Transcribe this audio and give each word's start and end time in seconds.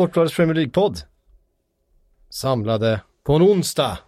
Sportbladets 0.00 0.36
Premier 0.36 0.54
League-podd. 0.54 1.02
Samlade 2.30 3.00
på 3.24 3.34
en 3.34 3.42
onsdag. 3.42 3.98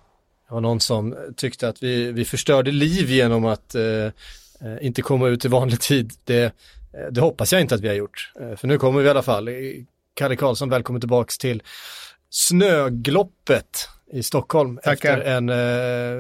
Det 0.49 0.55
var 0.55 0.61
någon 0.61 0.81
som 0.81 1.17
tyckte 1.37 1.69
att 1.69 1.83
vi, 1.83 2.13
vi 2.13 2.25
förstörde 2.25 2.71
liv 2.71 3.11
genom 3.11 3.45
att 3.45 3.75
eh, 3.75 3.85
eh 3.85 4.13
inte 4.81 5.03
komma 5.03 5.29
ut 5.29 5.45
i 5.45 5.49
vanlig 5.49 5.81
tid. 5.81 6.13
Det, 6.25 6.45
eh, 6.45 6.51
det 7.11 7.21
hoppas 7.21 7.53
jag 7.53 7.61
inte 7.61 7.75
att 7.75 7.81
vi 7.81 7.89
har 7.89 7.95
gjort. 7.95 8.33
Eh, 8.41 8.57
för 8.57 8.69
nu 8.69 8.79
kommer 8.79 9.01
vi 9.01 9.07
i 9.07 9.11
alla 9.11 9.23
fall. 9.23 9.49
Kalle 10.15 10.37
Karlsson, 10.37 10.71
välkommen 10.71 11.01
tillbaks 11.01 11.39
till 11.39 11.63
Snögloppet 12.31 13.89
i 14.13 14.23
Stockholm 14.23 14.79
Tackar. 14.85 15.19
efter 15.19 15.31
en 15.31 15.49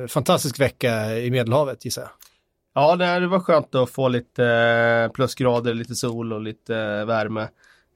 eh, 0.03 0.07
fantastisk 0.07 0.61
vecka 0.61 1.19
i 1.19 1.31
Medelhavet 1.31 1.85
gissar 1.85 2.03
jag. 2.03 2.11
Ja, 2.75 2.97
det 2.97 3.27
var 3.27 3.41
skönt 3.41 3.75
att 3.75 3.91
få 3.91 4.09
lite 4.09 5.11
plusgrader, 5.15 5.75
lite 5.75 5.95
sol 5.95 6.33
och 6.33 6.41
lite 6.41 7.05
värme. 7.05 7.49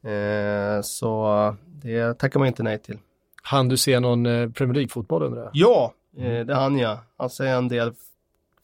Eh, 0.07 0.83
så 0.83 1.57
det 1.67 2.15
tackar 2.19 2.39
man 2.41 2.49
inte 2.49 2.63
nej 2.63 2.79
till. 2.79 2.99
Han 3.43 3.69
du 3.69 3.77
se 3.77 4.01
någon 4.01 4.27
eh, 4.27 4.51
Premier 4.51 4.75
League-fotboll 4.75 5.23
undrar 5.23 5.43
jag? 5.43 5.51
Ja, 5.55 5.95
eh, 6.19 6.47
det 6.47 6.55
hann 6.55 6.79
jag. 6.79 6.99
Alltså 7.17 7.45
en 7.45 7.69
del 7.69 7.93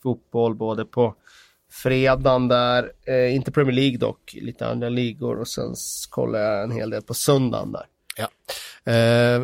fotboll 0.02 0.55
både 0.55 0.84
på 0.84 1.14
fredagen 1.70 2.48
där, 2.48 2.92
eh, 3.06 3.34
inte 3.34 3.52
Premier 3.52 3.75
League 3.75 3.98
dock, 3.98 4.34
lite 4.42 4.67
andra 4.67 4.89
ligor 4.89 5.41
och 5.41 5.48
sen 5.48 5.75
kollade 6.11 6.44
jag 6.44 6.62
en 6.62 6.70
hel 6.70 6.91
del 6.91 7.02
på 7.02 7.14
söndagen 7.14 7.72
där. 7.72 7.86
Ja. 8.17 8.28
Eh, 8.92 9.42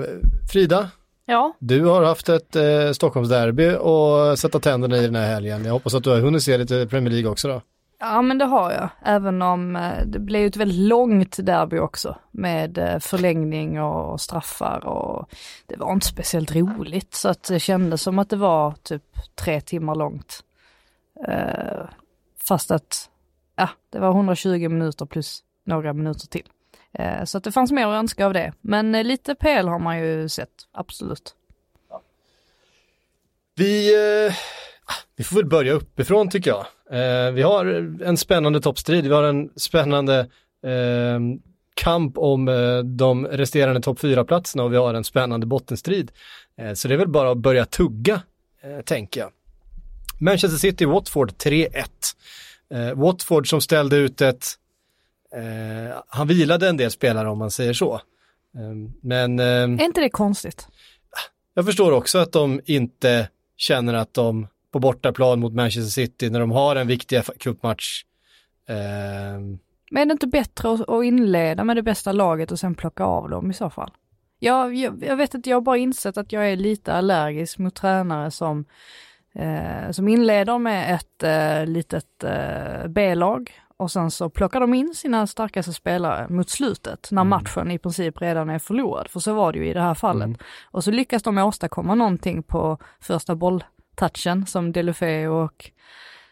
Frida, 0.52 0.90
Ja. 1.26 1.56
du 1.58 1.84
har 1.84 2.02
haft 2.04 2.28
ett 2.28 2.56
eh, 2.56 2.92
Stockholmsderby 2.92 3.74
och 3.80 4.38
sätta 4.38 4.60
tänderna 4.60 4.96
i 4.96 5.02
den 5.06 5.14
här 5.14 5.26
helgen. 5.34 5.64
Jag 5.64 5.72
hoppas 5.72 5.94
att 5.94 6.04
du 6.04 6.10
har 6.10 6.20
hunnit 6.20 6.42
se 6.42 6.58
lite 6.58 6.86
Premier 6.86 7.10
League 7.12 7.30
också 7.30 7.48
då. 7.48 7.62
Ja 8.00 8.22
men 8.22 8.38
det 8.38 8.44
har 8.44 8.72
jag, 8.72 8.88
även 9.02 9.42
om 9.42 9.76
eh, 9.76 10.06
det 10.06 10.18
blev 10.18 10.46
ett 10.46 10.56
väldigt 10.56 10.88
långt 10.88 11.36
derby 11.46 11.78
också 11.78 12.18
med 12.30 12.78
eh, 12.78 12.98
förlängning 12.98 13.80
och 13.80 14.20
straffar 14.20 14.86
och 14.86 15.28
det 15.66 15.76
var 15.76 15.92
inte 15.92 16.06
speciellt 16.06 16.54
roligt 16.54 17.14
så 17.14 17.28
att 17.28 17.42
det 17.42 17.60
kändes 17.60 18.02
som 18.02 18.18
att 18.18 18.30
det 18.30 18.36
var 18.36 18.72
typ 18.82 19.02
tre 19.34 19.60
timmar 19.60 19.94
långt. 19.94 20.44
Eh, 21.28 21.88
fast 22.48 22.70
att, 22.70 23.10
ja, 23.56 23.68
det 23.90 23.98
var 23.98 24.10
120 24.10 24.68
minuter 24.68 25.06
plus 25.06 25.42
några 25.64 25.92
minuter 25.92 26.26
till. 26.26 26.48
Så 27.24 27.38
att 27.38 27.44
det 27.44 27.52
fanns 27.52 27.72
mer 27.72 27.86
att 27.86 27.98
önska 27.98 28.26
av 28.26 28.32
det. 28.32 28.52
Men 28.60 28.92
lite 28.92 29.34
PL 29.34 29.68
har 29.68 29.78
man 29.78 29.98
ju 29.98 30.28
sett, 30.28 30.50
absolut. 30.72 31.34
Vi, 33.54 33.94
eh, 34.26 34.32
ah, 34.84 35.02
vi 35.16 35.24
får 35.24 35.36
väl 35.36 35.46
börja 35.46 35.72
uppifrån 35.72 36.30
tycker 36.30 36.50
jag. 36.50 36.66
Eh, 36.90 37.30
vi 37.32 37.42
har 37.42 37.64
en 38.02 38.16
spännande 38.16 38.60
toppstrid, 38.60 39.04
vi 39.04 39.14
har 39.14 39.22
en 39.22 39.50
spännande 39.56 40.18
eh, 40.64 41.20
kamp 41.74 42.18
om 42.18 42.48
eh, 42.48 42.78
de 42.78 43.26
resterande 43.26 43.80
topp 43.80 43.98
4-platserna 43.98 44.62
och 44.62 44.72
vi 44.72 44.76
har 44.76 44.94
en 44.94 45.04
spännande 45.04 45.46
bottenstrid. 45.46 46.10
Eh, 46.58 46.72
så 46.72 46.88
det 46.88 46.94
är 46.94 46.98
väl 46.98 47.08
bara 47.08 47.30
att 47.30 47.38
börja 47.38 47.64
tugga, 47.64 48.22
eh, 48.62 48.80
tänker 48.84 49.20
jag. 49.20 49.30
Manchester 50.20 50.58
City, 50.58 50.84
Watford 50.84 51.30
3-1. 51.30 51.70
Eh, 52.74 52.94
Watford 52.94 53.48
som 53.48 53.60
ställde 53.60 53.96
ut 53.96 54.20
ett, 54.20 54.46
han 56.08 56.28
vilade 56.28 56.68
en 56.68 56.76
del 56.76 56.90
spelare 56.90 57.28
om 57.28 57.38
man 57.38 57.50
säger 57.50 57.72
så. 57.72 57.94
Eh, 58.54 58.90
men 59.02 59.38
eh, 59.38 59.44
Är 59.46 59.82
inte 59.82 60.00
det 60.00 60.10
konstigt? 60.10 60.66
jag 61.54 61.64
förstår 61.64 61.92
också 61.92 62.18
att 62.18 62.32
de 62.32 62.60
inte 62.64 63.28
känner 63.56 63.94
att 63.94 64.14
de 64.14 64.46
på 64.78 64.82
bortaplan 64.82 65.40
mot 65.40 65.54
Manchester 65.54 65.90
City 65.90 66.30
när 66.30 66.40
de 66.40 66.50
har 66.50 66.76
en 66.76 66.86
viktig 66.86 67.22
cupmatch 67.38 68.02
eh, 68.68 68.76
Men 69.90 70.02
är 70.02 70.06
det 70.06 70.12
inte 70.12 70.26
bättre 70.26 70.72
att, 70.72 71.04
inleda 71.04 71.64
med 71.64 71.76
det 71.76 71.82
bästa 71.82 72.12
laget 72.12 72.52
och 72.52 72.58
sen 72.58 72.74
plocka 72.74 73.04
av 73.04 73.30
dem 73.30 73.50
i 73.50 73.54
så 73.54 73.70
fall? 73.70 73.90
Jag, 74.38 74.74
jag, 74.74 75.04
jag 75.04 75.16
vet 75.16 75.34
inte, 75.34 75.50
jag 75.50 75.56
har 75.56 75.60
bara 75.60 75.76
insett 75.76 76.16
att 76.16 76.32
jag 76.32 76.50
är 76.50 76.56
lite 76.56 76.92
allergisk 76.92 77.58
mot 77.58 77.74
tränare 77.74 78.30
som, 78.30 78.64
eh, 79.34 79.90
som 79.90 80.08
inleder 80.08 80.58
med 80.58 80.94
ett 80.94 81.22
eh, 81.22 81.72
litet 81.72 82.24
eh, 82.24 82.88
B-lag 82.88 83.52
och 83.76 83.90
sen 83.90 84.10
så 84.10 84.30
plockar 84.30 84.60
de 84.60 84.74
in 84.74 84.94
sina 84.94 85.26
starkaste 85.26 85.72
spelare 85.72 86.28
mot 86.28 86.50
slutet 86.50 87.08
när 87.10 87.24
matchen 87.24 87.70
i 87.70 87.78
princip 87.78 88.20
redan 88.20 88.50
är 88.50 88.58
förlorad. 88.58 89.08
För 89.08 89.20
så 89.20 89.34
var 89.34 89.52
det 89.52 89.58
ju 89.58 89.68
i 89.68 89.72
det 89.72 89.80
här 89.80 89.94
fallet. 89.94 90.38
Och 90.64 90.84
så 90.84 90.90
lyckas 90.90 91.22
de 91.22 91.38
åstadkomma 91.38 91.94
någonting 91.94 92.42
på 92.42 92.78
första 93.00 93.34
bolltouchen 93.98 94.46
som 94.46 94.72
Delufeu 94.72 95.28
och 95.28 95.70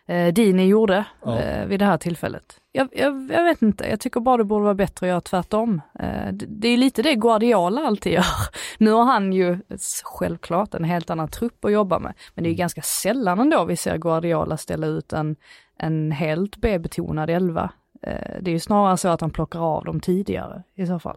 eh, 0.07 0.33
Dini 0.33 0.67
gjorde 0.67 1.05
Ja. 1.23 1.39
eh, 1.39 1.67
vid 1.67 1.79
det 1.81 1.85
här 1.85 1.99
tillfället. 1.99 2.61
Jag, 2.73 2.89
jag, 2.93 3.31
jag 3.33 3.45
vet 3.45 3.63
inte, 3.63 3.85
jag 3.89 4.01
tycker 4.01 4.21
bara 4.21 4.37
det 4.37 4.45
borde 4.45 4.65
vara 4.65 4.75
bättre 4.75 5.07
att 5.07 5.09
göra 5.09 5.21
tvärtom. 5.21 5.81
Eh, 5.99 6.33
det, 6.33 6.47
det 6.49 6.69
är 6.69 6.77
lite 6.77 7.03
det 7.03 7.15
Guardiola 7.15 7.81
alltid 7.87 8.13
gör. 8.13 8.25
Nu 8.79 8.91
har 8.91 9.05
han 9.05 9.33
ju 9.33 9.59
självklart 10.05 10.75
en 10.75 10.85
helt 10.85 11.11
annan 11.11 11.29
trupp 11.29 11.65
att 11.65 11.73
jobba 11.73 11.99
med, 11.99 12.15
men 12.35 12.45
det 12.45 12.49
är 12.49 12.53
ju 12.53 12.57
ganska 12.57 12.83
sällan 12.83 13.41
ändå 13.41 13.65
vi 13.65 13.77
ser 13.77 13.99
Guardiola 13.99 14.57
ställa 14.57 14.87
ut 14.87 15.13
en, 15.13 15.37
en 15.79 16.13
helt 16.13 16.57
B-betonad 16.57 17.31
elva. 17.31 17.71
Eh, 18.03 18.37
det 18.41 18.51
är 18.51 18.53
ju 18.53 18.61
snarare 18.61 18.97
så 18.97 19.09
att 19.09 19.21
han 19.21 19.31
plockar 19.31 19.61
av 19.61 19.85
dem 19.85 20.01
tidigare 20.01 20.63
i 20.75 20.87
så 20.87 20.99
fall. 20.99 21.17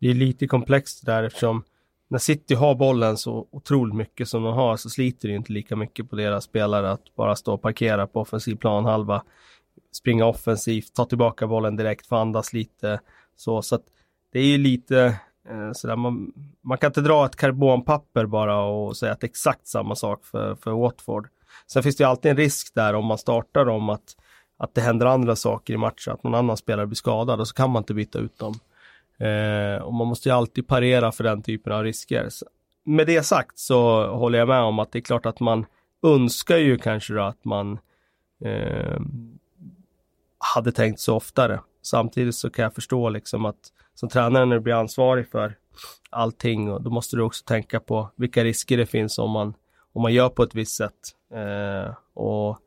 Det 0.00 0.10
är 0.10 0.14
lite 0.14 0.46
komplext 0.46 1.06
där 1.06 1.22
eftersom 1.22 1.62
när 2.08 2.18
City 2.18 2.54
har 2.54 2.74
bollen 2.74 3.16
så 3.16 3.48
otroligt 3.50 3.94
mycket 3.94 4.28
som 4.28 4.42
de 4.42 4.54
har 4.54 4.76
så 4.76 4.90
sliter 4.90 5.28
det 5.28 5.34
inte 5.34 5.52
lika 5.52 5.76
mycket 5.76 6.10
på 6.10 6.16
deras 6.16 6.44
spelare 6.44 6.90
att 6.90 7.14
bara 7.16 7.36
stå 7.36 7.54
och 7.54 7.62
parkera 7.62 8.06
på 8.06 8.20
offensiv 8.20 8.56
planhalva, 8.56 9.22
springa 9.92 10.26
offensivt, 10.26 10.94
ta 10.94 11.04
tillbaka 11.04 11.46
bollen 11.46 11.76
direkt, 11.76 12.06
få 12.06 12.16
andas 12.16 12.52
lite. 12.52 13.00
Så, 13.36 13.62
så 13.62 13.74
att 13.74 13.84
det 14.32 14.38
är 14.38 14.46
ju 14.46 14.58
lite 14.58 14.98
eh, 15.48 15.72
sådär, 15.72 15.96
man, 15.96 16.32
man 16.62 16.78
kan 16.78 16.88
inte 16.88 17.00
dra 17.00 17.26
ett 17.26 17.36
karbonpapper 17.36 18.26
bara 18.26 18.62
och 18.62 18.96
säga 18.96 19.12
att 19.12 19.20
det 19.20 19.24
är 19.24 19.28
exakt 19.28 19.66
samma 19.66 19.94
sak 19.94 20.24
för, 20.24 20.54
för 20.54 20.70
Watford. 20.70 21.28
Sen 21.66 21.82
finns 21.82 21.96
det 21.96 22.04
ju 22.04 22.08
alltid 22.08 22.30
en 22.30 22.36
risk 22.36 22.74
där 22.74 22.94
om 22.94 23.06
man 23.06 23.18
startar 23.18 23.68
om 23.68 23.88
att, 23.90 24.16
att 24.58 24.74
det 24.74 24.80
händer 24.80 25.06
andra 25.06 25.36
saker 25.36 25.74
i 25.74 25.76
matchen, 25.76 26.12
att 26.14 26.22
någon 26.22 26.34
annan 26.34 26.56
spelare 26.56 26.86
blir 26.86 26.96
skadad 26.96 27.40
och 27.40 27.48
så 27.48 27.54
kan 27.54 27.70
man 27.70 27.80
inte 27.80 27.94
byta 27.94 28.18
ut 28.18 28.38
dem. 28.38 28.54
Eh, 29.18 29.82
och 29.82 29.94
man 29.94 30.06
måste 30.06 30.28
ju 30.28 30.34
alltid 30.34 30.68
parera 30.68 31.12
för 31.12 31.24
den 31.24 31.42
typen 31.42 31.72
av 31.72 31.82
risker. 31.82 32.28
Så, 32.28 32.46
med 32.84 33.06
det 33.06 33.22
sagt 33.22 33.58
så 33.58 34.06
håller 34.06 34.38
jag 34.38 34.48
med 34.48 34.60
om 34.60 34.78
att 34.78 34.92
det 34.92 34.98
är 34.98 35.02
klart 35.02 35.26
att 35.26 35.40
man 35.40 35.66
önskar 36.02 36.56
ju 36.56 36.78
kanske 36.78 37.14
då 37.14 37.22
att 37.22 37.44
man 37.44 37.78
eh, 38.44 39.00
hade 40.54 40.72
tänkt 40.72 41.00
så 41.00 41.16
oftare. 41.16 41.60
Samtidigt 41.82 42.34
så 42.34 42.50
kan 42.50 42.62
jag 42.62 42.74
förstå 42.74 43.08
liksom 43.08 43.44
att 43.44 43.72
som 43.94 44.08
tränare 44.08 44.44
när 44.44 44.56
du 44.56 44.60
blir 44.60 44.74
ansvarig 44.74 45.28
för 45.28 45.56
allting 46.10 46.72
och 46.72 46.82
då 46.82 46.90
måste 46.90 47.16
du 47.16 47.22
också 47.22 47.44
tänka 47.44 47.80
på 47.80 48.10
vilka 48.16 48.44
risker 48.44 48.76
det 48.76 48.86
finns 48.86 49.18
om 49.18 49.30
man, 49.30 49.54
om 49.92 50.02
man 50.02 50.12
gör 50.12 50.28
på 50.28 50.42
ett 50.42 50.54
visst 50.54 50.76
sätt. 50.76 51.14
Eh, 51.34 51.94
och 52.14 52.58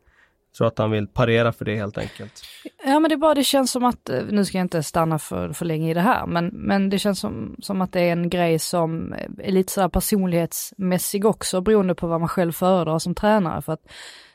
tror 0.58 0.68
att 0.68 0.78
han 0.78 0.92
vill 0.92 1.08
parera 1.08 1.52
för 1.52 1.66
det 1.66 1.76
helt 1.76 1.98
enkelt. 1.98 2.44
Ja 2.86 3.00
men 3.00 3.10
det 3.10 3.16
är 3.16 3.18
bara, 3.18 3.34
det 3.34 3.44
känns 3.44 3.72
som 3.72 3.84
att, 3.84 4.10
eh, 4.10 4.24
nu 4.30 4.46
ska 4.46 4.58
jag 4.58 4.66
inte 4.66 4.84
stanna 4.84 5.20
för, 5.20 5.54
för 5.54 5.66
länge 5.66 5.92
i 5.92 5.94
det 5.94 6.02
här, 6.02 6.26
men, 6.28 6.48
men 6.48 6.90
det 6.90 7.00
känns 7.00 7.20
som, 7.20 7.56
som 7.62 7.82
att 7.82 7.94
det 7.94 8.02
är 8.02 8.12
en 8.12 8.30
grej 8.30 8.60
som 8.60 9.14
eh, 9.14 9.30
är 9.40 9.52
lite 9.52 9.74
sådär 9.74 9.90
personlighetsmässig 9.90 11.26
också 11.26 11.62
beroende 11.62 11.96
på 11.96 12.08
vad 12.08 12.20
man 12.20 12.30
själv 12.30 12.52
föredrar 12.52 13.00
som 13.00 13.16
tränare. 13.16 13.62
För 13.62 13.74
att 13.74 13.86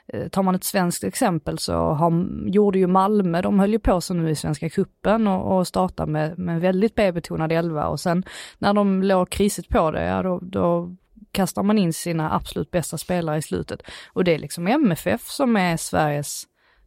eh, 0.07 0.29
tar 0.29 0.43
man 0.43 0.55
ett 0.55 0.65
svenskt 0.65 1.05
exempel 1.05 1.59
så 1.59 1.73
har, 1.73 2.27
gjorde 2.47 2.79
ju 2.79 2.87
Malmö, 2.87 3.43
de 3.43 3.59
höll 3.59 3.73
ju 3.73 3.79
på 3.79 4.01
sig 4.01 4.17
nu 4.17 4.31
i 4.31 4.37
Svenska 4.37 4.71
Cupen 4.71 5.27
och, 5.27 5.57
och 5.57 5.67
startade 5.67 6.13
med, 6.13 6.39
med 6.39 6.55
en 6.55 6.61
väldigt 6.61 6.95
B-betonad 6.95 7.53
elva 7.53 7.87
och 7.87 8.01
sen 8.01 8.25
när 8.59 8.75
de 8.75 9.03
låg 9.03 9.31
krisigt 9.31 9.69
på 9.69 9.91
det, 9.91 10.05
ja 10.05 10.23
då, 10.23 10.39
då 10.43 10.97
kastar 11.33 11.63
man 11.63 11.79
in 11.79 11.93
sina 11.93 12.35
absolut 12.35 12.71
bästa 12.71 12.99
spelare 12.99 13.39
i 13.39 13.43
slutet. 13.43 13.83
Och 14.13 14.25
det 14.25 14.35
är 14.35 14.39
liksom 14.39 14.67
MFF 14.67 15.29
som 15.29 15.57
är 15.57 15.77
Sveriges 15.77 16.47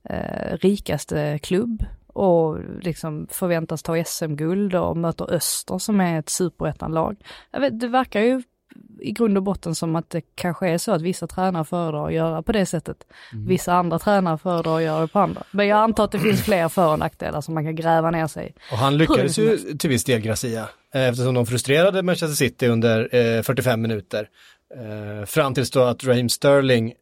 eh, 0.09 0.57
rikaste 0.57 1.39
klubb 1.39 1.85
och 2.07 2.59
liksom 2.81 3.27
förväntas 3.31 3.83
ta 3.83 4.03
SM-guld 4.03 4.75
och 4.75 4.97
möter 4.97 5.33
Öster 5.33 5.77
som 5.77 6.01
är 6.01 6.19
ett 6.19 6.29
superettanlag. 6.29 7.17
Det 7.71 7.87
verkar 7.87 8.21
ju 8.21 8.43
i 8.99 9.11
grund 9.11 9.37
och 9.37 9.43
botten 9.43 9.75
som 9.75 9.95
att 9.95 10.09
det 10.09 10.21
kanske 10.35 10.69
är 10.69 10.77
så 10.77 10.91
att 10.91 11.01
vissa 11.01 11.27
tränare 11.27 11.65
föredrar 11.65 12.07
att 12.07 12.13
göra 12.13 12.41
på 12.41 12.51
det 12.51 12.65
sättet. 12.65 12.97
Vissa 13.47 13.73
andra 13.73 13.99
tränare 13.99 14.37
föredrar 14.37 14.77
att 14.77 14.83
göra 14.83 15.01
det 15.01 15.07
på 15.07 15.19
andra. 15.19 15.43
Men 15.51 15.67
jag 15.67 15.79
antar 15.79 16.03
att 16.03 16.11
det 16.11 16.19
finns 16.19 16.41
fler 16.41 16.69
för 16.69 16.91
och 16.91 16.99
nackdelar 16.99 17.41
som 17.41 17.53
man 17.53 17.63
kan 17.63 17.75
gräva 17.75 18.11
ner 18.11 18.27
sig 18.27 18.47
i. 18.47 18.53
Och 18.71 18.77
han 18.77 18.97
lyckades 18.97 19.37
ju 19.37 19.57
till 19.57 19.89
viss 19.89 20.03
del 20.03 20.21
Gracia, 20.21 20.69
eh, 20.93 21.01
eftersom 21.09 21.33
de 21.33 21.45
frustrerade 21.45 22.03
Manchester 22.03 22.35
City 22.35 22.67
under 22.67 23.15
eh, 23.15 23.41
45 23.41 23.81
minuter. 23.81 24.29
Eh, 24.75 25.25
fram 25.25 25.53
tills 25.53 25.71
då 25.71 25.83
att 25.83 26.03
Raheem 26.03 26.29
Sterling 26.29 26.93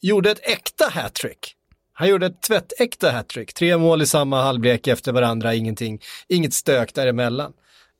gjorde 0.00 0.30
ett 0.30 0.48
äkta 0.48 0.84
hattrick. 0.90 1.52
Han 1.92 2.08
gjorde 2.08 2.26
ett 2.26 2.42
tvättäkta 2.42 3.10
hattrick, 3.10 3.54
tre 3.54 3.76
mål 3.76 4.02
i 4.02 4.06
samma 4.06 4.42
halvlek 4.42 4.86
efter 4.86 5.12
varandra, 5.12 5.54
ingenting, 5.54 6.00
inget 6.28 6.54
stök 6.54 6.94
däremellan. 6.94 7.52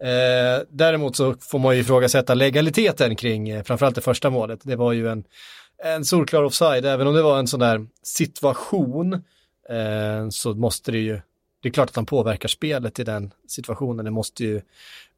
Eh, 0.02 0.62
däremot 0.68 1.16
så 1.16 1.34
får 1.40 1.58
man 1.58 1.74
ju 1.74 1.80
ifrågasätta 1.80 2.34
legaliteten 2.34 3.16
kring 3.16 3.48
eh, 3.48 3.62
framförallt 3.62 3.94
det 3.94 4.00
första 4.00 4.30
målet. 4.30 4.60
Det 4.62 4.76
var 4.76 4.92
ju 4.92 5.08
en, 5.08 5.24
en 5.84 6.04
solklar 6.04 6.42
offside, 6.42 6.86
även 6.86 7.06
om 7.06 7.14
det 7.14 7.22
var 7.22 7.38
en 7.38 7.46
sån 7.46 7.60
där 7.60 7.86
situation 8.02 9.12
eh, 9.68 10.28
så 10.30 10.54
måste 10.54 10.92
det 10.92 10.98
ju, 10.98 11.20
det 11.62 11.68
är 11.68 11.72
klart 11.72 11.88
att 11.88 11.96
han 11.96 12.06
påverkar 12.06 12.48
spelet 12.48 12.98
i 12.98 13.04
den 13.04 13.30
situationen. 13.48 14.04
Det 14.04 14.10
måste 14.10 14.44
ju 14.44 14.60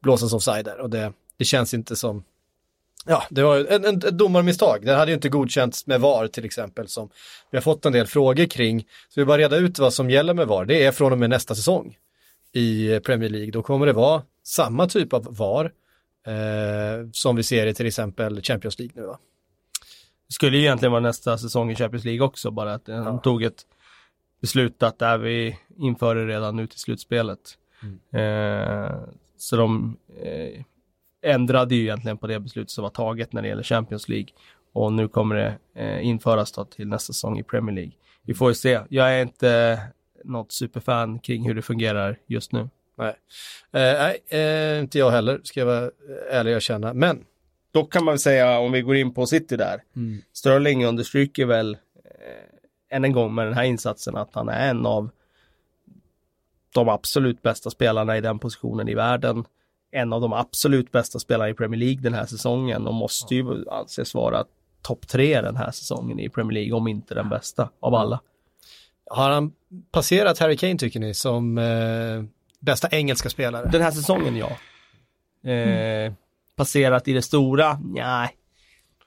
blåsas 0.01 0.33
offside 0.33 0.65
där 0.65 0.79
och 0.79 0.89
det, 0.89 1.13
det 1.37 1.45
känns 1.45 1.73
inte 1.73 1.95
som 1.95 2.23
Ja, 3.05 3.23
det 3.29 3.43
var 3.43 3.59
ett, 3.59 3.85
en, 3.85 3.97
ett 3.97 4.17
domarmisstag. 4.17 4.85
Det 4.85 4.93
hade 4.93 5.11
ju 5.11 5.15
inte 5.15 5.29
godkänts 5.29 5.87
med 5.87 6.01
VAR 6.01 6.27
till 6.27 6.45
exempel 6.45 6.87
som 6.87 7.09
vi 7.51 7.57
har 7.57 7.61
fått 7.61 7.85
en 7.85 7.93
del 7.93 8.07
frågor 8.07 8.45
kring. 8.45 8.79
Så 8.79 9.19
vi 9.21 9.25
bara 9.25 9.37
reda 9.37 9.57
ut 9.57 9.79
vad 9.79 9.93
som 9.93 10.09
gäller 10.09 10.33
med 10.33 10.47
VAR. 10.47 10.65
Det 10.65 10.85
är 10.85 10.91
från 10.91 11.11
och 11.11 11.17
med 11.17 11.29
nästa 11.29 11.55
säsong 11.55 11.97
i 12.53 12.99
Premier 12.99 13.29
League. 13.29 13.51
Då 13.51 13.61
kommer 13.61 13.85
det 13.85 13.93
vara 13.93 14.21
samma 14.43 14.87
typ 14.87 15.13
av 15.13 15.35
VAR 15.37 15.71
eh, 16.27 17.07
som 17.11 17.35
vi 17.35 17.43
ser 17.43 17.67
i 17.67 17.73
till 17.73 17.85
exempel 17.85 18.41
Champions 18.41 18.79
League 18.79 19.01
nu 19.01 19.07
va? 19.07 19.19
Det 20.27 20.33
skulle 20.33 20.57
ju 20.57 20.63
egentligen 20.63 20.91
vara 20.91 21.01
nästa 21.01 21.37
säsong 21.37 21.71
i 21.71 21.75
Champions 21.75 22.05
League 22.05 22.25
också, 22.25 22.51
bara 22.51 22.73
att 22.73 22.85
de 22.85 23.21
tog 23.21 23.43
ett 23.43 23.65
beslut 24.41 24.83
att 24.83 24.99
där 24.99 25.17
vi 25.17 25.57
inför 25.77 26.15
det 26.15 26.27
redan 26.27 26.55
nu 26.55 26.67
till 26.67 26.79
slutspelet. 26.79 27.39
Mm. 27.83 27.99
Eh, 28.11 28.91
så 29.37 29.55
de 29.55 29.97
eh, 30.23 30.63
ändrade 31.21 31.75
ju 31.75 31.81
egentligen 31.81 32.17
på 32.17 32.27
det 32.27 32.39
beslutet 32.39 32.71
som 32.71 32.83
var 32.83 32.89
taget 32.89 33.33
när 33.33 33.41
det 33.41 33.47
gäller 33.47 33.63
Champions 33.63 34.09
League. 34.09 34.29
Och 34.73 34.93
nu 34.93 35.07
kommer 35.07 35.35
det 35.35 35.57
eh, 35.75 36.05
införas 36.05 36.51
då 36.51 36.65
till 36.65 36.87
nästa 36.87 37.13
säsong 37.13 37.39
i 37.39 37.43
Premier 37.43 37.75
League. 37.75 37.93
Vi 38.23 38.33
får 38.33 38.49
ju 38.49 38.55
se. 38.55 38.79
Jag 38.89 39.13
är 39.13 39.21
inte 39.21 39.79
något 40.23 40.51
superfan 40.51 41.19
kring 41.19 41.47
hur 41.47 41.53
det 41.53 41.61
fungerar 41.61 42.17
just 42.27 42.51
nu. 42.51 42.69
Nej, 42.97 43.15
eh, 43.71 44.39
eh, 44.39 44.79
inte 44.79 44.99
jag 44.99 45.11
heller, 45.11 45.41
ska 45.43 45.59
jag 45.59 45.67
vara 45.67 45.91
ärlig 46.31 46.55
och 46.55 46.61
känna. 46.61 46.93
Men 46.93 47.25
då 47.71 47.85
kan 47.85 48.05
man 48.05 48.19
säga, 48.19 48.59
om 48.59 48.71
vi 48.71 48.81
går 48.81 48.95
in 48.95 49.13
på 49.13 49.25
City 49.25 49.57
där, 49.57 49.83
mm. 49.95 50.21
Sterling 50.33 50.85
understryker 50.85 51.45
väl 51.45 51.77
eh, 52.05 52.95
än 52.95 53.05
en 53.05 53.11
gång 53.11 53.35
med 53.35 53.45
den 53.45 53.53
här 53.53 53.63
insatsen 53.63 54.15
att 54.15 54.35
han 54.35 54.49
är 54.49 54.69
en 54.69 54.85
av 54.85 55.09
de 56.73 56.89
absolut 56.89 57.41
bästa 57.41 57.69
spelarna 57.69 58.17
i 58.17 58.21
den 58.21 58.39
positionen 58.39 58.89
i 58.89 58.95
världen. 58.95 59.45
En 59.91 60.13
av 60.13 60.21
de 60.21 60.33
absolut 60.33 60.91
bästa 60.91 61.19
spelarna 61.19 61.49
i 61.49 61.53
Premier 61.53 61.79
League 61.79 62.01
den 62.01 62.13
här 62.13 62.25
säsongen 62.25 62.87
och 62.87 62.93
måste 62.93 63.35
ju 63.35 63.69
anses 63.69 64.13
vara 64.13 64.45
topp 64.81 65.07
tre 65.07 65.41
den 65.41 65.55
här 65.55 65.71
säsongen 65.71 66.19
i 66.19 66.29
Premier 66.29 66.53
League, 66.53 66.73
om 66.73 66.87
inte 66.87 67.15
den 67.15 67.29
bästa 67.29 67.69
av 67.79 67.95
alla. 67.95 68.21
Har 69.09 69.29
han 69.29 69.51
passerat 69.91 70.39
Harry 70.39 70.57
Kane 70.57 70.77
tycker 70.77 70.99
ni 70.99 71.13
som 71.13 71.57
eh, 71.57 72.23
bästa 72.59 72.87
engelska 72.91 73.29
spelare? 73.29 73.69
Den 73.71 73.81
här 73.81 73.91
säsongen 73.91 74.35
ja. 74.35 74.49
Eh, 75.43 75.51
mm 75.51 76.15
passerat 76.59 77.07
i 77.07 77.13
det 77.13 77.21
stora? 77.21 77.79
Nej, 77.83 78.29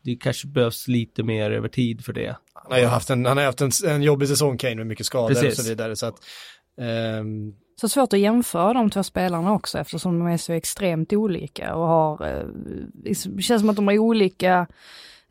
det 0.03 0.17
kanske 0.17 0.47
behövs 0.47 0.89
lite 0.89 1.23
mer 1.23 1.51
över 1.51 1.69
tid 1.69 2.05
för 2.05 2.13
det. 2.13 2.37
Han 2.55 2.73
har 2.73 2.79
ju 2.79 2.87
haft 2.87 3.11
en, 3.11 3.27
han 3.27 3.37
har 3.37 3.45
haft 3.45 3.61
en, 3.61 3.71
en 3.87 4.03
jobbig 4.03 4.29
säsong 4.29 4.59
Kane 4.59 4.75
med 4.75 4.87
mycket 4.87 5.07
skador 5.07 5.29
Precis. 5.29 5.59
och 5.59 5.65
så 5.65 5.69
vidare. 5.69 5.97
Så, 5.97 6.07
att, 6.07 6.15
um... 7.21 7.55
så 7.81 7.89
svårt 7.89 8.13
att 8.13 8.19
jämföra 8.19 8.73
de 8.73 8.91
två 8.91 9.03
spelarna 9.03 9.53
också 9.53 9.79
eftersom 9.79 10.19
de 10.19 10.29
är 10.29 10.37
så 10.37 10.53
extremt 10.53 11.13
olika 11.13 11.75
och 11.75 11.87
har, 11.87 12.27
eh, 12.27 12.47
det 12.95 13.15
känns 13.43 13.61
som 13.61 13.71
att 13.71 13.77
de 13.77 13.87
har 13.87 13.99
olika 13.99 14.67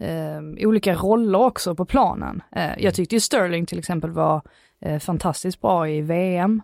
eh, 0.01 0.67
olika 0.67 0.95
roller 0.95 1.39
också 1.39 1.75
på 1.75 1.85
planen. 1.85 2.43
Eh, 2.55 2.71
jag 2.77 2.93
tyckte 2.93 3.15
ju 3.15 3.19
Sterling 3.19 3.65
till 3.65 3.79
exempel 3.79 4.11
var 4.11 4.41
eh, 4.81 4.99
fantastiskt 4.99 5.61
bra 5.61 5.89
i 5.89 6.01
VM. 6.01 6.61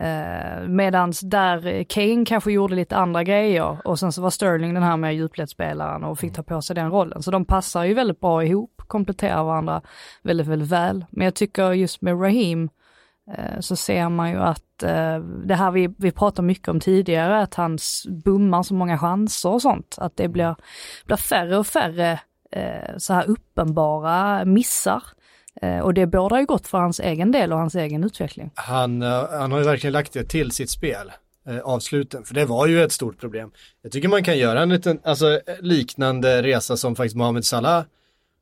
Eh, 0.00 0.68
medans 0.68 1.20
där 1.20 1.84
Kane 1.84 2.24
kanske 2.24 2.52
gjorde 2.52 2.74
lite 2.74 2.96
andra 2.96 3.24
grejer 3.24 3.86
och 3.86 3.98
sen 3.98 4.12
så 4.12 4.22
var 4.22 4.30
Sterling 4.30 4.74
den 4.74 4.82
här 4.82 4.96
med 4.96 5.14
djupledsspelaren 5.14 6.04
och 6.04 6.18
fick 6.18 6.32
ta 6.32 6.42
på 6.42 6.62
sig 6.62 6.76
den 6.76 6.90
rollen. 6.90 7.22
Så 7.22 7.30
de 7.30 7.44
passar 7.44 7.84
ju 7.84 7.94
väldigt 7.94 8.20
bra 8.20 8.44
ihop, 8.44 8.82
kompletterar 8.86 9.44
varandra 9.44 9.82
väldigt, 10.22 10.46
väldigt 10.46 10.68
väl. 10.68 11.04
Men 11.10 11.24
jag 11.24 11.34
tycker 11.34 11.72
just 11.72 12.02
med 12.02 12.22
Raheem 12.22 12.68
eh, 13.36 13.60
så 13.60 13.76
ser 13.76 14.08
man 14.08 14.30
ju 14.30 14.36
att 14.36 14.82
eh, 14.82 15.18
det 15.18 15.54
här 15.54 15.70
vi, 15.70 15.94
vi 15.98 16.12
pratade 16.12 16.46
mycket 16.46 16.68
om 16.68 16.80
tidigare, 16.80 17.42
att 17.42 17.54
han 17.54 17.78
bummar 18.24 18.62
så 18.62 18.74
många 18.74 18.98
chanser 18.98 19.48
och 19.48 19.62
sånt, 19.62 19.96
att 19.98 20.16
det 20.16 20.28
blir, 20.28 20.56
blir 21.06 21.16
färre 21.16 21.58
och 21.58 21.66
färre 21.66 22.20
eh, 22.50 22.96
så 22.98 23.12
här 23.12 23.30
uppenbara 23.30 24.44
missar. 24.44 25.02
Eh, 25.62 25.78
och 25.78 25.94
det 25.94 26.06
bådar 26.06 26.38
ju 26.38 26.46
gott 26.46 26.66
för 26.66 26.78
hans 26.78 27.00
egen 27.00 27.32
del 27.32 27.52
och 27.52 27.58
hans 27.58 27.74
egen 27.74 28.04
utveckling. 28.04 28.50
Han, 28.54 29.02
eh, 29.02 29.28
han 29.30 29.52
har 29.52 29.58
ju 29.58 29.64
verkligen 29.64 29.92
lagt 29.92 30.12
det 30.12 30.24
till 30.24 30.50
sitt 30.50 30.70
spel, 30.70 31.12
eh, 31.46 31.58
avsluten, 31.58 32.24
för 32.24 32.34
det 32.34 32.44
var 32.44 32.66
ju 32.66 32.82
ett 32.82 32.92
stort 32.92 33.20
problem. 33.20 33.50
Jag 33.82 33.92
tycker 33.92 34.08
man 34.08 34.24
kan 34.24 34.38
göra 34.38 34.62
en 34.62 34.68
liten, 34.68 35.00
alltså 35.04 35.40
liknande 35.60 36.42
resa 36.42 36.76
som 36.76 36.96
faktiskt 36.96 37.16
Mohamed 37.16 37.44
Salah 37.44 37.84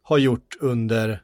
har 0.03 0.19
gjort 0.19 0.57
under 0.61 1.23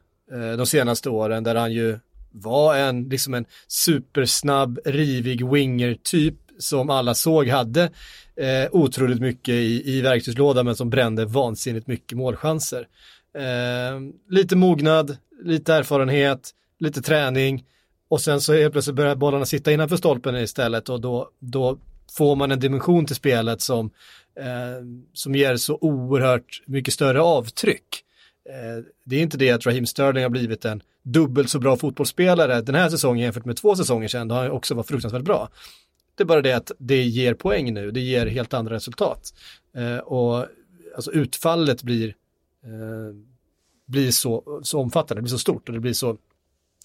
de 0.57 0.65
senaste 0.65 1.09
åren, 1.09 1.43
där 1.43 1.55
han 1.55 1.71
ju 1.71 1.99
var 2.31 2.75
en, 2.75 3.03
liksom 3.03 3.33
en 3.33 3.45
supersnabb, 3.67 4.79
rivig 4.85 5.49
winger-typ 5.49 6.35
som 6.59 6.89
alla 6.89 7.13
såg 7.13 7.47
hade 7.47 7.89
eh, 8.37 8.69
otroligt 8.71 9.21
mycket 9.21 9.53
i, 9.53 9.97
i 9.97 10.01
verktygslådan 10.01 10.65
men 10.65 10.75
som 10.75 10.89
brände 10.89 11.25
vansinnigt 11.25 11.87
mycket 11.87 12.17
målchanser. 12.17 12.87
Eh, 13.37 13.99
lite 14.29 14.55
mognad, 14.55 15.17
lite 15.43 15.73
erfarenhet, 15.73 16.51
lite 16.79 17.01
träning 17.01 17.63
och 18.07 18.21
sen 18.21 18.41
så 18.41 18.53
helt 18.53 18.71
plötsligt 18.71 18.95
börjar 18.95 19.15
bollarna 19.15 19.45
sitta 19.45 19.71
innanför 19.71 19.97
stolpen 19.97 20.35
istället 20.35 20.89
och 20.89 21.01
då, 21.01 21.29
då 21.39 21.77
får 22.11 22.35
man 22.35 22.51
en 22.51 22.59
dimension 22.59 23.05
till 23.05 23.15
spelet 23.15 23.61
som, 23.61 23.89
eh, 24.39 24.85
som 25.13 25.35
ger 25.35 25.55
så 25.55 25.77
oerhört 25.81 26.63
mycket 26.65 26.93
större 26.93 27.21
avtryck. 27.21 28.03
Eh, 28.49 28.83
det 29.03 29.15
är 29.15 29.21
inte 29.21 29.37
det 29.37 29.51
att 29.51 29.65
Raheem 29.65 29.85
Sterling 29.85 30.23
har 30.23 30.29
blivit 30.29 30.65
en 30.65 30.81
dubbelt 31.03 31.49
så 31.49 31.59
bra 31.59 31.77
fotbollsspelare 31.77 32.61
den 32.61 32.75
här 32.75 32.89
säsongen 32.89 33.23
jämfört 33.23 33.45
med 33.45 33.57
två 33.57 33.75
säsonger 33.75 34.07
sedan, 34.07 34.27
då 34.27 34.35
har 34.35 34.43
han 34.43 34.51
också 34.51 34.75
varit 34.75 34.87
fruktansvärt 34.87 35.23
bra. 35.23 35.49
Det 36.15 36.23
är 36.23 36.25
bara 36.25 36.41
det 36.41 36.53
att 36.53 36.71
det 36.77 37.03
ger 37.03 37.33
poäng 37.33 37.73
nu, 37.73 37.91
det 37.91 37.99
ger 37.99 38.25
helt 38.25 38.53
andra 38.53 38.75
resultat. 38.75 39.33
Eh, 39.75 39.97
och 39.97 40.45
alltså 40.95 41.11
utfallet 41.11 41.83
blir 41.83 42.07
eh, 42.63 43.15
blir 43.85 44.11
så, 44.11 44.61
så 44.63 44.79
omfattande, 44.79 45.19
det 45.19 45.23
blir 45.23 45.31
så 45.31 45.39
stort 45.39 45.69
och 45.69 45.73
det 45.73 45.79
blir 45.79 45.93
så, 45.93 46.17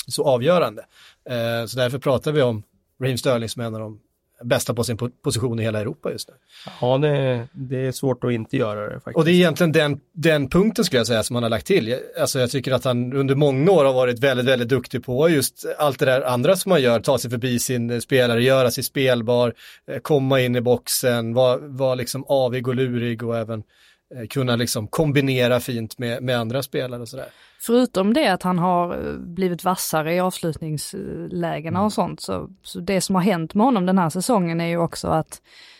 så 0.06 0.24
avgörande. 0.24 0.86
Eh, 1.24 1.66
så 1.66 1.76
därför 1.76 1.98
pratar 1.98 2.32
vi 2.32 2.42
om 2.42 2.62
Raheem 3.00 3.18
Sterling 3.18 3.48
som 3.48 3.62
är 3.62 3.66
en 3.66 3.74
av 3.74 3.80
de 3.80 4.00
bästa 4.44 4.74
på 4.74 4.84
sin 4.84 4.96
position 4.96 5.60
i 5.60 5.62
hela 5.62 5.80
Europa 5.80 6.10
just 6.10 6.28
nu. 6.28 6.34
Ja, 6.80 6.98
det, 6.98 7.48
det 7.52 7.86
är 7.86 7.92
svårt 7.92 8.24
att 8.24 8.32
inte 8.32 8.56
göra 8.56 8.80
det 8.80 8.94
faktiskt. 8.94 9.16
Och 9.16 9.24
det 9.24 9.30
är 9.30 9.34
egentligen 9.34 9.72
den, 9.72 10.00
den 10.12 10.48
punkten 10.48 10.84
skulle 10.84 11.00
jag 11.00 11.06
säga 11.06 11.22
som 11.22 11.36
han 11.36 11.42
har 11.42 11.50
lagt 11.50 11.66
till. 11.66 11.96
Alltså 12.20 12.40
jag 12.40 12.50
tycker 12.50 12.72
att 12.72 12.84
han 12.84 13.12
under 13.12 13.34
många 13.34 13.70
år 13.70 13.84
har 13.84 13.92
varit 13.92 14.18
väldigt, 14.18 14.46
väldigt 14.46 14.68
duktig 14.68 15.04
på 15.04 15.28
just 15.28 15.66
allt 15.78 15.98
det 15.98 16.06
där 16.06 16.22
andra 16.22 16.56
som 16.56 16.70
man 16.70 16.82
gör, 16.82 17.00
ta 17.00 17.18
sig 17.18 17.30
förbi 17.30 17.58
sin 17.58 18.00
spelare, 18.00 18.42
göra 18.42 18.70
sig 18.70 18.84
spelbar, 18.84 19.54
eh, 19.86 19.98
komma 19.98 20.40
in 20.40 20.56
i 20.56 20.60
boxen, 20.60 21.34
vara 21.34 21.56
var 21.56 21.96
liksom 21.96 22.24
avig 22.28 22.68
och 22.68 22.74
lurig 22.74 23.22
och 23.22 23.38
även 23.38 23.62
Eh, 23.62 23.89
kunna 24.30 24.56
liksom 24.56 24.86
kombinera 24.86 25.60
fint 25.60 25.98
med, 25.98 26.22
med 26.22 26.38
andra 26.38 26.62
spelare 26.62 27.00
och 27.02 27.08
sådär. 27.08 27.28
Förutom 27.60 28.14
det 28.14 28.28
att 28.28 28.42
han 28.42 28.58
har 28.58 29.08
eh, 29.08 29.16
blivit 29.18 29.64
vassare 29.64 30.14
i 30.14 30.20
avslutningslägena 30.20 31.78
mm. 31.78 31.86
och 31.86 31.92
sånt, 31.92 32.20
så, 32.20 32.50
så 32.62 32.80
det 32.80 33.00
som 33.00 33.14
har 33.14 33.22
hänt 33.22 33.54
med 33.54 33.66
honom 33.66 33.86
den 33.86 33.98
här 33.98 34.10
säsongen 34.10 34.60
är 34.60 34.66
ju 34.66 34.78
också 34.78 35.08
att 35.08 35.40
Eh, 35.40 35.79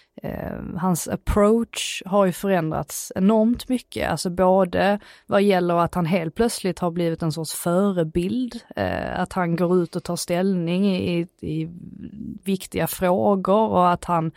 hans 0.77 1.09
approach 1.09 2.03
har 2.07 2.27
ju 2.27 2.33
förändrats 2.33 3.12
enormt 3.15 3.69
mycket, 3.69 4.11
alltså 4.11 4.31
både 4.31 4.99
vad 5.27 5.43
gäller 5.43 5.75
att 5.75 5.95
han 5.95 6.07
helt 6.07 6.35
plötsligt 6.35 6.79
har 6.79 6.91
blivit 6.91 7.23
en 7.23 7.33
sorts 7.33 7.55
förebild, 7.55 8.61
eh, 8.77 9.21
att 9.21 9.33
han 9.33 9.57
går 9.57 9.83
ut 9.83 9.97
och 9.97 10.05
tar 10.05 10.17
ställning 10.17 10.97
i, 10.97 11.27
i 11.41 11.69
viktiga 12.45 12.87
frågor 12.87 13.69
och 13.69 13.91
att 13.91 14.05
han, 14.05 14.33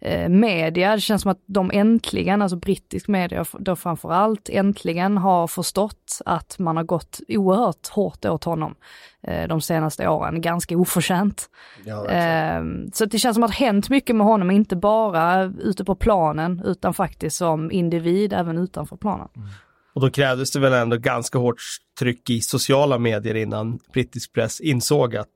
eh, 0.00 0.28
media, 0.28 0.94
det 0.94 1.00
känns 1.00 1.22
som 1.22 1.30
att 1.30 1.42
de 1.46 1.70
äntligen, 1.74 2.42
alltså 2.42 2.56
brittisk 2.56 3.08
media 3.08 3.44
då 3.58 3.76
framförallt, 3.76 4.48
äntligen 4.48 5.18
har 5.18 5.46
förstått 5.46 6.18
att 6.24 6.58
man 6.58 6.76
har 6.76 6.84
gått 6.84 7.20
oerhört 7.28 7.88
hårt 7.88 8.24
åt 8.24 8.44
honom 8.44 8.74
eh, 9.22 9.48
de 9.48 9.60
senaste 9.60 10.08
åren, 10.08 10.40
ganska 10.40 10.76
oförtjänt. 10.76 11.50
Ja, 11.84 12.10
eh, 12.10 12.62
så 12.92 13.04
det 13.04 13.18
känns 13.18 13.34
som 13.34 13.44
att 13.44 13.50
det 13.50 13.56
har 13.58 13.66
hänt 13.66 13.90
mycket 13.90 14.16
med 14.16 14.26
honom, 14.26 14.50
inte 14.50 14.76
bara 14.76 15.21
ute 15.58 15.84
på 15.84 15.94
planen, 15.94 16.62
utan 16.64 16.94
faktiskt 16.94 17.36
som 17.36 17.70
individ 17.70 18.32
även 18.32 18.58
utanför 18.58 18.96
planen. 18.96 19.28
Mm. 19.36 19.48
Och 19.94 20.00
då 20.00 20.10
krävdes 20.10 20.50
det 20.50 20.60
väl 20.60 20.72
ändå 20.72 20.96
ganska 20.96 21.38
hårt 21.38 21.60
tryck 21.98 22.30
i 22.30 22.40
sociala 22.40 22.98
medier 22.98 23.34
innan 23.34 23.78
brittisk 23.92 24.32
press 24.32 24.60
insåg 24.60 25.16
att 25.16 25.28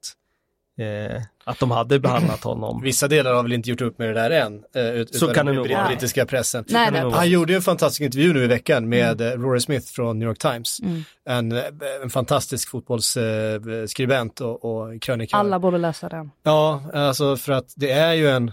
eh, 0.81 1.23
att 1.45 1.59
de 1.59 1.71
hade 1.71 1.99
behandlat 1.99 2.45
honom. 2.45 2.83
Vissa 2.83 3.09
delar 3.09 3.35
har 3.35 3.43
väl 3.43 3.53
inte 3.53 3.71
gjort 3.71 3.81
upp 3.81 3.99
med 3.99 4.09
det 4.09 4.15
där 4.15 4.31
än. 4.31 4.65
Eh, 4.75 4.91
ut, 4.91 5.15
så 5.15 5.27
kan 5.27 5.47
det 5.47 5.53
nog 5.53 5.69
vara. 5.69 5.87
brittiska 5.89 6.27
pressen. 6.27 6.65
Nej, 6.69 6.91
nej. 6.91 7.11
Han 7.11 7.31
gjorde 7.31 7.53
ju 7.53 7.57
en 7.57 7.63
fantastisk 7.63 8.01
intervju 8.01 8.33
nu 8.33 8.45
i 8.45 8.47
veckan 8.47 8.89
med 8.89 9.21
mm. 9.21 9.43
Rory 9.43 9.61
Smith 9.61 9.87
från 9.93 10.19
New 10.19 10.29
York 10.29 10.39
Times. 10.39 10.81
Mm. 10.83 11.05
En, 11.29 11.53
eh, 11.53 11.65
en 12.03 12.11
fantastisk 12.11 12.71
fotbollsskribent 12.71 14.41
och, 14.41 14.65
och 14.65 15.03
krönikör. 15.03 15.39
Alla 15.39 15.59
borde 15.59 15.79
läsa 15.79 16.09
den. 16.09 16.31
Ja, 16.43 16.83
alltså 16.93 17.37
för 17.37 17.53
att 17.53 17.73
det 17.77 17.91
är 17.91 18.13
ju 18.13 18.29
en 18.29 18.53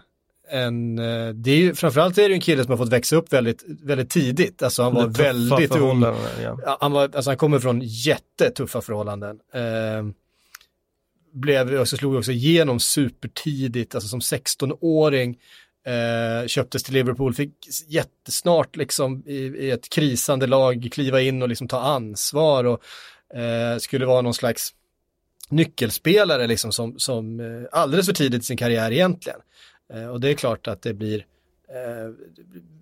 en, 0.53 0.99
eh, 0.99 1.29
det 1.29 1.51
är 1.51 1.57
ju, 1.57 1.75
framförallt 1.75 2.17
är 2.17 2.29
det 2.29 2.35
en 2.35 2.41
kille 2.41 2.63
som 2.63 2.71
har 2.71 2.77
fått 2.77 2.93
växa 2.93 3.15
upp 3.15 3.33
väldigt, 3.33 3.63
väldigt 3.83 4.09
tidigt. 4.09 4.63
Alltså 4.63 4.83
han 4.83 4.93
var 4.93 5.07
väldigt 5.07 5.75
ung. 5.75 6.03
Ja. 6.43 6.77
Han, 6.81 6.91
var, 6.91 7.03
alltså 7.03 7.29
han 7.29 7.37
kommer 7.37 7.59
från 7.59 7.81
jättetuffa 7.83 8.81
förhållanden. 8.81 9.39
Eh, 9.53 10.13
blev, 11.33 11.79
också, 11.79 11.97
slog 11.97 12.15
också 12.15 12.31
igenom 12.31 12.79
supertidigt, 12.79 13.95
alltså 13.95 14.07
som 14.09 14.19
16-åring. 14.19 15.37
Eh, 15.85 16.47
köptes 16.47 16.83
till 16.83 16.93
Liverpool, 16.93 17.33
fick 17.33 17.53
jättesnart 17.87 18.75
liksom 18.75 19.23
i, 19.25 19.37
i, 19.37 19.71
ett 19.71 19.89
krisande 19.89 20.47
lag 20.47 20.89
kliva 20.91 21.21
in 21.21 21.41
och 21.41 21.49
liksom 21.49 21.67
ta 21.67 21.79
ansvar 21.79 22.63
och 22.63 22.83
eh, 23.37 23.77
skulle 23.77 24.05
vara 24.05 24.21
någon 24.21 24.33
slags 24.33 24.73
nyckelspelare 25.49 26.47
liksom 26.47 26.71
som, 26.71 26.99
som 26.99 27.39
eh, 27.39 27.45
alldeles 27.71 28.05
för 28.05 28.13
tidigt 28.13 28.41
i 28.41 28.45
sin 28.45 28.57
karriär 28.57 28.91
egentligen. 28.91 29.39
Eh, 29.93 30.07
och 30.07 30.19
det 30.19 30.29
är 30.29 30.33
klart 30.33 30.67
att 30.67 30.81
det 30.81 30.93
blir 30.93 31.25
eh, 31.69 32.11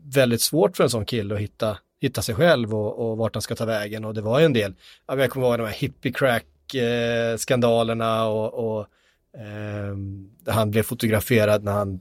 väldigt 0.05 0.41
svårt 0.41 0.77
för 0.77 0.83
en 0.83 0.89
sån 0.89 1.05
kille 1.05 1.35
att 1.35 1.41
hitta, 1.41 1.77
hitta 2.01 2.21
sig 2.21 2.35
själv 2.35 2.75
och, 2.75 3.11
och 3.11 3.17
vart 3.17 3.35
han 3.35 3.41
ska 3.41 3.55
ta 3.55 3.65
vägen 3.65 4.05
och 4.05 4.13
det 4.13 4.21
var 4.21 4.39
ju 4.39 4.45
en 4.45 4.53
del, 4.53 4.73
jag 5.07 5.29
kommer 5.29 5.47
ihåg 5.47 5.59
de 5.59 5.65
här 5.65 5.73
hippie 5.73 6.11
crack-skandalerna 6.11 8.25
och, 8.25 8.53
och 8.53 8.87
eh, 9.39 9.95
han 10.53 10.71
blev 10.71 10.83
fotograferad 10.83 11.63
när 11.63 11.71
han 11.71 11.99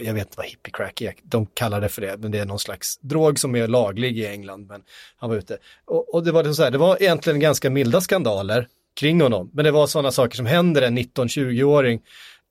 jag 0.00 0.14
vet 0.14 0.26
inte 0.26 0.36
vad 0.36 0.46
hippie 0.46 0.72
crack 0.72 1.00
är, 1.00 1.14
de 1.22 1.46
kallar 1.46 1.80
det 1.80 1.88
för 1.88 2.02
det, 2.02 2.16
men 2.16 2.30
det 2.30 2.38
är 2.38 2.44
någon 2.44 2.58
slags 2.58 2.98
drog 2.98 3.38
som 3.38 3.56
är 3.56 3.68
laglig 3.68 4.18
i 4.18 4.26
England, 4.26 4.66
men 4.66 4.82
han 5.16 5.30
var 5.30 5.36
ute. 5.36 5.58
Och, 5.84 6.14
och 6.14 6.24
det 6.24 6.32
var 6.32 6.42
liksom 6.42 6.54
så 6.54 6.62
här, 6.62 6.70
det 6.70 6.78
var 6.78 7.02
egentligen 7.02 7.40
ganska 7.40 7.70
milda 7.70 8.00
skandaler 8.00 8.68
kring 8.94 9.20
honom, 9.20 9.50
men 9.52 9.64
det 9.64 9.70
var 9.70 9.86
sådana 9.86 10.10
saker 10.10 10.36
som 10.36 10.46
händer 10.46 10.82
en 10.82 10.98
19-20-åring 10.98 12.00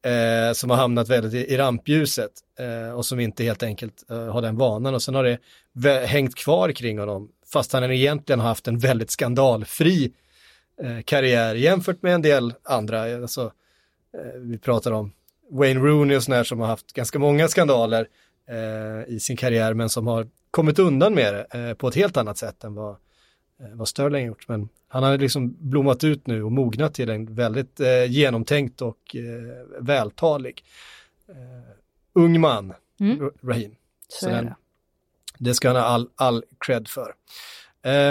eh, 0.04 0.54
som 0.54 0.70
har 0.70 0.78
hamnat 0.78 1.10
väldigt 1.10 1.34
i, 1.34 1.54
i 1.54 1.58
rampljuset 1.58 2.32
eh, 2.60 2.96
och 2.96 3.06
som 3.06 3.20
inte 3.20 3.44
helt 3.44 3.64
enkelt 3.64 4.10
eh, 4.10 4.28
har 4.28 4.42
den 4.42 4.58
vanan. 4.58 4.96
Och 4.96 5.02
sen 5.02 5.16
har 5.16 5.24
det 5.74 6.06
hängt 6.06 6.36
kvar 6.36 6.72
kring 6.72 7.00
honom, 7.00 7.30
fast 7.54 7.74
han 7.74 7.92
egentligen 7.92 8.40
har 8.40 8.48
haft 8.48 8.68
en 8.68 8.80
väldigt 8.80 9.12
skandalfri 9.12 10.14
eh, 10.82 11.02
karriär 11.06 11.56
jämfört 11.56 12.02
med 12.02 12.14
en 12.14 12.22
del 12.22 12.54
andra, 12.64 13.16
alltså, 13.16 13.52
eh, 14.18 14.40
vi 14.40 14.58
pratar 14.58 14.92
om 14.92 15.12
Wayne 15.52 15.80
Rooney 15.80 16.18
och 16.18 16.24
sådär 16.24 16.44
som 16.44 16.60
har 16.60 16.68
haft 16.68 16.94
ganska 16.94 17.20
många 17.20 17.48
skandaler 17.48 18.08
eh, 18.50 19.14
i 19.14 19.20
sin 19.20 19.38
karriär 19.38 19.74
men 19.74 19.90
som 19.90 20.08
har 20.08 20.28
kommit 20.52 20.80
undan 20.80 21.14
med 21.14 21.34
det 21.34 21.60
eh, 21.60 21.74
på 21.74 21.88
ett 21.88 21.96
helt 21.96 22.18
annat 22.18 22.38
sätt 22.38 22.64
än 22.64 22.76
vad, 22.76 22.90
eh, 22.90 22.98
vad 23.74 23.88
Sterling 23.88 24.26
gjort. 24.26 24.48
Men 24.48 24.70
han 24.88 25.04
har 25.04 25.18
liksom 25.18 25.56
blommat 25.60 26.04
ut 26.04 26.28
nu 26.28 26.44
och 26.44 26.52
mognat 26.52 26.94
till 26.94 27.10
en 27.10 27.36
väldigt 27.36 27.80
eh, 27.80 28.06
genomtänkt 28.06 28.82
och 28.82 29.16
eh, 29.16 29.84
vältalig 29.84 30.64
eh, 31.30 31.72
ung 32.14 32.40
man, 32.42 32.74
mm. 33.00 33.32
Raheem. 33.44 33.72
Så, 34.08 34.26
Så 34.26 34.30
den, 34.30 34.54
det. 35.38 35.54
ska 35.54 35.70
han 35.70 35.76
ha 35.76 35.84
all, 35.84 36.10
all 36.16 36.44
cred 36.66 36.88
för. 36.88 37.14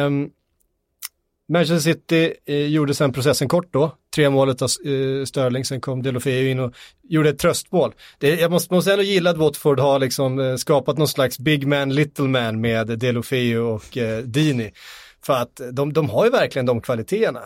Um, 0.06 0.30
Manchester 1.48 1.78
City 1.78 2.34
eh, 2.44 2.66
gjorde 2.66 2.94
sen 2.94 3.12
processen 3.12 3.48
kort 3.48 3.72
då, 3.72 3.96
tre 4.14 4.30
målet 4.30 4.62
av 4.62 4.68
eh, 4.84 5.24
Sterling, 5.24 5.64
sen 5.64 5.80
kom 5.80 6.02
Delofeu 6.02 6.50
in 6.50 6.58
och 6.58 6.74
gjorde 7.02 7.28
ett 7.28 7.38
tröstmål. 7.38 7.94
Det, 8.18 8.40
jag 8.40 8.50
måste, 8.50 8.74
måste 8.74 8.92
ändå 8.92 9.02
gilla 9.02 9.30
att 9.30 9.36
Watford 9.36 9.80
har 9.80 9.98
liksom 9.98 10.40
eh, 10.40 10.56
skapat 10.56 10.98
någon 10.98 11.08
slags 11.08 11.38
big 11.38 11.66
man, 11.66 11.94
little 11.94 12.28
man 12.28 12.60
med 12.60 12.86
Delofeu 12.86 13.58
och 13.58 13.98
eh, 13.98 14.22
Dini. 14.22 14.72
För 15.26 15.32
att 15.32 15.60
de, 15.72 15.92
de 15.92 16.10
har 16.10 16.24
ju 16.24 16.30
verkligen 16.30 16.66
de 16.66 16.80
kvaliteterna. 16.80 17.42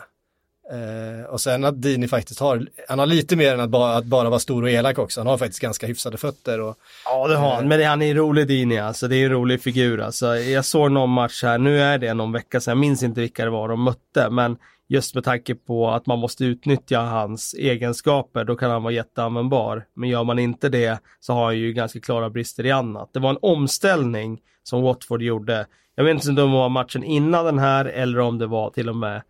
Eh, 0.71 1.25
och 1.25 1.41
sen 1.41 1.65
att 1.65 1.81
Dini 1.81 2.07
faktiskt 2.07 2.39
har, 2.39 2.67
han 2.87 2.99
har 2.99 3.05
lite 3.05 3.35
mer 3.35 3.53
än 3.53 3.59
att 3.59 3.69
bara, 3.69 3.95
att 3.95 4.05
bara 4.05 4.29
vara 4.29 4.39
stor 4.39 4.63
och 4.63 4.69
elak 4.69 4.99
också. 4.99 5.19
Han 5.19 5.27
har 5.27 5.37
faktiskt 5.37 5.59
ganska 5.59 5.87
hyfsade 5.87 6.17
fötter. 6.17 6.61
Och, 6.61 6.77
ja 7.05 7.27
det 7.27 7.35
har 7.35 7.55
han, 7.55 7.67
men 7.67 7.85
han 7.85 8.01
är 8.01 8.11
en 8.11 8.17
rolig 8.17 8.47
Dini 8.47 8.79
alltså. 8.79 9.07
Det 9.07 9.15
är 9.15 9.25
en 9.25 9.31
rolig 9.31 9.61
figur 9.61 10.01
alltså. 10.01 10.35
Jag 10.37 10.65
såg 10.65 10.91
någon 10.91 11.09
match 11.09 11.43
här, 11.43 11.57
nu 11.57 11.81
är 11.81 11.97
det 11.97 12.13
någon 12.13 12.31
vecka 12.31 12.59
sedan, 12.59 12.71
jag 12.71 12.77
minns 12.77 13.03
inte 13.03 13.21
vilka 13.21 13.45
det 13.45 13.51
var 13.51 13.67
de 13.67 13.83
mötte, 13.83 14.29
men 14.29 14.57
just 14.87 15.15
med 15.15 15.23
tanke 15.23 15.55
på 15.55 15.89
att 15.89 16.05
man 16.05 16.19
måste 16.19 16.45
utnyttja 16.45 16.99
hans 16.99 17.53
egenskaper, 17.53 18.43
då 18.43 18.55
kan 18.55 18.71
han 18.71 18.83
vara 18.83 18.93
jätteanvändbar. 18.93 19.85
Men 19.93 20.09
gör 20.09 20.23
man 20.23 20.39
inte 20.39 20.69
det 20.69 20.99
så 21.19 21.33
har 21.33 21.45
han 21.45 21.57
ju 21.57 21.73
ganska 21.73 21.99
klara 21.99 22.29
brister 22.29 22.65
i 22.65 22.71
annat. 22.71 23.09
Det 23.13 23.19
var 23.19 23.29
en 23.29 23.37
omställning 23.41 24.41
som 24.63 24.81
Watford 24.81 25.21
gjorde. 25.21 25.65
Jag 25.99 26.03
vet 26.03 26.13
inte 26.13 26.29
om 26.29 26.35
det 26.35 26.57
var 26.57 26.69
matchen 26.69 27.03
innan 27.03 27.45
den 27.45 27.59
här 27.59 27.85
eller 27.85 28.19
om 28.19 28.37
det 28.37 28.47
var 28.47 28.69
till 28.69 28.89
och 28.89 28.95
med 28.95 29.21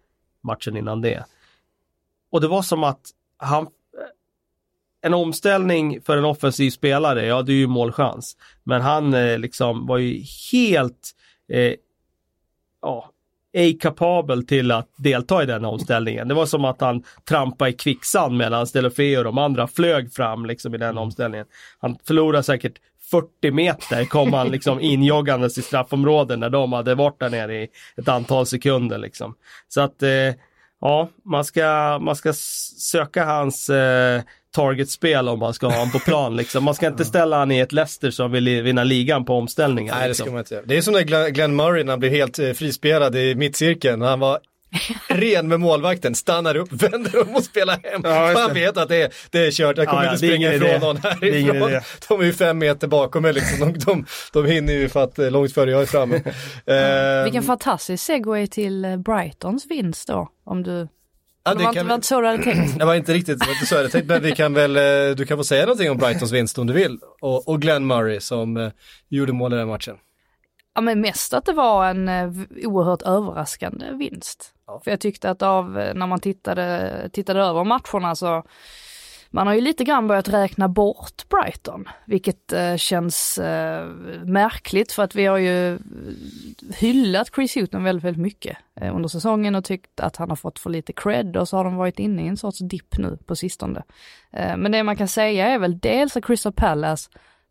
matchen 0.41 0.77
innan 0.77 1.01
det. 1.01 1.25
Och 2.31 2.41
det 2.41 2.47
var 2.47 2.62
som 2.62 2.83
att 2.83 3.01
han 3.38 3.67
en 5.01 5.13
omställning 5.13 6.01
för 6.01 6.17
en 6.17 6.25
offensiv 6.25 6.69
spelare, 6.69 7.25
ja 7.25 7.41
det 7.41 7.51
är 7.51 7.57
ju 7.57 7.67
målchans. 7.67 8.38
Men 8.63 8.81
han 8.81 9.13
eh, 9.13 9.39
liksom 9.39 9.86
var 9.86 9.97
ju 9.97 10.24
helt 10.51 11.12
eh, 11.50 11.74
ja, 12.81 13.12
ej 13.53 13.77
kapabel 13.77 14.45
till 14.45 14.71
att 14.71 14.89
delta 14.97 15.43
i 15.43 15.45
den 15.45 15.65
omställningen. 15.65 16.27
Det 16.27 16.33
var 16.33 16.45
som 16.45 16.65
att 16.65 16.81
han 16.81 17.03
trampade 17.29 17.71
i 17.71 17.74
kvicksand 17.74 18.38
medan 18.38 18.67
Delofeo 18.74 19.17
och 19.17 19.24
de 19.24 19.38
andra 19.38 19.67
flög 19.67 20.13
fram 20.13 20.45
liksom 20.45 20.75
i 20.75 20.77
den 20.77 20.97
omställningen. 20.97 21.47
Han 21.79 21.97
förlorade 22.03 22.43
säkert 22.43 22.79
40 23.12 23.52
meter 23.52 24.06
kom 24.06 24.34
han 24.34 24.50
liksom 24.50 24.80
injoggandes 24.80 25.58
i 25.58 25.62
straffområden 25.62 26.40
när 26.40 26.50
de 26.50 26.74
hade 26.74 26.96
varit 26.96 27.20
där 27.20 27.30
nere 27.30 27.64
i 27.64 27.68
ett 27.98 28.08
antal 28.08 28.46
sekunder 28.46 28.98
liksom. 28.98 29.36
Så 29.68 29.82
att 29.82 30.04
eh, 30.04 30.10
ja, 30.82 31.10
man 31.26 31.46
ska, 31.46 32.00
man 32.02 32.16
ska 32.16 32.34
söka 32.78 33.26
hans 33.26 33.70
eh, 33.70 34.22
targetspel 34.56 35.30
om 35.30 35.40
man 35.40 35.54
ska 35.54 35.68
ha 35.68 35.74
honom 35.74 35.92
på 35.92 36.00
plan. 36.00 36.36
Liksom. 36.36 36.64
Man 36.64 36.76
ska 36.76 36.88
inte 36.88 37.06
ställa 37.06 37.38
han 37.38 37.52
i 37.52 37.60
ett 37.60 37.72
Leicester 37.72 38.12
som 38.12 38.32
vill 38.32 38.62
vinna 38.62 38.84
ligan 38.84 39.26
på 39.26 39.34
omställningar. 39.34 39.96
Nej, 39.96 40.08
liksom. 40.08 40.24
det 40.24 40.28
ska 40.28 40.32
man 40.32 40.40
inte 40.40 40.54
göra. 40.54 40.66
Det 40.66 40.78
är 40.78 40.82
som 40.82 40.94
när 40.94 41.30
Glenn 41.30 41.56
Murray 41.56 41.84
när 41.84 41.92
han 41.92 42.00
blev 42.00 42.12
helt 42.12 42.40
eh, 42.40 42.52
frispelad 42.52 43.16
i 43.16 43.36
mittcirkeln. 43.36 44.02
Han 44.02 44.20
var 44.20 44.40
ren 45.07 45.47
med 45.47 45.59
målvakten, 45.59 46.15
stannar 46.15 46.57
upp, 46.57 46.71
vänder 46.71 47.21
om 47.21 47.36
och 47.36 47.43
spelar 47.43 47.79
hem. 47.83 48.01
Ja, 48.03 48.33
Han 48.36 48.53
vet 48.53 48.77
att 48.77 48.89
det 48.89 49.01
är, 49.01 49.13
det 49.29 49.47
är 49.47 49.51
kört, 49.51 49.77
jag 49.77 49.88
kommer 49.88 50.03
ja, 50.03 50.13
inte 50.13 50.27
springa 50.27 50.53
ifrån 50.53 50.79
någon 50.79 50.97
härifrån. 50.97 51.81
De 52.07 52.21
är 52.21 52.25
ju 52.25 52.33
fem 52.33 52.57
meter 52.57 52.88
bakom 52.88 53.21
mig 53.21 53.33
liksom, 53.33 53.59
de, 53.59 53.79
de, 53.79 54.05
de 54.33 54.45
hinner 54.45 54.74
ju 54.74 54.89
för 54.89 55.03
att 55.03 55.19
eh, 55.19 55.31
långt 55.31 55.53
före 55.53 55.71
jag 55.71 55.81
är 55.81 55.86
framme. 55.86 56.15
uh, 56.15 57.24
Vilken 57.24 57.43
fantastisk 57.43 58.03
segway 58.03 58.47
till 58.47 58.86
eh, 58.86 58.97
Brightons 58.97 59.65
vinst 59.65 60.07
då, 60.07 60.29
om 60.45 60.63
du 60.63 60.88
Ja, 61.43 61.53
det, 61.53 61.59
det 61.59 61.63
var, 61.63 61.69
inte, 61.69 61.83
var 61.83 61.95
inte 61.95 62.07
så 62.07 62.21
du 62.21 62.27
hade 62.27 62.43
tänkt. 62.43 62.77
Det 62.79 62.86
var 62.86 62.95
inte 62.95 63.13
riktigt 63.13 63.45
var 63.45 63.53
inte 63.53 63.65
så 63.65 63.75
jag 63.75 63.79
hade 63.79 63.89
tänkt, 63.89 64.07
men 64.07 64.21
vi 64.21 64.31
kan 64.31 64.53
väl, 64.53 64.77
eh, 64.77 65.15
du 65.15 65.25
kan 65.25 65.38
få 65.38 65.43
säga 65.43 65.65
någonting 65.65 65.91
om 65.91 65.97
Brightons 65.97 66.31
vinst 66.31 66.57
om 66.57 66.67
du 66.67 66.74
vill. 66.74 67.00
Och, 67.21 67.47
och 67.47 67.62
Glenn 67.62 67.88
Murray 67.88 68.19
som 68.19 68.71
gjorde 69.09 69.33
mål 69.33 69.53
i 69.53 69.55
den 69.55 69.67
matchen. 69.67 69.95
Ja 70.77 70.81
men 70.81 71.01
mest 71.01 71.34
att 71.34 71.46
det 71.46 71.53
var 71.53 71.86
en 71.86 72.10
uh, 72.10 72.46
oerhört 72.63 73.01
överraskande 73.01 73.91
vinst. 73.91 74.53
Ja. 74.67 74.81
För 74.84 74.91
jag 74.91 75.00
tyckte 75.00 75.29
att 75.29 75.41
av, 75.41 75.72
när 75.72 76.07
man 76.07 76.19
tittade, 76.19 77.10
tittade 77.13 77.39
över 77.39 77.63
matcherna 77.63 78.15
så 78.15 78.43
man 79.29 79.48
har 79.48 79.53
ju 79.53 79.62
lite 79.62 79.84
grann 79.84 80.07
börjat 80.07 80.29
räkna 80.29 80.67
bort 80.67 81.29
Brighton, 81.29 81.89
vilket 82.05 82.53
eh, 82.53 82.75
känns 82.75 83.38
eh, 83.38 83.88
märkligt 84.24 84.91
för 84.91 85.03
att 85.03 85.15
vi 85.15 85.25
har 85.25 85.38
ju 85.38 85.79
hyllat 86.77 87.29
Chris 87.36 87.57
Hutton 87.57 87.84
väldigt, 87.84 88.03
väldigt 88.03 88.22
mycket 88.22 88.57
eh, 88.75 88.96
under 88.96 89.10
säsongen 89.10 89.55
och 89.55 89.63
tyckt 89.63 90.00
att 90.00 90.15
han 90.15 90.29
har 90.29 90.36
fått 90.36 90.60
för 90.60 90.69
lite 90.69 90.93
cred 90.93 91.38
och 91.38 91.50
så 91.50 91.57
har 91.57 91.63
de 91.63 91.75
varit 91.75 92.00
inne 92.00 92.25
i 92.25 92.27
en 92.27 92.38
sorts 92.38 92.60
dipp 92.60 92.98
nu 92.98 93.17
på 93.25 93.36
sistone. 93.36 93.84
Eh, 94.31 94.57
men 94.57 94.72
det 94.72 94.84
man 94.84 94.98
kan 94.98 95.07
säga 95.07 95.48
är 95.48 95.60
väl 95.60 95.79
dels 95.79 96.17
att 96.17 96.25
Crystal 96.25 96.53
Palace 96.53 97.10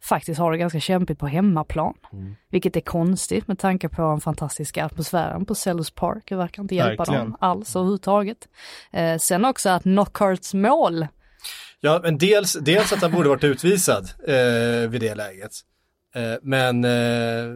faktiskt 0.08 0.40
har 0.40 0.52
det 0.52 0.58
ganska 0.58 0.80
kämpigt 0.80 1.18
på 1.18 1.26
hemmaplan. 1.26 1.94
Mm. 2.12 2.36
Vilket 2.50 2.76
är 2.76 2.80
konstigt 2.80 3.48
med 3.48 3.58
tanke 3.58 3.88
på 3.88 4.02
den 4.02 4.20
fantastiska 4.20 4.84
atmosfären 4.84 5.46
på 5.46 5.54
Sellers 5.54 5.90
Park. 5.90 6.24
Det 6.28 6.36
verkar 6.36 6.62
inte 6.62 6.74
hjälpa 6.74 7.02
Verkligen. 7.04 7.24
dem 7.24 7.36
alls 7.40 7.76
överhuvudtaget. 7.76 8.48
Eh, 8.92 9.18
sen 9.18 9.44
också 9.44 9.68
att 9.68 9.82
Knockharts 9.82 10.54
mål 10.54 11.06
Ja, 11.80 12.00
men 12.02 12.18
dels, 12.18 12.52
dels 12.52 12.92
att 12.92 13.02
han 13.02 13.12
borde 13.12 13.28
varit 13.28 13.44
utvisad 13.44 14.08
eh, 14.28 14.88
vid 14.90 15.00
det 15.00 15.14
läget. 15.14 15.52
Eh, 16.14 16.34
men 16.42 16.84
eh, 16.84 17.46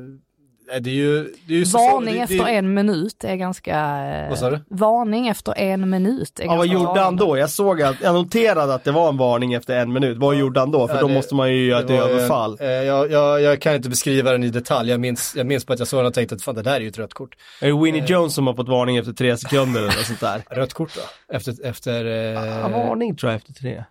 det 0.80 0.90
är 0.90 0.94
ju... 0.94 1.34
Det 1.46 1.54
är 1.54 1.58
ju 1.58 1.64
varning 1.64 2.14
så, 2.14 2.14
det, 2.14 2.20
efter 2.20 2.44
det, 2.44 2.50
en 2.50 2.74
minut 2.74 3.24
är 3.24 3.36
ganska... 3.36 3.78
Eh, 4.04 4.28
vad 4.28 4.38
sa 4.38 4.50
du? 4.50 4.60
Varning 4.68 5.28
efter 5.28 5.58
en 5.58 5.90
minut 5.90 6.40
är 6.40 6.44
Ja, 6.44 6.56
vad 6.56 6.66
gjorde 6.66 7.00
han 7.00 7.16
då? 7.16 7.38
Jag 7.38 7.50
såg 7.50 7.82
att, 7.82 7.96
jag 8.02 8.14
noterade 8.14 8.74
att 8.74 8.84
det 8.84 8.92
var 8.92 9.08
en 9.08 9.16
varning 9.16 9.54
efter 9.54 9.76
en 9.76 9.92
minut. 9.92 10.18
Vad 10.18 10.36
gjorde 10.36 10.60
han 10.60 10.70
då? 10.70 10.88
För 10.88 10.94
ja, 10.94 11.00
då 11.00 11.08
måste 11.08 11.34
man 11.34 11.52
ju 11.52 11.66
göra 11.66 11.84
ett 11.84 11.90
överfall. 11.90 12.56
En, 12.60 12.66
eh, 12.66 12.72
jag, 12.72 13.10
jag, 13.10 13.42
jag, 13.42 13.60
kan 13.60 13.74
inte 13.74 13.88
beskriva 13.88 14.32
den 14.32 14.44
i 14.44 14.50
detalj. 14.50 14.90
Jag 14.90 15.00
minns, 15.00 15.34
jag 15.36 15.46
minns 15.46 15.64
på 15.64 15.72
att 15.72 15.78
jag 15.78 15.88
såg 15.88 15.98
den 15.98 16.06
och 16.06 16.14
tänkte 16.14 16.34
att 16.34 16.42
fan 16.42 16.54
det 16.54 16.62
där 16.62 16.76
är 16.76 16.80
ju 16.80 16.88
ett 16.88 16.98
rött 16.98 17.14
kort. 17.14 17.36
Är 17.60 17.66
det 17.66 17.84
Winnie 17.84 18.00
eh, 18.00 18.10
Jones 18.10 18.34
som 18.34 18.46
har 18.46 18.54
fått 18.54 18.68
varning 18.68 18.96
efter 18.96 19.12
tre 19.12 19.36
sekunder 19.36 19.80
eller 19.80 19.90
sånt 19.90 20.20
där? 20.20 20.42
rött 20.56 20.72
kort 20.72 20.92
då? 20.94 21.34
Efter, 21.36 21.66
efter... 21.66 22.04
Eh... 22.04 22.12
Ja, 22.12 22.68
varning 22.68 23.16
tror 23.16 23.32
jag 23.32 23.36
efter 23.36 23.52
tre 23.52 23.84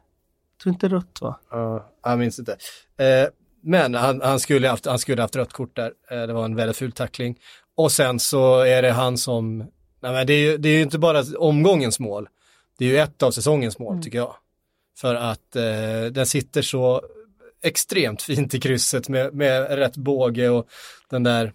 tror 0.63 0.73
inte 0.73 0.87
rött 0.87 1.21
va? 1.21 1.39
Ja, 1.51 1.91
jag 2.03 2.19
minns 2.19 2.39
inte. 2.39 2.51
Eh, 2.97 3.27
men 3.61 3.95
han, 3.95 4.21
han, 4.21 4.39
skulle 4.39 4.67
haft, 4.67 4.85
han 4.85 4.99
skulle 4.99 5.21
haft 5.21 5.35
rött 5.35 5.53
kort 5.53 5.75
där. 5.75 5.91
Eh, 6.11 6.21
det 6.21 6.33
var 6.33 6.45
en 6.45 6.55
väldigt 6.55 6.77
ful 6.77 6.91
tackling. 6.91 7.39
Och 7.75 7.91
sen 7.91 8.19
så 8.19 8.59
är 8.59 8.81
det 8.81 8.91
han 8.91 9.17
som, 9.17 9.57
nej 10.01 10.11
men 10.13 10.27
det 10.27 10.33
är 10.33 10.51
ju 10.51 10.57
det 10.57 10.69
är 10.69 10.81
inte 10.81 10.99
bara 10.99 11.23
omgångens 11.37 11.99
mål. 11.99 12.27
Det 12.77 12.85
är 12.85 12.89
ju 12.89 12.97
ett 12.97 13.23
av 13.23 13.31
säsongens 13.31 13.79
mål 13.79 13.91
mm. 13.91 14.03
tycker 14.03 14.17
jag. 14.17 14.35
För 14.97 15.15
att 15.15 15.55
eh, 15.55 16.11
den 16.11 16.25
sitter 16.25 16.61
så 16.61 17.01
extremt 17.63 18.21
fint 18.21 18.53
i 18.53 18.59
krysset 18.59 19.09
med, 19.09 19.33
med 19.33 19.77
rätt 19.77 19.97
båge 19.97 20.49
och 20.49 20.67
den 21.09 21.23
där 21.23 21.53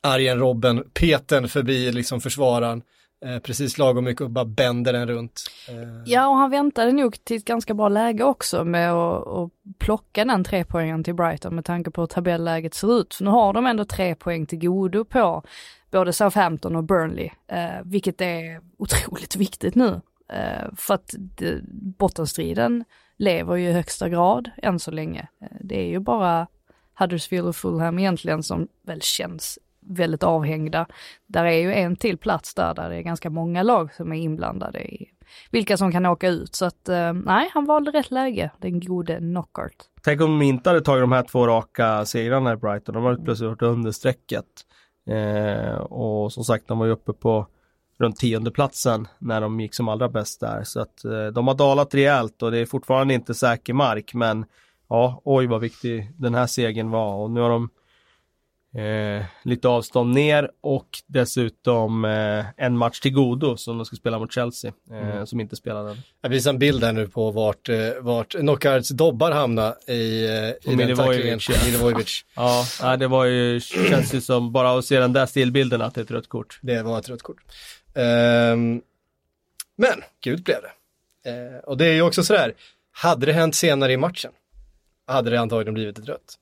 Arjen 0.00 0.38
Robben, 0.38 0.84
peten 0.94 1.48
förbi 1.48 1.92
liksom 1.92 2.20
försvararen. 2.20 2.82
Eh, 3.24 3.38
precis 3.38 3.78
lagom 3.78 4.04
mycket 4.04 4.20
och 4.20 4.30
bara 4.30 4.44
bänder 4.44 4.92
den 4.92 5.08
runt. 5.08 5.40
Eh. 5.68 6.02
Ja, 6.06 6.28
och 6.28 6.36
han 6.36 6.50
väntade 6.50 6.92
nog 6.92 7.24
till 7.24 7.36
ett 7.36 7.44
ganska 7.44 7.74
bra 7.74 7.88
läge 7.88 8.24
också 8.24 8.64
med 8.64 8.92
att, 8.92 9.26
att 9.26 9.50
plocka 9.78 10.24
den 10.24 10.44
tre 10.44 10.64
poängen 10.64 11.04
till 11.04 11.14
Brighton 11.14 11.54
med 11.54 11.64
tanke 11.64 11.90
på 11.90 12.00
hur 12.00 12.06
tabelläget 12.06 12.74
ser 12.74 13.00
ut. 13.00 13.12
Så 13.12 13.24
nu 13.24 13.30
har 13.30 13.52
de 13.52 13.66
ändå 13.66 13.84
tre 13.84 14.14
poäng 14.14 14.46
till 14.46 14.58
godo 14.58 15.04
på 15.04 15.42
både 15.90 16.12
Southampton 16.12 16.76
och 16.76 16.84
Burnley, 16.84 17.30
eh, 17.48 17.82
vilket 17.84 18.20
är 18.20 18.60
otroligt 18.78 19.36
viktigt 19.36 19.74
nu. 19.74 20.00
Eh, 20.28 20.74
för 20.76 20.94
att 20.94 21.14
det, 21.18 21.60
bottenstriden 21.98 22.84
lever 23.16 23.56
ju 23.56 23.68
i 23.68 23.72
högsta 23.72 24.08
grad 24.08 24.50
än 24.56 24.78
så 24.78 24.90
länge. 24.90 25.28
Eh, 25.40 25.56
det 25.60 25.80
är 25.80 25.88
ju 25.88 25.98
bara 25.98 26.46
Huddersfield 26.94 27.48
och 27.48 27.56
Fulham 27.56 27.98
egentligen 27.98 28.42
som 28.42 28.68
väl 28.86 29.02
känns 29.02 29.58
väldigt 29.82 30.22
avhängda. 30.22 30.86
Där 31.26 31.44
är 31.44 31.58
ju 31.58 31.72
en 31.72 31.96
till 31.96 32.18
plats 32.18 32.54
där, 32.54 32.74
där 32.74 32.90
det 32.90 32.96
är 32.96 33.02
ganska 33.02 33.30
många 33.30 33.62
lag 33.62 33.94
som 33.94 34.12
är 34.12 34.16
inblandade 34.16 34.80
i 34.80 35.08
vilka 35.50 35.76
som 35.76 35.92
kan 35.92 36.06
åka 36.06 36.28
ut. 36.28 36.54
Så 36.54 36.64
att 36.64 36.88
eh, 36.88 37.12
nej, 37.12 37.50
han 37.54 37.64
valde 37.64 37.90
rätt 37.90 38.10
läge, 38.10 38.50
den 38.58 38.80
gode 38.80 39.16
Knockart. 39.18 39.76
Tänk 40.02 40.20
om 40.20 40.38
de 40.38 40.44
inte 40.44 40.70
hade 40.70 40.80
tagit 40.80 41.02
de 41.02 41.12
här 41.12 41.22
två 41.22 41.46
raka 41.46 42.04
segrarna 42.04 42.52
i 42.52 42.56
Brighton. 42.56 42.94
De 42.94 43.04
hade 43.04 43.22
plötsligt 43.22 43.48
varit 43.48 43.62
under 43.62 43.90
strecket. 43.90 44.46
Eh, 45.10 45.74
och 45.74 46.32
som 46.32 46.44
sagt, 46.44 46.68
de 46.68 46.78
var 46.78 46.86
ju 46.86 46.92
uppe 46.92 47.12
på 47.12 47.46
runt 47.98 48.16
tionde 48.16 48.50
platsen 48.50 49.08
när 49.18 49.40
de 49.40 49.60
gick 49.60 49.74
som 49.74 49.88
allra 49.88 50.08
bäst 50.08 50.40
där. 50.40 50.64
Så 50.64 50.80
att 50.80 51.04
eh, 51.04 51.26
de 51.26 51.48
har 51.48 51.54
dalat 51.54 51.94
rejält 51.94 52.42
och 52.42 52.50
det 52.50 52.58
är 52.58 52.66
fortfarande 52.66 53.14
inte 53.14 53.34
säker 53.34 53.74
mark. 53.74 54.14
Men 54.14 54.44
ja, 54.88 55.22
oj 55.24 55.46
vad 55.46 55.60
viktig 55.60 56.12
den 56.16 56.34
här 56.34 56.46
segern 56.46 56.90
var 56.90 57.14
och 57.14 57.30
nu 57.30 57.40
har 57.40 57.50
de 57.50 57.70
eh, 58.74 59.24
lite 59.44 59.68
avstånd 59.68 60.14
ner 60.14 60.50
och 60.60 60.86
dessutom 61.06 62.04
eh, 62.04 62.44
en 62.56 62.76
match 62.78 63.00
till 63.00 63.12
godo 63.12 63.56
som 63.56 63.78
de 63.78 63.84
ska 63.84 63.96
spela 63.96 64.18
mot 64.18 64.32
Chelsea, 64.32 64.72
eh, 64.90 64.96
Mm. 65.08 65.26
som 65.26 65.40
inte 65.40 65.56
spelar 65.56 65.84
den. 65.84 65.96
Jag 66.20 66.30
visar 66.30 66.50
en 66.50 66.58
bild 66.58 66.84
här 66.84 66.92
nu 66.92 67.08
på 67.08 67.30
vart, 67.30 67.68
eh, 67.68 67.76
vart 68.00 68.32
Knockarts 68.32 68.88
dobbar 68.88 69.30
hamnar 69.30 69.90
i, 69.90 70.24
eh, 70.26 70.72
i 70.72 70.76
den 70.76 70.96
tacklingen. 70.96 71.38
ja. 71.48 71.54
Milivojevic. 71.66 72.24
Ja, 72.36 72.64
nej, 72.82 72.98
det 72.98 73.08
var 73.08 73.24
ju, 73.24 73.60
känns 73.60 74.14
ju 74.14 74.20
som 74.20 74.52
bara 74.52 74.78
att 74.78 74.84
se 74.84 74.98
den 75.00 75.12
där 75.12 75.26
stillbilden 75.26 75.82
att 75.82 75.94
det 75.94 76.00
är 76.00 76.04
ett 76.04 76.10
rött 76.10 76.28
kort. 76.28 76.58
Det 76.62 76.82
var 76.82 76.98
ett 76.98 77.08
rött 77.08 77.22
kort. 77.22 77.42
Ehm, 77.94 78.80
men, 79.76 80.02
gult 80.24 80.44
blev 80.44 80.56
det. 80.62 80.72
Eh, 81.30 81.58
och 81.58 81.76
det 81.76 81.86
är 81.86 81.92
ju 81.92 82.02
också 82.02 82.24
sådär, 82.24 82.54
hade 82.92 83.26
det 83.26 83.32
hänt 83.32 83.54
senare 83.54 83.92
i 83.92 83.96
matchen, 83.96 84.32
hade 85.06 85.30
det 85.30 85.40
antagligen 85.40 85.74
blivit 85.74 85.98
ett 85.98 86.08
rött. 86.08 86.34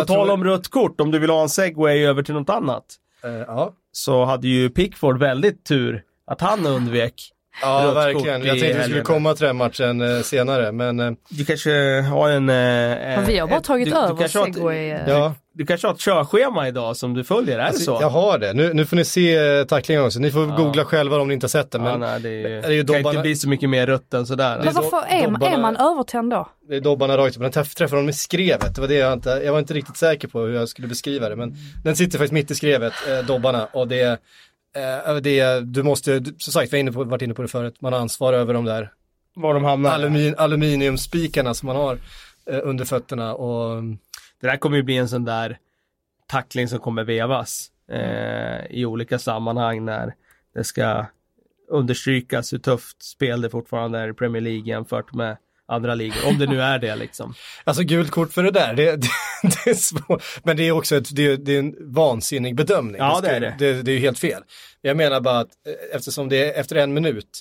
På 0.00 0.04
tal 0.04 0.30
om 0.30 0.44
rött 0.44 0.68
kort, 0.68 1.00
om 1.00 1.10
du 1.10 1.18
vill 1.18 1.30
ha 1.30 1.42
en 1.42 1.48
segway 1.48 2.04
över 2.04 2.22
till 2.22 2.34
något 2.34 2.50
annat, 2.50 2.98
Eh, 3.24 3.30
ja, 3.30 3.74
så 3.92 4.24
hade 4.24 4.48
ju 4.48 4.70
Pickford 4.70 5.18
väldigt 5.18 5.64
tur 5.64 6.02
att 6.26 6.40
han 6.40 6.66
undvek. 6.66 7.32
Ja 7.62 7.82
Rött 7.86 7.96
verkligen. 7.96 8.44
Jag 8.44 8.58
tänkte 8.58 8.78
vi 8.78 8.84
skulle 8.84 9.00
komma 9.02 9.34
till 9.34 9.46
den 9.46 9.56
matchen 9.56 10.00
eh, 10.00 10.20
senare, 10.22 10.72
men 10.72 11.00
eh, 11.00 11.12
Du 11.28 11.44
kanske 11.44 11.70
har 12.00 12.28
en... 12.30 12.48
Eh, 12.48 12.54
Men 12.54 13.24
vi 13.26 13.38
har 13.38 13.48
bara 13.48 13.60
tagit 13.60 13.90
du, 13.90 13.96
över 13.96 14.08
du 14.14 14.16
kanske 14.18 14.38
har 14.38 14.48
ett- 14.48 14.54
segway. 14.54 14.90
eh, 14.90 15.00
ja. 15.08 15.34
Du 15.54 15.66
kanske 15.66 15.86
har 15.86 15.94
ett 15.94 16.00
körschema 16.00 16.68
idag 16.68 16.96
som 16.96 17.14
du 17.14 17.24
följer, 17.24 17.54
är 17.54 17.58
det 17.58 17.66
Alltså, 17.66 17.84
så? 17.84 17.98
Jag 18.00 18.10
har 18.10 18.38
det. 18.38 18.52
Nu, 18.52 18.72
nu 18.74 18.86
får 18.86 18.96
ni 18.96 19.04
se 19.04 19.36
eh, 19.58 19.64
tacklingen 19.64 20.04
också. 20.04 20.18
Ni 20.18 20.30
får 20.30 20.48
Ja. 20.48 20.56
googla 20.56 20.84
själva 20.84 21.16
om 21.20 21.28
ni 21.28 21.34
inte 21.34 21.44
har 21.44 21.48
sett 21.48 21.70
det. 21.70 21.78
ja, 21.78 21.84
Men 21.84 22.00
nej, 22.00 22.20
det, 22.20 22.28
är, 22.28 22.62
är 22.62 22.70
ju 22.70 22.84
kan 22.84 22.96
inte 23.06 23.18
bli 23.22 23.36
så 23.36 23.48
mycket 23.48 23.70
mer 23.70 23.86
rött 23.86 24.14
än 24.14 24.26
sådär. 24.26 24.58
Men 24.58 24.68
är 24.68 24.72
varför 24.72 25.02
är 25.08 25.22
dobbarna- 25.26 25.52
är 25.54 25.58
man 25.58 25.76
övertänd 25.76 26.30
då? 26.30 26.48
det 26.68 26.76
är 26.76 26.80
dobbarna 26.80 27.16
rakt 27.16 27.36
upp. 27.36 27.42
Den 27.42 27.52
träff, 27.52 27.74
träffar 27.74 27.96
dem 27.96 28.08
i 28.08 28.12
skrevet. 28.12 28.74
Det 28.74 28.80
var 28.80 28.88
det 28.88 28.94
jag 28.94 29.12
inte, 29.12 29.30
jag 29.44 29.52
var 29.52 29.58
inte 29.58 29.74
riktigt 29.74 29.96
säker 29.96 30.28
på 30.28 30.40
hur 30.40 30.54
jag 30.54 30.68
skulle 30.68 30.88
beskriva 30.88 31.28
det. 31.28 31.36
Men 31.36 31.54
den 31.84 31.96
sitter 31.96 32.18
faktiskt 32.18 32.32
mitt 32.32 32.50
i 32.50 32.54
skrevet, 32.54 32.92
eh, 33.10 33.26
dobbarna. 33.26 33.68
Och 33.72 33.88
det, 33.88 34.18
eh, 34.76 35.16
det 35.16 35.60
du 35.60 35.82
måste, 35.82 36.24
som 36.38 36.52
sagt, 36.52 36.72
vi 36.72 36.76
har 36.76 36.80
inne 36.80 36.92
på, 36.92 37.04
varit 37.04 37.22
inne 37.22 37.34
på 37.34 37.42
det 37.42 37.48
förut, 37.48 37.80
man 37.80 37.92
har 37.92 38.00
ansvar 38.00 38.32
över 38.32 38.54
de 38.54 38.64
där 38.64 38.92
Var 39.34 39.54
de 39.54 39.64
hamnar. 39.64 39.90
alumin, 39.90 40.34
aluminiumspikarna 40.38 41.54
som 41.54 41.66
man 41.66 41.76
har 41.76 41.98
eh, 42.46 42.60
under 42.62 42.84
fötterna. 42.84 43.34
Och 43.34 43.82
Det 44.40 44.46
där 44.46 44.56
kommer 44.56 44.76
ju 44.76 44.82
bli 44.82 44.96
en 44.96 45.08
sån 45.08 45.24
där 45.24 45.58
tackling 46.26 46.68
som 46.68 46.78
kommer 46.78 47.04
vevas 47.04 47.70
eh, 47.90 48.66
i 48.70 48.84
olika 48.86 49.18
sammanhang 49.18 49.84
när 49.84 50.14
det 50.54 50.64
ska 50.64 51.06
understrykas 51.68 52.52
hur 52.52 52.58
tufft 52.58 53.02
spel 53.02 53.40
det 53.40 53.50
fortfarande 53.50 53.98
är 53.98 54.08
i 54.08 54.12
Premier 54.12 54.40
League 54.42 54.68
jämfört 54.68 55.14
med 55.14 55.36
andra 55.68 55.94
ligor. 55.94 56.28
Om 56.28 56.38
det 56.38 56.46
nu 56.46 56.62
är 56.62 56.78
det 56.78 56.96
liksom. 56.96 57.34
Alltså 57.64 57.82
gult 57.82 58.10
kort 58.10 58.32
för 58.32 58.42
det 58.42 58.50
där, 58.50 58.74
det, 58.74 58.96
det, 58.96 59.08
det 59.64 59.70
är 59.70 59.74
svårt. 59.74 60.22
Men 60.44 60.56
det 60.56 60.62
är 60.68 60.72
också 60.72 60.96
ett, 60.96 61.16
det, 61.16 61.26
är- 61.26 61.36
det 61.36 61.54
är 61.54 61.58
en 61.58 61.74
vansinnig 61.94 62.54
bedömning. 62.56 62.96
Ja, 62.98 63.14
ska- 63.18 63.26
det 63.28 63.34
är 63.36 63.40
det. 63.40 63.54
det. 63.58 63.82
Det 63.82 63.90
är 63.90 63.94
ju 63.94 64.00
helt 64.00 64.18
fel. 64.18 64.42
Jag 64.80 64.96
menar 64.96 65.20
bara 65.20 65.38
att 65.38 65.48
eh, 65.66 65.96
eftersom 65.96 66.28
det 66.28 66.44
är 66.54 66.60
efter 66.60 66.76
en 66.76 66.94
minut, 66.94 67.40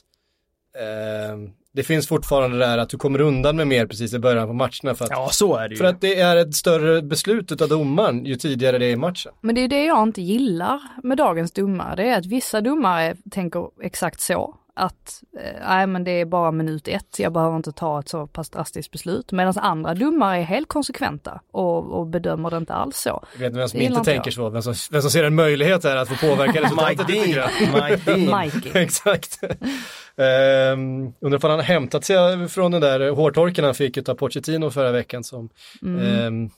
eh, 0.79 1.37
det 1.73 1.83
finns 1.83 2.07
fortfarande 2.07 2.57
det 2.57 2.65
där 2.65 2.77
att 2.77 2.89
du 2.89 2.97
kommer 2.97 3.21
undan 3.21 3.55
med 3.57 3.67
mer 3.67 3.85
precis 3.85 4.13
i 4.13 4.19
början 4.19 4.47
på 4.47 4.53
matcherna 4.53 4.95
för 4.95 5.05
att, 5.05 5.11
Ja, 5.11 5.29
så 5.31 5.55
är 5.55 5.69
det 5.69 5.73
ju. 5.75 5.77
för 5.79 5.85
att 5.85 6.01
det 6.01 6.19
är 6.19 6.35
ett 6.35 6.55
större 6.55 7.01
beslut 7.01 7.51
utav 7.51 7.69
domaren 7.69 8.25
ju 8.25 8.35
tidigare 8.35 8.77
det 8.77 8.85
är 8.85 8.89
i 8.91 8.95
matchen. 8.95 9.31
Men 9.41 9.55
det 9.55 9.61
är 9.61 9.67
det 9.67 9.85
jag 9.85 10.03
inte 10.03 10.21
gillar 10.21 10.79
med 11.03 11.17
dagens 11.17 11.51
domare. 11.51 11.95
Det 11.95 12.09
är 12.09 12.17
att 12.17 12.25
vissa 12.25 12.61
domare 12.61 13.15
tänker 13.31 13.67
exakt 13.83 14.19
så. 14.21 14.55
Att, 14.73 15.23
eh, 15.39 15.67
nej 15.67 15.87
men 15.87 16.03
det 16.03 16.11
är 16.11 16.25
bara 16.25 16.51
minut 16.51 16.87
ett, 16.87 17.19
jag 17.19 17.33
behöver 17.33 17.55
inte 17.57 17.71
ta 17.71 17.99
ett 17.99 18.09
så 18.09 18.27
pass 18.27 18.49
drastiskt 18.49 18.91
beslut. 18.91 19.31
Medan 19.31 19.53
andra 19.57 19.93
domare 19.93 20.37
är 20.37 20.43
helt 20.43 20.67
konsekventa 20.67 21.41
och, 21.51 21.99
och 21.99 22.07
bedömer 22.07 22.49
det 22.49 22.57
inte 22.57 22.73
alls 22.73 22.97
så. 22.97 23.23
Jag 23.33 23.39
vet 23.39 23.47
inte 23.47 23.59
vem 23.59 23.69
som 23.69 23.81
inte 23.81 24.03
tänker 24.03 24.27
jag. 24.27 24.33
så, 24.33 24.49
vem 24.49 24.61
som, 24.61 24.73
vem 24.91 25.01
som 25.01 25.11
ser 25.11 25.23
en 25.23 25.35
möjlighet 25.35 25.83
här 25.83 25.95
att 25.95 26.09
få 26.09 26.27
påverka 26.27 26.51
Mike 26.61 26.65
resultatet 26.65 27.09
lite 27.09 27.31
grann. 27.31 27.49
Mike 27.91 28.59
Dean. 28.69 28.73
Exakt. 28.83 29.39
Um, 29.43 31.13
undrar 31.21 31.45
om 31.45 31.49
han 31.49 31.51
har 31.51 31.61
hämtat 31.61 32.05
sig 32.05 32.47
från 32.47 32.71
den 32.71 32.81
där 32.81 33.09
hårtorken 33.11 33.65
han 33.65 33.75
fick 33.75 34.09
av 34.09 34.15
Pochettino 34.15 34.69
förra 34.69 34.91
veckan 34.91 35.23
som 35.23 35.49
Mm. 35.81 35.99
ehm, 35.99 36.49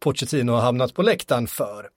Pochettino 0.00 0.52
har 0.52 0.60
hamnat 0.60 0.94
på 0.94 1.02
läktaren 1.02 1.46
för. 1.46 1.88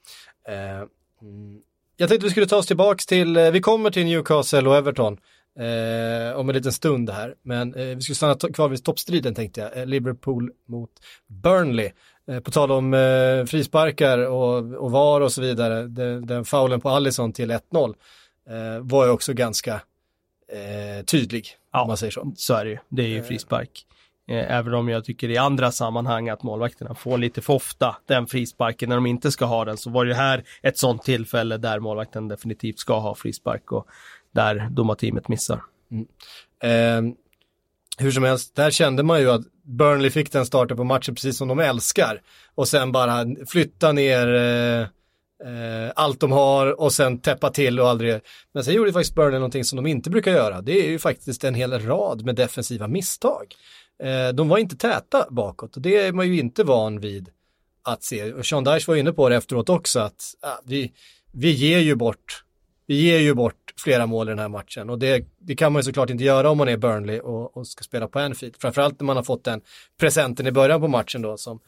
Mm. 1.21 1.59
Jag 1.97 2.09
tänkte 2.09 2.25
vi 2.25 2.31
skulle 2.31 2.45
ta 2.45 2.57
oss 2.57 2.67
tillbaks 2.67 3.05
till, 3.05 3.37
eh, 3.37 3.51
vi 3.51 3.61
kommer 3.61 3.91
till 3.91 4.05
Newcastle 4.05 4.69
och 4.69 4.75
Everton 4.75 5.17
eh, 5.59 6.39
om 6.39 6.49
en 6.49 6.55
liten 6.55 6.71
stund 6.71 7.09
här, 7.09 7.35
men 7.43 7.73
eh, 7.75 7.85
vi 7.95 8.01
skulle 8.01 8.15
stanna 8.15 8.35
kvar 8.35 8.69
vid 8.69 8.83
toppstriden 8.83 9.35
tänkte 9.35 9.61
jag, 9.61 9.77
eh, 9.77 9.85
Liverpool 9.85 10.51
mot 10.67 10.89
Burnley. 11.27 11.91
Eh, 12.27 12.39
på 12.39 12.51
tal 12.51 12.71
om 12.71 12.93
eh, 12.93 13.45
frisparkar 13.45 14.17
och, 14.17 14.73
och 14.73 14.91
VAR 14.91 15.21
och 15.21 15.31
så 15.31 15.41
vidare, 15.41 15.87
den, 15.87 16.25
den 16.25 16.45
faulen 16.45 16.81
på 16.81 16.89
Allison 16.89 17.33
till 17.33 17.51
1-0 17.51 17.93
eh, 18.49 18.79
var 18.81 19.05
ju 19.05 19.11
också 19.11 19.33
ganska 19.33 19.81
tydlig, 21.05 21.47
Ja. 21.71 21.81
om 21.81 21.87
man 21.87 21.97
säger 21.97 22.11
så. 22.11 22.33
Så 22.37 22.53
är 22.53 22.65
det 22.65 22.71
ju. 22.71 22.77
Det 22.89 23.03
är 23.03 23.07
ju 23.07 23.23
frispark. 23.23 23.85
Även 24.27 24.73
om 24.73 24.89
jag 24.89 25.05
tycker 25.05 25.29
i 25.29 25.37
andra 25.37 25.71
sammanhang 25.71 26.29
att 26.29 26.43
målvakterna 26.43 26.95
får 26.95 27.17
lite 27.17 27.41
för 27.41 27.53
ofta 27.53 27.95
den 28.05 28.27
frisparken 28.27 28.89
när 28.89 28.95
de 28.95 29.05
inte 29.05 29.31
ska 29.31 29.45
ha 29.45 29.65
den 29.65 29.77
så 29.77 29.89
var 29.89 30.05
det 30.05 30.15
här 30.15 30.43
ett 30.61 30.77
sånt 30.77 31.03
tillfälle 31.03 31.57
där 31.57 31.79
målvakten 31.79 32.27
definitivt 32.27 32.79
ska 32.79 32.99
ha 32.99 33.15
frispark 33.15 33.71
och 33.71 33.87
där 34.35 34.67
domarteamet 34.71 35.27
missar. 35.27 35.61
Eh, 36.63 37.01
hur 37.97 38.11
som 38.11 38.23
helst, 38.23 38.55
där 38.55 38.71
kände 38.71 39.03
man 39.03 39.19
ju 39.19 39.31
att 39.31 39.41
Burnley 39.63 40.11
fick 40.11 40.31
den 40.31 40.45
starten 40.45 40.77
på 40.77 40.83
matchen 40.83 41.15
precis 41.15 41.37
som 41.37 41.47
de 41.47 41.59
älskar. 41.59 42.21
Och 42.55 42.67
sen 42.67 42.91
bara 42.91 43.25
flytta 43.47 43.91
ner 43.91 44.35
eh, 44.35 44.81
eh, 45.49 45.91
allt 45.95 46.19
de 46.19 46.31
har 46.31 46.81
och 46.81 46.93
sen 46.93 47.17
täppa 47.17 47.49
till 47.49 47.79
och 47.79 47.89
aldrig. 47.89 48.19
Men 48.53 48.63
sen 48.63 48.73
gjorde 48.73 48.93
faktiskt 48.93 49.15
Burnley 49.15 49.39
någonting 49.39 49.63
som 49.63 49.75
de 49.75 49.85
inte 49.85 50.09
brukar 50.09 50.31
göra. 50.31 50.61
Det 50.61 50.85
är 50.85 50.89
ju 50.89 50.99
faktiskt 50.99 51.43
en 51.43 51.55
hel 51.55 51.79
rad 51.79 52.25
med 52.25 52.35
defensiva 52.35 52.87
misstag. 52.87 53.55
Eh, 54.03 54.33
de 54.33 54.47
var 54.49 54.57
inte 54.57 54.75
täta 54.75 55.25
bakåt 55.29 55.75
och 55.75 55.81
det 55.81 55.97
är 55.97 56.11
man 56.11 56.27
ju 56.27 56.39
inte 56.39 56.63
van 56.63 56.99
vid 56.99 57.29
att 57.83 58.03
se. 58.03 58.33
Och 58.33 58.45
Sean 58.45 58.63
Dyche 58.63 58.87
var 58.87 58.95
inne 58.95 59.11
på 59.11 59.29
det 59.29 59.35
efteråt 59.35 59.69
också 59.69 59.99
att 59.99 60.35
ah, 60.41 60.59
vi, 60.63 60.91
vi 61.31 61.51
ger 61.51 61.79
ju 61.79 61.95
bort 61.95 62.45
vi 62.87 63.01
ger 63.01 63.19
ju 63.19 63.33
bort 63.33 63.64
flera 63.79 64.05
mål 64.05 64.27
i 64.27 64.31
den 64.31 64.39
här 64.39 64.49
matchen 64.49 64.89
och 64.89 64.99
det, 64.99 65.25
det 65.39 65.55
kan 65.55 65.73
man 65.73 65.79
ju 65.79 65.83
såklart 65.83 66.09
inte 66.09 66.23
göra 66.23 66.49
om 66.49 66.57
man 66.57 66.67
är 66.67 66.77
Burnley 66.77 67.19
och, 67.19 67.57
och 67.57 67.67
ska 67.67 67.83
spela 67.83 68.07
på 68.07 68.19
Anfield. 68.19 68.55
Framförallt 68.59 68.99
när 68.99 69.05
man 69.05 69.15
har 69.15 69.23
fått 69.23 69.43
den 69.43 69.61
presenten 69.99 70.47
i 70.47 70.51
början 70.51 70.81
på 70.81 70.87
matchen 70.87 71.21
då 71.21 71.37
som 71.37 71.59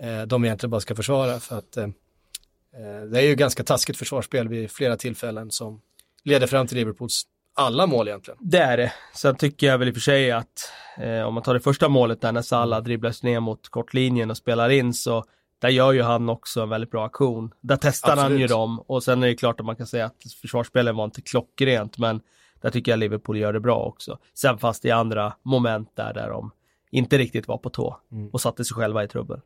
eh, 0.00 0.22
de 0.22 0.44
egentligen 0.44 0.70
bara 0.70 0.80
ska 0.80 0.94
försvara 0.94 1.40
för 1.40 1.58
att 1.58 1.76
eh, 1.76 1.84
eh, 1.84 3.02
det 3.10 3.18
är 3.18 3.22
ju 3.22 3.34
ganska 3.34 3.64
taskigt 3.64 3.96
försvarsspel 3.96 4.48
vid 4.48 4.70
flera 4.70 4.96
tillfällen 4.96 5.50
som 5.50 5.80
leder 6.24 6.46
fram 6.46 6.66
till 6.66 6.76
Liverpools 6.76 7.22
alla 7.54 7.86
mål 7.86 8.08
egentligen. 8.08 8.38
Det 8.40 8.58
är 8.58 8.76
det. 8.76 8.92
Sen 9.14 9.36
tycker 9.36 9.66
jag 9.66 9.78
väl 9.78 9.88
i 9.88 9.90
och 9.90 9.94
för 9.94 10.00
sig 10.00 10.30
att 10.30 10.72
eh, 10.98 11.22
om 11.22 11.34
man 11.34 11.42
tar 11.42 11.54
det 11.54 11.60
första 11.60 11.88
målet 11.88 12.20
där 12.20 12.32
när 12.32 12.42
Salah 12.42 12.82
dribblas 12.82 13.22
ner 13.22 13.40
mot 13.40 13.68
kortlinjen 13.68 14.30
och 14.30 14.36
spelar 14.36 14.70
in 14.70 14.94
så 14.94 15.24
där 15.62 15.68
gör 15.68 15.92
ju 15.92 16.02
han 16.02 16.28
också 16.28 16.62
en 16.62 16.68
väldigt 16.68 16.90
bra 16.90 17.06
aktion. 17.06 17.54
Där 17.60 17.78
testar 17.80 18.16
han 18.16 18.30
ju 18.30 18.34
Absolut. 18.34 18.50
dem 18.50 18.80
och 18.80 19.02
sen 19.02 19.22
är 19.22 19.26
det 19.26 19.34
klart 19.34 19.60
att 19.60 19.66
man 19.66 19.76
kan 19.76 19.86
säga 19.86 20.06
att 20.06 20.32
försvarsspelet 20.40 20.94
var 20.94 21.04
inte 21.04 21.22
klockrent 21.22 21.98
men 21.98 22.20
där 22.60 22.70
tycker 22.70 22.92
jag 22.92 22.98
Liverpool 22.98 23.38
gör 23.38 23.52
det 23.52 23.60
bra 23.60 23.78
också. 23.78 24.18
Sen 24.34 24.58
fast 24.58 24.84
i 24.84 24.90
andra 24.90 25.32
moment 25.42 25.90
där, 25.94 26.14
där 26.14 26.30
de 26.30 26.50
inte 26.90 27.18
riktigt 27.18 27.48
var 27.48 27.58
på 27.58 27.70
tå 27.70 27.96
Mm. 28.12 28.28
och 28.28 28.40
satte 28.40 28.64
sig 28.64 28.74
själva 28.74 29.04
i 29.04 29.08
trubbel. 29.08 29.40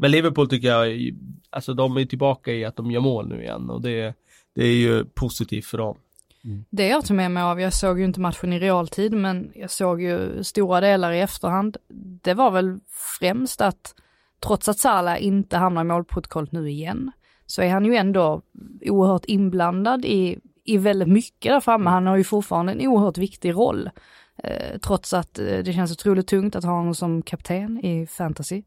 Men 0.00 0.10
Liverpool 0.10 0.48
tycker 0.48 0.68
jag, 0.68 1.10
alltså 1.50 1.74
de 1.74 1.96
är 1.96 2.04
tillbaka 2.04 2.52
i 2.52 2.64
att 2.64 2.76
de 2.76 2.90
gör 2.90 3.00
mål 3.00 3.28
nu 3.28 3.42
igen 3.42 3.70
och 3.70 3.82
det, 3.82 4.14
det 4.54 4.64
är 4.64 4.74
ju 4.74 5.04
positivt 5.04 5.66
för 5.66 5.78
dem. 5.78 5.96
Mm. 6.44 6.64
Det 6.70 6.88
jag 6.88 7.04
tog 7.04 7.16
med 7.16 7.30
mig 7.30 7.42
av, 7.42 7.60
jag 7.60 7.72
såg 7.72 7.98
ju 7.98 8.04
inte 8.04 8.20
matchen 8.20 8.52
i 8.52 8.58
realtid, 8.58 9.12
men 9.12 9.52
jag 9.54 9.70
såg 9.70 10.02
ju 10.02 10.44
stora 10.44 10.80
delar 10.80 11.12
i 11.12 11.20
efterhand. 11.20 11.76
Det 12.22 12.34
var 12.34 12.50
väl 12.50 12.80
främst 13.18 13.60
att 13.60 13.94
trots 14.46 14.68
att 14.68 14.78
Salah 14.78 15.24
inte 15.24 15.56
hamnar 15.56 15.80
i 15.80 15.84
målprotokollet 15.84 16.52
nu 16.52 16.70
igen, 16.70 17.10
så 17.46 17.62
är 17.62 17.70
han 17.70 17.84
ju 17.84 17.96
ändå 17.96 18.42
oerhört 18.80 19.24
inblandad 19.24 20.04
i, 20.04 20.38
i 20.64 20.78
väldigt 20.78 21.08
mycket 21.08 21.52
där 21.52 21.60
framme. 21.60 21.90
Han 21.90 22.06
har 22.06 22.16
ju 22.16 22.24
fortfarande 22.24 22.72
en 22.72 22.86
oerhört 22.86 23.18
viktig 23.18 23.54
roll. 23.54 23.90
Eh, 24.44 24.78
trots 24.78 25.12
att 25.12 25.38
eh, 25.38 25.44
det 25.44 25.72
känns 25.72 25.92
otroligt 25.92 26.26
tungt 26.26 26.56
att 26.56 26.64
ha 26.64 26.72
honom 26.72 26.94
som 26.94 27.22
kapten 27.22 27.84
i 27.84 28.06
fantasy. 28.06 28.62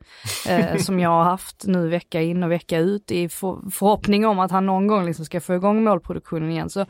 Eh, 0.48 0.78
som 0.80 1.00
jag 1.00 1.10
har 1.10 1.24
haft 1.24 1.66
nu 1.68 1.88
vecka 1.88 2.22
in 2.22 2.44
och 2.44 2.52
vecka 2.52 2.78
ut 2.80 3.12
i 3.12 3.30
för, 3.30 3.72
förhoppning 3.72 4.26
om 4.26 4.40
att 4.40 4.52
han 4.52 4.66
någon 4.66 4.88
gång 4.88 5.06
liksom 5.06 5.26
ska 5.26 5.42
få 5.42 5.56
igång 5.56 5.84
målproduktionen 5.84 6.52
igen. 6.52 6.70
Så 6.70 6.86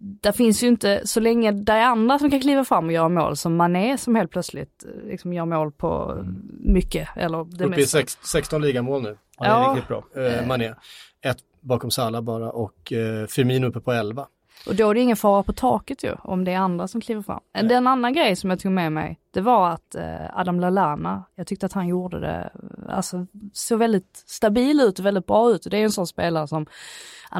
där 0.00 0.32
finns 0.32 0.62
ju 0.62 0.68
inte, 0.68 1.06
så 1.06 1.20
länge 1.20 1.52
det 1.52 1.72
är 1.72 1.84
andra 1.84 2.18
som 2.18 2.30
kan 2.30 2.40
kliva 2.40 2.64
fram 2.64 2.86
och 2.86 2.92
göra 2.92 3.08
mål, 3.08 3.36
som 3.36 3.56
Mané 3.56 3.98
som 3.98 4.14
helt 4.14 4.30
plötsligt 4.30 4.84
eh, 4.84 5.08
liksom 5.08 5.32
gör 5.32 5.44
mål 5.44 5.72
på 5.72 6.12
mm. 6.12 6.42
mycket, 6.60 7.08
eller 7.16 7.44
det 7.44 7.64
Uppe 7.64 7.76
mesta. 7.76 8.00
i 8.00 8.04
16 8.22 8.62
ligamål 8.62 9.02
nu. 9.02 9.16
Ja, 9.38 9.70
är 9.70 9.74
riktigt 9.74 9.88
bra. 9.88 10.04
Eh, 10.24 10.46
Mané. 10.46 10.74
Ett 11.22 11.38
bakom 11.60 11.90
Salah 11.90 12.22
bara 12.22 12.50
och 12.50 12.92
eh, 12.92 13.26
Firmino 13.26 13.66
uppe 13.66 13.80
på 13.80 13.92
11. 13.92 14.26
Och 14.66 14.74
då 14.74 14.90
är 14.90 14.94
det 14.94 15.00
ingen 15.00 15.16
fara 15.16 15.42
på 15.42 15.52
taket 15.52 16.04
ju, 16.04 16.14
om 16.22 16.44
det 16.44 16.52
är 16.52 16.58
andra 16.58 16.88
som 16.88 17.00
kliver 17.00 17.22
fram. 17.22 17.40
Nej. 17.54 17.64
Den 17.64 17.86
andra 17.86 18.10
grej 18.10 18.36
som 18.36 18.50
jag 18.50 18.60
tog 18.60 18.72
med 18.72 18.92
mig, 18.92 19.18
det 19.30 19.40
var 19.40 19.70
att 19.70 19.94
eh, 19.94 20.38
Adam 20.38 20.60
Lallana, 20.60 21.24
jag 21.34 21.46
tyckte 21.46 21.66
att 21.66 21.72
han 21.72 21.88
gjorde 21.88 22.20
det, 22.20 22.50
alltså 22.88 23.26
så 23.52 23.76
väldigt 23.76 24.24
stabil 24.26 24.80
ut 24.80 24.98
och 24.98 25.06
väldigt 25.06 25.26
bra 25.26 25.50
ut. 25.50 25.66
Det 25.70 25.76
är 25.76 25.82
en 25.82 25.92
sån 25.92 26.06
spelare 26.06 26.48
som 26.48 26.66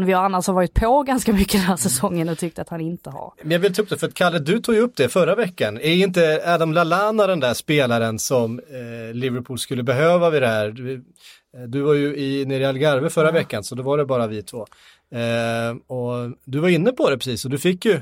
vi 0.06 0.12
annars 0.12 0.46
har 0.46 0.54
varit 0.54 0.74
på 0.74 1.02
ganska 1.06 1.32
mycket 1.32 1.52
den 1.52 1.60
här 1.60 1.76
säsongen 1.76 2.28
och 2.28 2.38
tyckt 2.38 2.58
att 2.58 2.68
han 2.68 2.80
inte 2.80 3.10
har. 3.10 3.32
Men 3.42 3.50
jag 3.50 3.58
vill 3.58 3.74
ta 3.74 3.82
upp 3.82 3.88
det, 3.88 3.96
för 3.96 4.06
att 4.06 4.14
Kalle, 4.14 4.38
du 4.38 4.58
tog 4.58 4.74
ju 4.74 4.80
upp 4.80 4.96
det 4.96 5.08
förra 5.08 5.34
veckan. 5.34 5.76
Är 5.76 5.94
inte 5.94 6.42
Adam 6.46 6.72
Lallana 6.72 7.26
den 7.26 7.40
där 7.40 7.54
spelaren 7.54 8.18
som 8.18 8.58
eh, 8.58 9.14
Liverpool 9.14 9.58
skulle 9.58 9.82
behöva 9.82 10.30
vid 10.30 10.42
det 10.42 10.48
här? 10.48 10.70
Du, 10.70 10.94
eh, 10.94 11.62
du 11.68 11.80
var 11.80 11.94
ju 11.94 12.16
i, 12.16 12.44
nere 12.46 12.62
i 12.62 12.66
Algarve 12.66 13.10
förra 13.10 13.28
ja. 13.28 13.32
veckan, 13.32 13.64
så 13.64 13.74
då 13.74 13.82
var 13.82 13.98
det 13.98 14.04
bara 14.04 14.26
vi 14.26 14.42
två. 14.42 14.66
Eh, 15.14 15.76
och 15.86 16.36
du 16.44 16.58
var 16.58 16.68
inne 16.68 16.92
på 16.92 17.10
det 17.10 17.18
precis 17.18 17.44
och 17.44 17.50
du 17.50 17.58
fick 17.58 17.84
ju 17.84 18.00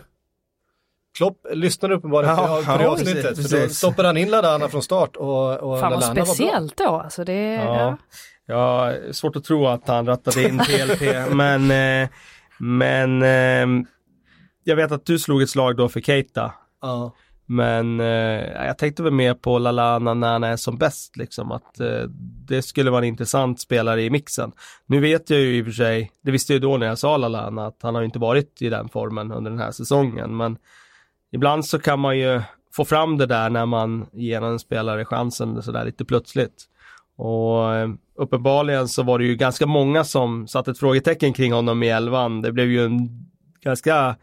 Klopp 1.18 1.47
lyssnade 1.51 1.94
uppenbarligen 1.94 2.37
ja, 2.37 2.62
på, 2.66 2.79
det 2.79 2.88
avsnittet. 2.88 3.37
Precis, 3.37 3.51
för 3.51 3.61
då 3.61 3.68
stoppade 3.68 4.09
han 4.09 4.16
in 4.16 4.31
Ladana 4.31 4.68
från 4.68 4.83
start 4.83 5.16
och, 5.16 5.57
och 5.57 5.81
Fan 5.81 5.92
vad 5.92 6.05
speciellt 6.05 6.77
då. 6.77 6.88
Alltså 6.88 7.25
det, 7.25 7.55
ja. 7.55 7.97
ja. 8.47 8.94
svårt 9.12 9.37
att 9.37 9.44
tro 9.44 9.66
att 9.66 9.88
han 9.88 10.07
rattade 10.07 10.42
in 10.42 10.59
PLP. 10.59 11.01
men 11.33 11.71
eh, 11.71 12.09
men 12.59 13.23
eh, 13.23 13.87
jag 14.64 14.77
vet 14.77 14.92
att 14.92 15.07
du 15.07 15.18
slog 15.18 15.42
ett 15.42 15.51
slag 15.51 15.77
då 15.77 15.88
för 15.88 16.01
Keita. 16.01 16.53
Ja. 16.83 17.12
Men 17.50 18.00
eh, 18.00 18.66
jag 18.66 18.78
tänkte 18.78 19.02
väl 19.02 19.12
mer 19.12 19.34
på 19.34 19.58
Lalana 19.58 20.14
när 20.14 20.32
han 20.32 20.44
är 20.44 20.56
som 20.56 20.78
bäst 20.78 21.16
liksom 21.16 21.52
att 21.52 21.80
eh, 21.80 22.02
det 22.48 22.62
skulle 22.62 22.90
vara 22.90 23.02
en 23.02 23.08
intressant 23.08 23.61
spelare 23.61 24.02
i 24.02 24.11
mixen. 24.11 24.52
Nu 24.87 25.00
vet 25.00 25.30
jag 25.30 25.40
ju 25.40 25.56
i 25.56 25.62
och 25.62 25.66
för 25.66 25.72
sig, 25.72 26.12
det 26.24 26.30
visste 26.30 26.52
jag 26.52 26.56
ju 26.56 26.68
då 26.68 26.76
när 26.76 26.87
jag 26.87 26.98
sa 26.98 27.16
Lalana 27.16 27.66
att 27.66 27.78
han 27.82 27.94
har 27.94 28.02
inte 28.02 28.18
varit 28.18 28.62
i 28.62 28.68
den 28.68 28.88
formen 28.88 29.32
under 29.32 29.50
den 29.50 29.61
här 29.61 29.70
säsongen 29.70 30.37
men 30.37 30.58
ibland 31.32 31.64
så 31.64 31.78
kan 31.78 32.00
man 32.00 32.18
ju 32.18 32.42
få 32.72 32.84
fram 32.84 33.18
det 33.18 33.26
där 33.26 33.50
när 33.50 33.66
man 33.66 34.06
ger 34.12 34.42
en 34.42 34.58
spelare 34.58 35.04
chansen 35.04 35.62
sådär 35.62 35.84
lite 35.84 36.04
plötsligt. 36.04 36.64
Och 37.16 37.74
eh, 37.74 37.88
uppenbarligen 38.16 38.88
så 38.88 39.02
var 39.02 39.18
det 39.18 39.24
ju 39.24 39.37
ganska 39.37 39.66
många 39.66 40.04
som 40.04 40.46
satte 40.46 40.70
ett 40.70 40.78
frågetecken 40.78 41.32
kring 41.32 41.52
honom 41.52 41.82
i 41.82 41.88
elvan. 41.88 42.42
Det 42.42 42.52
blev 42.52 42.70
ju 42.70 42.84
en 42.84 43.26
ganska 43.61 44.16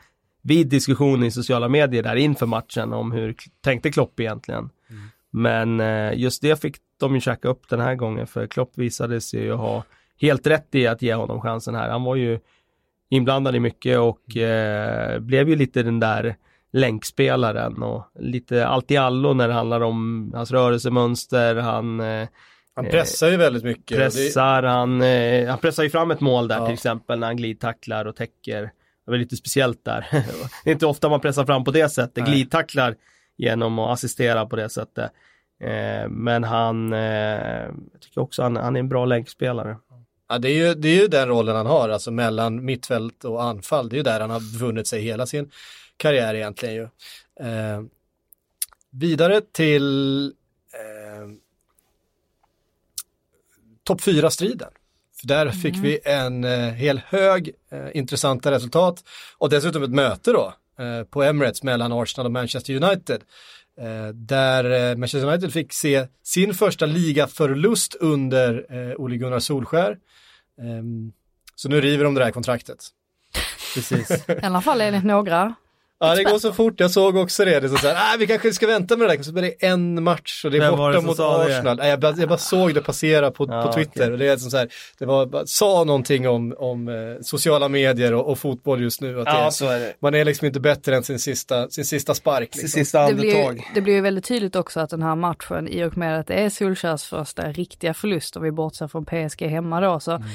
vid 0.45 0.67
diskussion 0.67 1.23
i 1.23 1.31
sociala 1.31 1.69
medier 1.69 2.03
där 2.03 2.15
inför 2.15 2.45
matchen 2.45 2.93
om 2.93 3.11
hur 3.11 3.35
tänkte 3.61 3.91
Klopp 3.91 4.19
egentligen. 4.19 4.69
Mm. 4.89 5.03
Men 5.31 5.79
eh, 5.79 6.19
just 6.19 6.41
det 6.41 6.61
fick 6.61 6.77
de 6.99 7.15
ju 7.15 7.21
käka 7.21 7.47
upp 7.47 7.69
den 7.69 7.79
här 7.79 7.95
gången 7.95 8.27
för 8.27 8.47
Klopp 8.47 8.77
visade 8.77 9.21
sig 9.21 9.41
ju 9.41 9.53
ha 9.53 9.83
helt 10.21 10.47
rätt 10.47 10.75
i 10.75 10.87
att 10.87 11.01
ge 11.01 11.13
honom 11.13 11.41
chansen 11.41 11.75
här. 11.75 11.89
Han 11.89 12.03
var 12.03 12.15
ju 12.15 12.39
inblandad 13.09 13.55
i 13.55 13.59
mycket 13.59 13.99
och 13.99 14.37
eh, 14.37 15.19
blev 15.19 15.49
ju 15.49 15.55
lite 15.55 15.83
den 15.83 15.99
där 15.99 16.35
länkspelaren 16.73 17.83
och 17.83 18.03
lite 18.19 18.67
allt 18.67 18.91
i 18.91 18.97
allo 18.97 19.33
när 19.33 19.47
det 19.47 19.53
handlar 19.53 19.81
om 19.81 20.31
hans 20.35 20.51
rörelsemönster, 20.51 21.55
han 21.55 21.99
eh, 21.99 22.27
han 22.75 22.85
pressar 22.85 23.29
ju 23.29 23.37
väldigt 23.37 23.63
mycket. 23.63 23.97
Pressar, 23.97 24.63
han, 24.63 25.01
eh, 25.01 25.49
han 25.49 25.59
pressar 25.59 25.83
ju 25.83 25.89
fram 25.89 26.11
ett 26.11 26.21
mål 26.21 26.47
där 26.47 26.57
ja. 26.57 26.65
till 26.65 26.73
exempel 26.73 27.19
när 27.19 27.27
han 27.27 27.37
glidtacklar 27.37 28.05
och 28.05 28.15
täcker 28.15 28.71
det 29.05 29.11
var 29.11 29.17
lite 29.17 29.35
speciellt 29.35 29.85
där. 29.85 30.07
det 30.63 30.69
är 30.69 30.73
inte 30.73 30.85
ofta 30.85 31.09
man 31.09 31.21
pressar 31.21 31.45
fram 31.45 31.63
på 31.63 31.71
det 31.71 31.89
sättet, 31.89 32.23
Nej. 32.23 32.33
glidtacklar 32.33 32.95
genom 33.37 33.79
att 33.79 33.93
assistera 33.93 34.45
på 34.45 34.55
det 34.55 34.69
sättet. 34.69 35.11
Eh, 35.59 36.09
men 36.09 36.43
han, 36.43 36.93
eh, 36.93 36.99
jag 37.93 38.01
tycker 38.01 38.21
också 38.21 38.43
han, 38.43 38.55
han 38.55 38.75
är 38.75 38.79
en 38.79 38.89
bra 38.89 39.05
länkspelare. 39.05 39.77
Ja, 40.29 40.37
det 40.37 40.49
är, 40.49 40.67
ju, 40.67 40.73
det 40.73 40.87
är 40.87 41.01
ju 41.01 41.07
den 41.07 41.27
rollen 41.27 41.55
han 41.55 41.65
har, 41.65 41.89
alltså 41.89 42.11
mellan 42.11 42.65
mittfält 42.65 43.25
och 43.25 43.43
anfall. 43.43 43.89
Det 43.89 43.95
är 43.95 43.97
ju 43.97 44.03
där 44.03 44.19
han 44.19 44.29
har 44.29 44.59
vunnit 44.59 44.87
sig 44.87 45.01
hela 45.01 45.25
sin 45.25 45.51
karriär 45.97 46.35
egentligen 46.35 46.75
ju. 46.75 46.83
Eh, 47.39 47.81
vidare 48.89 49.41
till 49.41 50.25
eh, 50.73 51.29
topp 53.83 54.01
4-striden. 54.01 54.71
Där 55.25 55.45
mm. 55.45 55.53
fick 55.53 55.75
vi 55.77 55.99
en 56.03 56.43
eh, 56.43 56.71
hel 56.71 57.01
hög 57.07 57.51
eh, 57.71 57.87
intressanta 57.93 58.51
resultat 58.51 59.03
och 59.37 59.49
dessutom 59.49 59.83
ett 59.83 59.89
möte 59.89 60.31
då 60.31 60.53
eh, 60.79 61.03
på 61.03 61.23
Emirates 61.23 61.63
mellan 61.63 61.91
Arsenal 61.91 62.25
och 62.25 62.31
Manchester 62.31 62.83
United. 62.83 63.21
Eh, 63.81 64.07
där 64.13 64.91
eh, 64.91 64.97
Manchester 64.97 65.27
United 65.27 65.53
fick 65.53 65.73
se 65.73 66.07
sin 66.23 66.53
första 66.53 66.85
ligaförlust 66.85 67.95
under 67.95 68.65
eh, 68.69 68.95
Ole 68.97 69.17
Gunnar 69.17 69.39
Solskär. 69.39 69.97
Ehm, 70.61 71.11
så 71.55 71.69
nu 71.69 71.81
river 71.81 72.03
de 72.03 72.13
det 72.13 72.23
här 72.23 72.31
kontraktet. 72.31 72.87
Precis. 73.73 74.11
I 74.29 74.39
alla 74.43 74.61
fall 74.61 74.81
enligt 74.81 75.03
några. 75.03 75.55
Ja 75.99 76.15
det 76.15 76.23
går 76.23 76.39
så 76.39 76.53
fort, 76.53 76.79
jag 76.79 76.91
såg 76.91 77.15
också 77.15 77.45
det. 77.45 77.59
det 77.59 77.67
är 77.67 77.77
så 77.77 77.87
här, 77.87 78.13
ah, 78.13 78.17
vi 78.19 78.27
kanske 78.27 78.53
ska 78.53 78.67
vänta 78.67 78.97
med 78.97 79.09
det 79.09 79.15
där, 79.15 79.23
så 79.23 79.31
blir 79.31 79.43
det 79.43 79.65
en 79.65 80.03
match 80.03 80.45
och 80.45 80.51
det 80.51 80.57
är 80.57 80.61
Vem 80.61 80.75
borta 80.75 81.01
mot 81.01 81.19
Arsenal. 81.19 81.77
Nej, 81.77 81.89
jag, 81.89 81.99
bara, 81.99 82.15
jag 82.17 82.29
bara 82.29 82.37
såg 82.37 82.73
det 82.73 82.81
passera 82.81 83.31
på, 83.31 83.45
ja, 83.49 83.63
på 83.63 83.73
Twitter 83.73 84.01
okay. 84.01 84.11
och 84.11 84.17
det 84.17 84.27
är 84.27 84.37
som 84.37 84.51
så 84.51 84.57
här, 84.57 84.69
det 84.99 85.05
var, 85.05 85.43
sa 85.45 85.83
någonting 85.83 86.27
om, 86.27 86.55
om 86.57 86.87
eh, 86.87 86.95
sociala 87.21 87.69
medier 87.69 88.13
och, 88.13 88.31
och, 88.31 88.39
fotboll 88.39 88.81
just 88.81 89.01
nu. 89.01 89.21
Att 89.21 89.27
ja, 89.27 89.51
det, 89.59 89.73
är 89.73 89.79
det. 89.79 89.93
Man 89.99 90.15
är 90.15 90.25
liksom 90.25 90.47
inte 90.47 90.59
bättre 90.59 90.95
än 90.95 91.03
sin 91.03 91.19
sista, 91.19 91.69
sin 91.69 91.85
sista 91.85 92.13
spark. 92.13 92.41
Liksom. 92.41 92.59
Sin 92.59 92.69
sista 92.69 93.01
andetag. 93.01 93.23
Det 93.23 93.53
blir, 93.53 93.65
det 93.75 93.81
blir 93.81 93.93
ju 93.93 94.01
väldigt 94.01 94.25
tydligt 94.25 94.55
också 94.55 94.79
att 94.79 94.89
den 94.89 95.01
här 95.01 95.15
matchen, 95.15 95.67
i 95.67 95.83
och 95.83 95.97
med 95.97 96.19
att 96.19 96.27
det 96.27 96.33
är 96.33 96.49
Solskjaers 96.49 97.03
första 97.03 97.51
riktiga 97.51 97.93
förlust, 97.93 98.35
och 98.35 98.45
vi 98.45 98.51
bortser 98.51 98.87
från 98.87 99.05
PSG 99.05 99.41
hemma 99.41 99.81
då, 99.81 99.99
så, 99.99 100.11
mm. 100.11 100.27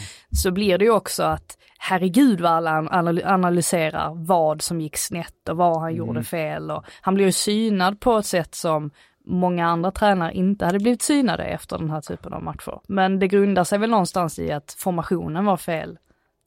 så 0.42 0.51
blir 0.51 0.79
det 0.79 0.85
ju 0.85 0.90
också 0.90 1.23
att 1.23 1.57
herregud 1.83 2.40
vad 2.40 2.53
alla 2.53 3.23
analyserar 3.25 4.12
vad 4.14 4.62
som 4.62 4.81
gick 4.81 4.97
snett 4.97 5.49
och 5.49 5.57
vad 5.57 5.81
han 5.81 5.88
mm. 5.88 5.99
gjorde 5.99 6.25
fel 6.25 6.71
och 6.71 6.85
han 7.01 7.14
blev 7.14 7.27
ju 7.27 7.33
synad 7.33 8.01
på 8.01 8.19
ett 8.19 8.27
sätt 8.27 8.55
som 8.55 8.90
många 9.25 9.66
andra 9.66 9.90
tränare 9.90 10.35
inte 10.35 10.64
hade 10.64 10.79
blivit 10.79 11.03
synade 11.03 11.45
efter 11.45 11.79
den 11.79 11.90
här 11.90 12.01
typen 12.01 12.33
av 12.33 12.43
matcher. 12.43 12.81
Men 12.87 13.19
det 13.19 13.29
grundar 13.29 13.64
sig 13.64 13.79
väl 13.79 13.90
någonstans 13.90 14.38
i 14.38 14.53
att 14.53 14.77
formationen 14.79 15.45
var 15.45 15.57
fel 15.57 15.99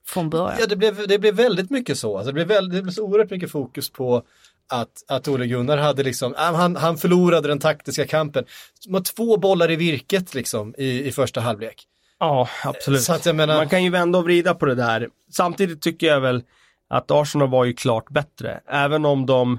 från 0.06 0.30
början. 0.30 0.56
Ja, 0.60 0.66
det 0.66 0.76
blev, 0.76 1.08
det 1.08 1.18
blev 1.18 1.34
väldigt 1.34 1.70
mycket 1.70 1.98
så. 1.98 2.16
Alltså 2.16 2.26
det, 2.26 2.34
blev 2.34 2.46
väldigt, 2.46 2.78
det 2.78 2.82
blev 2.82 2.92
så 2.92 3.04
oerhört 3.04 3.30
mycket 3.30 3.50
fokus 3.50 3.90
på 3.90 4.22
att, 4.68 5.04
att 5.08 5.28
Ole 5.28 5.46
Gunnar 5.46 5.76
hade 5.76 6.02
liksom, 6.02 6.34
äh, 6.34 6.54
han, 6.54 6.76
han 6.76 6.96
förlorade 6.96 7.48
den 7.48 7.58
taktiska 7.58 8.06
kampen. 8.06 8.44
De 8.86 8.94
har 8.94 9.00
två 9.00 9.36
bollar 9.36 9.70
i 9.70 9.76
virket 9.76 10.34
liksom 10.34 10.74
i, 10.78 11.08
i 11.08 11.12
första 11.12 11.40
halvlek. 11.40 11.86
Ja, 12.20 12.48
absolut. 12.64 13.34
Menar... 13.34 13.56
Man 13.56 13.68
kan 13.68 13.84
ju 13.84 13.90
vända 13.90 14.18
och 14.18 14.24
vrida 14.24 14.54
på 14.54 14.66
det 14.66 14.74
där. 14.74 15.08
Samtidigt 15.30 15.82
tycker 15.82 16.06
jag 16.06 16.20
väl 16.20 16.42
att 16.88 17.10
Arsenal 17.10 17.48
var 17.48 17.64
ju 17.64 17.72
klart 17.72 18.10
bättre. 18.10 18.60
Även 18.66 19.04
om 19.04 19.26
de 19.26 19.58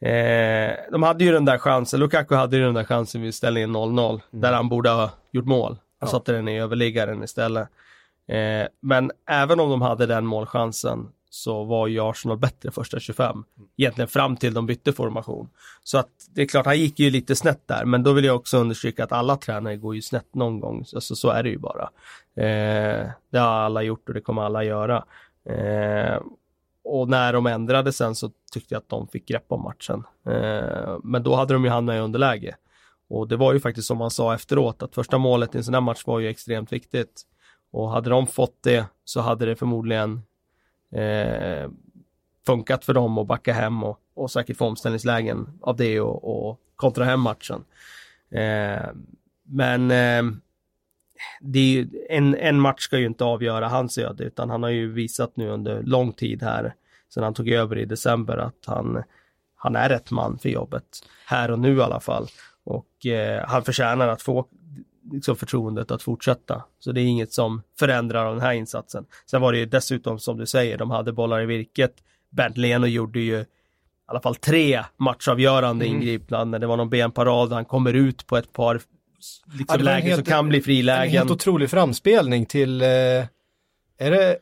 eh, 0.00 0.70
de 0.92 1.02
hade 1.02 1.24
ju 1.24 1.32
den 1.32 1.44
där 1.44 1.58
chansen, 1.58 2.00
Lukaku 2.00 2.34
hade 2.34 2.56
ju 2.56 2.62
den 2.62 2.74
där 2.74 2.84
chansen 2.84 3.22
vid 3.22 3.34
ställningen 3.34 3.76
0-0, 3.76 4.08
mm. 4.10 4.20
där 4.30 4.52
han 4.52 4.68
borde 4.68 4.90
ha 4.90 5.10
gjort 5.32 5.46
mål. 5.46 5.70
Han 5.70 5.78
ja. 6.00 6.06
satte 6.06 6.32
den 6.32 6.48
i 6.48 6.60
överliggaren 6.60 7.22
istället. 7.22 7.68
Eh, 8.28 8.66
men 8.80 9.10
även 9.30 9.60
om 9.60 9.70
de 9.70 9.82
hade 9.82 10.06
den 10.06 10.26
målchansen 10.26 11.08
så 11.30 11.64
var 11.64 11.86
ju 11.86 12.00
Arsenal 12.00 12.38
bättre 12.38 12.70
första 12.70 13.00
25. 13.00 13.44
Egentligen 13.76 14.08
fram 14.08 14.36
till 14.36 14.54
de 14.54 14.66
bytte 14.66 14.92
formation. 14.92 15.48
Så 15.84 15.98
att 15.98 16.10
det 16.34 16.42
är 16.42 16.46
klart, 16.46 16.66
han 16.66 16.78
gick 16.78 16.98
ju 16.98 17.10
lite 17.10 17.36
snett 17.36 17.68
där, 17.68 17.84
men 17.84 18.02
då 18.02 18.12
vill 18.12 18.24
jag 18.24 18.36
också 18.36 18.58
understryka 18.58 19.04
att 19.04 19.12
alla 19.12 19.36
tränare 19.36 19.76
går 19.76 19.94
ju 19.94 20.02
snett 20.02 20.34
någon 20.34 20.60
gång. 20.60 20.84
Alltså 20.94 21.16
så 21.16 21.28
är 21.30 21.42
det 21.42 21.48
ju 21.48 21.58
bara. 21.58 21.90
Eh, 22.36 23.10
det 23.30 23.38
har 23.38 23.48
alla 23.48 23.82
gjort 23.82 24.08
och 24.08 24.14
det 24.14 24.20
kommer 24.20 24.42
alla 24.42 24.64
göra. 24.64 25.04
Eh, 25.44 26.20
och 26.84 27.08
när 27.08 27.32
de 27.32 27.46
ändrade 27.46 27.92
sen 27.92 28.14
så 28.14 28.30
tyckte 28.52 28.74
jag 28.74 28.80
att 28.80 28.88
de 28.88 29.08
fick 29.08 29.28
grepp 29.28 29.44
om 29.48 29.62
matchen. 29.62 30.04
Eh, 30.26 30.98
men 31.02 31.22
då 31.22 31.34
hade 31.34 31.54
de 31.54 31.64
ju 31.64 31.70
hamnat 31.70 31.94
i 31.94 31.98
underläge. 31.98 32.54
Och 33.10 33.28
det 33.28 33.36
var 33.36 33.52
ju 33.52 33.60
faktiskt 33.60 33.88
som 33.88 33.98
man 33.98 34.10
sa 34.10 34.34
efteråt 34.34 34.82
att 34.82 34.94
första 34.94 35.18
målet 35.18 35.54
i 35.54 35.58
en 35.58 35.64
sån 35.64 35.74
här 35.74 35.80
match 35.80 36.02
var 36.06 36.18
ju 36.18 36.28
extremt 36.28 36.72
viktigt. 36.72 37.22
Och 37.70 37.90
hade 37.90 38.10
de 38.10 38.26
fått 38.26 38.62
det 38.62 38.86
så 39.04 39.20
hade 39.20 39.46
det 39.46 39.56
förmodligen 39.56 40.22
eh, 40.92 41.70
funkat 42.46 42.84
för 42.84 42.94
dem 42.94 43.18
att 43.18 43.26
backa 43.26 43.52
hem 43.52 43.84
och, 43.84 44.00
och 44.14 44.30
säkert 44.30 44.56
få 44.56 44.66
omställningslägen 44.66 45.58
av 45.60 45.76
det 45.76 46.00
och, 46.00 46.48
och 46.48 46.60
kontra 46.76 47.04
hem 47.04 47.20
matchen. 47.20 47.64
Eh, 48.30 48.86
men 49.42 49.90
eh, 49.90 50.22
det 51.40 51.58
är 51.58 51.72
ju, 51.72 51.88
en, 52.10 52.34
en 52.34 52.60
match 52.60 52.80
ska 52.80 52.98
ju 52.98 53.06
inte 53.06 53.24
avgöra 53.24 53.68
hans 53.68 53.98
öde 53.98 54.24
utan 54.24 54.50
han 54.50 54.62
har 54.62 54.70
ju 54.70 54.92
visat 54.92 55.36
nu 55.36 55.48
under 55.48 55.82
lång 55.82 56.12
tid 56.12 56.42
här 56.42 56.74
sedan 57.08 57.22
han 57.22 57.34
tog 57.34 57.48
över 57.48 57.78
i 57.78 57.84
december 57.84 58.36
att 58.36 58.64
han, 58.66 59.02
han 59.56 59.76
är 59.76 59.88
rätt 59.88 60.10
man 60.10 60.38
för 60.38 60.48
jobbet. 60.48 60.84
Här 61.26 61.50
och 61.50 61.58
nu 61.58 61.76
i 61.76 61.80
alla 61.80 62.00
fall. 62.00 62.26
Och 62.64 63.06
eh, 63.06 63.44
han 63.48 63.64
förtjänar 63.64 64.08
att 64.08 64.22
få 64.22 64.46
liksom, 65.12 65.36
förtroendet 65.36 65.90
att 65.90 66.02
fortsätta. 66.02 66.64
Så 66.78 66.92
det 66.92 67.00
är 67.00 67.04
inget 67.04 67.32
som 67.32 67.62
förändrar 67.78 68.30
den 68.30 68.40
här 68.40 68.52
insatsen. 68.52 69.06
Sen 69.30 69.40
var 69.40 69.52
det 69.52 69.58
ju 69.58 69.66
dessutom 69.66 70.18
som 70.18 70.36
du 70.36 70.46
säger, 70.46 70.78
de 70.78 70.90
hade 70.90 71.12
bollar 71.12 71.42
i 71.42 71.46
virket. 71.46 71.94
Bernt 72.30 72.56
Leno 72.56 72.86
gjorde 72.86 73.20
ju 73.20 73.36
i 73.38 73.46
alla 74.06 74.20
fall 74.20 74.34
tre 74.34 74.84
matchavgörande 74.96 75.84
mm. 75.84 75.96
ingripanden. 75.96 76.60
Det 76.60 76.66
var 76.66 76.76
någon 76.76 76.90
benparad, 76.90 77.52
han 77.52 77.64
kommer 77.64 77.92
ut 77.94 78.26
på 78.26 78.36
ett 78.36 78.52
par 78.52 78.80
liksom, 79.52 79.66
ja, 79.68 79.76
lägen 79.76 80.08
helt, 80.08 80.16
som 80.16 80.24
kan 80.24 80.48
bli 80.48 80.60
frilägen. 80.60 81.04
En 81.04 81.10
helt 81.10 81.30
otrolig 81.30 81.70
framspelning 81.70 82.46
till, 82.46 82.82
eh, 82.82 82.88
är 83.98 84.10
det 84.10 84.38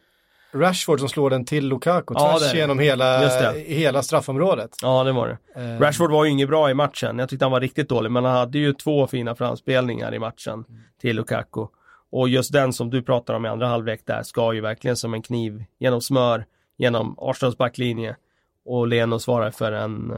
Rashford 0.55 1.01
som 1.01 1.09
slår 1.09 1.31
den 1.31 1.45
till 1.45 1.69
Lukaku 1.69 2.15
ja, 2.17 2.39
tvärs 2.39 2.55
genom 2.55 2.79
hela, 2.79 3.29
hela 3.55 4.03
straffområdet. 4.03 4.71
Ja, 4.83 5.05
det 5.05 5.13
var 5.13 5.29
det. 5.29 5.61
Uh, 5.61 5.81
Rashford 5.81 6.11
var 6.11 6.25
ju 6.25 6.31
inget 6.31 6.49
bra 6.49 6.71
i 6.71 6.75
matchen. 6.75 7.19
Jag 7.19 7.29
tyckte 7.29 7.45
han 7.45 7.53
var 7.53 7.61
riktigt 7.61 7.89
dålig, 7.89 8.11
men 8.11 8.25
han 8.25 8.37
hade 8.37 8.59
ju 8.59 8.73
två 8.73 9.07
fina 9.07 9.35
framspelningar 9.35 10.15
i 10.15 10.19
matchen 10.19 10.53
mm. 10.53 10.81
till 11.01 11.17
Lukaku. 11.17 11.67
Och 12.11 12.29
just 12.29 12.53
den 12.53 12.73
som 12.73 12.91
du 12.91 13.03
pratar 13.03 13.35
om 13.35 13.47
i 13.47 13.49
andra 13.49 13.67
halvlek 13.67 14.01
där 14.05 14.23
ska 14.23 14.53
ju 14.55 14.61
verkligen 14.61 14.97
som 14.97 15.15
en 15.15 15.23
kniv 15.23 15.65
genom 15.79 16.01
smör, 16.01 16.45
genom 16.77 17.17
Arsenals 17.19 17.59
backlinje. 17.59 18.17
Och 18.65 18.87
Leno 18.87 19.19
svarar 19.19 19.51
för 19.51 19.73
en 19.73 20.13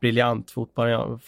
briljant 0.00 0.50
fotparad, 0.50 1.20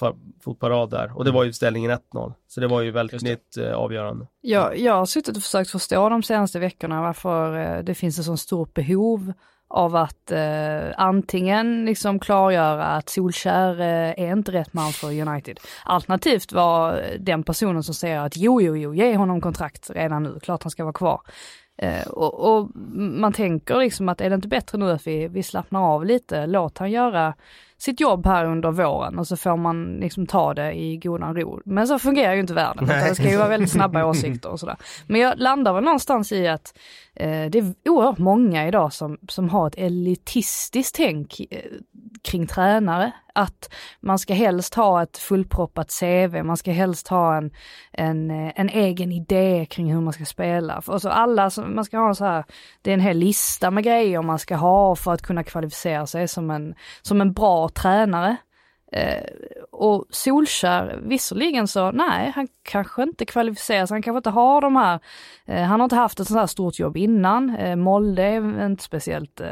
fotparad 0.44 0.90
där. 0.90 1.18
Och 1.18 1.24
det 1.24 1.30
var 1.30 1.44
ju 1.44 1.52
ställningen 1.52 1.90
1-0. 1.90 2.32
Så 2.48 2.60
det 2.60 2.66
var 2.66 2.82
ju 2.82 2.90
väldigt 2.90 3.56
eh, 3.56 3.72
avgörande. 3.72 4.26
Ja, 4.40 4.74
jag 4.74 4.94
har 4.94 5.06
suttit 5.06 5.36
och 5.36 5.42
försökt 5.42 5.70
förstå 5.70 6.08
de 6.08 6.22
senaste 6.22 6.58
veckorna 6.58 7.02
varför 7.02 7.58
eh, 7.58 7.84
det 7.84 7.94
finns 7.94 8.18
ett 8.18 8.24
så 8.24 8.36
stort 8.36 8.74
behov 8.74 9.32
av 9.70 9.96
att 9.96 10.30
eh, 10.30 10.90
antingen 10.96 11.84
liksom 11.84 12.18
klargöra 12.18 12.84
att 12.84 13.08
Solskär 13.08 13.80
eh, 13.80 14.24
är 14.24 14.32
inte 14.32 14.52
rätt 14.52 14.72
man 14.72 14.92
för 14.92 15.28
United. 15.28 15.60
Alternativt 15.84 16.52
var 16.52 17.02
den 17.18 17.42
personen 17.42 17.82
som 17.82 17.94
säger 17.94 18.20
att 18.20 18.36
jo, 18.36 18.60
jo, 18.60 18.76
jo, 18.76 18.94
ge 18.94 19.16
honom 19.16 19.40
kontrakt 19.40 19.90
redan 19.90 20.22
nu, 20.22 20.38
klart 20.40 20.62
han 20.62 20.70
ska 20.70 20.84
vara 20.84 20.92
kvar. 20.92 21.20
Eh, 21.82 22.06
och, 22.08 22.34
och, 22.34 22.70
man 22.94 23.32
tänker 23.32 23.76
liksom 23.76 24.08
att 24.08 24.20
är 24.20 24.30
det 24.30 24.34
inte 24.34 24.48
bättre 24.48 24.78
nu 24.78 24.90
att 24.90 25.06
vi, 25.06 25.28
vi 25.28 25.42
slappnar 25.42 25.80
av 25.80 26.04
lite, 26.04 26.46
låt 26.46 26.78
han 26.78 26.90
göra 26.90 27.34
sitt 27.78 28.00
jobb 28.00 28.26
här 28.26 28.44
under 28.44 28.70
våren 28.70 29.18
och 29.18 29.26
så 29.26 29.36
får 29.36 29.56
man 29.56 29.96
liksom 30.00 30.26
ta 30.26 30.54
det 30.54 30.72
i 30.72 30.96
godan 30.96 31.36
ro. 31.36 31.60
Men 31.64 31.86
så 31.86 31.98
fungerar 31.98 32.34
ju 32.34 32.40
inte 32.40 32.54
världen, 32.54 32.86
det 32.86 33.14
ska 33.14 33.30
ju 33.30 33.36
vara 33.36 33.48
väldigt 33.48 33.70
snabba 33.70 34.04
åsikter 34.10 34.50
och 34.50 34.60
sådär. 34.60 34.76
Men 35.06 35.20
jag 35.20 35.38
landar 35.38 35.72
väl 35.72 35.84
någonstans 35.84 36.32
i 36.32 36.48
att 36.48 36.78
eh, 37.14 37.50
det 37.50 37.58
är 37.58 37.74
oerhört 37.88 38.18
många 38.18 38.68
idag 38.68 38.92
som, 38.92 39.18
som 39.28 39.48
har 39.48 39.66
ett 39.66 39.78
elitistiskt 39.78 40.96
tänk 40.96 41.40
eh, 41.50 41.60
kring 42.22 42.46
tränare. 42.46 43.12
Att 43.34 43.74
man 44.00 44.18
ska 44.18 44.34
helst 44.34 44.74
ha 44.74 45.02
ett 45.02 45.18
fullproppat 45.18 46.00
CV, 46.00 46.42
man 46.42 46.56
ska 46.56 46.72
helst 46.72 47.08
ha 47.08 47.36
en, 47.36 47.50
en, 47.92 48.30
eh, 48.30 48.52
en 48.56 48.68
egen 48.68 49.12
idé 49.12 49.66
kring 49.70 49.92
hur 49.92 50.00
man 50.00 50.12
ska 50.12 50.24
spela. 50.24 50.82
Och 50.86 51.02
så 51.02 51.08
alla, 51.08 51.50
man 51.66 51.84
ska 51.84 51.98
ha 51.98 52.14
så 52.14 52.24
här, 52.24 52.44
det 52.82 52.90
är 52.90 52.94
en 52.94 53.00
hel 53.00 53.18
lista 53.18 53.70
med 53.70 53.84
grejer 53.84 54.22
man 54.22 54.38
ska 54.38 54.56
ha 54.56 54.96
för 54.96 55.12
att 55.12 55.22
kunna 55.22 55.44
kvalificera 55.44 56.06
sig 56.06 56.28
som 56.28 56.50
en, 56.50 56.74
som 57.02 57.20
en 57.20 57.32
bra 57.32 57.67
tränare. 57.68 58.36
Eh, 58.92 59.22
och 59.72 60.04
Solskär, 60.10 61.00
visserligen 61.02 61.68
så, 61.68 61.90
nej, 61.90 62.32
han 62.34 62.48
kanske 62.62 63.02
inte 63.02 63.24
kvalificerar 63.24 63.86
sig, 63.86 63.94
han 63.94 64.02
kanske 64.02 64.18
inte 64.18 64.30
har 64.30 64.60
de 64.60 64.76
här, 64.76 65.00
eh, 65.46 65.62
han 65.62 65.80
har 65.80 65.84
inte 65.84 65.96
haft 65.96 66.20
ett 66.20 66.26
sånt 66.26 66.40
här 66.40 66.46
stort 66.46 66.78
jobb 66.78 66.96
innan. 66.96 67.56
Eh, 67.56 67.76
Molde 67.76 68.22
är 68.22 68.66
inte 68.66 68.82
speciellt 68.82 69.40
eh, 69.40 69.48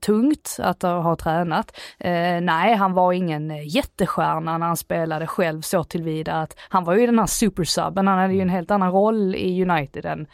tungt 0.00 0.56
att 0.58 0.82
ha 0.82 1.16
tränat. 1.16 1.76
Eh, 1.98 2.40
nej, 2.40 2.74
han 2.74 2.92
var 2.92 3.12
ingen 3.12 3.68
jättestjärna 3.68 4.58
när 4.58 4.66
han 4.66 4.76
spelade 4.76 5.26
själv 5.26 5.60
så 5.62 5.84
tillvida 5.84 6.32
att 6.32 6.56
han 6.68 6.84
var 6.84 6.94
ju 6.94 7.06
den 7.06 7.18
här 7.18 7.26
supersubben, 7.26 8.06
han 8.06 8.18
hade 8.18 8.34
ju 8.34 8.40
en 8.40 8.48
helt 8.48 8.70
annan 8.70 8.92
roll 8.92 9.34
i 9.34 9.62
United 9.62 10.06
än, 10.06 10.26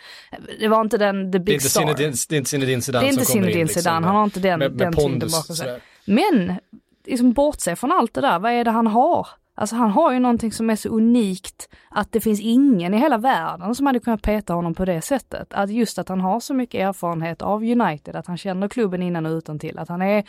det 0.61 0.69
var 0.69 0.81
inte 0.81 0.99
den, 0.99 1.33
the 1.33 1.39
big 1.39 1.59
det 1.59 1.69
star. 1.69 1.95
det 1.97 2.05
är 2.05 2.37
inte 2.37 2.49
Zinedine 2.49 2.83
Zidane 2.83 3.05
Det 3.05 3.09
är 3.09 3.13
inte 3.13 3.25
Zinedine 3.25 3.69
Zidane, 3.69 4.01
liksom, 4.01 4.05
han 4.05 4.17
har 4.17 4.25
inte 4.25 4.41
den, 4.41 4.59
med, 4.59 4.71
med 4.71 4.79
den 4.79 4.93
tyngden 4.93 5.29
bakom 5.33 5.57
sig. 5.57 5.81
Men 6.05 6.59
liksom 7.05 7.33
bortse 7.33 7.77
från 7.77 7.93
allt 7.93 8.15
det 8.15 8.21
där, 8.21 8.39
vad 8.39 8.53
är 8.53 8.65
det 8.65 8.71
han 8.71 8.87
har? 8.87 9.27
Alltså 9.55 9.77
han 9.77 9.91
har 9.91 10.13
ju 10.13 10.19
någonting 10.19 10.53
som 10.53 10.71
är 10.71 10.77
så 10.77 10.89
unikt 10.89 11.69
att 11.91 12.13
det 12.13 12.21
finns 12.21 12.41
ingen 12.41 12.95
i 12.95 12.99
hela 12.99 13.19
världen 13.19 13.75
som 13.75 13.87
hade 13.87 14.01
kunnat 14.01 14.23
peta 14.23 14.55
honom 14.55 14.75
på 14.75 14.85
det 14.85 15.03
sättet. 15.03 15.53
Att 15.53 15.71
just 15.71 15.99
att 15.99 16.09
han 16.09 16.21
har 16.21 16.41
så 16.41 16.55
mycket 16.55 16.81
erfarenhet 16.81 17.43
av 17.43 17.63
United, 17.63 18.17
att 18.17 18.27
han 18.27 18.39
känner 18.39 18.69
klubben 18.69 19.03
innan 19.03 19.27
och 19.27 19.33
utan 19.33 19.59
till, 19.59 19.79
att 19.79 19.89
han 19.89 20.03
är 20.03 20.25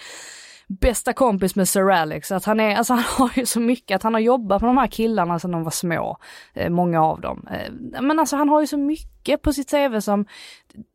bästa 0.68 1.14
kompis 1.14 1.56
med 1.56 1.70
Sir 1.70 1.92
Alex, 1.92 2.32
att 2.32 2.46
han 2.46 2.60
är, 2.60 2.76
alltså 2.76 2.94
han 2.94 3.04
har 3.04 3.32
ju 3.36 3.46
så 3.46 3.60
mycket, 3.60 3.96
att 3.96 4.04
han 4.04 4.14
har 4.14 4.22
jobbat 4.22 4.62
med 4.62 4.70
de 4.70 4.78
här 4.78 4.88
killarna 4.88 5.40
sedan 5.40 5.52
de 5.52 5.64
var 5.64 5.72
små, 5.72 6.18
eh, 6.54 6.70
många 6.70 7.04
av 7.04 7.22
dem. 7.22 7.48
Eh, 7.52 8.02
men 8.02 8.20
alltså 8.20 8.36
han 8.36 8.50
har 8.50 8.62
ju 8.62 8.68
så 8.68 8.78
mycket 8.78 9.42
på 9.42 9.54
sitt 9.54 9.72
CV 9.72 10.00
som, 10.00 10.26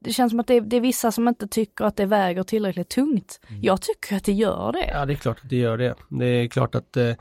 det 0.05 0.13
känns 0.13 0.33
som 0.33 0.41
att 0.41 0.47
det 0.47 0.55
är, 0.55 0.61
det 0.61 0.77
är 0.77 0.81
vissa 0.81 1.13
som 1.13 1.29
inte 1.29 1.49
tycker 1.49 1.85
att 1.85 1.97
det 1.97 2.07
väger 2.07 2.43
tillräckligt 2.43 2.89
tungt. 2.89 3.41
Mm. 3.49 3.63
Jag 3.63 3.83
tycker 3.83 4.17
att 4.17 4.25
det 4.25 4.33
gör 4.33 4.73
det. 4.73 4.91
Ja, 4.93 5.07
det 5.07 5.13
är 5.13 5.17
klart 5.17 5.39
att 5.43 5.51
det 5.51 5.57
gör 5.57 5.79
det. 5.79 5.95
Det 6.09 6.27
är 6.27 6.49
klart 6.49 6.75
att 6.75 6.97
eh, 6.97 7.13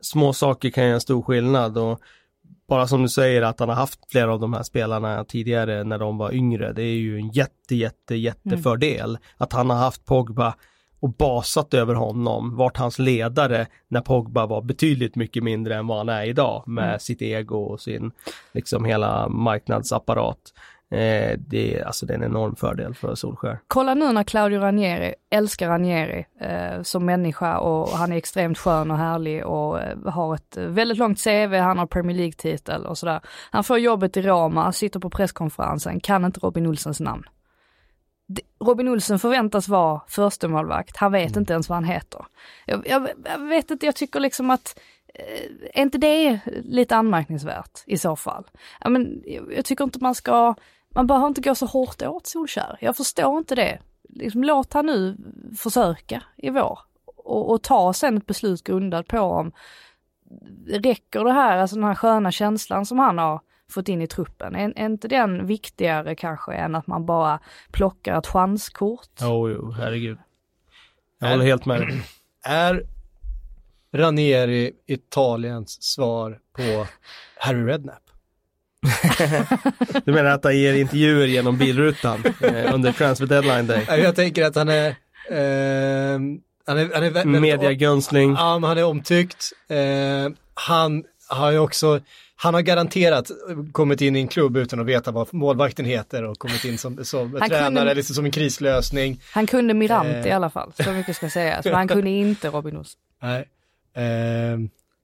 små 0.00 0.32
saker 0.32 0.70
kan 0.70 0.84
göra 0.84 0.94
en 0.94 1.00
stor 1.00 1.22
skillnad 1.22 1.78
och 1.78 2.00
bara 2.68 2.86
som 2.86 3.02
du 3.02 3.08
säger 3.08 3.42
att 3.42 3.60
han 3.60 3.68
har 3.68 3.76
haft 3.76 4.10
flera 4.10 4.32
av 4.32 4.40
de 4.40 4.52
här 4.52 4.62
spelarna 4.62 5.24
tidigare 5.24 5.84
när 5.84 5.98
de 5.98 6.18
var 6.18 6.34
yngre, 6.34 6.72
det 6.72 6.82
är 6.82 6.96
ju 6.96 7.18
en 7.18 7.28
jätte, 7.28 7.74
jätte, 7.74 8.14
jättefördel. 8.14 9.10
Mm. 9.10 9.22
Att 9.36 9.52
han 9.52 9.70
har 9.70 9.76
haft 9.76 10.04
Pogba 10.04 10.54
och 11.00 11.10
basat 11.10 11.74
över 11.74 11.94
honom, 11.94 12.56
vart 12.56 12.76
hans 12.76 12.98
ledare 12.98 13.66
när 13.88 14.00
Pogba 14.00 14.46
var 14.46 14.62
betydligt 14.62 15.16
mycket 15.16 15.42
mindre 15.42 15.74
än 15.74 15.86
vad 15.86 15.98
han 15.98 16.08
är 16.08 16.24
idag 16.24 16.62
med 16.66 16.88
mm. 16.88 16.98
sitt 16.98 17.22
ego 17.22 17.56
och 17.56 17.80
sin 17.80 18.10
liksom 18.52 18.84
hela 18.84 19.28
marknadsapparat. 19.28 20.52
Eh, 20.90 21.38
det, 21.38 21.74
är, 21.74 21.84
alltså 21.84 22.06
det 22.06 22.12
är 22.12 22.18
en 22.18 22.24
enorm 22.24 22.56
fördel 22.56 22.94
för 22.94 23.14
Solskär. 23.14 23.58
Kolla 23.68 23.94
nu 23.94 24.12
när 24.12 24.24
Claudio 24.24 24.60
Ranieri, 24.60 25.14
älskar 25.30 25.68
Ranieri 25.68 26.26
eh, 26.40 26.82
som 26.82 27.04
människa 27.04 27.58
och 27.58 27.88
han 27.88 28.12
är 28.12 28.16
extremt 28.16 28.58
skön 28.58 28.90
och 28.90 28.96
härlig 28.96 29.46
och 29.46 29.80
eh, 29.80 29.98
har 30.04 30.34
ett 30.34 30.56
väldigt 30.56 30.98
långt 30.98 31.24
CV, 31.24 31.54
han 31.54 31.78
har 31.78 31.86
Premier 31.86 32.16
League-titel 32.16 32.86
och 32.86 32.98
sådär. 32.98 33.20
Han 33.50 33.64
får 33.64 33.78
jobbet 33.78 34.16
i 34.16 34.22
Roma, 34.22 34.72
sitter 34.72 35.00
på 35.00 35.10
presskonferensen, 35.10 36.00
kan 36.00 36.24
inte 36.24 36.40
Robin 36.40 36.66
Olsens 36.66 37.00
namn. 37.00 37.24
Robin 38.60 38.88
Olsen 38.88 39.18
förväntas 39.18 39.68
vara 39.68 40.00
första 40.08 40.48
målvakt. 40.48 40.96
han 40.96 41.12
vet 41.12 41.30
mm. 41.30 41.40
inte 41.40 41.52
ens 41.52 41.68
vad 41.68 41.76
han 41.76 41.84
heter. 41.84 42.26
Jag, 42.66 42.88
jag, 42.88 43.08
jag, 43.24 43.38
vet 43.38 43.70
inte, 43.70 43.86
jag 43.86 43.96
tycker 43.96 44.20
liksom 44.20 44.50
att 44.50 44.78
eh, 45.14 45.80
är 45.80 45.82
inte 45.82 45.98
det 45.98 46.40
lite 46.64 46.96
anmärkningsvärt 46.96 47.82
i 47.86 47.98
så 47.98 48.16
fall? 48.16 48.44
Ja, 48.80 48.90
men, 48.90 49.22
jag, 49.24 49.52
jag 49.52 49.64
tycker 49.64 49.84
inte 49.84 49.98
man 50.02 50.14
ska, 50.14 50.54
man 50.88 51.06
behöver 51.06 51.26
inte 51.26 51.40
gå 51.40 51.54
så 51.54 51.66
hårt 51.66 52.02
åt 52.02 52.26
Solskär. 52.26 52.78
Jag 52.80 52.96
förstår 52.96 53.38
inte 53.38 53.54
det. 53.54 53.78
Liksom, 54.08 54.44
låt 54.44 54.72
han 54.72 54.86
nu 54.86 55.16
försöka 55.58 56.22
i 56.36 56.50
vår 56.50 56.78
och, 57.16 57.50
och 57.50 57.62
ta 57.62 57.92
sen 57.92 58.16
ett 58.16 58.26
beslut 58.26 58.64
grundat 58.64 59.06
på 59.06 59.20
om 59.20 59.52
räcker 60.68 61.24
det 61.24 61.32
här, 61.32 61.56
alltså 61.56 61.76
den 61.76 61.84
här 61.84 61.94
sköna 61.94 62.32
känslan 62.32 62.86
som 62.86 62.98
han 62.98 63.18
har 63.18 63.40
fått 63.70 63.88
in 63.88 64.02
i 64.02 64.06
truppen. 64.06 64.54
Är, 64.54 64.72
är 64.76 64.86
inte 64.86 65.08
den 65.08 65.46
viktigare 65.46 66.14
kanske 66.14 66.52
än 66.52 66.74
att 66.74 66.86
man 66.86 67.06
bara 67.06 67.40
plockar 67.72 68.18
ett 68.18 68.26
chanskort? 68.26 69.10
Jo, 69.20 69.50
jo, 69.50 69.72
herregud. 69.72 70.18
Jag 71.18 71.28
håller 71.28 71.44
helt 71.44 71.66
med 71.66 71.80
dig. 71.80 72.02
Är 72.44 72.86
Ranieri 73.94 74.72
Italiens 74.86 75.82
svar 75.82 76.38
på 76.56 76.86
Harry 77.36 77.64
Redknapp? 77.64 78.02
du 80.04 80.12
menar 80.12 80.30
att 80.30 80.44
han 80.44 80.58
ger 80.58 80.74
intervjuer 80.74 81.26
genom 81.26 81.58
bilrutan 81.58 82.24
eh, 82.40 82.74
under 82.74 82.92
transfer 82.92 83.26
deadline 83.26 83.66
day? 83.66 83.84
Jag 83.88 84.16
tänker 84.16 84.44
att 84.44 84.54
han 84.54 84.68
är 84.68 84.88
eh, 85.30 86.20
han 86.66 86.78
är, 86.78 86.94
han 86.94 87.34
är 87.34 87.40
Mediagönsling. 87.40 88.34
Ja, 88.34 88.58
men 88.58 88.68
han 88.68 88.78
är 88.78 88.84
omtyckt. 88.84 89.52
Eh, 89.68 90.32
han 90.54 91.04
har 91.28 91.50
ju 91.50 91.58
också 91.58 92.00
han 92.36 92.54
har 92.54 92.62
garanterat 92.62 93.30
kommit 93.72 94.00
in 94.00 94.16
i 94.16 94.20
en 94.20 94.28
klubb 94.28 94.56
utan 94.56 94.80
att 94.80 94.86
veta 94.86 95.10
vad 95.10 95.34
målvakten 95.34 95.84
heter 95.84 96.22
och 96.22 96.38
kommit 96.38 96.64
in 96.64 96.78
som, 96.78 97.04
som 97.04 97.32
tränare, 97.32 97.64
kunde, 97.66 97.94
liksom 97.94 98.14
som 98.14 98.24
en 98.24 98.30
krislösning. 98.30 99.20
Han 99.32 99.46
kunde 99.46 99.74
Mirant 99.74 100.06
eh. 100.08 100.26
i 100.26 100.30
alla 100.30 100.50
fall, 100.50 100.72
så 100.84 100.92
mycket 100.92 101.16
ska 101.16 101.30
sägas, 101.30 101.64
men 101.64 101.74
han 101.74 101.88
kunde 101.88 102.10
inte 102.10 102.48
Robin 102.48 102.76
Olsson. 102.76 103.00
Nej. 103.22 103.48
Eh, 103.94 104.58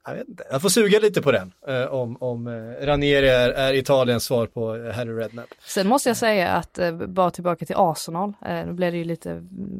jag 0.06 0.14
vet 0.14 0.28
inte, 0.28 0.44
jag 0.50 0.62
får 0.62 0.68
suga 0.68 0.98
lite 0.98 1.22
på 1.22 1.32
den. 1.32 1.52
Eh, 1.68 1.84
om 1.84 2.16
om 2.20 2.46
eh, 2.46 2.86
Ranieri 2.86 3.28
är, 3.28 3.48
är 3.48 3.74
Italiens 3.74 4.24
svar 4.24 4.46
på 4.46 4.76
eh, 4.76 4.92
Harry 4.92 5.12
Redknapp. 5.12 5.46
Sen 5.66 5.88
måste 5.88 6.08
jag 6.08 6.16
säga 6.16 6.48
att, 6.48 6.78
eh, 6.78 6.92
bara 6.92 7.30
tillbaka 7.30 7.66
till 7.66 7.76
Arsenal, 7.78 8.32
eh, 8.46 8.66
nu 8.66 8.72
blev 8.72 8.92
det 8.92 8.98
ju 8.98 9.04
lite, 9.04 9.38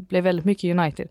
blev 0.08 0.24
väldigt 0.24 0.44
mycket 0.44 0.78
United. 0.78 1.08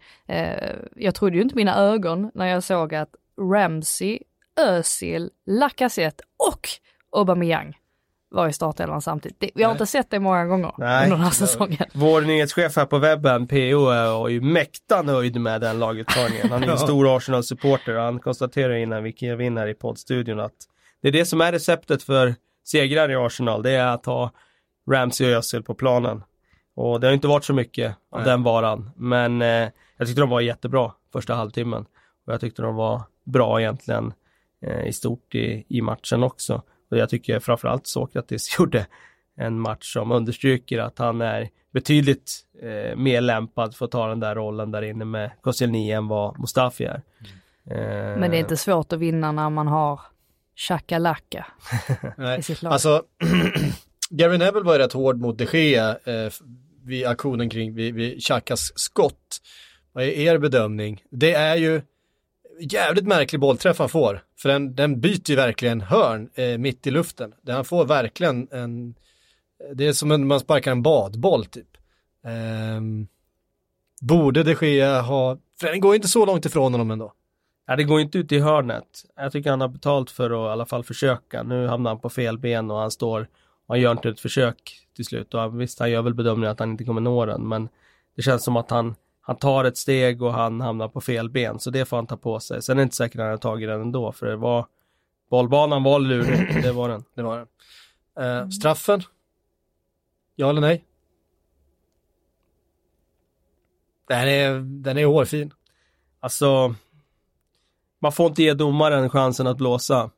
Jag 0.95 1.15
trodde 1.15 1.35
ju 1.35 1.41
inte 1.41 1.55
mina 1.55 1.77
ögon 1.77 2.31
när 2.33 2.45
jag 2.45 2.63
såg 2.63 2.95
att 2.95 3.09
Ramsey, 3.53 4.19
Özil, 4.59 5.29
Lacazette 5.45 6.23
och 6.49 6.69
Aubameyang 7.19 7.77
var 8.31 8.47
i 8.47 8.53
startelvan 8.53 9.01
samtidigt. 9.01 9.39
Det, 9.39 9.49
vi 9.55 9.63
har 9.63 9.69
Nej. 9.69 9.75
inte 9.75 9.85
sett 9.85 10.09
det 10.09 10.19
många 10.19 10.45
gånger 10.45 10.71
Nej. 10.77 11.03
under 11.03 11.17
den 11.17 11.25
här 11.25 11.31
säsongen. 11.31 11.85
Vår 11.93 12.21
nyhetschef 12.21 12.75
här 12.75 12.85
på 12.85 12.97
webben, 12.97 13.47
PO, 13.47 13.89
är 13.89 14.29
ju 14.29 14.41
mäkta 14.41 15.01
nöjd 15.01 15.41
med 15.41 15.61
den 15.61 15.79
laguttagningen. 15.79 16.49
Han 16.51 16.63
är 16.63 16.67
ju 16.67 16.71
en 16.71 16.77
stor 16.87 17.17
Arsenal-supporter 17.17 17.95
och 17.95 18.03
han 18.03 18.19
konstaterar 18.19 18.73
innan 18.73 19.03
vi 19.03 19.11
klev 19.11 19.41
in 19.41 19.57
här 19.57 19.67
i 19.67 19.73
poddstudion 19.73 20.39
att 20.39 20.53
det 21.01 21.07
är 21.07 21.11
det 21.11 21.25
som 21.25 21.41
är 21.41 21.51
receptet 21.51 22.03
för 22.03 22.35
segrar 22.65 23.11
i 23.11 23.15
Arsenal. 23.15 23.63
Det 23.63 23.71
är 23.71 23.87
att 23.87 24.05
ha 24.05 24.31
Ramsey 24.91 25.27
och 25.27 25.37
Özil 25.37 25.63
på 25.63 25.73
planen. 25.73 26.23
Och 26.75 26.99
det 26.99 27.07
har 27.07 27.13
inte 27.13 27.27
varit 27.27 27.45
så 27.45 27.53
mycket 27.53 27.95
av 28.11 28.19
Nej. 28.19 28.29
den 28.29 28.43
varan. 28.43 28.91
Men 28.95 29.41
eh, 29.41 29.69
jag 29.97 30.07
tyckte 30.07 30.21
de 30.21 30.29
var 30.29 30.41
jättebra 30.41 30.91
första 31.13 31.33
halvtimmen. 31.33 31.85
Och 32.25 32.33
jag 32.33 32.41
tyckte 32.41 32.61
de 32.61 32.75
var 32.75 33.01
bra 33.23 33.61
egentligen 33.61 34.13
i 34.85 34.93
stort 34.93 35.35
i, 35.35 35.65
i 35.69 35.81
matchen 35.81 36.23
också. 36.23 36.61
Och 36.91 36.97
jag 36.97 37.09
tycker 37.09 37.39
framförallt 37.39 37.87
Sokratis 37.87 38.55
gjorde 38.59 38.87
en 39.37 39.59
match 39.59 39.93
som 39.93 40.11
understryker 40.11 40.79
att 40.79 40.99
han 40.99 41.21
är 41.21 41.49
betydligt 41.73 42.31
eh, 42.61 42.95
mer 42.95 43.21
lämpad 43.21 43.75
för 43.75 43.85
att 43.85 43.91
ta 43.91 44.07
den 44.07 44.19
där 44.19 44.35
rollen 44.35 44.71
där 44.71 44.81
inne 44.81 45.05
med 45.05 45.31
Koscielny 45.41 45.91
än 45.91 46.07
vad 46.07 46.39
Mustafi 46.39 46.83
är. 46.83 47.01
Eh, 47.71 48.19
Men 48.19 48.31
det 48.31 48.37
är 48.37 48.39
inte 48.39 48.57
svårt 48.57 48.93
att 48.93 48.99
vinna 48.99 49.31
när 49.31 49.49
man 49.49 49.67
har 49.67 49.99
Chakalaka 50.55 51.45
i 52.39 52.41
sitt 52.41 52.61
lag. 52.61 52.73
Alltså, 52.73 53.03
Gary 54.09 54.37
Neville 54.37 54.65
var 54.65 54.73
ju 54.73 54.79
rätt 54.79 54.93
hård 54.93 55.19
mot 55.21 55.37
de 55.37 55.45
Gea 55.45 55.89
eh, 55.89 56.31
vid 56.83 57.05
aktionen 57.05 57.49
kring 57.49 57.75
vid, 57.75 57.93
vid 57.93 58.23
Chakas 58.23 58.71
skott. 58.75 59.41
Vad 59.93 60.03
är 60.03 60.07
er 60.07 60.37
bedömning? 60.37 61.03
Det 61.11 61.33
är 61.33 61.55
ju 61.55 61.81
jävligt 62.61 63.07
märklig 63.07 63.39
bollträff 63.39 63.79
han 63.79 63.89
får, 63.89 64.23
för 64.37 64.49
den, 64.49 64.75
den 64.75 65.01
byter 65.01 65.29
ju 65.29 65.35
verkligen 65.35 65.81
hörn 65.81 66.29
eh, 66.35 66.57
mitt 66.57 66.87
i 66.87 66.91
luften. 66.91 67.33
Det 67.41 67.53
han 67.53 67.65
får 67.65 67.85
verkligen 67.85 68.47
en, 68.51 68.95
eh, 69.63 69.75
det 69.75 69.87
är 69.87 69.93
som 69.93 70.09
när 70.09 70.17
man 70.17 70.39
sparkar 70.39 70.71
en 70.71 70.81
badboll 70.81 71.45
typ. 71.45 71.77
Eh, 72.25 72.81
borde 74.01 74.43
de 74.43 74.55
Gea 74.61 75.01
ha, 75.01 75.37
för 75.59 75.67
den 75.67 75.79
går 75.79 75.95
inte 75.95 76.07
så 76.07 76.25
långt 76.25 76.45
ifrån 76.45 76.73
honom 76.73 76.91
ändå. 76.91 77.13
Ja, 77.67 77.75
det 77.75 77.83
går 77.83 78.01
inte 78.01 78.17
ut 78.17 78.31
i 78.31 78.39
hörnet. 78.39 79.05
Jag 79.15 79.31
tycker 79.31 79.49
han 79.49 79.61
har 79.61 79.67
betalt 79.67 80.11
för 80.11 80.25
att 80.25 80.49
i 80.49 80.51
alla 80.51 80.65
fall 80.65 80.83
försöka. 80.83 81.43
Nu 81.43 81.67
hamnar 81.67 81.91
han 81.91 81.99
på 81.99 82.09
fel 82.09 82.37
ben 82.37 82.71
och 82.71 82.77
han 82.77 82.91
står 82.91 83.27
och 83.67 83.75
han 83.75 83.81
gör 83.81 83.91
inte 83.91 84.09
ett 84.09 84.19
försök 84.19 84.87
till 84.95 85.05
slut. 85.05 85.33
Och 85.33 85.61
visst, 85.61 85.79
han 85.79 85.91
gör 85.91 86.01
väl 86.01 86.13
bedömningen 86.13 86.51
att 86.51 86.59
han 86.59 86.71
inte 86.71 86.83
kommer 86.83 87.01
nå 87.01 87.25
den, 87.25 87.47
men 87.47 87.69
det 88.15 88.21
känns 88.21 88.43
som 88.43 88.57
att 88.57 88.69
han, 88.71 88.95
han 89.21 89.35
tar 89.35 89.63
ett 89.63 89.77
steg 89.77 90.21
och 90.21 90.33
han 90.33 90.61
hamnar 90.61 90.87
på 90.87 91.01
fel 91.01 91.29
ben, 91.29 91.59
så 91.59 91.69
det 91.69 91.85
får 91.85 91.97
han 91.97 92.07
ta 92.07 92.17
på 92.17 92.39
sig. 92.39 92.61
Sen 92.61 92.77
är 92.77 92.81
det 92.81 92.83
inte 92.83 92.95
säkert 92.95 93.15
att 93.15 93.21
han 93.21 93.29
har 93.29 93.37
tagit 93.37 93.69
den 93.69 93.81
ändå, 93.81 94.11
för 94.11 94.25
det 94.25 94.35
var 94.35 94.65
bollbanan 95.29 95.83
var 95.83 95.99
lurig, 95.99 96.63
det 96.63 96.71
var 96.71 96.89
den. 96.89 97.03
Det 97.15 97.21
var 97.21 97.37
den. 97.37 97.47
Eh, 98.19 98.49
straffen? 98.49 99.01
Ja 100.35 100.49
eller 100.49 100.61
nej? 100.61 100.85
Den 104.07 104.27
är, 104.27 104.59
den 104.59 104.97
är 104.97 105.05
hårfin. 105.05 105.53
Alltså, 106.19 106.75
man 108.01 108.11
får 108.11 108.27
inte 108.27 108.43
ge 108.43 108.53
domaren 108.53 109.09
chansen 109.09 109.47
att 109.47 109.57
blåsa. 109.57 110.09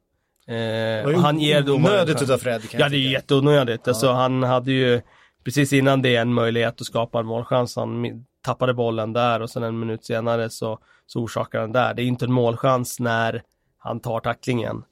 Eh, 0.47 1.19
han 1.19 1.39
ger 1.39 1.61
domaren 1.61 1.95
Nödigt 1.95 2.17
chansen. 2.17 2.35
utav 2.35 2.37
Fred 2.37 2.61
Ja, 2.71 2.89
det 2.89 2.97
är 2.97 3.11
jätteonödigt. 3.11 3.87
Alltså, 3.87 4.11
han 4.11 4.43
hade 4.43 4.71
ju 4.71 5.01
precis 5.43 5.73
innan 5.73 6.01
det 6.01 6.15
en 6.15 6.33
möjlighet 6.33 6.81
att 6.81 6.87
skapa 6.87 7.19
en 7.19 7.25
målchans. 7.25 7.75
Han 7.75 8.01
tappade 8.43 8.73
bollen 8.73 9.13
där 9.13 9.41
och 9.41 9.49
sen 9.49 9.63
en 9.63 9.79
minut 9.79 10.06
senare 10.06 10.49
så, 10.49 10.79
så 11.06 11.19
orsakar 11.19 11.60
han 11.60 11.71
där. 11.71 11.93
Det 11.93 12.01
är 12.01 12.06
inte 12.06 12.25
en 12.25 12.32
målchans 12.32 12.99
när 12.99 13.43
han 13.77 13.99
tar 13.99 14.19
tacklingen. 14.19 14.84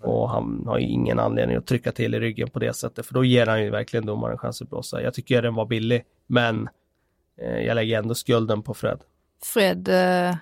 Och 0.00 0.30
han 0.30 0.62
har 0.66 0.78
ju 0.78 0.86
ingen 0.86 1.18
anledning 1.18 1.56
att 1.56 1.66
trycka 1.66 1.92
till 1.92 2.14
i 2.14 2.20
ryggen 2.20 2.50
på 2.50 2.58
det 2.58 2.72
sättet. 2.72 3.06
För 3.06 3.14
då 3.14 3.24
ger 3.24 3.46
han 3.46 3.62
ju 3.62 3.70
verkligen 3.70 4.06
domaren 4.06 4.38
chans 4.38 4.62
att 4.62 4.68
blåsa. 4.68 5.02
Jag 5.02 5.14
tycker 5.14 5.42
den 5.42 5.54
var 5.54 5.66
billig. 5.66 6.04
Men 6.26 6.68
eh, 7.40 7.58
jag 7.60 7.74
lägger 7.74 7.98
ändå 7.98 8.14
skulden 8.14 8.62
på 8.62 8.74
Fred. 8.74 9.00
Fred 9.42 9.88
eh, 9.88 10.36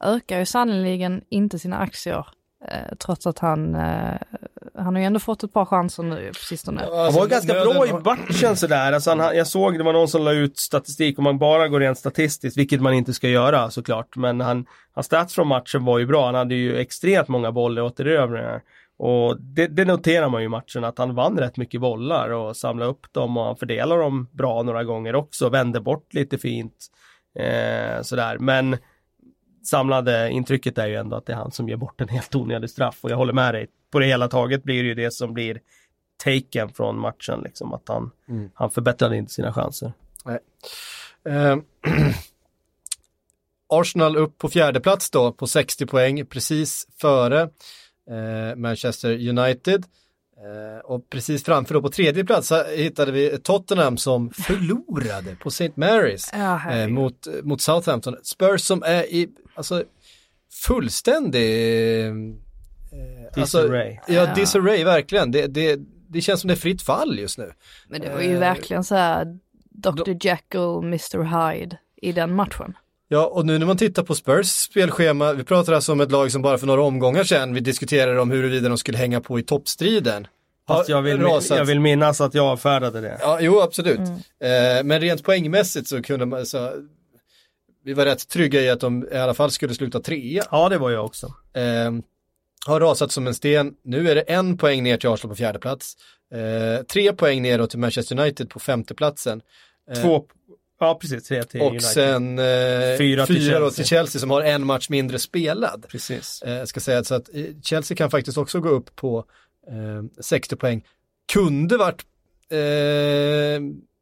ökar 0.00 0.38
ju 0.38 0.46
sannoliken 0.46 1.24
inte 1.28 1.58
sina 1.58 1.78
aktier 1.78 2.26
eh, 2.68 2.96
trots 2.98 3.26
att 3.26 3.38
han, 3.38 3.74
eh, 3.74 4.20
han 4.80 4.94
har 4.94 5.00
ju 5.00 5.06
ändå 5.06 5.20
fått 5.20 5.42
ett 5.42 5.52
par 5.52 5.64
chanser 5.64 6.02
nu 6.02 6.28
på 6.28 6.34
sistone. 6.34 6.80
Alltså, 6.80 7.00
Han 7.00 7.14
var 7.14 7.26
ganska 7.26 7.52
nöden 7.52 7.74
bra 7.74 7.86
i 7.86 7.92
matchen 7.92 8.56
sådär. 8.56 8.92
Alltså 8.92 9.10
han, 9.10 9.36
jag 9.36 9.46
såg 9.46 9.78
det 9.78 9.84
var 9.84 9.92
någon 9.92 10.08
som 10.08 10.22
la 10.22 10.32
ut 10.32 10.58
statistik 10.58 11.18
om 11.18 11.24
man 11.24 11.38
bara 11.38 11.68
går 11.68 11.80
rent 11.80 11.98
statistiskt, 11.98 12.58
vilket 12.58 12.80
man 12.80 12.94
inte 12.94 13.12
ska 13.12 13.28
göra 13.28 13.70
såklart. 13.70 14.16
Men 14.16 14.40
han, 14.40 14.66
hans 14.94 15.06
stats 15.06 15.34
från 15.34 15.48
matchen 15.48 15.84
var 15.84 15.98
ju 15.98 16.06
bra. 16.06 16.26
Han 16.26 16.34
hade 16.34 16.54
ju 16.54 16.76
extremt 16.76 17.28
många 17.28 17.52
bollåtererövringar. 17.52 18.62
Och 18.98 19.40
det, 19.40 19.66
det 19.66 19.84
noterar 19.84 20.28
man 20.28 20.40
ju 20.40 20.46
i 20.46 20.48
matchen 20.48 20.84
att 20.84 20.98
han 20.98 21.14
vann 21.14 21.38
rätt 21.38 21.56
mycket 21.56 21.80
bollar 21.80 22.30
och 22.30 22.56
samlade 22.56 22.90
upp 22.90 23.12
dem 23.12 23.36
och 23.36 23.44
han 23.44 23.56
fördelar 23.56 23.98
dem 23.98 24.28
bra 24.32 24.62
några 24.62 24.84
gånger 24.84 25.14
också. 25.14 25.48
Vände 25.48 25.80
bort 25.80 26.14
lite 26.14 26.38
fint. 26.38 26.86
Eh, 27.38 28.02
sådär. 28.02 28.38
Men 28.38 28.76
samlade 29.66 30.30
intrycket 30.30 30.78
är 30.78 30.86
ju 30.86 30.94
ändå 30.96 31.16
att 31.16 31.26
det 31.26 31.32
är 31.32 31.36
han 31.36 31.50
som 31.52 31.68
ger 31.68 31.76
bort 31.76 32.00
en 32.00 32.08
helt 32.08 32.34
onödig 32.34 32.70
straff. 32.70 32.98
Och 33.00 33.10
jag 33.10 33.16
håller 33.16 33.32
med 33.32 33.54
dig. 33.54 33.66
På 33.92 33.98
det 33.98 34.06
hela 34.06 34.28
taget 34.28 34.62
blir 34.62 34.82
det 34.82 34.88
ju 34.88 34.94
det 34.94 35.12
som 35.12 35.34
blir 35.34 35.60
taken 36.24 36.68
från 36.68 36.98
matchen. 37.00 37.40
Liksom, 37.44 37.72
att 37.74 37.88
han, 37.88 38.10
Mm. 38.28 38.50
han 38.54 38.70
förbättrade 38.70 39.16
inte 39.16 39.32
sina 39.32 39.52
chanser. 39.52 39.92
Eh, 41.28 41.56
Arsenal 43.72 44.16
upp 44.16 44.38
på 44.38 44.48
fjärde 44.48 44.80
plats 44.80 45.10
då 45.10 45.32
på 45.32 45.46
60 45.46 45.86
poäng 45.86 46.26
precis 46.26 46.86
före 47.00 47.40
eh, 48.10 48.56
Manchester 48.56 49.28
United. 49.28 49.84
Eh, 50.36 50.84
och 50.84 51.10
precis 51.10 51.44
framför 51.44 51.74
då 51.74 51.82
på 51.82 51.88
tredje 51.88 52.24
plats 52.24 52.52
hittade 52.76 53.12
vi 53.12 53.38
Tottenham 53.38 53.96
som 53.96 54.30
förlorade 54.30 55.36
på 55.36 55.48
St. 55.48 55.72
Marys 55.74 56.30
Ja, 56.32 56.70
eh, 56.72 56.88
mot, 56.88 57.26
mot 57.42 57.60
Southampton. 57.60 58.16
Spurs 58.22 58.60
som 58.60 58.82
är 58.82 59.02
i 59.02 59.28
alltså, 59.60 59.84
fullständig 60.52 62.06
eh, 62.06 62.12
alltså, 63.36 63.62
Disarray. 63.62 63.98
Ja, 64.06 64.14
Ja. 64.14 64.34
disarray 64.34 64.84
verkligen. 64.84 65.30
Det, 65.30 65.46
det, 65.46 65.78
det 66.08 66.20
känns 66.20 66.40
som 66.40 66.48
det 66.48 66.54
är 66.54 66.56
fritt 66.56 66.82
fall 66.82 67.18
just 67.18 67.38
nu. 67.38 67.52
Men 67.88 68.00
det 68.00 68.10
var 68.10 68.20
ju 68.20 68.34
eh, 68.34 68.38
verkligen 68.40 68.84
så 68.84 68.94
här 68.94 69.38
Dr. 69.70 70.10
Jekyll, 70.26 70.78
Mr. 70.82 71.50
Hyde 71.52 71.78
i 71.96 72.12
den 72.12 72.34
matchen. 72.34 72.74
Ja, 73.08 73.26
och 73.26 73.46
nu 73.46 73.58
när 73.58 73.66
man 73.66 73.76
tittar 73.76 74.02
på 74.02 74.14
Spurs 74.14 74.46
spelschema, 74.46 75.32
vi 75.32 75.44
pratar 75.44 75.72
alltså 75.72 75.92
om 75.92 76.00
ett 76.00 76.10
lag 76.10 76.32
som 76.32 76.42
bara 76.42 76.58
för 76.58 76.66
några 76.66 76.82
omgångar 76.82 77.24
sedan 77.24 77.54
vi 77.54 77.60
diskuterade 77.60 78.20
om 78.20 78.30
huruvida 78.30 78.68
de 78.68 78.78
skulle 78.78 78.98
hänga 78.98 79.20
på 79.20 79.38
i 79.38 79.42
toppstriden. 79.42 80.26
Fast 80.68 80.88
jag 80.88 81.02
vill, 81.02 81.20
jag 81.48 81.64
vill 81.64 81.80
minnas 81.80 82.20
att 82.20 82.34
jag 82.34 82.46
avfärdade 82.46 83.00
det. 83.00 83.18
Ja, 83.20 83.38
jo 83.40 83.60
absolut. 83.60 84.00
Eh, 84.00 84.84
men 84.84 85.00
rent 85.00 85.24
poängmässigt 85.24 85.88
så 85.88 86.02
kunde 86.02 86.26
man, 86.26 86.46
så, 86.46 86.72
vi 87.84 87.92
var 87.92 88.04
rätt 88.04 88.28
trygga 88.28 88.60
i 88.60 88.68
att 88.70 88.80
de 88.80 89.08
i 89.12 89.16
alla 89.16 89.34
fall 89.34 89.50
skulle 89.50 89.74
sluta 89.74 90.00
trea. 90.00 90.44
Ja, 90.50 90.68
det 90.68 90.78
var 90.78 90.90
jag 90.90 91.04
också. 91.04 91.26
Eh, 91.54 91.92
har 92.66 92.80
rasat 92.80 93.12
som 93.12 93.26
en 93.26 93.34
sten. 93.34 93.74
Nu 93.84 94.10
är 94.10 94.14
det 94.14 94.20
en 94.20 94.58
poäng 94.58 94.82
ner 94.82 94.96
till 94.96 95.08
Arsenal 95.08 95.32
på 95.32 95.36
fjärde 95.36 95.58
plats. 95.58 95.96
Eh, 96.34 96.82
tre 96.84 97.12
poäng 97.12 97.42
ner 97.42 97.66
till 97.66 97.78
Manchester 97.78 98.20
United 98.20 98.50
på 98.50 98.58
femte 98.58 98.94
platsen. 98.94 99.42
Eh, 99.90 100.02
Två, 100.02 100.24
ja 100.80 100.98
precis, 101.00 101.28
tre 101.28 101.42
till 101.44 101.60
och 101.60 101.66
United. 101.70 101.82
sen 101.88 102.38
eh, 102.38 102.44
Fyra 102.44 102.98
fyra, 102.98 103.26
till 103.26 103.36
då 103.36 103.50
Chelsea. 103.52 103.70
till 103.70 103.84
Chelsea 103.84 104.20
som 104.20 104.30
har 104.30 104.42
en 104.42 104.66
match 104.66 104.88
mindre 104.88 105.18
spelad. 105.18 105.86
Precis. 105.88 106.42
Eh, 106.42 106.64
ska 106.64 106.80
säga 106.80 107.04
så 107.04 107.14
att 107.14 107.28
eh, 107.34 107.44
Chelsea 107.62 107.96
kan 107.96 108.10
faktiskt 108.10 108.38
också 108.38 108.60
gå 108.60 108.68
upp 108.68 108.96
på 108.96 109.24
eh, 109.68 110.22
60 110.22 110.56
poäng. 110.56 110.84
Kunde 111.32 111.76
varit 111.76 112.04
eh, 112.50 112.58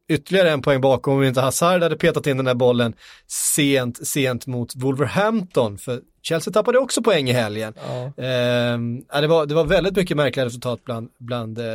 ytterligare 0.09 0.49
en 0.51 0.61
poäng 0.61 0.81
bakom 0.81 1.13
om 1.17 1.23
inte 1.23 1.41
Hazard 1.41 1.83
hade 1.83 1.95
petat 1.97 2.27
in 2.27 2.37
den 2.37 2.45
där 2.45 2.53
bollen 2.53 2.93
sent, 3.27 4.07
sent 4.07 4.47
mot 4.47 4.75
Wolverhampton. 4.75 5.77
För 5.77 6.01
Chelsea 6.21 6.53
tappade 6.53 6.79
också 6.79 7.01
poäng 7.01 7.29
i 7.29 7.33
helgen. 7.33 7.73
Ja. 7.87 8.23
Eh, 8.23 8.79
ja, 9.13 9.21
det, 9.21 9.27
var, 9.27 9.45
det 9.45 9.55
var 9.55 9.65
väldigt 9.65 9.95
mycket 9.95 10.17
märkliga 10.17 10.45
resultat 10.45 10.83
bland, 10.85 11.09
bland 11.17 11.57
eh, 11.59 11.65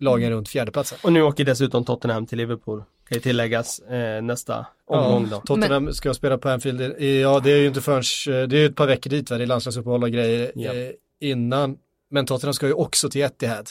lagen 0.00 0.30
runt 0.30 0.48
fjärdeplatsen. 0.48 0.98
Och 1.02 1.12
nu 1.12 1.22
åker 1.22 1.44
dessutom 1.44 1.84
Tottenham 1.84 2.26
till 2.26 2.38
Liverpool. 2.38 2.78
Kan 3.08 3.16
ju 3.16 3.20
tilläggas 3.20 3.78
eh, 3.78 4.22
nästa 4.22 4.66
omgång 4.86 5.28
då. 5.30 5.40
Tottenham 5.40 5.92
ska 5.92 6.14
spela 6.14 6.38
på 6.38 6.48
Anfield. 6.48 6.80
Ja, 7.02 7.40
det 7.44 7.50
är 7.52 7.56
ju 7.58 7.66
inte 7.66 7.80
förrän, 7.80 8.02
eh, 8.42 8.48
det 8.48 8.56
är 8.56 8.60
ju 8.60 8.66
ett 8.66 8.76
par 8.76 8.86
veckor 8.86 9.10
dit 9.10 9.30
va, 9.30 9.36
det 9.38 9.44
är 9.44 9.46
landslagsuppehåll 9.46 10.02
och 10.02 10.10
grejer 10.10 10.52
Ja. 10.54 10.72
eh, 10.74 10.90
innan. 11.20 11.76
Men 12.10 12.26
Tottenham 12.26 12.54
ska 12.54 12.66
ju 12.66 12.72
också 12.72 13.08
till 13.10 13.22
Etihad. 13.22 13.70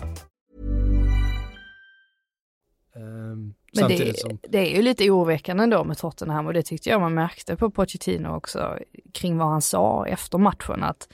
Um, 3.01 3.53
Men 3.73 3.87
det, 3.87 4.19
som... 4.19 4.39
det 4.49 4.57
är 4.57 4.75
ju 4.75 4.81
lite 4.81 5.09
oroväckande 5.09 5.65
då 5.65 5.83
med 5.83 5.97
Tottenham 5.97 6.47
och 6.47 6.53
det 6.53 6.63
tyckte 6.63 6.89
jag 6.89 7.01
man 7.01 7.13
märkte 7.13 7.55
på 7.55 7.71
Pochettino 7.71 8.35
också 8.35 8.79
kring 9.13 9.37
vad 9.37 9.47
han 9.47 9.61
sa 9.61 10.07
efter 10.07 10.37
matchen 10.37 10.83
att 10.83 11.13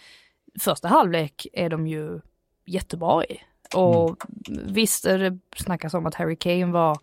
första 0.60 0.88
halvlek 0.88 1.48
är 1.54 1.70
de 1.70 1.88
ju 1.88 2.20
jättebra 2.66 3.26
i. 3.26 3.40
Och 3.76 4.16
mm. 4.50 4.74
visst, 4.74 5.04
det 5.04 5.40
snackas 5.56 5.94
om 5.94 6.06
att 6.06 6.16
Harry 6.16 6.36
Kane 6.36 6.66
var 6.66 6.98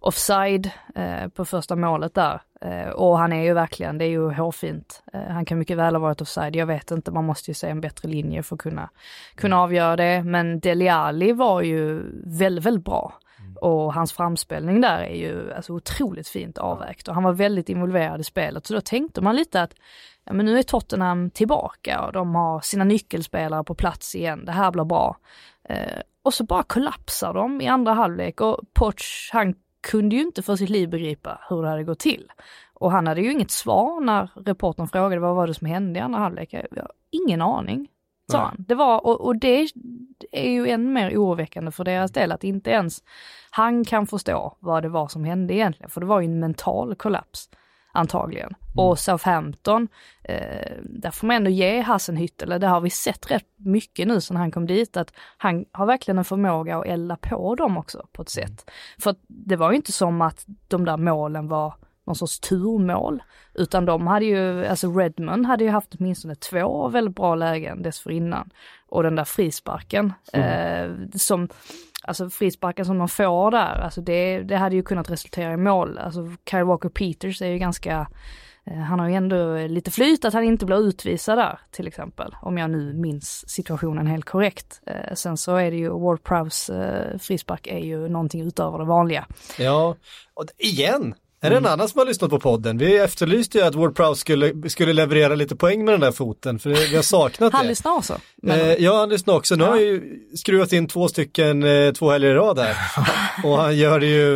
offside 0.00 0.70
eh, 0.94 1.28
på 1.28 1.44
första 1.44 1.76
målet 1.76 2.14
där. 2.14 2.40
Eh, 2.60 2.88
och 2.88 3.18
han 3.18 3.32
är 3.32 3.42
ju 3.42 3.52
verkligen, 3.52 3.98
det 3.98 4.04
är 4.04 4.08
ju 4.08 4.30
hårfint. 4.30 5.02
Eh, 5.12 5.20
han 5.20 5.44
kan 5.44 5.58
mycket 5.58 5.76
väl 5.76 5.94
ha 5.94 6.00
varit 6.00 6.20
offside, 6.20 6.56
jag 6.56 6.66
vet 6.66 6.90
inte, 6.90 7.10
man 7.10 7.24
måste 7.24 7.50
ju 7.50 7.54
se 7.54 7.68
en 7.68 7.80
bättre 7.80 8.08
linje 8.08 8.42
för 8.42 8.56
att 8.56 8.60
kunna, 8.62 8.90
kunna 9.34 9.60
avgöra 9.60 9.96
det. 9.96 10.22
Men 10.22 10.60
Deli 10.60 10.88
Alli 10.88 11.32
var 11.32 11.62
ju 11.62 12.02
väldigt, 12.24 12.64
väldigt 12.64 12.84
bra. 12.84 13.12
Och 13.56 13.94
hans 13.94 14.12
framspelning 14.12 14.80
där 14.80 14.98
är 14.98 15.16
ju 15.16 15.52
alltså 15.52 15.72
otroligt 15.72 16.28
fint 16.28 16.58
avvägt 16.58 17.08
och 17.08 17.14
han 17.14 17.22
var 17.22 17.32
väldigt 17.32 17.68
involverad 17.68 18.20
i 18.20 18.24
spelet. 18.24 18.66
Så 18.66 18.74
då 18.74 18.80
tänkte 18.80 19.20
man 19.20 19.36
lite 19.36 19.62
att 19.62 19.74
ja, 20.24 20.32
men 20.32 20.46
nu 20.46 20.58
är 20.58 20.62
Tottenham 20.62 21.30
tillbaka 21.30 22.00
och 22.06 22.12
de 22.12 22.34
har 22.34 22.60
sina 22.60 22.84
nyckelspelare 22.84 23.64
på 23.64 23.74
plats 23.74 24.14
igen. 24.14 24.44
Det 24.44 24.52
här 24.52 24.70
blir 24.70 24.84
bra. 24.84 25.16
Eh, 25.68 26.00
och 26.22 26.34
så 26.34 26.44
bara 26.44 26.62
kollapsar 26.62 27.34
de 27.34 27.60
i 27.60 27.66
andra 27.66 27.92
halvlek 27.92 28.40
och 28.40 28.60
Poch, 28.72 29.30
han 29.32 29.54
kunde 29.80 30.16
ju 30.16 30.22
inte 30.22 30.42
för 30.42 30.56
sitt 30.56 30.70
liv 30.70 30.88
begripa 30.88 31.40
hur 31.48 31.62
det 31.62 31.68
hade 31.68 31.84
gått 31.84 31.98
till. 31.98 32.32
Och 32.74 32.92
han 32.92 33.06
hade 33.06 33.20
ju 33.20 33.32
inget 33.32 33.50
svar 33.50 34.00
när 34.00 34.30
reportern 34.34 34.88
frågade 34.88 35.20
vad 35.20 35.36
var 35.36 35.46
det 35.46 35.54
som 35.54 35.66
hände 35.66 35.98
i 35.98 36.02
andra 36.02 36.18
halvlek. 36.18 36.52
Jag 36.52 36.82
har 36.82 36.90
ingen 37.10 37.42
aning 37.42 37.88
sa 38.30 38.38
han. 38.38 38.56
Det 38.58 38.74
var, 38.74 39.06
och, 39.06 39.20
och, 39.20 39.36
det 39.36 39.68
är 40.32 40.50
ju 40.50 40.68
än 40.68 40.92
mer 40.92 41.16
oroväckande 41.18 41.70
för 41.70 41.84
deras 41.84 42.12
del 42.12 42.32
att 42.32 42.44
inte 42.44 42.70
ens 42.70 43.02
han 43.50 43.84
kan 43.84 44.06
förstå 44.06 44.56
vad 44.60 44.82
det 44.82 44.88
var 44.88 45.08
som 45.08 45.24
hände 45.24 45.54
egentligen, 45.54 45.90
för 45.90 46.00
det 46.00 46.06
var 46.06 46.20
ju 46.20 46.24
en 46.24 46.40
mental 46.40 46.94
kollaps 46.94 47.48
antagligen. 47.92 48.46
Mm. 48.46 48.86
Och 48.86 48.98
Southampton, 48.98 49.88
eh, 50.24 50.76
där 50.82 51.10
får 51.10 51.26
man 51.26 51.36
ändå 51.36 51.50
ge 51.50 51.82
Hassenhüttel, 51.82 52.58
det 52.58 52.66
har 52.66 52.80
vi 52.80 52.90
sett 52.90 53.30
rätt 53.30 53.46
mycket 53.56 54.08
nu 54.08 54.20
sedan 54.20 54.36
han 54.36 54.50
kom 54.50 54.66
dit, 54.66 54.96
att 54.96 55.12
han 55.36 55.64
har 55.72 55.86
verkligen 55.86 56.18
en 56.18 56.24
förmåga 56.24 56.78
att 56.78 56.86
elda 56.86 57.16
på 57.16 57.54
dem 57.54 57.76
också 57.78 58.06
på 58.12 58.22
ett 58.22 58.36
mm. 58.36 58.48
sätt. 58.48 58.70
För 58.98 59.14
det 59.26 59.56
var 59.56 59.70
ju 59.70 59.76
inte 59.76 59.92
som 59.92 60.22
att 60.22 60.44
de 60.68 60.84
där 60.84 60.96
målen 60.96 61.48
var 61.48 61.74
någon 62.04 62.16
sorts 62.16 62.40
turmål. 62.40 63.22
Utan 63.54 63.84
de 63.84 64.06
hade 64.06 64.24
ju, 64.24 64.66
alltså 64.66 64.92
Redmond 64.92 65.46
hade 65.46 65.64
ju 65.64 65.70
haft 65.70 65.94
åtminstone 65.98 66.34
två 66.34 66.88
väldigt 66.88 67.16
bra 67.16 67.34
lägen 67.34 67.82
dessförinnan. 67.82 68.50
Och 68.88 69.02
den 69.02 69.16
där 69.16 69.24
frisparken 69.24 70.12
mm. 70.32 70.48
eh, 70.50 71.08
som, 71.18 71.48
alltså 72.02 72.30
frisparken 72.30 72.84
som 72.84 72.98
de 72.98 73.08
får 73.08 73.50
där, 73.50 73.80
alltså 73.80 74.00
det, 74.00 74.42
det 74.42 74.56
hade 74.56 74.76
ju 74.76 74.82
kunnat 74.82 75.10
resultera 75.10 75.52
i 75.52 75.56
mål. 75.56 75.98
Alltså 75.98 76.30
Kyle 76.50 76.64
Walker 76.64 76.88
Peters 76.88 77.42
är 77.42 77.46
ju 77.46 77.58
ganska 77.58 78.06
eh, 78.64 78.76
han 78.76 79.00
har 79.00 79.08
ju 79.08 79.14
ändå 79.14 79.56
lite 79.56 79.90
flyt 79.90 80.24
att 80.24 80.34
han 80.34 80.44
inte 80.44 80.66
blir 80.66 80.88
utvisad 80.88 81.38
där 81.38 81.58
till 81.70 81.86
exempel, 81.86 82.36
om 82.42 82.58
jag 82.58 82.70
nu 82.70 82.92
minns 82.92 83.50
situationen 83.50 84.06
helt 84.06 84.24
korrekt. 84.24 84.80
Eh, 84.86 85.14
sen 85.14 85.36
så 85.36 85.56
är 85.56 85.70
det 85.70 85.76
ju 85.76 85.88
Ward 85.88 86.22
Prowse 86.22 86.84
eh, 86.84 87.18
frispark 87.18 87.66
är 87.66 87.78
ju 87.78 88.08
någonting 88.08 88.42
utöver 88.42 88.78
det 88.78 88.84
vanliga. 88.84 89.26
Ja, 89.58 89.96
och 90.34 90.44
igen, 90.58 91.14
är 91.44 91.50
det 91.50 91.56
en 91.56 91.66
annan 91.66 91.88
som 91.88 91.98
har 91.98 92.06
lyssnat 92.06 92.30
på 92.30 92.40
podden? 92.40 92.78
Vi 92.78 92.98
efterlyste 92.98 93.58
ju 93.58 93.64
att 93.64 93.74
Ward 93.74 93.96
Prowse 93.96 94.20
skulle, 94.20 94.70
skulle 94.70 94.92
leverera 94.92 95.34
lite 95.34 95.56
poäng 95.56 95.84
med 95.84 95.94
den 95.94 96.00
där 96.00 96.12
foten, 96.12 96.58
för 96.58 96.70
vi 96.70 96.96
har 96.96 97.02
saknat 97.02 97.52
det. 97.52 97.56
Han 97.56 97.66
lyssnar 97.66 97.92
också? 97.92 98.20
Eh, 98.46 98.72
ja, 98.72 98.98
han 98.98 99.08
lyssnar 99.08 99.34
också. 99.34 99.56
Nu 99.56 99.64
ja. 99.64 99.66
har 99.66 99.76
han 99.76 99.82
ju 99.82 100.18
skruvat 100.36 100.72
in 100.72 100.86
två 100.86 101.08
stycken, 101.08 101.62
eh, 101.62 101.92
två 101.92 102.10
helger 102.10 102.30
i 102.30 102.34
rad 102.34 102.58
här. 102.58 102.76
och 103.44 103.58
han 103.58 103.76
gör 103.76 104.00
det 104.00 104.06
ju, 104.06 104.34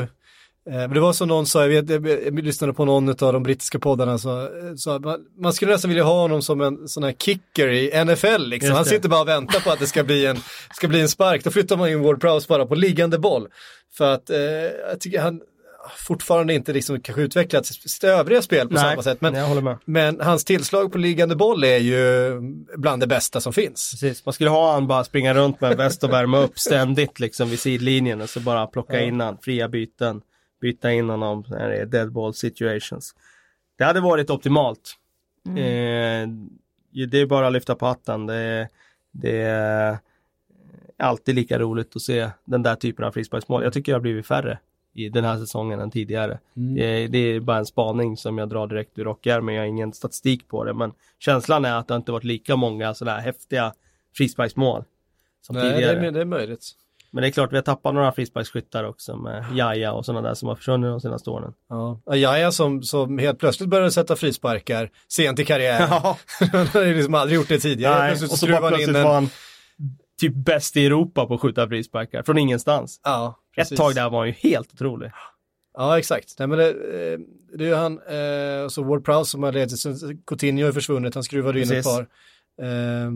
eh, 0.71 0.91
det 0.95 1.01
var 1.01 1.13
som 1.13 1.29
någon 1.29 1.47
sa, 1.47 1.67
jag, 1.67 1.69
vet, 1.69 1.91
jag, 1.91 2.25
jag 2.27 2.45
lyssnade 2.45 2.73
på 2.73 2.85
någon 2.85 3.09
av 3.09 3.33
de 3.33 3.43
brittiska 3.43 3.79
poddarna, 3.79 4.19
så, 4.19 4.49
så 4.77 4.99
man, 4.99 5.21
man, 5.43 5.53
skulle 5.53 5.73
nästan 5.73 5.89
vilja 5.89 6.05
ha 6.05 6.21
honom 6.21 6.43
som 6.43 6.61
en 6.61 6.89
sån 6.89 7.03
här 7.03 7.13
kicker 7.13 7.69
i 7.69 8.05
NFL 8.05 8.43
liksom. 8.43 8.75
Han 8.75 8.85
sitter 8.85 9.09
bara 9.09 9.21
och 9.21 9.29
väntar 9.29 9.61
på 9.61 9.71
att 9.71 9.79
det 9.79 9.87
ska 9.87 10.05
bli 10.05 10.27
en, 10.27 10.37
ska 10.75 10.89
bli 10.89 11.01
en 11.01 11.09
spark, 11.09 11.45
då 11.45 11.51
flyttar 11.51 11.77
man 11.77 11.89
in 11.89 12.03
Ward 12.03 12.21
Prowse 12.21 12.47
bara 12.49 12.67
på 12.67 12.75
liggande 12.75 13.19
boll. 13.19 13.49
För 13.97 14.15
att 14.15 14.31
eh, 14.31 14.39
jag 14.91 15.01
tycker 15.01 15.21
han, 15.21 15.41
fortfarande 15.97 16.55
inte 16.55 16.73
liksom 16.73 17.01
kanske 17.01 17.23
utvecklat 17.23 17.67
sitt 17.67 18.05
övriga 18.05 18.43
spel 18.43 18.69
på 18.69 18.75
Nej, 18.75 18.83
samma 18.83 19.03
sätt. 19.03 19.21
Men, 19.21 19.79
men 19.85 20.21
hans 20.21 20.45
tillslag 20.45 20.93
på 20.93 20.99
liggande 20.99 21.37
boll 21.37 21.65
är 21.65 21.79
ju 21.79 22.33
bland 22.77 23.03
det 23.03 23.07
bästa 23.07 23.41
som 23.41 23.53
finns. 23.53 23.91
Precis, 23.91 24.25
man 24.25 24.33
skulle 24.33 24.51
ha 24.51 24.73
han 24.73 24.87
bara 24.87 25.05
springa 25.05 25.35
runt 25.35 25.61
med 25.61 25.77
väst 25.77 26.05
och 26.05 26.13
värma 26.13 26.39
upp 26.39 26.59
ständigt 26.59 27.21
liksom 27.21 27.49
vid 27.49 27.61
sidlinjen 27.61 28.21
och 28.21 28.31
så 28.31 28.41
bara 28.41 28.67
plocka 28.67 29.01
ja. 29.01 29.07
in 29.07 29.21
han, 29.21 29.39
fria 29.43 29.69
byten, 29.69 30.21
byta 30.61 30.93
in 30.93 31.09
honom 31.09 31.45
när 31.49 31.69
det 31.69 31.77
är 31.77 31.87
dead 31.87 32.13
ball 32.13 32.35
situations. 32.35 33.15
Det 33.79 33.85
hade 33.85 34.01
varit 34.01 34.31
optimalt. 34.31 34.95
Mm. 35.47 35.59
Eh, 35.59 36.29
det 37.07 37.19
är 37.19 37.27
bara 37.27 37.47
att 37.47 37.53
lyfta 37.53 37.75
på 37.75 37.87
hatten. 37.87 38.27
Det, 38.27 38.69
det 39.13 39.41
är 39.41 39.99
alltid 40.99 41.35
lika 41.35 41.59
roligt 41.59 41.97
att 41.97 42.03
se 42.03 42.31
den 42.45 42.63
där 42.63 42.75
typen 42.75 43.05
av 43.05 43.13
frisparksmål. 43.13 43.65
Jag 43.65 43.73
tycker 43.73 43.93
det 43.93 43.97
har 43.97 44.01
blivit 44.01 44.27
färre 44.27 44.59
i 44.99 45.09
den 45.09 45.25
här 45.25 45.37
säsongen 45.39 45.81
än 45.81 45.91
tidigare. 45.91 46.39
Mm. 46.57 46.75
Det, 47.11 47.19
är 47.19 47.41
bara 47.41 47.59
en 47.59 47.67
spaning 47.67 48.17
som 48.17 48.39
jag 48.39 48.49
drar 48.49 48.67
direkt 48.67 48.99
ur 48.99 49.05
rockärmen, 49.05 49.55
jag 49.55 49.63
har 49.63 49.67
ingen 49.67 49.93
statistik 49.93 50.49
på 50.49 50.65
det, 50.65 50.75
men 50.75 50.93
känslan 51.19 51.65
är 51.65 51.75
att 51.75 51.89
det 51.89 51.95
inte 51.95 52.13
varit 52.13 52.25
lika 52.25 52.57
många 52.57 52.95
sådana 52.95 53.17
här 53.17 53.25
häftiga 53.25 53.73
frisparksmål 54.17 54.85
som 55.41 55.57
Nej, 55.57 55.73
tidigare. 55.73 56.01
Det 56.01 56.07
är, 56.07 56.13
det 56.13 56.21
är 56.21 56.25
möjligt. 56.25 56.75
Men 57.11 57.23
det 57.23 57.29
är 57.29 57.31
klart, 57.31 57.53
vi 57.53 57.57
har 57.57 57.63
tappat 57.63 57.95
några 57.95 58.13
frisparksskyttar 58.13 58.85
också 58.85 59.17
med 59.17 59.45
Jaja 59.55 59.93
och 59.93 60.07
sådana 60.07 60.29
där 60.29 60.35
som 60.35 60.49
har 60.49 60.57
försvunnit 60.57 60.91
de 60.91 61.01
senaste 61.01 61.31
åren. 61.31 61.53
Ja, 61.69 62.01
Jaja 62.17 62.53
som, 62.53 62.83
som 62.83 63.19
helt 63.19 63.39
plötsligt 63.39 63.69
började 63.69 63.91
sätta 63.91 64.17
frisparkar 64.17 64.91
sent 65.09 65.39
i 65.39 65.45
karriären. 65.45 65.89
Ja. 65.91 66.19
han 66.53 66.67
har 66.67 66.95
liksom 66.95 67.15
aldrig 67.15 67.37
gjort 67.37 67.49
det 67.49 67.59
tidigare. 67.59 67.99
Nej, 67.99 68.13
och 68.13 68.19
så 68.19 68.47
bara 68.47 68.69
plötsligt 68.69 68.89
in 68.89 68.97
en... 68.97 69.05
var 69.05 69.15
han 69.15 69.31
typ 70.21 70.35
bäst 70.35 70.77
i 70.77 70.87
Europa 70.87 71.27
på 71.27 71.35
att 71.35 71.41
skjuta 71.41 71.69
frisparkar 71.69 72.23
från 72.23 72.39
ingenstans. 72.39 73.01
Ja, 73.05 73.39
Precis. 73.59 73.73
Ett 73.73 73.79
tag 73.79 73.95
där 73.95 74.11
var 74.11 74.19
han 74.19 74.29
ju 74.29 74.35
helt 74.35 74.73
otrolig. 74.73 75.11
Ja, 75.77 75.99
exakt. 75.99 76.39
Nej, 76.39 76.49
men 76.49 76.59
det, 76.59 76.69
eh, 76.69 77.19
det 77.53 77.65
är 77.65 77.69
ju 77.69 77.75
han, 77.75 78.01
eh, 78.09 78.65
och 78.65 78.73
så 78.73 78.83
Ward 78.83 79.05
Prowse 79.05 79.31
som 79.31 79.43
har 79.43 79.53
ledit, 79.53 79.83
Coutinho 80.27 80.67
är 80.67 80.73
försvunnit, 80.73 81.15
han 81.15 81.25
skruvade 81.25 81.61
in 81.61 81.73
ett 81.73 81.85
par. 81.85 82.07
Eh, 82.63 83.11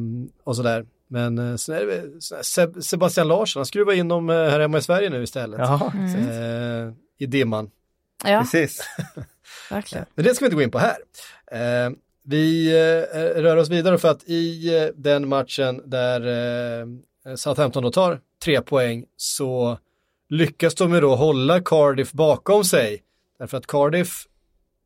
och 0.44 0.56
sådär. 0.56 0.86
Men 1.08 1.38
eh, 1.38 1.56
sen 1.56 1.74
är 1.74 1.86
det 1.86 2.82
Sebastian 2.82 3.28
Larsson, 3.28 3.60
han 3.60 3.66
skruvar 3.66 3.92
in 3.92 4.08
dem 4.08 4.30
eh, 4.30 4.36
här 4.36 4.60
hemma 4.60 4.78
i 4.78 4.82
Sverige 4.82 5.10
nu 5.10 5.22
istället. 5.22 5.58
Jaha. 5.58 5.92
Mm. 5.94 6.88
Eh, 6.88 6.94
I 7.18 7.26
dimman. 7.26 7.70
Ja, 8.24 8.40
precis. 8.40 8.80
Verkligen. 9.70 10.06
Men 10.14 10.24
det 10.24 10.34
ska 10.34 10.44
vi 10.44 10.46
inte 10.46 10.56
gå 10.56 10.62
in 10.62 10.70
på 10.70 10.78
här. 10.78 10.96
Eh, 11.52 11.92
vi 12.24 12.68
eh, 12.68 13.16
rör 13.42 13.56
oss 13.56 13.68
vidare 13.68 13.98
för 13.98 14.08
att 14.08 14.24
i 14.24 14.76
eh, 14.76 14.88
den 14.94 15.28
matchen 15.28 15.82
där 15.84 16.86
Southampton 17.36 17.82
då 17.82 17.90
tar 17.90 18.20
tre 18.44 18.60
poäng 18.60 19.04
så 19.16 19.78
lyckas 20.32 20.74
de 20.74 20.94
ju 20.94 21.00
då 21.00 21.14
hålla 21.14 21.60
Cardiff 21.60 22.12
bakom 22.12 22.64
sig. 22.64 23.02
Därför 23.38 23.56
att 23.56 23.66
Cardiff 23.66 24.26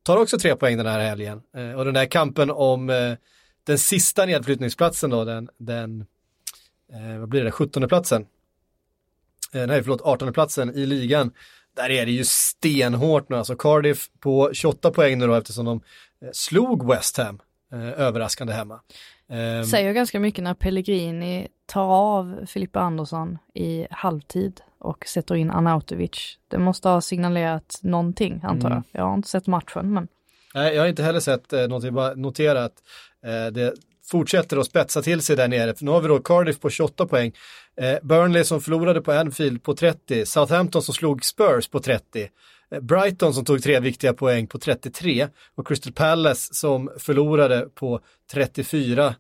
tar 0.03 0.17
också 0.17 0.39
tre 0.39 0.57
poäng 0.57 0.77
den 0.77 0.87
här 0.87 1.01
helgen. 1.01 1.43
Eh, 1.57 1.73
och 1.73 1.85
den 1.85 1.97
här 1.97 2.07
kampen 2.07 2.51
om 2.51 2.91
eh, 2.91 3.13
den 3.65 3.79
sista 3.79 4.27
nedflyttningsplatsen 4.27 5.11
då, 5.11 5.25
den, 5.25 5.49
den 5.59 6.07
eh, 6.93 7.19
vad 7.19 7.29
blir 7.29 7.45
det, 7.45 7.51
17 7.51 7.89
platsen. 7.89 8.27
Eh, 9.53 9.67
nej, 9.67 9.83
förlåt, 9.83 10.01
18 10.03 10.33
platsen 10.33 10.75
i 10.75 10.87
ligan. 10.87 11.33
Där 11.77 11.91
är 11.91 12.07
det 12.07 12.13
ju 12.13 12.25
stenhårt 12.25 13.29
nu, 13.29 13.37
alltså 13.37 13.57
Cardiff 13.57 14.11
på 14.21 14.51
28 14.53 14.91
poäng 14.91 15.19
nu 15.19 15.27
då 15.27 15.35
eftersom 15.35 15.65
de 15.65 15.81
eh, 16.23 16.29
slog 16.33 16.89
West 16.89 17.17
Ham 17.17 17.41
eh, 17.73 18.01
överraskande 18.01 18.53
hemma. 18.53 18.81
Säger 19.71 19.93
ganska 19.93 20.21
mycket 20.21 20.45
när 20.45 20.55
Pellegrini 20.55 21.49
tar 21.67 21.85
av 21.85 22.47
Filippa 22.47 22.81
Andersson 22.81 23.39
i 23.55 23.87
halvtid 23.91 24.61
och 24.87 25.07
sätter 25.07 25.35
in 25.35 25.51
Anautovic. 25.51 26.39
Det 26.49 26.59
måste 26.59 26.89
ha 26.89 27.01
signalerat 27.01 27.81
någonting 27.83 28.41
antar 28.43 28.71
mm. 28.71 28.83
jag. 28.93 29.01
Jag 29.01 29.09
har 29.09 29.15
inte 29.15 29.29
sett 29.29 29.47
matchen 29.47 29.93
men. 29.93 30.09
Nej, 30.55 30.75
jag 30.75 30.83
har 30.83 30.89
inte 30.89 31.03
heller 31.03 31.21
sett 31.21 31.53
eh, 31.53 31.61
någonting, 31.61 31.95
bara 31.95 32.15
noterat 32.15 32.73
eh, 33.27 33.53
det 33.53 33.75
fortsätter 34.11 34.57
att 34.57 34.67
spetsa 34.67 35.03
till 35.03 35.23
sig 35.23 35.37
där 35.37 35.49
nere. 35.49 35.75
För 35.75 35.85
nu 35.85 35.91
har 35.91 36.01
vi 36.01 36.09
då 36.09 36.19
Cardiff 36.19 36.61
på 36.61 36.71
28 36.71 37.07
poäng, 37.07 37.33
eh, 37.77 37.99
Burnley 38.03 38.45
som 38.45 38.61
förlorade 38.61 39.01
på 39.01 39.13
Anfield 39.13 39.63
på 39.63 39.75
30, 39.75 40.27
Southampton 40.27 40.83
som 40.83 40.95
slog 40.95 41.25
Spurs 41.25 41.69
på 41.69 41.81
30. 41.81 42.29
eh, 42.71 42.81
Brighton 42.81 43.35
som 43.35 43.45
tog 43.45 43.63
tre 43.63 43.81
viktiga 43.81 44.15
poäng 44.15 44.47
på 44.47 44.59
33 44.59 45.29
och 45.55 45.67
Crystal 45.67 45.93
Palace 45.93 46.55
som 46.55 46.91
förlorade 46.99 47.69
på 47.75 48.01
34. 48.33 49.15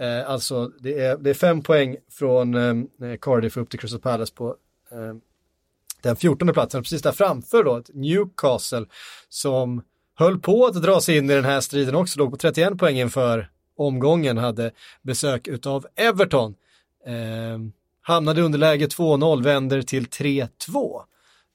Eh, 0.00 0.30
alltså 0.30 0.70
det 0.80 1.00
är, 1.00 1.16
det 1.16 1.30
är 1.30 1.34
fem 1.34 1.62
poäng 1.62 1.96
från 2.10 2.54
eh, 2.54 3.16
Cardiff 3.20 3.56
upp 3.56 3.70
till 3.70 3.78
Crystal 3.78 4.00
Palace 4.00 4.34
på 4.34 4.56
Eh, 4.92 5.14
den 6.02 6.16
14 6.16 6.52
platsen, 6.52 6.82
precis 6.82 7.02
där 7.02 7.12
framför 7.12 7.64
då, 7.64 7.82
Newcastle 7.94 8.86
som 9.28 9.82
höll 10.14 10.38
på 10.40 10.66
att 10.66 10.82
dra 10.82 11.00
sig 11.00 11.16
in 11.16 11.30
i 11.30 11.34
den 11.34 11.44
här 11.44 11.60
striden 11.60 11.94
också, 11.94 12.18
låg 12.18 12.30
på 12.30 12.36
31 12.36 12.78
poäng 12.78 12.96
inför 12.96 13.50
omgången, 13.76 14.38
hade 14.38 14.70
besök 15.02 15.48
utav 15.48 15.86
Everton. 15.96 16.54
Eh, 17.06 17.58
hamnade 18.02 18.40
i 18.40 18.44
underläge 18.44 18.86
2-0, 18.86 19.42
vänder 19.42 19.82
till 19.82 20.06
3-2. 20.06 21.02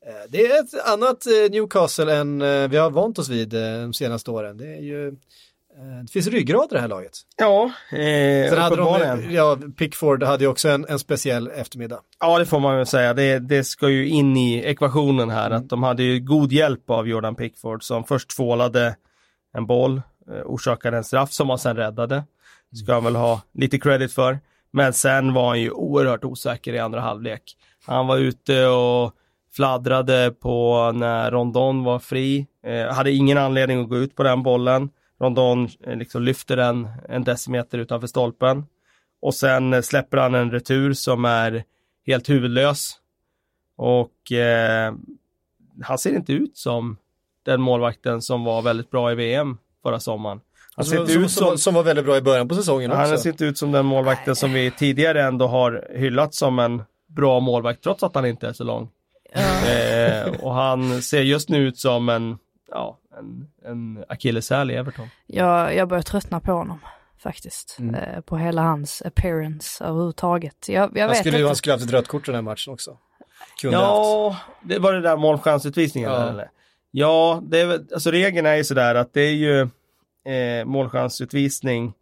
Eh, 0.05 0.13
det 0.29 0.45
är 0.45 0.63
ett 0.63 0.85
annat 0.85 1.25
eh, 1.25 1.51
Newcastle 1.51 2.15
än 2.15 2.41
eh, 2.41 2.67
vi 2.67 2.77
har 2.77 2.91
vant 2.91 3.19
oss 3.19 3.29
vid 3.29 3.53
eh, 3.53 3.81
de 3.81 3.93
senaste 3.93 4.31
åren. 4.31 4.57
Det 4.57 4.67
är 4.67 4.81
ju 4.81 5.15
det 6.05 6.11
finns 6.11 6.27
ryggrad 6.27 6.67
i 6.71 6.75
det 6.75 6.79
här 6.79 6.87
laget. 6.87 7.11
Ja, 7.37 7.71
eh, 7.91 8.49
Sen 8.49 8.57
hade 8.57 8.75
de, 8.75 9.21
ja, 9.31 9.57
Pickford 9.77 10.23
hade 10.23 10.43
ju 10.43 10.49
också 10.49 10.69
en, 10.69 10.85
en 10.89 10.99
speciell 10.99 11.47
eftermiddag. 11.47 11.99
Ja, 12.19 12.39
det 12.39 12.45
får 12.45 12.59
man 12.59 12.77
väl 12.77 12.85
säga. 12.85 13.13
Det, 13.13 13.39
det 13.39 13.63
ska 13.63 13.89
ju 13.89 14.07
in 14.07 14.37
i 14.37 14.57
ekvationen 14.65 15.29
här, 15.29 15.45
mm. 15.45 15.57
att 15.57 15.69
de 15.69 15.83
hade 15.83 16.03
ju 16.03 16.19
god 16.19 16.51
hjälp 16.51 16.89
av 16.89 17.07
Jordan 17.07 17.35
Pickford 17.35 17.83
som 17.83 18.03
först 18.03 18.29
tvålade 18.29 18.95
en 19.53 19.65
boll, 19.65 20.01
eh, 20.31 20.41
orsakade 20.45 20.97
en 20.97 21.03
straff 21.03 21.31
som 21.31 21.49
han 21.49 21.59
sen 21.59 21.75
räddade. 21.75 22.23
Ska 22.73 22.93
han 22.93 23.03
väl 23.03 23.15
ha 23.15 23.41
lite 23.53 23.79
credit 23.79 24.13
för. 24.13 24.39
Men 24.71 24.93
sen 24.93 25.33
var 25.33 25.47
han 25.47 25.61
ju 25.61 25.71
oerhört 25.71 26.23
osäker 26.23 26.73
i 26.73 26.79
andra 26.79 27.01
halvlek. 27.01 27.57
Han 27.85 28.07
var 28.07 28.17
ute 28.17 28.65
och 28.65 29.13
fladdrade 29.55 30.31
på 30.39 30.91
när 30.95 31.31
Rondon 31.31 31.83
var 31.83 31.99
fri. 31.99 32.47
Eh, 32.65 32.93
hade 32.93 33.11
ingen 33.11 33.37
anledning 33.37 33.81
att 33.81 33.89
gå 33.89 33.97
ut 33.97 34.15
på 34.15 34.23
den 34.23 34.43
bollen. 34.43 34.89
Rondon 35.19 35.69
eh, 35.83 35.95
liksom 35.95 36.23
lyfter 36.23 36.55
den 36.55 36.87
en 37.09 37.23
decimeter 37.23 37.77
utanför 37.77 38.07
stolpen. 38.07 38.65
Och 39.21 39.33
sen 39.33 39.73
eh, 39.73 39.81
släpper 39.81 40.17
han 40.17 40.35
en 40.35 40.51
retur 40.51 40.93
som 40.93 41.25
är 41.25 41.63
helt 42.05 42.29
huvudlös. 42.29 42.93
Och 43.77 44.31
eh, 44.31 44.93
han 45.83 45.97
ser 45.97 46.15
inte 46.15 46.33
ut 46.33 46.57
som 46.57 46.97
den 47.43 47.61
målvakten 47.61 48.21
som 48.21 48.43
var 48.43 48.61
väldigt 48.61 48.91
bra 48.91 49.11
i 49.11 49.15
VM 49.15 49.57
förra 49.83 49.99
sommaren. 49.99 50.41
Han 50.75 50.85
ser 50.85 51.05
som, 51.05 51.23
ut 51.23 51.31
som, 51.31 51.57
som, 51.57 51.73
var 51.73 51.83
väldigt 51.83 52.05
bra 52.05 52.17
i 52.17 52.21
början 52.21 52.47
på 52.47 52.55
säsongen 52.55 52.91
också. 52.91 53.01
Han 53.01 53.17
ser 53.17 53.29
inte 53.29 53.45
ut 53.45 53.57
som 53.57 53.71
den 53.71 53.85
målvakten 53.85 54.35
som 54.35 54.53
vi 54.53 54.71
tidigare 54.71 55.23
ändå 55.23 55.47
har 55.47 55.87
hyllat 55.95 56.33
som 56.33 56.59
en 56.59 56.83
bra 57.07 57.39
målvakt 57.39 57.83
trots 57.83 58.03
att 58.03 58.15
han 58.15 58.25
inte 58.25 58.47
är 58.47 58.53
så 58.53 58.63
lång. 58.63 58.89
Ja. 59.33 59.71
Eh, 59.71 60.43
och 60.43 60.53
han 60.53 61.01
ser 61.01 61.21
just 61.21 61.49
nu 61.49 61.57
ut 61.57 61.77
som 61.77 62.09
en, 62.09 62.37
ja, 62.71 62.97
en, 63.19 63.47
en 63.65 64.05
akilleshäl 64.09 64.71
i 64.71 64.75
Everton. 64.75 65.07
Jag, 65.25 65.75
jag 65.75 65.87
börjar 65.87 66.01
tröttna 66.01 66.39
på 66.39 66.51
honom 66.51 66.79
faktiskt. 67.17 67.77
Mm. 67.79 67.95
Eh, 67.95 68.21
på 68.21 68.37
hela 68.37 68.61
hans 68.61 69.01
appearance 69.05 69.83
överhuvudtaget. 69.83 70.69
Jag, 70.69 70.97
jag 70.97 71.07
han, 71.07 71.15
skulle, 71.15 71.37
inte. 71.37 71.47
han 71.47 71.55
skulle 71.55 71.73
haft 71.73 71.85
ett 71.85 71.91
rött 71.91 72.07
kort 72.07 72.25
den 72.25 72.35
här 72.35 72.41
matchen 72.41 72.73
också. 72.73 72.97
Kunde 73.61 73.77
ja, 73.77 74.29
haft. 74.29 74.45
det 74.61 74.79
var 74.79 74.93
det 74.93 75.01
där 75.01 75.17
målchansutvisningen 75.17 76.11
ja. 76.11 76.29
eller? 76.29 76.49
Ja, 76.91 77.41
det 77.43 77.61
är, 77.61 77.79
alltså 77.93 78.11
regeln 78.11 78.47
är 78.47 78.55
ju 78.55 78.63
sådär 78.63 78.95
att 78.95 79.13
det 79.13 79.21
är 79.21 79.33
ju 79.33 79.61
eh, 80.33 80.65
målchansutvisning 80.65 81.93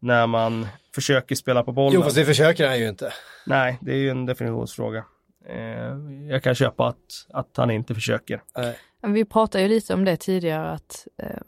när 0.00 0.26
man 0.26 0.66
försöker 0.94 1.34
spela 1.34 1.62
på 1.62 1.72
bollen. 1.72 1.94
Jo, 1.94 2.02
fast 2.02 2.16
det 2.16 2.24
försöker 2.24 2.68
han 2.68 2.78
ju 2.78 2.88
inte. 2.88 3.12
Nej, 3.46 3.78
det 3.80 3.92
är 3.92 3.96
ju 3.96 4.10
en 4.10 4.26
definitionsfråga. 4.26 5.04
Eh, 5.48 6.26
jag 6.30 6.42
kan 6.42 6.54
köpa 6.54 6.86
att, 6.86 7.26
att 7.28 7.56
han 7.56 7.70
inte 7.70 7.94
försöker. 7.94 8.42
Nej. 8.56 8.78
Vi 9.06 9.24
pratade 9.24 9.62
ju 9.62 9.68
lite 9.68 9.94
om 9.94 10.04
det 10.04 10.16
tidigare 10.16 10.70
att 10.70 11.06
eh, 11.22 11.40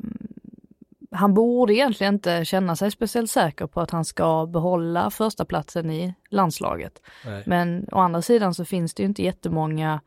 han 1.11 1.35
borde 1.35 1.75
egentligen 1.75 2.15
inte 2.15 2.45
känna 2.45 2.77
sig 2.77 2.91
speciellt 2.91 3.31
säker 3.31 3.67
på 3.67 3.81
att 3.81 3.91
han 3.91 4.05
ska 4.05 4.47
behålla 4.47 5.11
första 5.11 5.45
platsen 5.45 5.91
i 5.91 6.15
landslaget. 6.31 7.03
Nej. 7.25 7.43
Men 7.47 7.89
å 7.93 7.99
andra 7.99 8.23
sidan 8.23 8.55
så 8.55 8.65
finns 8.65 8.95
det 8.95 9.03
ju 9.03 9.09
inte 9.09 9.23
jättemånga 9.23 10.01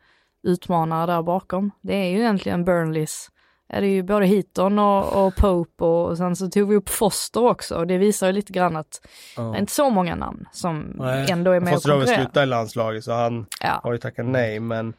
utmanare 0.43 1.11
där 1.11 1.21
bakom. 1.21 1.71
Det 1.81 1.95
är 1.95 2.09
ju 2.09 2.19
egentligen 2.19 2.65
Burnleys, 2.65 3.29
är 3.69 3.81
det 3.81 3.87
ju 3.87 4.03
både 4.03 4.25
Heaton 4.25 4.79
och, 4.79 5.25
och 5.25 5.35
Pope 5.35 5.83
och, 5.83 6.17
sen 6.17 6.35
så 6.35 6.49
tog 6.49 6.69
vi 6.69 6.75
upp 6.75 6.89
Foster 6.89 7.43
också 7.43 7.75
och 7.75 7.87
det 7.87 7.97
visar 7.97 8.27
ju 8.27 8.33
lite 8.33 8.53
grann 8.53 8.75
att 8.75 9.07
ja. 9.37 9.43
det 9.43 9.57
är 9.57 9.59
inte 9.59 9.71
så 9.71 9.89
många 9.89 10.15
namn 10.15 10.47
som 10.51 10.93
nej. 10.95 11.31
ändå 11.31 11.51
är 11.51 11.59
med 11.59 11.73
Foster 11.73 11.89
och 11.89 11.93
konkurrerar. 11.93 12.05
Foster 12.05 12.11
har 12.11 12.17
väl 12.17 12.25
slutat 12.25 12.43
i 12.43 12.45
landslaget 12.45 13.03
så 13.03 13.11
han 13.11 13.45
ja. 13.61 13.79
har 13.83 13.91
ju 13.91 13.97
tackat 13.97 14.25
nej 14.25 14.59
men 14.59 14.93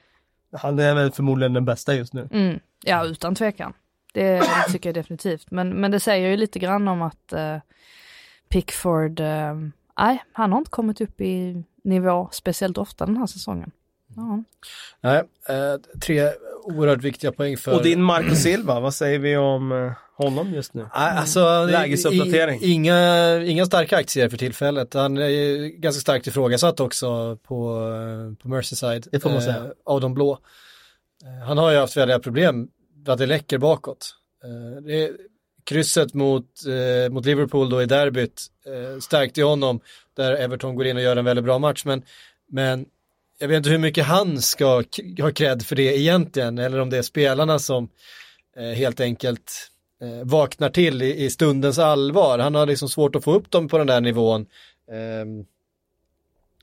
han 0.53 0.79
är 0.79 0.95
väl 0.95 1.13
förmodligen 1.13 1.53
den 1.53 1.65
bästa 1.65 1.95
just 1.95 2.13
nu. 2.13 2.29
Mm. 2.33 2.61
Ja, 2.85 3.05
utan 3.05 3.35
tvekan. 3.35 3.73
Det, 4.13 4.43
tycker 4.73 4.89
jag 4.89 4.95
definitivt. 4.95 5.51
Men, 5.51 5.81
men 5.81 5.91
det 5.91 6.01
säger 6.01 6.31
ju 6.31 6.37
lite 6.37 6.59
grann 6.59 6.89
om 6.89 7.03
att 7.03 7.33
eh, 7.33 7.57
Pickford, 8.49 9.21
uh, 9.21 9.55
nej, 9.99 10.25
han 10.33 10.53
har 10.53 10.59
inte 10.59 10.71
kommit 10.71 11.01
upp 11.01 11.21
i 11.21 11.65
nivå 11.85 12.29
speciellt 12.33 12.79
ofta 12.79 13.07
den 13.07 13.17
här 13.17 13.27
säsongen. 13.27 13.71
Ja. 14.17 14.43
Nej, 15.01 15.23
eh, 15.49 16.01
tre 16.01 16.31
oerhört 16.65 17.03
viktiga 17.03 17.33
poäng 17.33 17.57
för... 17.57 17.75
Och 17.75 17.83
din 17.83 18.03
Marco 18.03 18.35
Silva, 18.35 18.81
vad 18.81 18.95
säger 18.95 19.19
vi 19.19 19.37
om 19.37 19.73
eh, 19.73 19.93
honom 20.25 20.55
just 20.55 20.75
nu? 20.75 20.87
Alltså, 20.93 21.67
Lägesuppdatering. 21.67 22.61
Inga, 22.63 23.37
inga 23.43 23.67
starka 23.67 23.97
aktier 23.97 24.29
för 24.29 24.37
tillfället. 24.37 24.95
Han 24.95 25.19
är 25.19 25.67
ganska 25.67 26.01
starkt 26.01 26.27
ifrågasatt 26.27 26.81
också 26.81 27.37
på, 27.37 27.87
på 28.43 28.49
Merseyside. 28.49 29.07
Det 29.13 29.21
får 29.21 29.31
man 29.31 29.43
säga. 29.43 29.57
Eh, 29.57 29.71
av 29.85 30.01
de 30.01 30.15
blå. 30.15 30.39
Eh, 31.25 31.47
han 31.47 31.59
har 31.59 31.71
ju 31.71 31.79
haft 31.79 31.97
väldiga 31.97 32.19
problem 32.19 32.69
att 33.07 33.19
det 33.19 33.27
läcker 33.27 33.59
bakåt. 33.59 34.15
Eh, 34.45 34.83
det, 34.83 35.11
krysset 35.65 36.15
mot, 36.15 36.47
eh, 36.67 37.13
mot 37.13 37.27
Liverpool 37.27 37.71
då 37.71 37.83
i 37.83 37.87
derbyt 37.87 38.47
eh, 38.67 39.01
stärkte 39.01 39.43
honom 39.43 39.81
där 40.17 40.33
Everton 40.33 40.75
går 40.75 40.87
in 40.87 40.97
och 40.97 41.03
gör 41.03 41.17
en 41.17 41.25
väldigt 41.25 41.45
bra 41.45 41.59
match. 41.59 41.85
Men, 41.85 42.03
men 42.49 42.87
jag 43.41 43.49
vet 43.49 43.57
inte 43.57 43.71
hur 43.71 43.79
mycket 43.79 44.07
han 44.07 44.43
ska 44.43 44.85
ha 45.21 45.33
cred 45.35 45.63
för 45.63 45.77
det 45.77 45.99
egentligen 45.99 46.59
eller 46.59 46.81
om 46.81 46.91
det 46.91 46.99
är 46.99 47.03
spelarna 47.03 47.59
som 47.59 47.89
eh, 48.57 48.65
helt 48.65 49.01
enkelt 49.01 49.71
eh, 50.03 50.27
vaknar 50.29 50.69
till 50.69 51.03
i, 51.03 51.25
i, 51.25 51.31
stundens 51.31 51.79
allvar. 51.79 52.39
Han 52.39 52.55
har 52.55 52.67
liksom 52.67 52.89
svårt 52.89 53.17
att 53.17 53.25
få 53.25 53.35
upp 53.35 53.51
dem 53.51 53.69
på 53.69 53.79
den 53.79 53.87
där 53.87 54.01
nivån. 54.01 54.47
Eh, 54.91 55.45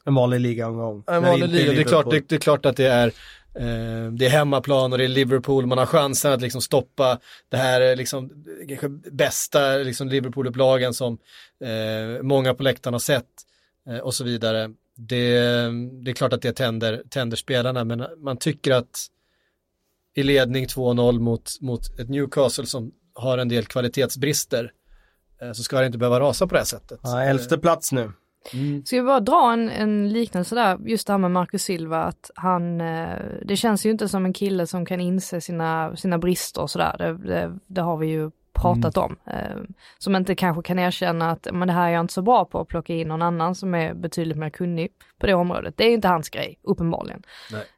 en 0.05 0.15
vanlig 0.15 0.39
ligaomgång. 0.39 1.03
En 1.07 1.23
vanlig 1.23 1.49
liga, 1.49 1.71
det 1.71 1.81
är, 1.81 1.83
klart, 1.83 2.11
det, 2.11 2.29
det, 2.29 2.35
är 2.35 2.39
klart 2.39 2.65
att 2.65 2.77
det 2.77 2.87
är 2.87 3.07
eh, 3.53 4.11
det 4.11 4.25
är 4.25 4.29
hemmaplan 4.29 4.91
och 4.91 4.97
det 4.97 5.03
är 5.03 5.07
Liverpool, 5.07 5.65
man 5.65 5.77
har 5.77 5.85
chansen 5.85 6.33
att 6.33 6.41
liksom 6.41 6.61
stoppa 6.61 7.19
det 7.49 7.57
här 7.57 7.95
liksom, 7.95 8.29
bästa 9.11 9.77
liksom 9.77 10.09
Liverpool-upplagen 10.09 10.93
som 10.93 11.17
eh, 11.63 12.23
många 12.23 12.53
på 12.53 12.63
läktaren 12.63 12.93
har 12.93 12.99
sett 12.99 13.25
eh, 13.89 13.97
och 13.97 14.13
så 14.13 14.23
vidare. 14.23 14.73
Det, 14.97 15.39
det, 16.03 16.11
är 16.11 16.13
klart 16.13 16.33
att 16.33 16.41
det 16.41 16.53
tänder, 16.53 17.03
tänder 17.09 17.37
spelarna, 17.37 17.83
men 17.83 18.05
man 18.17 18.37
tycker 18.37 18.71
att 18.71 19.07
i 20.15 20.23
ledning 20.23 20.65
2-0 20.65 21.19
mot, 21.19 21.61
mot 21.61 21.99
ett 21.99 22.09
Newcastle 22.09 22.65
som 22.65 22.91
har 23.13 23.37
en 23.37 23.49
del 23.49 23.65
kvalitetsbrister 23.65 24.71
eh, 25.41 25.51
så 25.51 25.63
ska 25.63 25.79
det 25.79 25.85
inte 25.85 25.97
behöva 25.97 26.19
rasa 26.19 26.47
på 26.47 26.53
det 26.53 26.59
här 26.59 26.65
sättet. 26.65 26.99
Ja, 27.03 27.23
elfte 27.23 27.57
plats 27.57 27.91
nu. 27.91 28.11
Mm. 28.53 28.85
Ska 28.85 28.95
vi 28.95 29.01
bara 29.01 29.19
dra 29.19 29.53
en, 29.53 29.69
en 29.69 30.09
liknelse 30.09 30.55
där, 30.55 30.77
just 30.85 31.07
det 31.07 31.13
här 31.13 31.17
med 31.17 31.31
Marcus 31.31 31.63
Silva, 31.63 32.03
att 32.03 32.31
han, 32.35 32.81
eh, 32.81 33.19
det 33.45 33.55
känns 33.55 33.85
ju 33.85 33.89
inte 33.89 34.09
som 34.09 34.25
en 34.25 34.33
kille 34.33 34.67
som 34.67 34.85
kan 34.85 34.99
inse 34.99 35.41
sina, 35.41 35.95
sina 35.95 36.17
brister 36.17 36.61
och 36.61 36.71
sådär, 36.71 36.95
det, 36.97 37.17
det, 37.17 37.57
det 37.67 37.81
har 37.81 37.97
vi 37.97 38.07
ju 38.07 38.31
pratat 38.61 38.97
mm. 38.97 39.05
om. 39.05 39.33
Eh, 39.33 39.57
som 39.97 40.15
inte 40.15 40.35
kanske 40.35 40.61
kan 40.63 40.79
erkänna 40.79 41.31
att 41.31 41.47
men 41.51 41.67
det 41.67 41.73
här 41.73 41.87
är 41.87 41.93
jag 41.93 42.01
inte 42.01 42.13
så 42.13 42.21
bra 42.21 42.45
på 42.45 42.59
att 42.59 42.67
plocka 42.67 42.93
in 42.93 43.07
någon 43.07 43.21
annan 43.21 43.55
som 43.55 43.75
är 43.75 43.93
betydligt 43.93 44.37
mer 44.37 44.49
kunnig 44.49 44.91
på 45.19 45.27
det 45.27 45.33
området. 45.33 45.77
Det 45.77 45.83
är 45.83 45.93
inte 45.93 46.07
hans 46.07 46.29
grej, 46.29 46.59
uppenbarligen. 46.63 47.23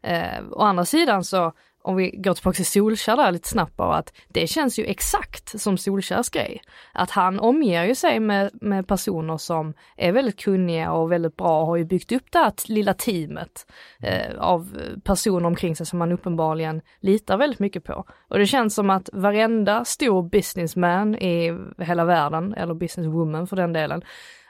Eh, 0.02 0.44
å 0.52 0.62
andra 0.62 0.86
sidan 0.86 1.24
så 1.24 1.54
om 1.82 1.96
vi 1.96 2.12
går 2.12 2.34
tillbaka 2.34 2.56
till 2.56 2.66
Solskär 2.66 3.18
där 3.18 3.32
lite 3.32 3.48
snabbt 3.50 3.76
bara, 3.76 3.96
att 3.96 4.14
det 4.28 4.48
känns 4.48 4.80
ju 4.80 4.86
exakt 4.86 5.62
som 5.62 5.78
Solskärs 5.78 6.30
grej. 6.30 6.62
Att 6.94 7.12
han 7.12 7.40
omger 7.40 7.86
ju 7.86 7.96
sig 7.96 8.20
med, 8.20 8.50
med 8.54 8.88
personer 8.88 9.38
som 9.38 9.74
är 9.98 10.12
väldigt 10.12 10.40
kunniga 10.40 10.92
och 10.92 11.12
väldigt 11.12 11.36
bra 11.36 11.62
och 11.62 11.68
har 11.68 11.76
ju 11.76 11.86
byggt 11.86 12.12
upp 12.12 12.32
det 12.32 12.40
här 12.40 12.54
lilla 12.66 12.94
teamet 12.94 13.72
eh, 14.02 14.40
av 14.40 14.78
personer 15.04 15.46
omkring 15.46 15.76
sig 15.76 15.86
som 15.86 16.00
man 16.00 16.12
uppenbarligen 16.12 16.82
litar 17.00 17.38
väldigt 17.38 17.60
mycket 17.60 17.84
på. 17.84 18.06
Och 18.30 18.40
det 18.40 18.46
känns 18.46 18.76
som 18.76 18.90
att 18.90 19.10
varenda 19.14 19.86
stor 19.86 20.30
businessman 20.30 21.16
i 21.16 21.58
hela 21.78 22.06
världen, 22.06 22.54
eller 22.54 22.74
businesswoman 22.74 23.48
för 23.48 23.56
den 23.56 23.74
delen, 23.74 24.02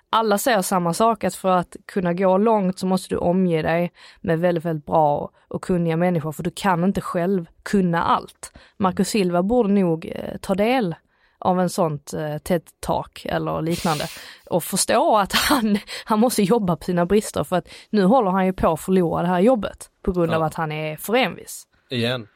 alla 0.10 0.38
säger 0.38 0.62
samma 0.62 0.94
sak, 0.94 1.24
att 1.24 1.36
för 1.36 1.50
att 1.50 1.76
kunna 1.86 2.14
gå 2.14 2.38
långt 2.38 2.80
så 2.80 2.88
måste 2.88 3.16
du 3.16 3.18
omge 3.18 3.62
dig 3.62 3.92
med 4.22 4.40
väldigt, 4.40 4.66
väldigt 4.66 4.86
bra 4.86 5.32
och 5.48 5.64
kunniga 5.64 5.98
människor, 5.98 6.32
för 6.32 6.44
du 6.44 6.52
kan 6.56 6.84
inte 6.84 7.02
själv 7.02 7.46
kunna 7.64 8.04
allt. 8.04 8.52
Marcus 8.78 9.10
Silva 9.10 9.44
borde 9.44 9.70
nog 9.70 10.06
eh, 10.16 10.38
ta 10.42 10.56
del 10.56 10.96
av 11.40 11.60
en 11.60 11.70
sånt 11.70 12.14
eh, 12.14 12.36
TED-talk 12.36 13.26
eller 13.26 13.62
liknande 13.62 14.06
och 14.50 14.64
förstå 14.64 15.18
att 15.18 15.34
han, 15.34 15.78
han 16.06 16.20
måste 16.20 16.44
jobba 16.44 16.76
på 16.76 16.84
sina 16.84 17.06
brister 17.06 17.44
för 17.44 17.56
att 17.56 17.70
nu 17.90 18.04
håller 18.04 18.32
han 18.32 18.46
ju 18.46 18.54
på 18.54 18.74
att 18.74 18.82
förlora 18.82 19.22
det 19.22 19.28
här 19.28 19.40
jobbet 19.40 19.90
på 20.02 20.12
grund 20.12 20.32
ja. 20.32 20.36
av 20.36 20.44
att 20.44 20.54
han 20.54 20.72
är 20.72 20.98
för 20.98 21.16
envis. 21.16 21.68
Igen. 21.90 22.28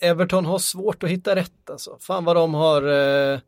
Everton 0.00 0.46
har 0.46 0.58
svårt 0.58 1.02
att 1.02 1.10
hitta 1.10 1.36
rätt 1.36 1.70
alltså. 1.70 1.96
Fan 2.00 2.24
vad 2.24 2.36
de 2.36 2.54
har 2.54 2.82
eh... 2.82 3.38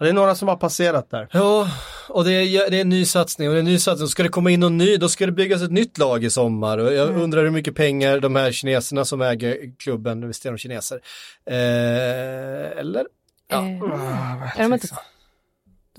Det 0.00 0.08
är 0.08 0.12
några 0.12 0.34
som 0.34 0.48
har 0.48 0.56
passerat 0.56 1.10
där. 1.10 1.28
Ja, 1.32 1.68
och 2.08 2.24
det 2.24 2.32
är, 2.32 2.70
det 2.70 2.76
är 2.76 2.80
en 2.80 2.88
ny 2.88 3.04
satsning 3.04 3.48
och 3.48 3.54
det 3.54 3.58
är 3.58 3.60
en 3.60 3.66
ny 3.66 3.78
satsning. 3.78 4.08
Ska 4.08 4.22
det 4.22 4.28
komma 4.28 4.50
in 4.50 4.60
någon 4.60 4.76
ny, 4.76 4.96
då 4.96 5.08
ska 5.08 5.26
det 5.26 5.32
byggas 5.32 5.62
ett 5.62 5.70
nytt 5.70 5.98
lag 5.98 6.24
i 6.24 6.30
sommar. 6.30 6.78
Och 6.78 6.92
jag 6.92 7.08
mm. 7.08 7.20
undrar 7.20 7.44
hur 7.44 7.50
mycket 7.50 7.74
pengar 7.74 8.20
de 8.20 8.36
här 8.36 8.52
kineserna 8.52 9.04
som 9.04 9.20
äger 9.20 9.78
klubben, 9.78 10.28
visst 10.28 10.46
är 10.46 10.50
de 10.50 10.58
kineser? 10.58 11.00
Eh, 11.46 12.78
eller? 12.78 13.06
Ja. 13.48 13.66
Eh, 13.66 14.60
är 14.60 14.62
de 14.62 14.72
inte? 14.72 14.88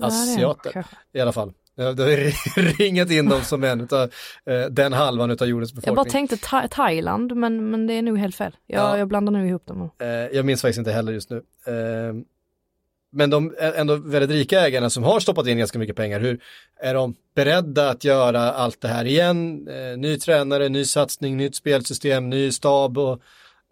Asiater 0.00 0.84
i 1.12 1.20
alla 1.20 1.32
fall. 1.32 1.52
Det 1.76 1.82
har 1.82 2.78
ringat 2.78 3.10
in 3.10 3.28
dem 3.28 3.42
som 3.42 3.64
en 3.64 3.80
av 3.80 4.10
eh, 4.46 4.66
den 4.70 4.92
halvan 4.92 5.30
av 5.30 5.46
jordens 5.46 5.72
befolkning. 5.72 5.96
Jag 5.96 6.06
bara 6.06 6.10
tänkte 6.10 6.36
tha 6.36 6.68
Thailand, 6.68 7.36
men, 7.36 7.70
men 7.70 7.86
det 7.86 7.94
är 7.94 8.02
nog 8.02 8.18
helt 8.18 8.36
fel. 8.36 8.56
Jag, 8.66 8.82
ja. 8.82 8.98
jag 8.98 9.08
blandar 9.08 9.32
nog 9.32 9.48
ihop 9.48 9.66
dem. 9.66 9.90
Eh, 10.00 10.08
jag 10.08 10.44
minns 10.44 10.62
faktiskt 10.62 10.78
inte 10.78 10.92
heller 10.92 11.12
just 11.12 11.30
nu. 11.30 11.42
Men 13.12 13.30
de 13.30 13.54
ändå 13.58 13.96
väldigt 13.96 14.30
rika 14.30 14.60
ägarna 14.60 14.90
som 14.90 15.02
har 15.02 15.20
stoppat 15.20 15.46
in 15.46 15.58
ganska 15.58 15.78
mycket 15.78 15.96
pengar, 15.96 16.20
hur 16.20 16.40
är 16.80 16.94
de 16.94 17.14
beredda 17.34 17.90
att 17.90 18.04
göra 18.04 18.52
allt 18.52 18.80
det 18.80 18.88
här 18.88 19.04
igen? 19.04 19.68
Eh, 19.68 19.98
ny 19.98 20.18
tränare, 20.18 20.68
ny 20.68 20.84
satsning, 20.84 21.36
nytt 21.36 21.56
spelsystem, 21.56 22.30
ny 22.30 22.52
stab 22.52 22.98
och 22.98 23.12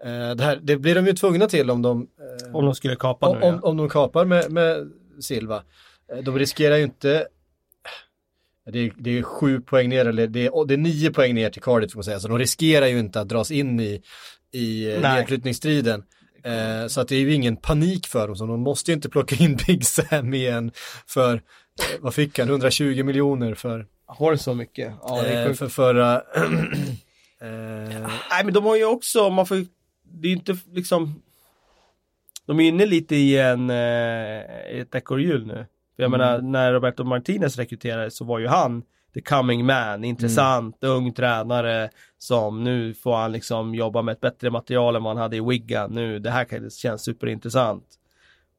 eh, 0.04 0.30
det, 0.30 0.44
här, 0.44 0.58
det 0.62 0.76
blir 0.76 0.94
de 0.94 1.06
ju 1.06 1.12
tvungna 1.12 1.46
till 1.46 1.70
om 1.70 1.82
de... 1.82 2.00
Eh, 2.00 2.56
om 2.56 2.64
de 2.64 2.74
skulle 2.74 2.96
kapa 2.96 3.28
om, 3.28 3.38
nu, 3.38 3.46
ja. 3.46 3.52
om, 3.52 3.64
om 3.64 3.76
de 3.76 3.88
kapar 3.88 4.24
med, 4.24 4.52
med 4.52 4.92
Silva. 5.20 5.62
De 6.22 6.38
riskerar 6.38 6.76
ju 6.76 6.82
inte 6.82 7.26
det 8.72 8.78
är, 8.78 8.92
det 8.96 9.18
är 9.18 9.22
sju 9.22 9.60
poäng 9.60 9.88
ner, 9.88 10.04
eller 10.04 10.26
det 10.26 10.46
är, 10.46 10.66
det 10.66 10.74
är 10.74 10.78
nio 10.78 11.10
poäng 11.10 11.34
ner 11.34 11.50
till 11.50 11.62
Cardiff, 11.62 11.92
får 11.92 11.98
man 11.98 12.04
säga. 12.04 12.20
så 12.20 12.28
de 12.28 12.38
riskerar 12.38 12.86
ju 12.86 12.98
inte 12.98 13.20
att 13.20 13.28
dras 13.28 13.50
in 13.50 13.80
i, 13.80 14.02
i 14.52 14.98
nedflyttningsstriden. 15.02 16.02
Eh, 16.44 16.86
så 16.86 17.00
att 17.00 17.08
det 17.08 17.16
är 17.16 17.20
ju 17.20 17.34
ingen 17.34 17.56
panik 17.56 18.06
för 18.06 18.26
dem, 18.26 18.36
så 18.36 18.46
de 18.46 18.60
måste 18.60 18.90
ju 18.90 18.94
inte 18.94 19.08
plocka 19.08 19.36
in 19.36 19.58
Big 19.66 19.86
Sam 19.86 20.34
igen 20.34 20.72
för, 21.06 21.34
eh, 21.34 21.40
vad 22.00 22.14
fick 22.14 22.38
han, 22.38 22.48
120 22.48 23.02
miljoner 23.04 23.54
för? 23.54 23.86
Har 24.06 24.32
det 24.32 24.38
så 24.38 24.54
mycket? 24.54 24.92
Ja, 25.02 25.26
eh, 25.26 25.52
för 25.52 25.68
förra... 25.68 26.14
eh... 27.40 28.08
Nej 28.30 28.44
men 28.44 28.54
de 28.54 28.64
har 28.64 28.76
ju 28.76 28.84
också, 28.84 29.30
man 29.30 29.46
får 29.46 29.66
det 30.12 30.28
är 30.28 30.30
ju 30.30 30.36
inte 30.36 30.56
liksom 30.72 31.22
De 32.46 32.60
är 32.60 32.68
inne 32.68 32.86
lite 32.86 33.16
i 33.16 33.38
en, 33.38 33.70
eh, 33.70 34.40
ett 34.80 34.94
ekorrhjul 34.94 35.46
nu. 35.46 35.66
För 35.96 36.02
jag 36.02 36.08
mm. 36.08 36.20
menar, 36.20 36.40
när 36.40 36.72
Roberto 36.72 37.04
Martinez 37.04 37.56
rekryterades 37.56 38.16
så 38.16 38.24
var 38.24 38.38
ju 38.38 38.46
han 38.46 38.82
the 39.14 39.20
coming 39.20 39.66
man, 39.66 40.04
intressant, 40.04 40.84
mm. 40.84 40.96
ung 40.96 41.12
tränare 41.12 41.90
som 42.22 42.64
nu 42.64 42.94
får 42.94 43.16
han 43.16 43.32
liksom 43.32 43.74
jobba 43.74 44.02
med 44.02 44.12
ett 44.12 44.20
bättre 44.20 44.50
material 44.50 44.96
än 44.96 45.02
vad 45.02 45.16
han 45.16 45.22
hade 45.22 45.36
i 45.36 45.40
Wigan 45.40 45.94
nu. 45.94 46.18
Det 46.18 46.30
här 46.30 46.70
känns 46.70 47.02
superintressant. 47.02 47.84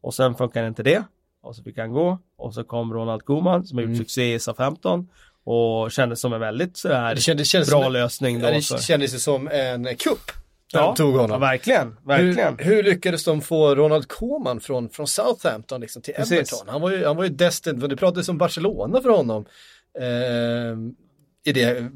Och 0.01 0.13
sen 0.13 0.35
funkar 0.35 0.67
inte 0.67 0.83
det. 0.83 1.03
Och 1.41 1.55
så 1.55 1.63
fick 1.63 1.77
han 1.77 1.91
gå. 1.91 2.19
Och 2.37 2.53
så 2.53 2.63
kom 2.63 2.93
Ronald 2.93 3.25
Koeman 3.25 3.65
som 3.65 3.77
har 3.77 3.81
gjort 3.81 3.89
mm. 3.89 3.97
succé 3.97 4.33
i 4.33 4.39
SA-15 4.39 5.07
och 5.43 5.91
kändes 5.91 6.19
som 6.19 6.33
en 6.33 6.39
väldigt 6.39 6.77
sådär 6.77 7.15
det 7.15 7.21
kändes, 7.21 7.47
kändes 7.47 7.69
bra 7.69 7.83
som, 7.83 7.93
lösning. 7.93 8.39
Då 8.39 8.47
det 8.47 8.61
kändes 8.61 9.23
som 9.23 9.47
en 9.47 9.95
kupp. 9.95 10.31
Ja, 10.73 10.95
tog 10.95 11.13
honom. 11.13 11.31
Ja, 11.31 11.37
verkligen. 11.37 11.95
verkligen. 12.05 12.57
Hur, 12.59 12.75
hur, 12.75 12.83
lyckades 12.83 13.23
de 13.23 13.41
få 13.41 13.75
Ronald 13.75 14.07
Koeman 14.07 14.59
från, 14.59 14.89
från 14.89 15.07
Southampton 15.07 15.81
liksom, 15.81 16.01
till 16.01 16.13
Precis. 16.13 16.31
Everton? 16.31 16.69
Han 16.69 16.81
var 16.81 16.91
ju, 16.91 17.05
han 17.05 17.17
var 17.17 17.23
ju 17.23 17.29
destined, 17.29 17.89
det 17.89 17.97
pratades 17.97 18.29
om 18.29 18.37
Barcelona 18.37 19.01
för 19.01 19.09
honom 19.09 19.45
eh, 19.99 20.77
i, 21.45 21.53
det, 21.53 21.91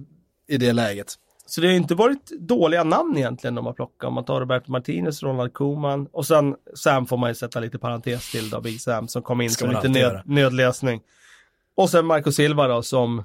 i 0.47 0.57
det 0.57 0.73
läget. 0.73 1.15
Så 1.45 1.61
det 1.61 1.67
har 1.67 1.73
inte 1.73 1.95
varit 1.95 2.31
dåliga 2.39 2.83
namn 2.83 3.17
egentligen 3.17 3.55
de 3.55 3.65
har 3.65 3.73
plockat. 3.73 4.07
Om 4.07 4.13
man 4.13 4.25
tar 4.25 4.39
Roberto 4.39 4.71
Martinez, 4.71 5.23
Ronald 5.23 5.53
Koeman 5.53 6.07
och 6.11 6.25
sen 6.25 6.55
Sam 6.75 7.05
får 7.05 7.17
man 7.17 7.29
ju 7.29 7.35
sätta 7.35 7.59
lite 7.59 7.79
parentes 7.79 8.31
till 8.31 8.49
då, 8.49 8.61
Big 8.61 8.81
Sam 8.81 9.07
som 9.07 9.21
kom 9.21 9.41
in 9.41 9.49
som 9.49 9.69
lite 9.69 9.87
nöd, 9.87 10.21
nödlösning. 10.25 11.01
Och 11.75 11.89
sen 11.89 12.05
Marco 12.05 12.31
Silva 12.31 12.67
då 12.67 12.81
som, 12.81 13.23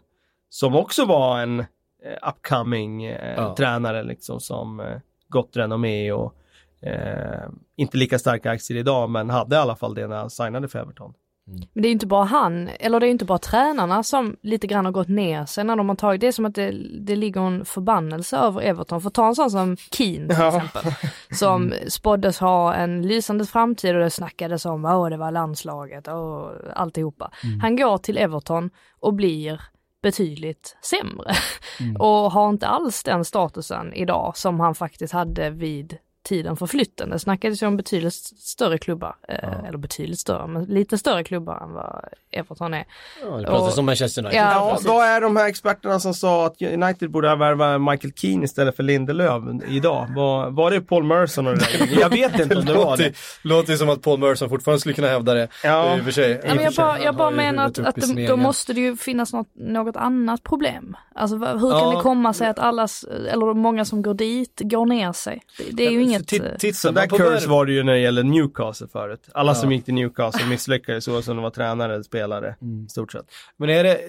som 0.48 0.76
också 0.76 1.04
var 1.04 1.40
en 1.40 1.60
eh, 1.60 2.28
upcoming 2.28 3.04
eh, 3.04 3.34
ja. 3.36 3.54
tränare 3.56 4.02
liksom 4.02 4.40
som 4.40 4.80
eh, 4.80 4.98
gott 5.28 5.56
renommé 5.56 6.12
och 6.12 6.34
eh, 6.82 7.48
inte 7.76 7.96
lika 7.96 8.18
starka 8.18 8.50
aktier 8.50 8.78
idag 8.78 9.10
men 9.10 9.30
hade 9.30 9.56
i 9.56 9.58
alla 9.58 9.76
fall 9.76 9.94
det 9.94 10.06
när 10.06 10.16
han 10.16 10.30
signade 10.30 10.68
för 10.68 10.78
Everton. 10.78 11.14
Mm. 11.50 11.68
Men 11.72 11.82
det 11.82 11.88
är 11.88 11.92
inte 11.92 12.06
bara 12.06 12.24
han, 12.24 12.68
eller 12.80 13.00
det 13.00 13.06
är 13.06 13.10
inte 13.10 13.24
bara 13.24 13.38
tränarna 13.38 14.02
som 14.02 14.36
lite 14.42 14.66
grann 14.66 14.84
har 14.84 14.92
gått 14.92 15.08
ner 15.08 15.46
sig 15.46 15.64
när 15.64 15.76
de 15.76 15.88
har 15.88 15.96
tagit, 15.96 16.20
det 16.20 16.26
är 16.26 16.32
som 16.32 16.44
att 16.44 16.54
det, 16.54 16.70
det 17.00 17.16
ligger 17.16 17.40
en 17.40 17.64
förbannelse 17.64 18.36
över 18.36 18.60
Everton. 18.60 19.00
För 19.00 19.10
ta 19.10 19.26
en 19.26 19.34
sån 19.34 19.50
som 19.50 19.76
Keane 19.76 20.28
till 20.28 20.36
ja. 20.38 20.48
exempel, 20.48 20.92
som 21.30 21.72
spåddes 21.88 22.38
ha 22.38 22.74
en 22.74 23.02
lysande 23.02 23.46
framtid 23.46 23.94
och 23.94 24.00
det 24.00 24.10
snackades 24.10 24.66
om, 24.66 24.84
åh 24.84 25.10
det 25.10 25.16
var 25.16 25.30
landslaget 25.30 26.08
och 26.08 26.52
alltihopa. 26.74 27.30
Mm. 27.44 27.60
Han 27.60 27.76
går 27.76 27.98
till 27.98 28.18
Everton 28.18 28.70
och 29.00 29.14
blir 29.14 29.60
betydligt 30.02 30.76
sämre 30.82 31.32
mm. 31.80 31.96
och 32.00 32.32
har 32.32 32.48
inte 32.48 32.66
alls 32.66 33.02
den 33.02 33.24
statusen 33.24 33.92
idag 33.92 34.36
som 34.36 34.60
han 34.60 34.74
faktiskt 34.74 35.12
hade 35.12 35.50
vid 35.50 35.98
tiden 36.22 36.56
för 36.56 36.66
flytten. 36.66 37.10
Det 37.10 37.18
snackades 37.18 37.62
ju 37.62 37.66
om 37.66 37.76
betydligt 37.76 38.14
större 38.38 38.78
klubbar, 38.78 39.16
eh, 39.28 39.38
ja. 39.42 39.66
eller 39.68 39.78
betydligt 39.78 40.18
större, 40.18 40.46
men 40.46 40.64
lite 40.64 40.98
större 40.98 41.24
klubbar 41.24 41.60
än 41.62 41.72
vad 41.72 42.04
Everton 42.32 42.74
är. 42.74 42.84
Ja, 43.22 43.36
det 43.36 43.46
pratas 43.46 43.78
om 43.78 43.86
Manchester 43.86 44.22
United. 44.22 44.40
Ja, 44.40 44.78
vad 44.84 45.06
är 45.06 45.20
de 45.20 45.36
här 45.36 45.48
experterna 45.48 46.00
som 46.00 46.14
sa 46.14 46.46
att 46.46 46.62
United 46.62 47.10
borde 47.10 47.36
värva 47.36 47.78
Michael 47.78 48.12
Keane 48.12 48.44
istället 48.44 48.76
för 48.76 48.82
Lindelöf 48.82 49.42
idag? 49.68 50.06
Var, 50.16 50.50
var 50.50 50.70
det 50.70 50.80
Paul 50.80 51.04
Merson 51.04 51.46
och 51.46 51.52
det 51.52 51.58
där? 51.78 52.00
Jag 52.00 52.10
vet 52.10 52.40
inte 52.40 52.56
om 52.56 52.64
det 52.64 52.74
var 52.74 52.96
det. 52.96 53.12
Låter 53.42 53.76
som 53.76 53.88
att 53.88 54.02
Paul 54.02 54.18
Merson 54.18 54.48
fortfarande 54.48 54.80
skulle 54.80 54.94
kunna 54.94 55.08
hävda 55.08 55.34
det. 55.34 55.48
Ja. 55.64 55.96
I 55.96 56.00
och 56.00 56.04
för 56.04 56.12
sig. 56.12 56.40
Ja, 56.44 56.54
men 56.54 56.64
jag, 56.64 56.74
bara, 56.74 57.00
jag 57.00 57.16
bara 57.16 57.30
menar 57.30 57.66
att, 57.66 57.78
att 57.78 57.96
då 58.28 58.36
måste 58.36 58.72
det 58.72 58.80
ju 58.80 58.96
finnas 58.96 59.32
något, 59.32 59.48
något 59.54 59.96
annat 59.96 60.42
problem. 60.42 60.96
Alltså 61.14 61.36
hur 61.36 61.80
kan 61.80 61.94
det 61.94 62.00
komma 62.02 62.32
sig 62.32 62.48
att 62.48 62.58
allas, 62.58 63.04
eller 63.04 63.54
många 63.54 63.84
som 63.84 64.02
går 64.02 64.14
dit, 64.14 64.60
går 64.64 64.86
ner 64.86 65.12
sig? 65.12 65.42
Det, 65.58 65.72
det 65.72 65.86
är 65.86 65.90
ju 65.90 66.02
inget... 66.10 66.58
Titta 66.58 66.92
där 66.92 67.06
curse 67.06 67.48
var 67.48 67.66
det 67.66 67.72
ju 67.72 67.82
när 67.82 67.92
det 67.92 67.98
gäller 68.00 68.22
Newcastle 68.22 68.88
förut. 68.92 69.28
Alla 69.32 69.50
ja. 69.50 69.54
som 69.54 69.72
gick 69.72 69.84
till 69.84 69.94
Newcastle 69.94 70.46
misslyckades 70.46 71.08
oavsett 71.08 71.28
om 71.30 71.36
de 71.36 71.42
var 71.42 71.50
tränare 71.50 71.92
eller 71.94 72.02
spelare. 72.02 72.56
Mm. 72.62 72.88
Stort 72.88 73.12
sett. 73.12 73.26
Men 73.56 73.70
är 73.70 73.84
det... 73.84 74.00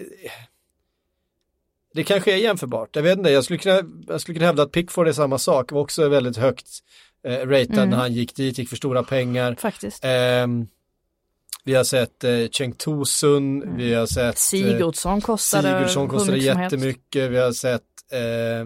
Det 1.94 2.04
kanske 2.04 2.34
är 2.34 2.38
jämförbart. 2.38 2.96
Jag 2.96 3.04
vet 3.04 3.18
inte, 3.18 3.30
jag 3.30 3.44
skulle 3.44 3.60
kunna, 3.60 3.82
jag 4.08 4.22
skulle 4.22 4.36
kunna 4.36 4.46
hävda 4.46 4.64
att 4.64 4.72
Pickford 4.72 5.08
är 5.08 5.12
samma 5.12 5.38
sak. 5.38 5.72
Var 5.72 5.82
också 5.82 6.10
väldigt 6.10 6.38
högt 6.38 6.68
eh, 7.28 7.48
ratad 7.48 7.78
mm. 7.78 7.90
när 7.90 7.98
han 7.98 8.14
gick 8.14 8.36
dit, 8.36 8.58
gick 8.58 8.70
för 8.70 8.76
stora 8.76 9.04
pengar. 9.04 9.56
Faktiskt. 9.60 10.06
Eh, 10.06 10.48
vi 11.64 11.74
har 11.74 11.84
sett 11.84 12.24
eh, 12.24 12.48
Cheng 12.52 12.74
Tosun, 12.74 13.64
mm. 13.64 13.78
vi 13.78 13.94
har 13.94 14.06
sett 14.06 14.26
eh, 14.26 14.40
Sigurdsson 14.40 15.22
kostade, 15.22 15.74
Sigurdsson 15.74 16.08
kostade 16.08 16.38
jättemycket, 16.38 17.32
vi 17.32 17.38
har 17.38 17.52
sett 17.52 17.82
eh, 18.12 18.60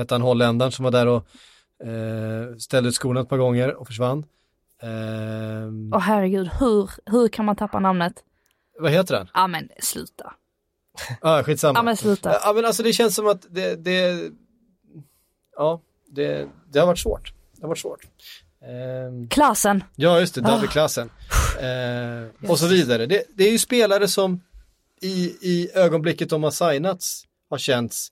eh, 0.00 0.06
han 0.10 0.22
holländaren 0.22 0.72
som 0.72 0.84
var 0.84 0.90
där 0.90 1.06
och 1.06 1.26
Eh, 1.84 2.56
ställde 2.56 2.88
ut 2.88 2.94
skorna 2.94 3.20
ett 3.20 3.28
par 3.28 3.36
gånger 3.36 3.74
och 3.74 3.86
försvann. 3.86 4.26
Åh 4.82 4.88
eh, 4.90 5.68
oh, 5.68 5.98
herregud, 5.98 6.50
hur, 6.60 6.90
hur 7.06 7.28
kan 7.28 7.44
man 7.44 7.56
tappa 7.56 7.78
namnet? 7.78 8.14
Vad 8.78 8.90
heter 8.92 9.14
den? 9.14 9.28
Ja 9.34 9.46
men 9.46 9.68
sluta. 9.78 10.34
Ja, 11.08 11.38
ah, 11.38 11.42
skitsamma. 11.42 11.78
Ja 11.78 11.82
men 11.82 11.96
sluta. 11.96 12.38
Ja 12.42 12.52
men 12.52 12.64
alltså 12.64 12.82
det 12.82 12.92
känns 12.92 13.14
som 13.14 13.26
att 13.26 13.46
det, 13.50 13.76
det 13.76 14.30
ja, 15.56 15.80
det, 16.06 16.48
det 16.72 16.78
har 16.78 16.86
varit 16.86 16.98
svårt. 16.98 17.32
Det 17.52 17.62
har 17.62 17.68
varit 17.68 17.78
svårt. 17.78 18.04
Eh, 18.62 19.28
klassen. 19.28 19.84
Ja 19.96 20.20
just 20.20 20.34
det, 20.34 20.40
David 20.40 20.68
oh. 20.68 20.72
Klassen. 20.72 21.10
Eh, 21.60 22.50
och 22.50 22.58
så 22.58 22.66
vidare. 22.66 23.06
Det, 23.06 23.24
det, 23.34 23.44
är 23.44 23.52
ju 23.52 23.58
spelare 23.58 24.08
som 24.08 24.40
i, 25.00 25.36
i 25.40 25.70
ögonblicket 25.74 26.30
de 26.30 26.42
har 26.42 26.50
signats 26.50 27.24
har 27.50 27.58
känts 27.58 28.08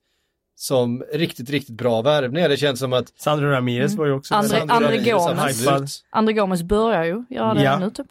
som 0.55 1.05
riktigt, 1.13 1.51
riktigt 1.51 1.77
bra 1.77 2.03
värvningar. 2.03 2.49
Det 2.49 2.57
känns 2.57 2.79
som 2.81 2.93
att... 2.93 3.13
Sandro 3.17 3.47
Ramirez 3.47 3.93
mm. 3.93 3.99
var 3.99 4.07
ju 4.07 4.13
också... 4.13 4.35
André, 4.35 4.61
André 4.69 4.99
Gomes. 4.99 6.05
André 6.11 6.35
Gomes 6.35 6.63
börjar 6.63 7.05
ju 7.05 7.25
göra 7.29 7.55
det 7.55 7.63
ja. 7.63 7.79
nu 7.79 7.91
typ. 7.91 8.07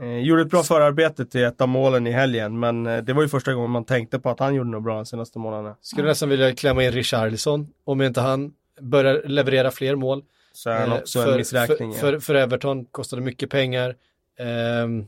Eh, 0.00 0.18
gjorde 0.18 0.42
ett 0.42 0.50
bra 0.50 0.62
förarbete 0.62 1.26
till 1.26 1.44
ett 1.44 1.60
av 1.60 1.68
målen 1.68 2.06
i 2.06 2.10
helgen, 2.10 2.58
men 2.58 2.86
eh, 2.86 2.98
det 2.98 3.12
var 3.12 3.22
ju 3.22 3.28
första 3.28 3.54
gången 3.54 3.70
man 3.70 3.84
tänkte 3.84 4.18
på 4.18 4.30
att 4.30 4.40
han 4.40 4.54
gjorde 4.54 4.70
något 4.70 4.82
bra 4.82 4.96
de 4.96 5.06
senaste 5.06 5.38
månaderna. 5.38 5.76
Skulle 5.80 6.02
mm. 6.02 6.08
nästan 6.08 6.28
vilja 6.28 6.54
klämma 6.54 6.84
in 6.84 6.92
Richarlison, 6.92 7.68
om 7.84 8.02
inte 8.02 8.20
han 8.20 8.52
börjar 8.80 9.22
leverera 9.24 9.70
fler 9.70 9.94
mål. 9.94 10.22
Så 10.52 10.70
är 10.70 10.80
han 10.80 10.92
eh, 10.92 10.98
också 10.98 11.22
för, 11.22 11.32
en 11.32 11.36
missräkning. 11.36 11.92
För, 11.92 12.00
för, 12.00 12.20
för, 12.20 12.34
Everton 12.34 12.84
kostade 12.84 13.22
mycket 13.22 13.50
pengar. 13.50 13.96
Eh, 14.38 15.04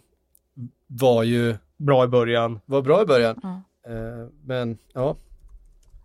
var 0.86 1.22
ju... 1.22 1.56
Bra 1.76 2.04
i 2.04 2.08
början. 2.08 2.60
Var 2.66 2.82
bra 2.82 3.02
i 3.02 3.06
början. 3.06 3.40
Mm. 3.42 4.20
Eh, 4.20 4.28
men 4.44 4.78
ja, 4.92 5.16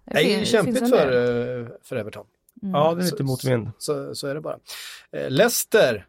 det 0.06 0.34
är 0.34 0.46
kämpigt 0.46 0.90
för, 0.90 1.08
eh, 1.62 1.68
för 1.84 1.96
Everton. 1.96 2.26
Mm. 2.62 2.76
Ja, 2.76 2.94
det 2.94 3.02
är 3.02 3.06
lite 3.06 3.24
motvind. 3.24 3.72
Så, 3.78 3.94
så, 3.94 4.16
så, 4.16 4.28
är 4.28 4.36
det 4.36 4.42
bara. 4.42 4.58
Eh, 5.12 5.30
Leicester. 5.30 6.06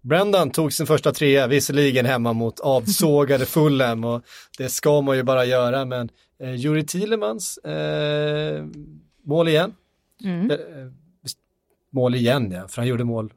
Brendan 0.00 0.50
tog 0.50 0.72
sin 0.72 0.86
första 0.86 1.12
trea, 1.12 1.46
visserligen 1.46 2.06
hemma 2.06 2.32
mot 2.32 2.60
avsågade 2.60 3.46
Fulham 3.46 4.04
och 4.04 4.22
det 4.58 4.68
ska 4.68 5.00
man 5.00 5.16
ju 5.16 5.22
bara 5.22 5.44
göra, 5.44 5.84
men 5.84 6.08
eh, 6.38 6.54
Juri 6.54 6.86
Thielemans, 6.86 7.58
eh, 7.58 8.64
mål 9.22 9.48
igen. 9.48 9.74
Mm. 10.24 10.50
Eh, 10.50 10.56
mål 11.90 12.14
igen 12.14 12.52
ja, 12.52 12.68
för 12.68 12.76
han 12.76 12.86
gjorde 12.86 13.04
mål 13.04 13.32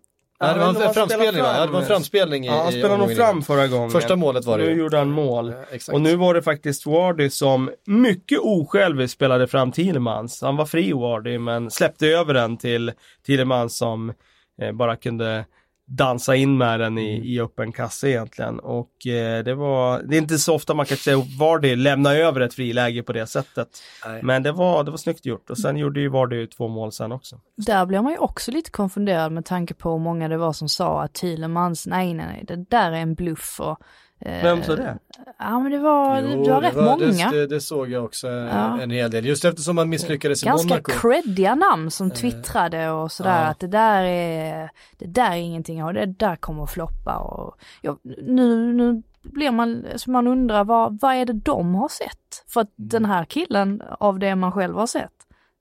Nej, 0.45 0.53
det 0.53 0.59
var 0.59 0.85
en 0.87 0.93
framspelning 0.93 1.41
va? 1.43 1.53
Ja, 1.57 1.65
det 1.65 1.71
var 1.71 1.79
en 1.79 1.85
fram. 1.85 1.85
framspelning 1.85 2.43
i 2.43 2.47
Ja, 2.47 2.63
han 2.63 2.71
spelade 2.71 2.97
nog 2.97 3.15
fram 3.15 3.41
förra 3.41 3.67
gången. 3.67 3.91
Första 3.91 4.15
målet 4.15 4.45
var 4.45 4.57
det 4.57 4.63
Nu 4.65 4.71
gjorde 4.71 4.97
han 4.97 5.09
mål. 5.11 5.53
Exakt. 5.71 5.93
Och 5.93 6.01
nu 6.01 6.15
var 6.15 6.33
det 6.33 6.41
faktiskt 6.41 6.85
Wardy 6.85 7.29
som 7.29 7.71
mycket 7.85 8.39
osjälviskt 8.41 9.15
spelade 9.15 9.47
fram 9.47 9.71
Thielemans. 9.71 10.41
Han 10.41 10.55
var 10.55 10.65
fri 10.65 10.93
Wardy 10.93 11.37
men 11.39 11.71
släppte 11.71 12.07
över 12.07 12.33
den 12.33 12.57
till 12.57 12.91
Thielemans 13.25 13.77
som 13.77 14.13
eh, 14.61 14.71
bara 14.71 14.95
kunde 14.95 15.45
dansa 15.85 16.35
in 16.35 16.57
med 16.57 16.79
den 16.79 16.97
i, 16.97 17.13
Mm. 17.15 17.25
i 17.27 17.39
öppen 17.39 17.71
kasse 17.71 18.09
egentligen. 18.09 18.59
Och 18.59 19.07
eh, 19.07 19.43
det 19.43 19.55
var, 19.55 20.01
det 20.03 20.15
är 20.15 20.21
inte 20.21 20.37
så 20.37 20.55
ofta 20.55 20.73
man 20.73 20.85
kan 20.85 20.97
säga 20.97 21.17
Vardy 21.39 21.75
lämna 21.75 22.13
över 22.13 22.41
ett 22.41 22.53
friläge 22.53 23.03
på 23.03 23.13
det 23.13 23.27
sättet. 23.27 23.67
Nej. 24.05 24.23
Men 24.23 24.43
det 24.43 24.51
var, 24.51 24.83
det 24.83 24.91
var 24.91 24.97
snyggt 24.97 25.25
gjort 25.25 25.49
och 25.49 25.57
sen 25.57 25.77
gjorde 25.77 25.99
ju 25.99 26.09
Vardy 26.09 26.47
två 26.47 26.67
mål 26.67 26.91
sen 26.91 27.11
också. 27.11 27.39
Där 27.57 27.85
blir 27.85 28.01
man 28.01 28.11
ju 28.11 28.17
också 28.17 28.51
lite 28.51 28.71
konfunderad 28.71 29.31
med 29.31 29.45
tanke 29.45 29.73
på 29.73 29.91
hur 29.91 29.99
många 29.99 30.27
det 30.27 30.37
var 30.37 30.53
som 30.53 30.69
sa 30.69 31.01
att 31.03 31.13
Thielemans, 31.13 31.87
nej 31.87 32.13
nej 32.13 32.25
nej, 32.27 32.43
det 32.47 32.55
där 32.69 32.91
är 32.91 32.95
en 32.99 33.15
bluff 33.15 33.59
och 33.59 33.77
Vem 34.25 34.63
sa 34.63 34.75
det? 34.75 34.97
Ja 35.39 35.59
men 35.59 35.71
det 35.71 35.77
var, 35.79 36.19
Jo, 36.21 36.43
det 36.43 36.51
var 36.51 36.61
det 36.61 36.67
rätt 36.67 36.75
var- 36.75 36.83
många. 36.83 37.31
Det, 37.31 37.37
det, 37.39 37.47
det 37.47 37.61
såg 37.61 37.89
jag 37.91 38.05
också 38.05 38.27
eh, 38.27 38.33
Ja. 38.33 38.81
en 38.81 38.91
hel 38.91 39.11
del. 39.11 39.25
Just 39.25 39.45
eftersom 39.45 39.75
man 39.75 39.89
misslyckades 39.89 40.43
i 40.43 40.45
Ganska 40.45 40.67
Monaco. 40.67 40.91
creddiga 40.91 41.55
namn 41.55 41.91
som 41.91 42.11
twittrade 42.11 42.89
och 42.91 43.11
sådär 43.11 43.41
ja. 43.41 43.47
att 43.47 43.59
det 43.59 43.67
där 43.67 44.03
är, 44.03 44.69
det 44.97 45.05
där 45.05 45.31
är 45.31 45.35
ingenting 45.35 45.83
och 45.83 45.93
det 45.93 46.05
där 46.05 46.35
kommer 46.35 46.63
att 46.63 46.71
floppa 46.71 47.17
och 47.17 47.55
ja, 47.81 47.97
nu, 48.21 48.73
nu 48.73 49.03
blir 49.21 49.51
man, 49.51 49.85
alltså 49.91 50.11
man 50.11 50.27
undrar 50.27 50.63
vad, 50.63 50.99
vad 51.01 51.15
är 51.15 51.25
det 51.25 51.33
de 51.33 51.75
har 51.75 51.87
sett? 51.89 52.43
För 52.47 52.61
att 52.61 52.71
den 52.75 53.05
här 53.05 53.25
killen 53.25 53.81
av 53.99 54.19
det 54.19 54.35
man 54.35 54.51
själv 54.51 54.75
har 54.75 54.87
sett 54.87 55.11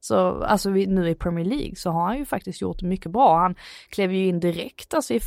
så 0.04 0.42
alltså 0.42 0.70
nu 0.70 1.08
i 1.08 1.14
Premier 1.14 1.44
League 1.44 1.76
så 1.76 1.90
har 1.90 2.06
han 2.06 2.18
ju 2.18 2.24
faktiskt 2.24 2.60
gjort 2.60 2.82
mycket 2.82 3.12
bra. 3.12 3.38
Han 3.38 3.54
klev 3.88 4.12
ju 4.12 4.26
in 4.26 4.40
direkt, 4.40 4.94
alltså 4.94 5.14
i, 5.14 5.20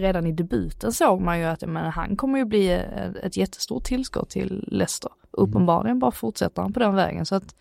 redan 0.00 0.26
i 0.26 0.32
debuten 0.32 0.92
såg 0.92 1.20
man 1.20 1.38
ju 1.38 1.44
att 1.44 1.62
men, 1.66 1.90
han 1.90 2.16
kommer 2.16 2.38
ju 2.38 2.44
bli 2.44 2.70
ett, 2.70 3.16
ett 3.16 3.36
jättestort 3.36 3.84
tillskott 3.84 4.30
till 4.30 4.64
Leicester. 4.66 5.10
Uppenbarligen 5.30 5.98
bara 5.98 6.10
fortsätter 6.10 6.62
han 6.62 6.72
på 6.72 6.80
den 6.80 6.94
vägen 6.94 7.26
så 7.26 7.34
att 7.34 7.54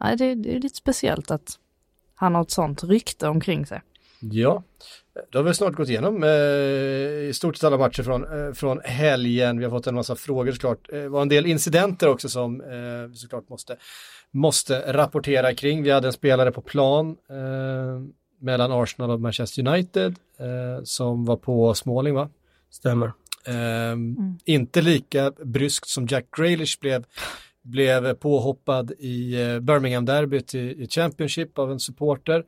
nej, 0.00 0.16
det, 0.16 0.34
det 0.34 0.56
är 0.56 0.60
lite 0.60 0.76
speciellt 0.76 1.30
att 1.30 1.58
han 2.14 2.34
har 2.34 2.42
ett 2.42 2.50
sånt 2.50 2.84
rykte 2.84 3.28
omkring 3.28 3.66
sig. 3.66 3.82
Ja, 4.20 4.62
då 5.30 5.38
har 5.38 5.42
vi 5.44 5.54
snart 5.54 5.74
gått 5.74 5.88
igenom 5.88 6.22
eh, 6.22 6.30
i 7.28 7.30
stort 7.34 7.56
sett 7.56 7.64
alla 7.64 7.78
matcher 7.78 8.02
från, 8.02 8.46
eh, 8.46 8.52
från 8.52 8.80
helgen. 8.84 9.58
Vi 9.58 9.64
har 9.64 9.70
fått 9.70 9.86
en 9.86 9.94
massa 9.94 10.16
frågor 10.16 10.52
såklart. 10.52 10.92
Eh, 10.92 10.98
Det 10.98 11.08
var 11.08 11.22
en 11.22 11.28
del 11.28 11.46
incidenter 11.46 12.08
också 12.08 12.28
som 12.28 12.60
eh, 12.60 13.08
vi 13.10 13.14
såklart 13.16 13.48
måste, 13.48 13.76
måste 14.30 14.92
rapportera 14.92 15.54
kring. 15.54 15.82
Vi 15.82 15.90
hade 15.90 16.06
en 16.08 16.12
spelare 16.12 16.52
på 16.52 16.60
plan 16.60 17.16
eh, 17.30 18.00
mellan 18.40 18.72
Arsenal 18.72 19.10
och 19.10 19.20
Manchester 19.20 19.68
United 19.68 20.14
eh, 20.38 20.84
som 20.84 21.24
var 21.24 21.36
på 21.36 21.74
Småling 21.74 22.14
va? 22.14 22.28
Stämmer. 22.70 23.12
Ehm, 23.46 24.16
Inte 24.44 24.82
lika 24.82 25.30
bryskt 25.44 25.88
som 25.88 26.06
Jack 26.06 26.24
Grealish 26.36 26.80
blev, 26.80 27.04
blev 27.62 28.14
påhoppad 28.14 28.90
i 28.90 29.34
Birmingham-derbyt 29.60 30.54
i, 30.54 30.58
i 30.58 30.88
Championship 30.88 31.58
av 31.58 31.72
en 31.72 31.80
supporter. 31.80 32.44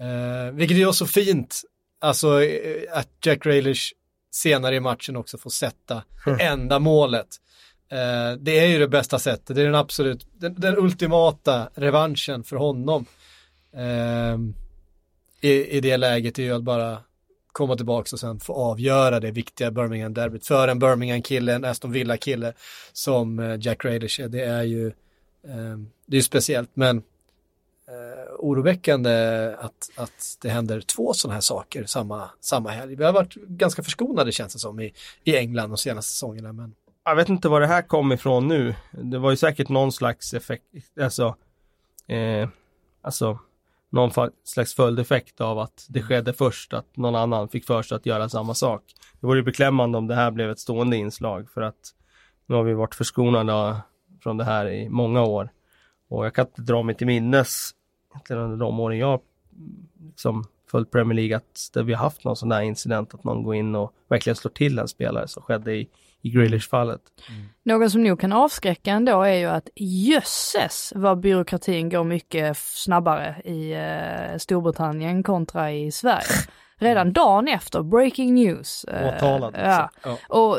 Eh, 0.00 0.54
vilket 0.54 0.76
är 0.76 0.92
så 0.92 1.06
fint, 1.06 1.62
alltså 1.98 2.42
eh, 2.42 2.98
att 2.98 3.08
Jack 3.24 3.42
Grealish 3.42 3.92
senare 4.30 4.76
i 4.76 4.80
matchen 4.80 5.16
också 5.16 5.38
får 5.38 5.50
sätta 5.50 6.02
det 6.24 6.44
enda 6.44 6.78
målet. 6.78 7.28
Eh, 7.90 8.38
det 8.40 8.58
är 8.58 8.66
ju 8.66 8.78
det 8.78 8.88
bästa 8.88 9.18
sättet, 9.18 9.56
det 9.56 9.62
är 9.62 9.66
den 9.66 9.74
absolut, 9.74 10.26
den, 10.32 10.54
den 10.54 10.78
ultimata 10.78 11.70
revanschen 11.74 12.44
för 12.44 12.56
honom. 12.56 13.06
Ehm, 13.76 14.54
i, 15.40 15.76
I 15.76 15.80
det 15.80 15.96
läget 15.96 16.38
är 16.38 16.42
ju 16.42 16.52
att 16.52 16.62
bara 16.62 16.98
komma 17.52 17.76
tillbaka 17.76 18.08
och 18.12 18.20
sen 18.20 18.40
få 18.40 18.54
avgöra 18.54 19.20
det 19.20 19.30
viktiga 19.30 19.70
Birmingham-derbyt 19.70 20.46
för 20.46 20.68
en 20.68 20.78
Birmingham-kille, 20.78 21.54
en 21.54 21.64
Aston 21.64 21.92
Villa-kille 21.92 22.52
som 22.92 23.38
eh, 23.38 23.58
Jack 23.60 23.82
Grealish 23.82 24.20
är. 24.20 24.28
Det 24.28 24.44
är 24.44 24.62
ju 24.62 24.86
eh, 25.44 25.78
det 26.06 26.16
är 26.16 26.18
ju 26.18 26.22
speciellt, 26.22 26.70
men 26.74 27.02
eh, 27.88 28.34
oroväckande 28.38 29.10
att, 29.58 29.90
att 29.96 30.38
det 30.42 30.48
händer 30.48 30.80
två 30.80 31.12
sådana 31.12 31.34
här 31.34 31.40
saker 31.40 31.84
samma, 31.84 32.30
samma 32.40 32.70
helg. 32.70 32.96
Vi 32.96 33.04
har 33.04 33.12
varit 33.12 33.34
ganska 33.34 33.82
förskonade 33.82 34.32
känns 34.32 34.52
det 34.52 34.58
som 34.58 34.80
i, 34.80 34.92
i 35.24 35.36
England 35.36 35.70
de 35.70 35.76
senaste 35.76 36.12
säsongerna, 36.12 36.52
men 36.52 36.74
Jag 37.04 37.16
vet 37.16 37.28
inte 37.28 37.48
var 37.48 37.60
det 37.60 37.66
här 37.66 37.82
kom 37.82 38.12
ifrån 38.12 38.48
nu. 38.48 38.74
Det 38.90 39.18
var 39.18 39.30
ju 39.30 39.36
säkert 39.36 39.68
någon 39.68 39.92
slags 39.92 40.34
effekt, 40.34 40.64
alltså, 41.00 41.36
eh, 42.06 42.48
alltså 43.02 43.38
någon 43.90 44.10
slags 44.44 44.74
följdeffekt 44.74 45.40
av 45.40 45.58
att 45.58 45.86
det 45.88 46.02
skedde 46.02 46.32
först, 46.32 46.72
att 46.72 46.96
någon 46.96 47.14
annan 47.14 47.48
fick 47.48 47.66
för 47.66 47.82
sig 47.82 47.96
att 47.96 48.06
göra 48.06 48.28
samma 48.28 48.54
sak. 48.54 48.82
Det 49.20 49.26
vore 49.26 49.38
ju 49.38 49.44
beklämmande 49.44 49.98
om 49.98 50.06
det 50.06 50.14
här 50.14 50.30
blev 50.30 50.50
ett 50.50 50.58
stående 50.58 50.96
inslag 50.96 51.50
för 51.50 51.60
att 51.60 51.94
nu 52.46 52.54
har 52.54 52.62
vi 52.62 52.74
varit 52.74 52.94
förskonade 52.94 53.76
från 54.22 54.36
det 54.36 54.44
här 54.44 54.68
i 54.68 54.88
många 54.88 55.22
år. 55.22 55.50
Och 56.08 56.26
jag 56.26 56.34
kan 56.34 56.46
inte 56.46 56.62
dra 56.62 56.82
mig 56.82 56.94
till 56.94 57.06
minnes, 57.06 57.70
egentligen 58.18 58.42
under 58.42 58.56
de 58.56 58.80
åren 58.80 58.98
jag 58.98 59.20
liksom 60.08 60.44
följt 60.70 60.90
Premier 60.90 61.16
League, 61.16 61.36
att 61.36 61.70
där 61.72 61.82
vi 61.82 61.92
har 61.94 62.04
haft 62.04 62.24
någon 62.24 62.36
sån 62.36 62.48
där 62.48 62.60
incident, 62.60 63.14
att 63.14 63.24
någon 63.24 63.42
går 63.42 63.54
in 63.54 63.74
och 63.74 63.92
verkligen 64.08 64.36
slår 64.36 64.50
till 64.50 64.78
en 64.78 64.88
spelare 64.88 65.28
som 65.28 65.42
skedde 65.42 65.74
i, 65.74 65.88
i 66.22 66.30
Grealish-fallet. 66.30 67.00
Mm. 67.28 67.48
Något 67.62 67.92
som 67.92 68.02
nog 68.02 68.20
kan 68.20 68.32
avskräcka 68.32 68.90
ändå 68.90 69.22
är 69.22 69.34
ju 69.34 69.46
att 69.46 69.68
jösses 69.76 70.92
vad 70.96 71.20
byråkratin 71.20 71.88
går 71.88 72.04
mycket 72.04 72.56
snabbare 72.56 73.42
i 73.44 73.72
eh, 73.72 74.38
Storbritannien 74.38 75.22
kontra 75.22 75.72
i 75.72 75.92
Sverige. 75.92 76.48
Redan 76.78 77.12
dagen 77.12 77.48
efter, 77.48 77.82
breaking 77.82 78.34
news. 78.34 78.84
eh, 78.84 79.08
Åtalad, 79.16 79.54
Ja. 79.58 79.60
alltså. 79.64 79.98
Ja. 80.08 80.16
Och 80.36 80.58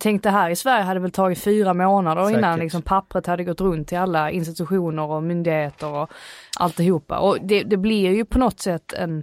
tänk 0.00 0.22
det 0.22 0.30
här 0.30 0.50
i 0.50 0.56
Sverige 0.56 0.84
hade 0.84 1.00
väl 1.00 1.10
tagit 1.10 1.38
fyra 1.38 1.74
månader 1.74 2.24
Säkert. 2.24 2.38
innan 2.38 2.58
liksom 2.58 2.82
pappret 2.82 3.26
hade 3.26 3.44
gått 3.44 3.60
runt 3.60 3.88
till 3.88 3.98
alla 3.98 4.30
institutioner 4.30 5.02
och 5.10 5.22
myndigheter 5.22 5.86
och 5.94 6.10
alltihopa. 6.58 7.18
Och 7.18 7.38
det, 7.42 7.62
det 7.62 7.76
blir 7.76 8.10
ju 8.14 8.24
på 8.24 8.38
något 8.38 8.60
sätt 8.60 8.92
en, 8.92 9.22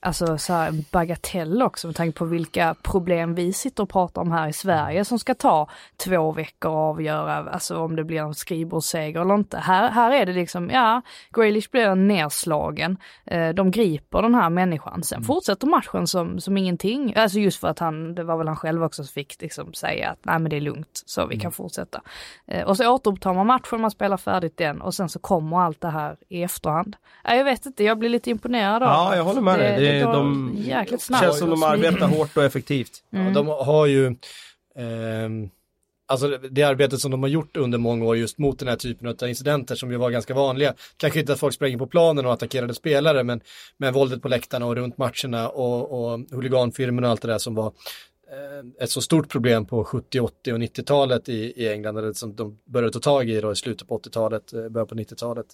alltså 0.00 0.38
så 0.38 0.52
här 0.52 0.68
en 0.68 0.84
bagatell 0.90 1.62
också 1.62 1.86
med 1.86 1.96
tanke 1.96 2.18
på 2.18 2.24
vilka 2.24 2.74
problem 2.82 3.34
vi 3.34 3.52
sitter 3.52 3.82
och 3.82 3.88
pratar 3.88 4.22
om 4.22 4.32
här 4.32 4.48
i 4.48 4.52
Sverige 4.52 5.04
som 5.04 5.18
ska 5.18 5.34
ta 5.34 5.68
två 5.96 6.32
veckor 6.32 6.70
att 6.70 6.94
avgöra, 6.94 7.50
alltså 7.50 7.78
om 7.78 7.96
det 7.96 8.04
blir 8.04 8.20
en 8.20 8.34
skrivbordsseger 8.34 9.20
eller 9.20 9.34
inte. 9.34 9.58
Här, 9.58 9.90
här 9.90 10.12
är 10.12 10.26
det 10.26 10.32
liksom, 10.32 10.70
ja, 10.70 11.02
Grealish 11.30 11.70
blir 11.70 11.94
nedslagen, 11.94 12.96
eh, 13.24 13.48
de 13.48 13.70
griper 13.70 14.22
den 14.22 14.34
här 14.34 14.50
människan, 14.50 15.02
sen 15.02 15.22
fortsätter 15.22 15.66
matchen 15.66 16.06
som, 16.06 16.40
som 16.40 16.56
ingenting, 16.56 17.14
alltså 17.16 17.38
just 17.38 17.60
för 17.60 17.68
att 17.68 17.78
han, 17.78 18.14
det 18.14 18.24
var 18.24 18.36
väl 18.36 18.48
han 18.48 18.56
själv 18.56 18.84
också 18.84 19.04
som 19.04 19.12
fick 19.12 19.42
liksom 19.42 19.74
säga 19.74 20.10
att 20.10 20.18
nej 20.22 20.38
men 20.38 20.50
det 20.50 20.56
är 20.56 20.60
lugnt, 20.60 21.02
så 21.06 21.26
vi 21.26 21.38
kan 21.38 21.52
fortsätta. 21.52 22.00
Eh, 22.46 22.64
och 22.64 22.76
så 22.76 22.88
återupptar 22.88 23.34
man 23.34 23.46
matchen, 23.46 23.80
man 23.80 23.90
spelar 23.90 24.16
färdigt 24.16 24.56
den 24.56 24.80
och 24.80 24.94
sen 24.94 25.08
så 25.08 25.18
kommer 25.18 25.60
allt 25.60 25.80
det 25.80 25.90
här 25.90 26.16
i 26.28 26.42
efterhand. 26.42 26.96
Ja, 27.24 27.34
jag 27.34 27.44
vet 27.44 27.66
inte, 27.66 27.84
jag 27.84 27.98
blir 27.98 28.08
lite 28.08 28.30
imponerad 28.30 28.82
av 28.82 28.88
Ja, 28.88 29.16
jag 29.16 29.24
håller 29.24 29.40
med 29.40 29.58
dig. 29.58 29.95
Det, 29.98 30.04
går 30.04 30.12
de, 30.12 30.56
jäkligt 30.58 31.02
snabbt. 31.02 31.24
känns 31.24 31.38
som 31.38 31.50
de 31.50 31.56
smidigt. 31.56 31.86
arbetar 31.86 32.06
hårt 32.06 32.36
och 32.36 32.44
effektivt. 32.44 33.02
Mm. 33.12 33.26
Ja, 33.26 33.34
de 33.34 33.46
har 33.46 33.86
ju, 33.86 34.06
ehm, 34.78 35.50
alltså 36.06 36.38
det, 36.50 36.62
arbetet 36.62 37.00
som 37.00 37.10
de 37.10 37.22
har 37.22 37.30
gjort 37.30 37.56
under 37.56 37.78
många 37.78 38.04
år 38.04 38.16
just 38.16 38.38
mot 38.38 38.58
den 38.58 38.68
här 38.68 38.76
typen 38.76 39.08
av 39.08 39.28
incidenter 39.28 39.74
som 39.74 39.90
ju 39.90 39.96
var 39.96 40.10
ganska 40.10 40.34
vanliga. 40.34 40.74
Kanske 40.96 41.20
inte 41.20 41.32
att 41.32 41.38
folk 41.38 41.54
spränger 41.54 41.78
på 41.78 41.86
planen 41.86 42.26
och 42.26 42.32
attackerade 42.32 42.74
spelare, 42.74 43.24
men, 43.24 43.40
men 43.76 43.92
våldet 43.94 44.22
på 44.22 44.28
läktarna 44.28 44.66
och 44.66 44.76
runt 44.76 44.98
matcherna 44.98 45.48
och, 45.48 46.12
och 46.12 46.20
huliganfilmerna 46.30 47.06
och 47.06 47.10
allt 47.10 47.22
det 47.22 47.28
där 47.28 47.38
som 47.38 47.54
var 47.54 47.66
eh, 47.66 48.82
ett 48.84 48.90
så 48.90 49.00
stort 49.00 49.28
problem 49.28 49.66
på 49.66 49.84
70, 49.84 50.20
80 50.20 50.52
och 50.52 50.58
90-talet 50.58 51.28
i, 51.28 51.52
i 51.56 51.68
England, 51.68 51.98
eller 51.98 52.12
som 52.12 52.36
de 52.36 52.58
började 52.64 52.92
ta 52.92 53.00
tag 53.00 53.30
i 53.30 53.40
då 53.40 53.52
i 53.52 53.56
slutet 53.56 53.88
på 53.88 53.98
80-talet, 53.98 54.52
eh, 54.52 54.68
början 54.68 54.86
på 54.86 54.94
90-talet 54.94 55.46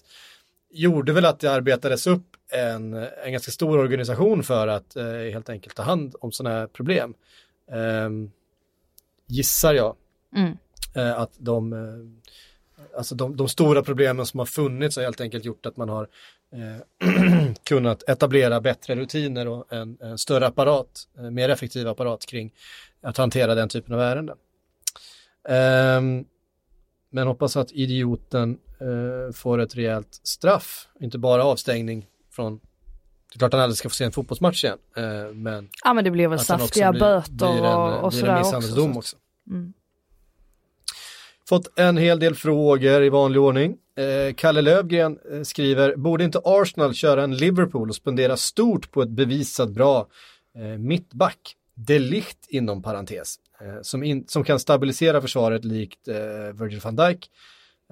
gjorde 0.73 1.13
väl 1.13 1.25
att 1.25 1.39
det 1.39 1.51
arbetades 1.51 2.07
upp 2.07 2.25
en, 2.53 2.93
en 2.93 3.31
ganska 3.31 3.51
stor 3.51 3.77
organisation 3.77 4.43
för 4.43 4.67
att 4.67 4.95
eh, 4.95 5.05
helt 5.05 5.49
enkelt 5.49 5.75
ta 5.75 5.83
hand 5.83 6.15
om 6.19 6.31
sådana 6.31 6.55
här 6.55 6.67
problem. 6.67 7.13
Ehm, 7.71 8.31
gissar 9.27 9.73
jag 9.73 9.95
Mm. 10.35 10.57
eh, 10.95 11.19
att 11.19 11.31
de, 11.37 11.73
eh, 11.73 12.87
alltså 12.97 13.15
de, 13.15 13.35
de 13.37 13.47
stora 13.49 13.83
problemen 13.83 14.25
som 14.25 14.39
har 14.39 14.45
funnits 14.45 14.95
har 14.95 15.03
helt 15.03 15.21
enkelt 15.21 15.45
gjort 15.45 15.65
att 15.65 15.77
man 15.77 15.89
har 15.89 16.07
eh, 16.53 17.53
kunnat 17.63 18.09
etablera 18.09 18.61
bättre 18.61 18.95
rutiner 18.95 19.47
och 19.47 19.73
en, 19.73 19.97
en 20.01 20.17
större 20.17 20.47
apparat, 20.47 21.07
eh, 21.17 21.23
mer 21.31 21.49
effektiv 21.49 21.87
apparat 21.87 22.25
kring 22.25 22.53
att 23.01 23.17
hantera 23.17 23.55
den 23.55 23.69
typen 23.69 23.93
av 23.93 24.01
ärenden. 24.01 24.37
Ehm, 25.49 26.25
men 27.09 27.27
hoppas 27.27 27.57
att 27.57 27.71
idioten 27.71 28.57
eh, 28.79 29.33
får 29.33 29.59
ett 29.59 29.75
rejält 29.75 30.19
straff, 30.23 30.87
inte 30.99 31.17
bara 31.17 31.43
avstängning 31.43 32.07
från 32.35 32.59
det 33.33 33.37
är 33.37 33.39
klart 33.39 33.53
han 33.53 33.61
aldrig 33.61 33.77
ska 33.77 33.89
få 33.89 33.95
se 33.95 34.03
en 34.05 34.11
fotbollsmatch 34.11 34.63
igen, 34.63 34.77
eh, 34.97 35.33
men 35.33 35.69
Ja 35.83 35.93
men 35.93 36.03
det 36.03 36.11
blir 36.11 36.27
väl 36.27 36.39
saftiga 36.39 36.91
blir- 36.91 36.99
böter 36.99 37.31
blir 37.33 37.47
en, 37.65 37.93
och, 37.93 38.13
sådär 38.13 38.39
också. 38.39 38.61
så- 38.61 38.97
också. 38.97 39.17
Mm. 39.49 39.73
Fått 41.49 41.79
en 41.79 41.97
hel 41.97 42.19
del 42.19 42.35
frågor 42.35 43.03
i 43.03 43.09
vanlig 43.09 43.41
ordning. 43.41 43.77
Eh, 43.97 44.33
Kalle 44.35 44.61
Lövgren 44.61 45.19
eh, 45.31 45.41
skriver, 45.41 45.95
borde 45.95 46.23
inte 46.23 46.41
Arsenal 46.43 46.93
köra 46.93 47.23
en 47.23 47.37
Liverpool 47.37 47.89
och 47.89 47.95
spendera 47.95 48.37
stort 48.37 48.91
på 48.91 49.01
ett 49.01 49.09
bevisat 49.09 49.69
bra 49.69 50.07
eh, 50.57 50.63
mittback, 50.63 51.55
Delicht 51.75 52.37
inom 52.49 52.81
parentes, 52.83 53.35
eh, 53.61 53.81
som, 53.81 54.03
in, 54.03 54.25
som 54.27 54.43
kan 54.43 54.59
stabilisera 54.59 55.21
försvaret 55.21 55.65
likt 55.65 56.07
eh, 56.07 56.15
Virgil 56.53 56.79
van 56.79 56.95
Dijk, 56.95 57.29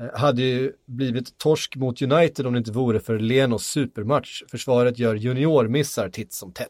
Eh, 0.01 0.19
hade 0.19 0.41
ju 0.41 0.73
blivit 0.85 1.37
torsk 1.37 1.75
mot 1.75 2.01
United 2.01 2.47
om 2.47 2.53
det 2.53 2.59
inte 2.59 2.71
vore 2.71 2.99
för 2.99 3.19
Lenos 3.19 3.65
supermatch. 3.65 4.43
Försvaret 4.51 4.99
gör 4.99 5.15
juniormissar 5.15 6.09
titt 6.09 6.33
som 6.33 6.51
tätt. 6.51 6.69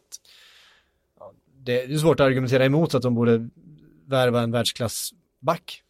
Det 1.64 1.84
är 1.84 1.98
svårt 1.98 2.20
att 2.20 2.26
argumentera 2.26 2.66
emot 2.66 2.96
att 2.96 3.02
de 3.02 3.16
borde 3.16 3.50
värva 4.06 4.42
en 4.42 4.52
världsklassback. 4.52 5.84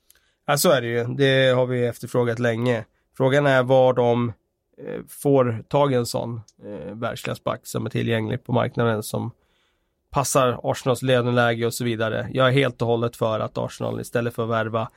Ja, 0.46 0.58
så 0.58 0.72
är 0.72 0.82
det 0.82 0.88
ju. 0.88 1.04
Det 1.04 1.56
har 1.56 1.66
vi 1.66 1.86
efterfrågat 1.86 2.39
länge. 2.39 2.86
Frågan 3.18 3.46
är 3.46 3.64
var 3.64 3.94
de 3.94 4.34
eh, 4.78 5.02
får 5.08 5.64
tag 5.68 5.92
i 5.92 5.96
en 5.96 6.06
sån 6.06 6.42
eh, 6.66 6.96
världsklassback 6.96 7.68
som 7.68 7.86
är 7.86 7.89
tillgänglig 7.89 8.44
på 8.44 8.54
marknaden 8.54 9.04
som 9.04 9.32
passar 10.10 10.60
Arsenals 10.64 11.02
löneläge 11.02 11.66
och 11.66 11.74
så 11.74 11.84
vidare. 11.84 12.30
Jag 12.34 12.48
är 12.48 12.52
helt 12.52 12.82
och 12.82 12.88
hållet 12.88 13.16
för 13.16 13.39
att 13.39 13.58
Arsenal 13.58 14.02
istället 14.02 14.34
för 14.34 14.44
att 14.44 14.50
värva 14.50 14.89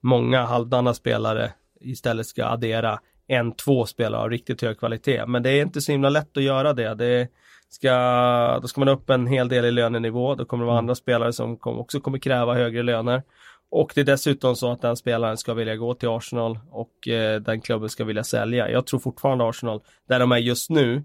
många 0.00 0.44
halvdana 0.44 0.94
spelare 0.94 1.52
istället 1.80 2.26
ska 2.26 2.44
addera 2.44 3.00
en, 3.26 3.52
två 3.52 3.86
spelare 3.86 4.22
av 4.22 4.30
riktigt 4.30 4.62
hög 4.62 4.78
kvalitet. 4.78 5.26
Men 5.26 5.42
det 5.42 5.50
är 5.50 5.62
inte 5.62 5.80
så 5.80 5.92
himla 5.92 6.08
lätt 6.08 6.36
att 6.36 6.42
göra 6.42 6.72
det. 6.72 6.94
det 6.94 7.28
ska, 7.68 8.58
då 8.62 8.68
ska 8.68 8.80
man 8.80 8.88
upp 8.88 9.10
en 9.10 9.26
hel 9.26 9.48
del 9.48 9.64
i 9.64 9.70
lönenivå. 9.70 10.34
Då 10.34 10.44
kommer 10.44 10.64
det 10.64 10.68
vara 10.68 10.78
andra 10.78 10.94
spelare 10.94 11.32
som 11.32 11.58
också 11.62 12.00
kommer 12.00 12.18
kräva 12.18 12.54
högre 12.54 12.82
löner. 12.82 13.22
Och 13.70 13.92
det 13.94 14.00
är 14.00 14.04
dessutom 14.04 14.56
så 14.56 14.72
att 14.72 14.82
den 14.82 14.96
spelaren 14.96 15.36
ska 15.36 15.54
vilja 15.54 15.76
gå 15.76 15.94
till 15.94 16.08
Arsenal 16.08 16.58
och 16.70 17.08
eh, 17.08 17.40
den 17.40 17.60
klubben 17.60 17.88
ska 17.88 18.04
vilja 18.04 18.24
sälja. 18.24 18.70
Jag 18.70 18.86
tror 18.86 19.00
fortfarande 19.00 19.48
Arsenal, 19.48 19.80
där 20.08 20.20
de 20.20 20.32
är 20.32 20.36
just 20.36 20.70
nu, 20.70 21.04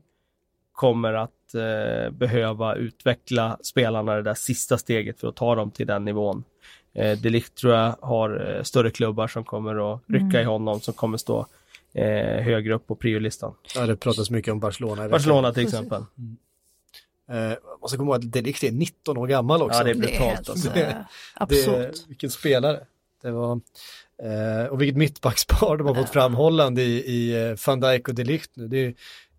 kommer 0.72 1.14
att 1.14 1.56
eh, 1.56 2.12
behöva 2.12 2.76
utveckla 2.76 3.58
spelarna 3.62 4.16
det 4.16 4.22
där 4.22 4.34
sista 4.34 4.78
steget 4.78 5.20
för 5.20 5.28
att 5.28 5.36
ta 5.36 5.56
dem 5.56 5.72
till 5.72 5.88
den 5.88 6.06
nivån. 6.06 6.44
Eh, 6.96 7.18
Delict 7.18 7.56
tror 7.56 7.74
jag 7.74 7.96
har 8.02 8.56
eh, 8.56 8.64
större 8.64 8.92
klubbar 8.92 9.28
som 9.28 9.44
kommer 9.44 9.94
att 9.94 10.02
rycka 10.08 10.26
mm. 10.26 10.42
i 10.42 10.44
honom, 10.44 10.82
som 10.82 10.94
kommer 10.94 11.18
stå 11.18 11.48
eh, 11.94 12.44
högre 12.44 12.74
upp 12.74 12.88
på 12.88 12.96
priolistan. 12.96 13.54
Ja, 13.76 13.86
det 13.86 13.96
pratas 13.96 14.30
mycket 14.30 14.52
om 14.52 14.60
Barcelona. 14.60 15.10
Barcelona 15.10 15.54
till 15.54 15.64
exempel. 15.64 16.04
Mm. 16.18 16.38
Eh, 17.52 17.58
måste 17.82 17.98
komma 17.98 18.12
ihåg 18.12 18.26
att 18.26 18.32
Delict 18.32 18.64
är 18.64 18.72
19 18.72 19.18
år 19.18 19.28
gammal 19.28 19.62
också. 19.62 19.78
Ja, 19.78 19.84
det 19.84 19.90
är 19.90 19.96
brutalt. 19.96 20.50
Alltså. 20.50 20.70
Det, 20.74 21.06
absurt. 21.34 22.08
vilken 22.08 22.30
spelare. 22.30 22.80
Det 23.22 23.32
var, 23.32 23.62
eh, 24.24 24.66
och 24.66 24.82
vilket 24.82 24.98
mittbackspar 24.98 25.78
de 25.78 25.88
har 25.88 25.96
fått 25.96 26.10
fram 26.10 26.34
Holland 26.34 26.80
i, 26.80 27.04
i 27.06 27.50
eh, 27.50 27.56
van 27.68 27.80
Dijk 27.80 28.08
och 28.08 28.16
Delict 28.16 28.52
nu. 28.54 28.68
Det 28.68 28.78
är 28.78 28.94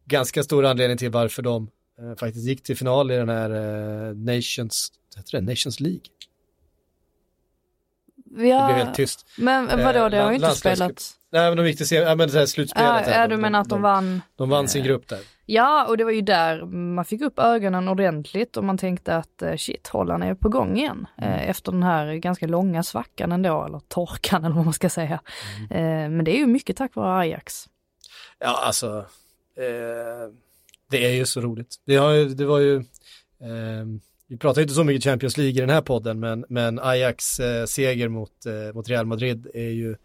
ganska 0.04 0.42
stor 0.42 0.64
anledning 0.64 0.98
till 0.98 1.10
varför 1.10 1.42
de 1.42 1.70
eh, 1.98 2.16
faktiskt 2.16 2.46
gick 2.46 2.62
till 2.62 2.76
final 2.76 3.10
i 3.10 3.16
den 3.16 3.28
här 3.28 3.50
eh, 3.50 4.14
Nations, 4.14 4.92
heter 5.16 5.40
det, 5.40 5.40
Nations 5.40 5.80
League. 5.80 6.00
Ja, 8.30 8.38
det 8.38 8.74
blev 8.74 8.84
helt 8.84 8.96
tyst. 8.96 9.26
Men 9.38 9.66
vadå, 9.66 10.08
det 10.08 10.16
har 10.16 10.30
ju 10.30 10.36
inte 10.36 10.50
spelat. 10.50 11.16
Nej 11.32 11.50
men 11.50 11.56
de 11.56 11.66
gick 11.66 11.78
till 11.78 11.96
ja, 11.96 12.14
men 12.14 12.28
det 12.28 12.38
här 12.38 12.46
slutspelet. 12.46 13.06
Ja, 13.06 13.12
ja 13.12 13.28
du 13.28 13.36
menar 13.36 13.60
att 13.60 13.68
de, 13.68 13.74
de 13.74 13.82
vann? 13.82 14.22
De 14.36 14.50
vann 14.50 14.68
sin 14.68 14.84
grupp 14.84 15.08
där. 15.08 15.18
Ja, 15.48 15.86
och 15.88 15.96
det 15.96 16.04
var 16.04 16.10
ju 16.10 16.20
där 16.20 16.64
man 16.66 17.04
fick 17.04 17.20
upp 17.20 17.38
ögonen 17.38 17.88
ordentligt 17.88 18.56
och 18.56 18.64
man 18.64 18.78
tänkte 18.78 19.16
att 19.16 19.42
eh, 19.42 19.56
shit, 19.56 19.88
Holland 19.88 20.24
är 20.24 20.34
på 20.34 20.48
gång 20.48 20.76
igen. 20.76 21.06
Mm. 21.18 21.32
Eh, 21.32 21.50
efter 21.50 21.72
den 21.72 21.82
här 21.82 22.14
ganska 22.14 22.46
långa 22.46 22.82
svackan 22.82 23.32
ändå, 23.32 23.64
eller 23.64 23.80
torkan 23.88 24.44
eller 24.44 24.54
vad 24.54 24.64
man 24.64 24.74
ska 24.74 24.88
säga. 24.88 25.20
Mm. 25.70 26.16
Men 26.16 26.24
det 26.24 26.36
är 26.36 26.38
ju 26.38 26.46
mycket 26.46 26.76
tack 26.76 26.94
vare 26.94 27.18
Ajax. 27.18 27.68
Ja, 28.38 28.60
alltså, 28.64 28.98
eh, 29.56 30.32
det 30.90 31.06
är 31.06 31.10
ju 31.10 31.26
så 31.26 31.40
roligt. 31.40 31.76
Det, 31.86 31.96
har, 31.96 32.34
det 32.34 32.44
var 32.44 32.58
ju, 32.58 32.76
eh, 33.40 33.86
vi 34.28 34.36
pratar 34.36 34.62
inte 34.62 34.74
så 34.74 34.84
mycket 34.84 35.04
Champions 35.04 35.36
League 35.36 35.56
i 35.56 35.60
den 35.60 35.70
här 35.70 35.80
podden, 35.80 36.20
men, 36.20 36.44
men 36.48 36.78
Ajax 36.78 37.40
eh, 37.40 37.66
seger 37.66 38.08
mot, 38.08 38.46
eh, 38.46 38.74
mot 38.74 38.88
Real 38.88 39.06
Madrid 39.06 39.46
är 39.54 39.70
ju 39.70 39.96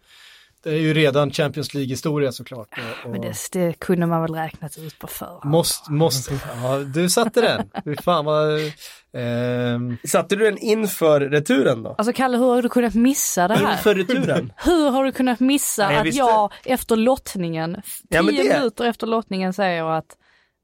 det 0.62 0.70
är 0.70 0.78
ju 0.78 0.94
redan 0.94 1.30
Champions 1.30 1.74
League-historia 1.74 2.32
såklart. 2.32 2.68
Och, 3.04 3.10
Men 3.10 3.20
det, 3.20 3.34
det, 3.52 3.72
kunde 3.78 4.06
man 4.06 4.22
väl 4.22 4.34
räknat 4.34 4.78
ut 4.78 4.98
på 4.98 5.06
förhand. 5.06 5.44
Måste, 5.44 5.92
måste, 5.92 6.34
ja, 6.62 6.78
du 6.78 7.08
satte 7.08 7.40
den. 7.40 7.70
Fy 7.84 7.96
fan 8.02 8.24
vad... 8.24 8.60
Ehm... 9.16 9.96
Satte 10.04 10.36
du 10.36 10.44
den 10.44 10.58
inför 10.58 11.20
returen 11.20 11.82
då? 11.82 11.94
Alltså 11.98 12.12
Kalle, 12.12 12.36
hur 12.36 12.46
har 12.46 12.62
du 12.62 12.68
kunnat 12.68 12.94
missa 12.94 13.48
det 13.48 13.54
här? 13.54 13.72
Inför 13.72 13.94
returen? 13.94 14.52
hur 14.64 14.90
har 14.90 15.04
du 15.04 15.12
kunnat 15.12 15.40
missa 15.40 15.86
Nej, 15.86 15.96
jag 15.96 16.08
att 16.08 16.14
jag 16.14 16.52
efter 16.64 16.96
lottningen, 16.96 17.74
tio 17.74 17.82
ja, 18.08 18.22
det... 18.22 18.32
minuter 18.32 18.84
efter 18.84 19.06
lottningen 19.06 19.52
säger 19.52 19.84
att 19.84 20.16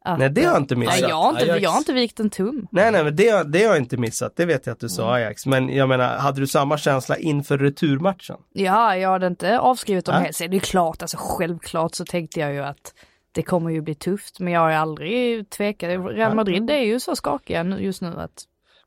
att, 0.09 0.18
nej 0.18 0.30
det 0.30 0.44
har 0.44 0.52
jag 0.52 0.62
inte 0.62 0.76
missat. 0.76 1.00
Nej, 1.00 1.11
jag, 1.11 1.16
har 1.16 1.30
inte, 1.30 1.44
jag 1.44 1.70
har 1.70 1.78
inte 1.78 1.92
vikt 1.92 2.20
en 2.20 2.30
tum. 2.30 2.66
Nej 2.70 2.92
nej 2.92 3.04
men 3.04 3.16
det, 3.16 3.52
det 3.52 3.59
har 3.59 3.74
jag 3.74 3.76
inte 3.76 3.96
missat, 3.96 4.32
det 4.36 4.44
vet 4.44 4.66
jag 4.66 4.72
att 4.72 4.80
du 4.80 4.88
sa. 4.88 5.14
Ajax. 5.14 5.46
Men 5.46 5.68
jag 5.68 5.88
menar, 5.88 6.16
hade 6.16 6.40
du 6.40 6.46
samma 6.46 6.78
känsla 6.78 7.16
inför 7.16 7.59
returmatchen? 7.59 8.36
Ja, 8.52 8.96
jag 8.96 9.11
hade 9.11 9.26
inte 9.26 9.59
avskrivit 9.59 10.04
dem 10.04 10.14
äh? 10.14 10.20
helt. 10.20 10.38
Det 10.38 10.56
är 10.56 10.59
klart, 10.59 11.02
alltså 11.02 11.16
självklart 11.20 11.94
så 11.94 12.04
tänkte 12.04 12.40
jag 12.40 12.52
ju 12.52 12.64
att 12.64 12.94
det 13.32 13.42
kommer 13.42 13.70
ju 13.70 13.80
bli 13.80 13.94
tufft. 13.94 14.40
Men 14.40 14.52
jag 14.52 14.61
har 14.61 14.70
aldrig 14.70 15.50
tvekat. 15.50 15.88
Real 15.88 16.34
Madrid 16.34 16.70
är 16.70 16.82
ju 16.82 17.00
så 17.00 17.16
skakiga 17.16 17.64
just 17.78 18.02
nu 18.02 18.09
att 18.09 18.36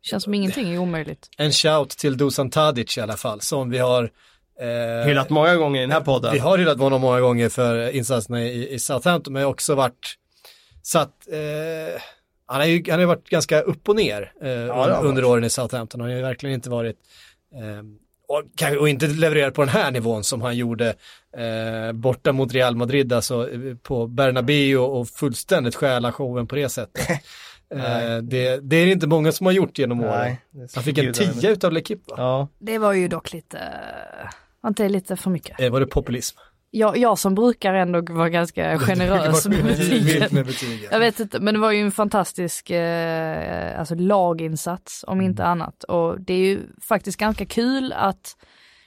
det 0.01 0.07
känns 0.07 0.23
som 0.23 0.33
ingenting 0.33 0.73
är 0.73 0.77
omöjligt. 0.77 1.29
En 1.37 1.51
shout 1.51 1.89
till 1.89 2.17
Dusan 2.17 2.49
Tadic 2.49 2.97
i 2.97 3.01
alla 3.01 3.17
fall, 3.17 3.41
som 3.41 3.69
vi 3.69 3.77
har 3.77 4.09
Eh, 4.61 5.07
hyllat 5.07 5.29
många 5.29 5.55
gånger 5.55 5.79
i 5.79 5.83
den 5.83 5.91
här 5.91 6.01
podden. 6.01 6.33
Vi 6.33 6.39
har 6.39 6.57
hyllat 6.57 6.79
honom 6.79 7.01
många 7.01 7.19
gånger 7.19 7.49
för 7.49 7.95
insatserna 7.95 8.41
i, 8.41 8.73
i 8.73 8.79
Southampton, 8.79 9.33
men 9.33 9.45
också 9.45 9.75
varit 9.75 10.15
så 10.81 10.99
att 10.99 11.27
eh, 11.31 12.01
han 12.45 12.59
har 12.59 12.67
ju 12.67 12.91
han 12.91 12.99
har 12.99 13.07
varit 13.07 13.29
ganska 13.29 13.61
upp 13.61 13.89
och 13.89 13.95
ner 13.95 14.33
eh, 14.41 14.49
ja, 14.49 15.01
under 15.03 15.25
åren 15.25 15.43
i 15.43 15.49
Southampton. 15.49 16.01
Han 16.01 16.09
har 16.09 16.17
ju 16.17 16.23
verkligen 16.23 16.55
inte 16.55 16.69
varit 16.69 16.97
eh, 17.55 17.83
och, 18.31 18.79
och, 18.79 18.89
inte 18.89 19.07
levererat 19.07 19.53
på 19.53 19.61
den 19.61 19.69
här 19.69 19.91
nivån 19.91 20.23
som 20.23 20.41
han 20.41 20.57
gjorde 20.57 20.95
eh, 21.37 21.91
borta 21.93 22.31
mot 22.31 22.53
Real 22.53 22.75
Madrid, 22.75 23.13
alltså 23.13 23.51
eh, 23.51 23.75
på 23.75 24.07
Bernabéu 24.07 24.77
och 24.77 25.07
fullständigt 25.07 25.75
stjäla 25.75 26.11
showen 26.11 26.47
på 26.47 26.55
det 26.55 26.69
sättet. 26.69 27.09
eh, 27.73 28.17
det, 28.17 28.57
det, 28.57 28.75
är 28.75 28.87
inte 28.87 29.07
många 29.07 29.31
som 29.31 29.45
har 29.45 29.53
gjort 29.53 29.77
genom 29.77 30.01
åren. 30.01 30.35
Han 30.75 30.83
fick 30.83 30.97
en 30.97 31.13
tia 31.13 31.49
utav 31.49 31.71
L'Equipe 31.71 32.09
va? 32.09 32.15
Ja. 32.17 32.47
Det 32.59 32.77
var 32.77 32.93
ju 32.93 33.07
dock 33.07 33.33
lite, 33.33 33.57
var 34.61 34.67
inte 34.67 34.89
lite 34.89 35.15
för 35.15 35.29
mycket? 35.29 35.71
Var 35.71 35.79
det 35.79 35.85
populism? 35.85 36.37
Jag, 36.71 36.97
jag 36.97 37.19
som 37.19 37.35
brukar 37.35 37.73
ändå 37.73 38.01
vara 38.01 38.29
ganska 38.29 38.79
generös 38.79 39.47
med 39.47 39.65
betygen. 39.65 40.45
Jag 40.91 40.99
vet 40.99 41.19
inte, 41.19 41.39
men 41.39 41.53
det 41.53 41.59
var 41.59 41.71
ju 41.71 41.81
en 41.81 41.91
fantastisk 41.91 42.69
eh, 42.69 43.79
alltså 43.79 43.95
laginsats 43.95 45.05
om 45.07 45.17
mm. 45.17 45.25
inte 45.25 45.45
annat. 45.45 45.83
Och 45.83 46.21
det 46.21 46.33
är 46.33 46.45
ju 46.45 46.59
faktiskt 46.81 47.17
ganska 47.19 47.45
kul 47.45 47.93
att 47.93 48.37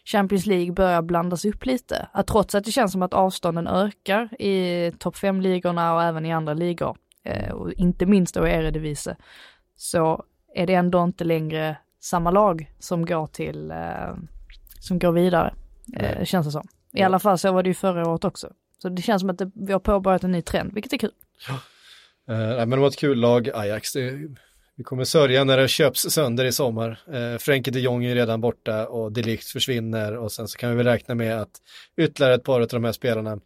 Champions 0.04 0.46
League 0.46 0.72
börjar 0.72 1.02
blandas 1.02 1.44
upp 1.44 1.66
lite. 1.66 2.08
Att 2.12 2.26
trots 2.26 2.54
att 2.54 2.64
det 2.64 2.72
känns 2.72 2.92
som 2.92 3.02
att 3.02 3.14
avstånden 3.14 3.66
ökar 3.66 4.42
i 4.42 4.92
topp 4.98 5.16
5-ligorna 5.16 5.94
och 5.94 6.02
även 6.02 6.26
i 6.26 6.32
andra 6.32 6.54
ligor, 6.54 6.96
eh, 7.24 7.52
och 7.52 7.72
inte 7.72 8.06
minst 8.06 8.34
då 8.34 8.48
i 8.48 8.50
Eredivisie, 8.50 9.16
så 9.76 10.24
är 10.54 10.66
det 10.66 10.74
ändå 10.74 11.04
inte 11.04 11.24
längre 11.24 11.76
samma 12.00 12.30
lag 12.30 12.70
som 12.78 13.06
går 13.06 13.26
till, 13.26 13.70
eh, 13.70 14.14
som 14.80 14.98
går 14.98 15.12
vidare, 15.12 15.54
eh, 15.96 16.24
känns 16.24 16.46
det 16.46 16.52
som. 16.52 16.68
I 16.94 17.02
alla 17.02 17.18
fall 17.18 17.38
så 17.38 17.52
var 17.52 17.62
det 17.62 17.68
ju 17.68 17.74
förra 17.74 18.08
året 18.08 18.24
också. 18.24 18.52
Så 18.82 18.88
det 18.88 19.02
känns 19.02 19.20
som 19.20 19.30
att 19.30 19.38
det, 19.38 19.50
vi 19.54 19.72
har 19.72 19.80
påbörjat 19.80 20.24
en 20.24 20.32
ny 20.32 20.42
trend, 20.42 20.72
vilket 20.74 20.92
är 20.92 20.98
kul. 20.98 21.12
Ja. 21.48 21.54
Uh, 22.34 22.56
men 22.56 22.70
det 22.70 22.76
var 22.76 22.88
ett 22.88 22.96
kul 22.96 23.20
lag, 23.20 23.50
Ajax. 23.54 23.92
Det, 23.92 24.10
vi 24.76 24.84
kommer 24.84 25.04
sörja 25.04 25.44
när 25.44 25.56
det 25.56 25.68
köps 25.68 26.00
sönder 26.00 26.44
i 26.44 26.52
sommar. 26.52 27.00
Uh, 27.14 27.38
Frenkie 27.38 27.72
de 27.72 27.80
Jong 27.80 28.04
är 28.04 28.14
redan 28.14 28.40
borta 28.40 28.88
och 28.88 29.12
Delict 29.12 29.48
försvinner 29.48 30.16
och 30.16 30.32
sen 30.32 30.48
så 30.48 30.58
kan 30.58 30.70
vi 30.70 30.76
väl 30.76 30.86
räkna 30.86 31.14
med 31.14 31.40
att 31.40 31.50
ytterligare 31.96 32.34
ett 32.34 32.44
par 32.44 32.60
av 32.60 32.66
de 32.66 32.84
här 32.84 32.92
spelarna 32.92 33.38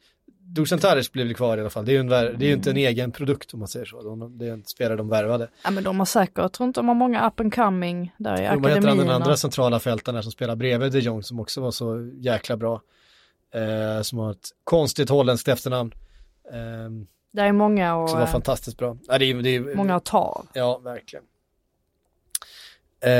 Dusan 0.54 0.78
Tadic 0.78 1.12
blir 1.12 1.24
väl 1.24 1.34
kvar 1.34 1.58
i 1.58 1.60
alla 1.60 1.70
fall. 1.70 1.84
Det 1.84 1.92
är 1.92 1.94
ju, 1.94 2.00
en, 2.00 2.08
det 2.08 2.16
är 2.16 2.48
ju 2.48 2.52
inte 2.52 2.70
en 2.70 2.76
egen 2.76 3.12
produkt 3.12 3.54
om 3.54 3.58
man 3.58 3.68
säger 3.68 3.86
så. 3.86 4.02
De, 4.02 4.38
det 4.38 4.46
är 4.46 4.52
en 4.52 4.64
spelare 4.64 4.96
de 4.96 5.08
värvade. 5.08 5.48
Ja 5.64 5.70
men 5.70 5.84
de 5.84 5.98
har 5.98 6.06
säkert, 6.06 6.38
jag 6.38 6.52
tror 6.52 6.66
inte 6.66 6.80
de 6.80 6.88
har 6.88 6.94
många 6.94 7.28
up 7.28 7.40
and 7.40 7.54
coming 7.54 8.14
där 8.18 8.42
i 8.42 8.46
akademierna. 8.46 8.80
Vad 8.80 8.96
heter 8.96 9.04
den 9.04 9.10
andra 9.10 9.36
centrala 9.36 9.80
fältaren 9.80 10.22
som 10.22 10.32
spelar 10.32 10.56
bredvid 10.56 10.92
de 10.92 11.00
Jong 11.00 11.22
som 11.22 11.40
också 11.40 11.60
var 11.60 11.70
så 11.70 12.10
jäkla 12.14 12.56
bra 12.56 12.82
eh, 13.54 14.02
som 14.02 14.18
har 14.18 14.30
ett 14.30 14.48
konstigt 14.64 15.08
holländskt 15.08 15.48
efternamn. 15.48 15.94
Eh, 16.52 16.90
det 17.32 17.42
är 17.42 17.52
många 17.52 17.96
och... 17.96 18.10
Som 18.10 18.18
var 18.18 18.26
fantastiskt 18.26 18.78
bra. 18.78 18.96
Ja, 19.08 19.18
det 19.18 19.24
är, 19.24 19.34
det 19.34 19.56
är, 19.56 19.74
många 19.74 19.94
att 19.94 20.04
ta. 20.04 20.44
Ja, 20.52 20.78
verkligen. 20.78 21.24
Eh, 23.00 23.12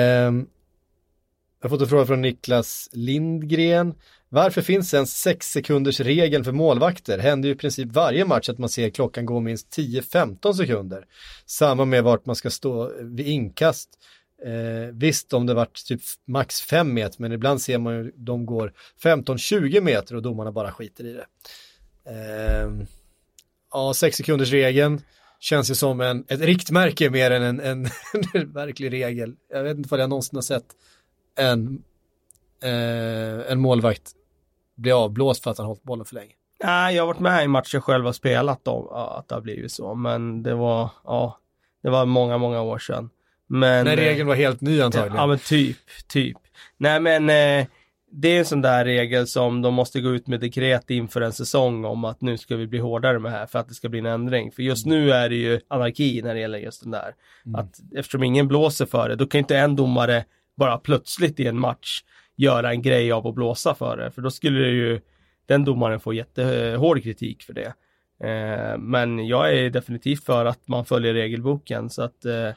jag 1.61 1.63
har 1.63 1.69
fått 1.69 1.81
en 1.81 1.89
fråga 1.89 2.07
från 2.07 2.21
Niklas 2.21 2.89
Lindgren. 2.93 3.95
Varför 4.29 4.63
finns 4.63 4.95
ens 4.95 5.21
6 5.21 5.51
sekunders 5.51 6.01
regeln 6.01 6.45
för 6.45 6.53
målvakter? 6.53 7.19
Händer 7.19 7.49
ju 7.49 7.55
i 7.55 7.59
princip 7.59 7.93
varje 7.93 8.25
match 8.25 8.49
att 8.49 8.59
man 8.59 8.69
ser 8.69 8.91
klockan 8.91 9.27
gå 9.27 9.41
minst 9.41 9.77
10-15 9.77 10.53
sekunder. 10.53 11.05
Samma 11.47 11.85
med 11.85 12.05
vart 12.05 12.27
man 12.27 12.37
ska 12.37 12.51
stå 12.51 12.93
vid 13.01 13.27
inkast. 13.27 13.89
Eh, 14.45 14.93
visst 14.93 15.33
om 15.33 15.47
det 15.47 15.55
varit 15.55 15.87
typ 15.87 16.01
max 16.27 16.61
5 16.61 16.95
meter, 16.95 17.23
men 17.23 17.33
ibland 17.33 17.63
ser 17.63 17.79
man 17.79 17.95
ju 17.95 18.13
de 18.17 18.47
går 18.47 18.73
15-20 19.03 19.81
meter 19.81 20.17
och 20.17 20.23
domarna 20.23 20.53
bara 20.53 20.73
skiter 20.73 21.05
i 21.05 21.13
det. 21.13 21.27
Eh, 22.11 22.71
ja, 23.73 23.95
6 23.95 24.17
sekunders 24.17 24.51
regeln. 24.51 25.01
känns 25.41 25.71
ju 25.71 25.75
som 25.75 26.01
en, 26.01 26.25
ett 26.29 26.41
riktmärke 26.41 27.11
mer 27.11 27.31
än 27.31 27.43
en, 27.43 27.61
en, 27.61 27.87
en 28.35 28.53
verklig 28.53 28.93
regel. 28.93 29.37
Jag 29.53 29.63
vet 29.63 29.77
inte 29.77 29.89
vad 29.89 30.01
jag 30.01 30.11
någonsin 30.11 30.37
har 30.37 30.43
sett 30.43 30.67
en, 31.37 31.83
eh, 32.63 33.53
en 33.53 33.61
målvakt 33.61 34.13
bli 34.77 34.93
avblåst 34.93 35.43
för 35.43 35.51
att 35.51 35.59
han 35.59 35.67
hållit 35.67 35.83
bollen 35.83 36.05
för 36.05 36.15
länge. 36.15 36.33
Nej, 36.65 36.95
jag 36.95 37.03
har 37.03 37.07
varit 37.07 37.21
med 37.21 37.45
i 37.45 37.49
matcher 37.49 37.81
själv 37.81 38.07
och 38.07 38.15
spelat 38.15 38.65
då, 38.65 38.89
att 38.91 39.29
det 39.29 39.35
har 39.35 39.43
blivit 39.43 39.73
så, 39.73 39.95
men 39.95 40.43
det 40.43 40.55
var, 40.55 40.91
ja, 41.05 41.39
det 41.83 41.91
var 41.91 42.07
många, 42.07 42.39
många 42.39 42.63
år 42.63 42.79
sedan. 42.79 43.11
Men, 43.49 43.85
När 43.85 43.97
regeln 43.97 44.29
var 44.29 44.35
helt 44.35 44.61
ny 44.61 44.81
antagligen. 44.81 45.17
Ja, 45.17 45.27
men 45.27 45.39
typ, 45.39 45.77
typ. 46.09 46.37
Nej, 46.77 47.01
men 47.01 47.31
eh, 47.31 47.67
det 48.11 48.29
är 48.29 48.39
en 48.39 48.45
sån 48.45 48.63
där 48.63 48.85
regel 48.85 49.27
som 49.27 49.63
de 49.63 49.75
måste 49.75 50.01
gå 50.01 50.15
ut 50.15 50.27
med 50.27 50.41
dekret 50.41 50.91
inför 50.91 51.21
en 51.21 51.33
säsong 51.33 51.85
om 51.85 52.05
att 52.05 52.21
nu 52.21 52.39
ska 52.39 52.57
vi 52.57 52.67
bli 52.67 52.79
hårdare 52.79 53.19
med 53.19 53.33
det 53.33 53.39
här 53.39 53.47
för 53.47 53.59
att 53.59 53.69
det 53.69 53.75
ska 53.75 53.89
bli 53.89 53.99
en 53.99 54.07
ändring. 54.07 54.53
För 54.53 54.63
just 54.63 54.87
nu 54.87 55.13
är 55.13 55.29
det 55.29 55.35
ju 55.35 55.61
anarki 55.69 56.23
när 56.23 56.35
det 56.35 56.41
gäller 56.41 56.59
just 56.59 56.83
den 56.83 56.91
där. 56.91 57.15
Mm. 57.47 57.61
Att 57.61 57.81
eftersom 57.97 58.23
ingen 58.23 58.49
blåser 58.49 58.87
för 58.87 59.09
det, 59.09 59.17
då 59.17 59.27
kan 59.27 59.39
inte 59.39 59.59
en 59.59 59.77
domare 59.77 60.25
bara 60.57 60.79
plötsligt 60.79 61.41
i 61.41 61.47
en 61.47 61.61
match 61.61 62.03
göra 62.37 62.71
en 62.71 62.83
grej 62.83 63.13
av 63.13 63.27
att 63.27 63.35
blåsa 63.35 63.75
för 63.75 63.97
det. 63.97 64.11
För 64.11 64.23
då 64.23 64.31
skulle 64.31 64.61
det 64.61 64.71
ju 64.71 65.01
den 65.47 65.65
domaren 65.65 66.01
få 66.01 66.13
jättehård 66.13 67.03
kritik 67.03 67.43
för 67.43 67.53
det. 67.53 67.75
Eh, 68.29 68.79
men 68.79 69.27
jag 69.27 69.55
är 69.55 69.71
definitivt 69.71 70.25
för 70.25 70.45
att 70.45 70.69
man 70.69 70.85
följer 70.85 71.15
regelboken 71.15 71.91
så 71.91 72.03
att 72.03 72.25
eh, 72.25 72.51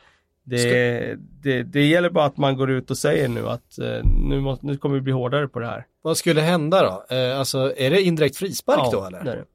det, 0.44 1.18
det, 1.44 1.64
det 1.64 1.86
gäller 1.86 2.10
bara 2.10 2.26
att 2.26 2.38
man 2.38 2.58
går 2.58 2.72
ut 2.72 2.92
och 2.92 2.98
säger 2.98 3.28
nu 3.28 3.48
att 3.48 3.80
eh, 3.80 4.04
nu, 4.04 4.39
måste, 4.39 4.66
nu 4.66 4.78
kommer 4.78 4.96
vi 4.96 5.02
bli 5.02 5.14
hårdare 5.14 5.48
på 5.48 5.60
det 5.60 5.66
här. 5.66 5.86
Vad 6.02 6.18
skulle 6.18 6.42
hända 6.42 6.84
då? 6.84 7.16
Eh, 7.16 7.39
alltså 7.39 7.74
är 7.78 7.89
det 7.89 8.02
indirekt 8.02 8.38
frispark 8.38 8.80
ja, 8.80 8.89
då 8.92 9.06
eller? 9.06 9.24
Det 9.24 9.32
är 9.32 9.36
det. 9.36 9.46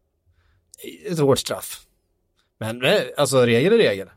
Ett 1.13 1.19
hårt 1.19 1.39
straff. 1.39 1.87
Men 2.59 2.85
eh, 2.85 3.01
alltså 3.17 3.47
regel 3.47 3.73
är 3.73 3.79
regel. 3.79 4.09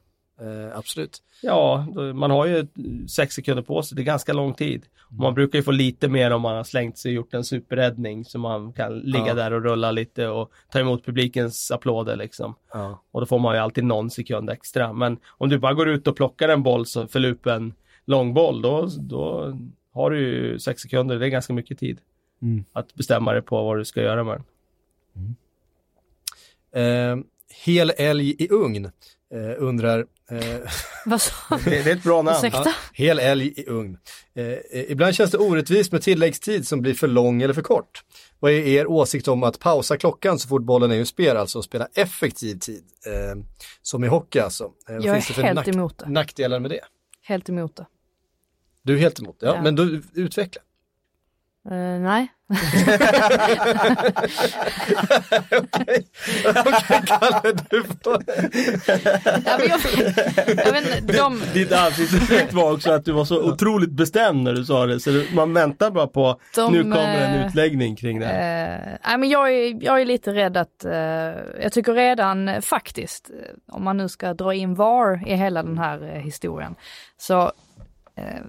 Eh, 0.41 0.77
absolut. 0.77 1.17
Ja, 1.41 1.87
då, 1.95 2.13
man 2.13 2.31
har 2.31 2.45
ju 2.45 2.67
sex 3.07 3.35
sekunder 3.35 3.63
på 3.63 3.83
sig, 3.83 3.95
det 3.95 4.01
är 4.01 4.03
ganska 4.03 4.33
lång 4.33 4.53
tid. 4.53 4.85
Mm. 5.11 5.23
Man 5.23 5.33
brukar 5.33 5.59
ju 5.59 5.63
få 5.63 5.71
lite 5.71 6.07
mer 6.07 6.31
om 6.31 6.41
man 6.41 6.55
har 6.55 6.63
slängt 6.63 6.97
sig 6.97 7.09
och 7.09 7.15
gjort 7.15 7.33
en 7.33 7.43
superräddning 7.43 8.25
så 8.25 8.39
man 8.39 8.73
kan 8.73 8.99
ligga 8.99 9.27
ja. 9.27 9.33
där 9.33 9.53
och 9.53 9.63
rulla 9.63 9.91
lite 9.91 10.27
och 10.27 10.51
ta 10.71 10.79
emot 10.79 11.05
publikens 11.05 11.71
applåder 11.71 12.15
liksom. 12.15 12.55
Ja. 12.73 13.03
Och 13.11 13.19
då 13.19 13.25
får 13.25 13.39
man 13.39 13.55
ju 13.55 13.61
alltid 13.61 13.83
någon 13.83 14.09
sekund 14.09 14.49
extra. 14.49 14.93
Men 14.93 15.17
om 15.27 15.49
du 15.49 15.59
bara 15.59 15.73
går 15.73 15.89
ut 15.89 16.07
och 16.07 16.15
plockar 16.15 16.49
en 16.49 16.63
boll 16.63 16.85
som 16.85 17.07
förlupen 17.07 17.73
lång 18.05 18.33
boll, 18.33 18.61
då, 18.61 18.89
då 18.99 19.57
har 19.93 20.11
du 20.11 20.19
ju 20.19 20.59
sex 20.59 20.81
sekunder, 20.81 21.19
det 21.19 21.25
är 21.25 21.29
ganska 21.29 21.53
mycket 21.53 21.79
tid. 21.79 21.99
Mm. 22.41 22.65
Att 22.73 22.95
bestämma 22.95 23.33
dig 23.33 23.41
på 23.41 23.63
vad 23.63 23.77
du 23.77 23.85
ska 23.85 24.01
göra 24.01 24.23
med 24.23 24.35
den. 24.35 24.45
Mm. 25.15 25.35
Eh, 26.71 27.25
hel 27.65 27.91
älg 27.97 28.35
i 28.39 28.47
ugn 28.51 28.85
eh, 29.33 29.53
undrar 29.57 30.05
Eh, 30.31 30.59
Vad 31.05 31.21
sa 31.21 31.33
du? 31.49 31.69
Det, 31.69 31.83
det, 31.83 31.91
är 31.91 31.95
ett 31.95 32.03
bra 32.03 32.21
namn. 32.21 32.37
Ursäkta? 32.37 32.73
hel 32.93 33.19
älg 33.19 33.47
i 33.47 33.65
ugn. 33.67 33.97
Eh, 34.35 34.91
ibland 34.91 35.15
känns 35.15 35.31
det 35.31 35.37
orättvist 35.37 35.91
med 35.91 36.01
tilläggstid 36.01 36.67
som 36.67 36.81
blir 36.81 36.93
för 36.93 37.07
lång 37.07 37.41
eller 37.41 37.53
för 37.53 37.61
kort. 37.61 38.03
Vad 38.39 38.51
är 38.51 38.55
er 38.67 38.87
åsikt 38.87 39.27
om 39.27 39.43
att 39.43 39.59
pausa 39.59 39.97
klockan 39.97 40.39
så 40.39 40.47
fort 40.47 40.63
bollen 40.63 40.91
är 40.91 40.95
ur 40.95 41.05
spel, 41.05 41.37
alltså 41.37 41.61
spela 41.61 41.87
effektiv 41.95 42.59
tid? 42.59 42.83
Eh, 43.05 43.43
som 43.81 44.03
i 44.03 44.07
hockey 44.07 44.39
alltså. 44.39 44.63
Eh, 44.89 44.95
Jag 44.95 45.05
är 45.17 45.43
helt 45.43 45.55
nack 45.55 45.67
emot 45.67 45.97
det. 45.97 46.09
nackdelar 46.09 46.59
med 46.59 46.71
det? 46.71 46.81
Helt 47.23 47.49
emot 47.49 47.75
det. 47.75 47.85
Du 48.83 48.93
är 48.95 48.97
helt 48.99 49.19
emot 49.19 49.39
det, 49.39 49.45
ja, 49.45 49.55
Ja. 49.55 49.61
men 49.61 49.75
du 49.75 50.03
utveckla. 50.13 50.61
Eh, 51.71 51.99
nej. 51.99 52.27
Okej, 55.57 56.07
Kalle, 57.05 57.53
du 57.69 57.83
får... 57.83 58.23
Ja, 59.45 59.57
men 59.59 59.67
jag, 59.69 59.79
jag 60.65 60.71
vet 60.73 60.97
inte, 60.97 61.17
de, 61.17 61.41
Ditt 61.53 61.71
ansiktsuttryck 61.71 62.53
var 62.53 62.73
också 62.73 62.91
att 62.91 63.05
du 63.05 63.11
var 63.11 63.25
så 63.25 63.43
otroligt 63.53 63.91
bestämd 63.91 64.43
när 64.43 64.53
du 64.53 64.65
sa 64.65 64.85
det. 64.85 64.99
Så 64.99 65.23
man 65.33 65.53
väntar 65.53 65.91
bara 65.91 66.07
på, 66.07 66.39
De, 66.55 66.73
nu 66.73 66.81
kommer 66.83 67.17
en 67.21 67.39
eh, 67.39 67.47
utläggning 67.47 67.95
kring 67.95 68.19
det. 68.19 68.25
här. 68.25 68.73
Eh, 68.73 68.97
nej, 69.07 69.17
men 69.17 69.29
jag, 69.29 69.53
är, 69.53 69.83
jag 69.83 70.01
är 70.01 70.05
lite 70.05 70.33
rädd 70.33 70.57
att, 70.57 70.85
eh, 70.85 70.91
jag 71.61 71.71
tycker 71.71 71.93
redan 71.93 72.61
faktiskt, 72.61 73.29
om 73.71 73.83
man 73.83 73.97
nu 73.97 74.09
ska 74.09 74.33
dra 74.33 74.53
in 74.53 74.75
VAR 74.75 75.27
i 75.27 75.35
hela 75.35 75.63
den 75.63 75.77
här 75.77 76.21
historien, 76.23 76.75
så 77.17 77.51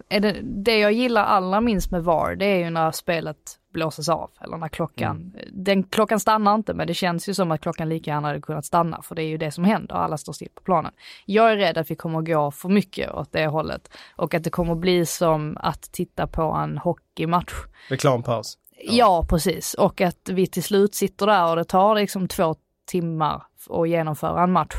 är 0.09 0.21
det, 0.21 0.41
det 0.43 0.79
jag 0.79 0.93
gillar 0.93 1.25
allra 1.25 1.61
minst 1.61 1.91
med 1.91 2.05
VAR, 2.05 2.35
det 2.35 2.45
är 2.45 2.59
ju 2.59 2.71
när 2.71 2.91
spelet 2.91 3.37
blåses 3.73 4.09
av, 4.09 4.31
eller 4.41 4.57
när 4.57 4.69
klockan, 4.69 5.33
den 5.53 5.83
klockan 5.83 6.21
stannar 6.21 6.55
inte, 6.55 6.75
men 6.75 6.87
det 6.87 6.95
känns 6.95 7.29
ju 7.29 7.35
som 7.35 7.51
att 7.51 7.61
klockan 7.61 7.89
lika 7.89 8.11
gärna 8.11 8.29
hade 8.29 8.41
kunnat 8.41 8.65
stanna, 8.65 9.03
för 9.03 9.15
det 9.15 9.23
är 9.23 9.27
ju 9.27 9.37
det 9.37 9.51
som 9.51 9.65
händer, 9.65 9.95
alla 9.95 10.17
står 10.19 10.33
still 10.33 10.49
på 10.55 10.63
planen. 10.63 10.93
Jag 11.27 11.53
är 11.53 11.57
rädd 11.57 11.79
att 11.79 11.91
vi 11.91 11.97
kommer 11.97 12.23
gå 12.23 12.51
för 12.51 12.69
mycket 12.69 13.11
åt 13.11 13.33
det 13.33 13.47
hållet, 13.47 13.91
och 14.17 14.35
att 14.35 14.45
det 14.45 14.51
kommer 14.51 14.75
bli 14.75 15.07
som 15.07 15.57
att 15.61 15.83
titta 15.83 16.27
på 16.27 16.43
en 16.43 16.79
hockeymatch. 16.79 17.53
Reklampaus. 17.89 18.59
Ja. 18.83 19.27
precis. 19.29 19.75
Och 19.75 20.01
att 20.01 20.29
vi 20.29 20.47
till 20.47 20.63
slut 20.63 20.95
sitter 20.95 21.27
där 21.27 21.51
och 21.51 21.57
det 21.57 21.65
tar 21.65 21.95
liksom 21.95 22.29
två 22.29 22.55
timmar 22.87 23.43
att 23.71 23.89
genomföra 23.89 24.43
en 24.43 24.53
match. 24.53 24.75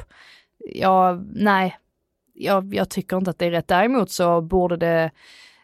Ja, 0.58 1.20
nej, 1.34 1.78
jag, 2.34 2.74
jag 2.74 2.90
tycker 2.90 3.18
inte 3.18 3.30
att 3.30 3.40
det 3.40 3.46
är 3.46 3.52
rätt. 3.52 3.68
Däremot 3.68 4.12
så 4.12 4.42
borde 4.42 4.78
det 4.78 5.12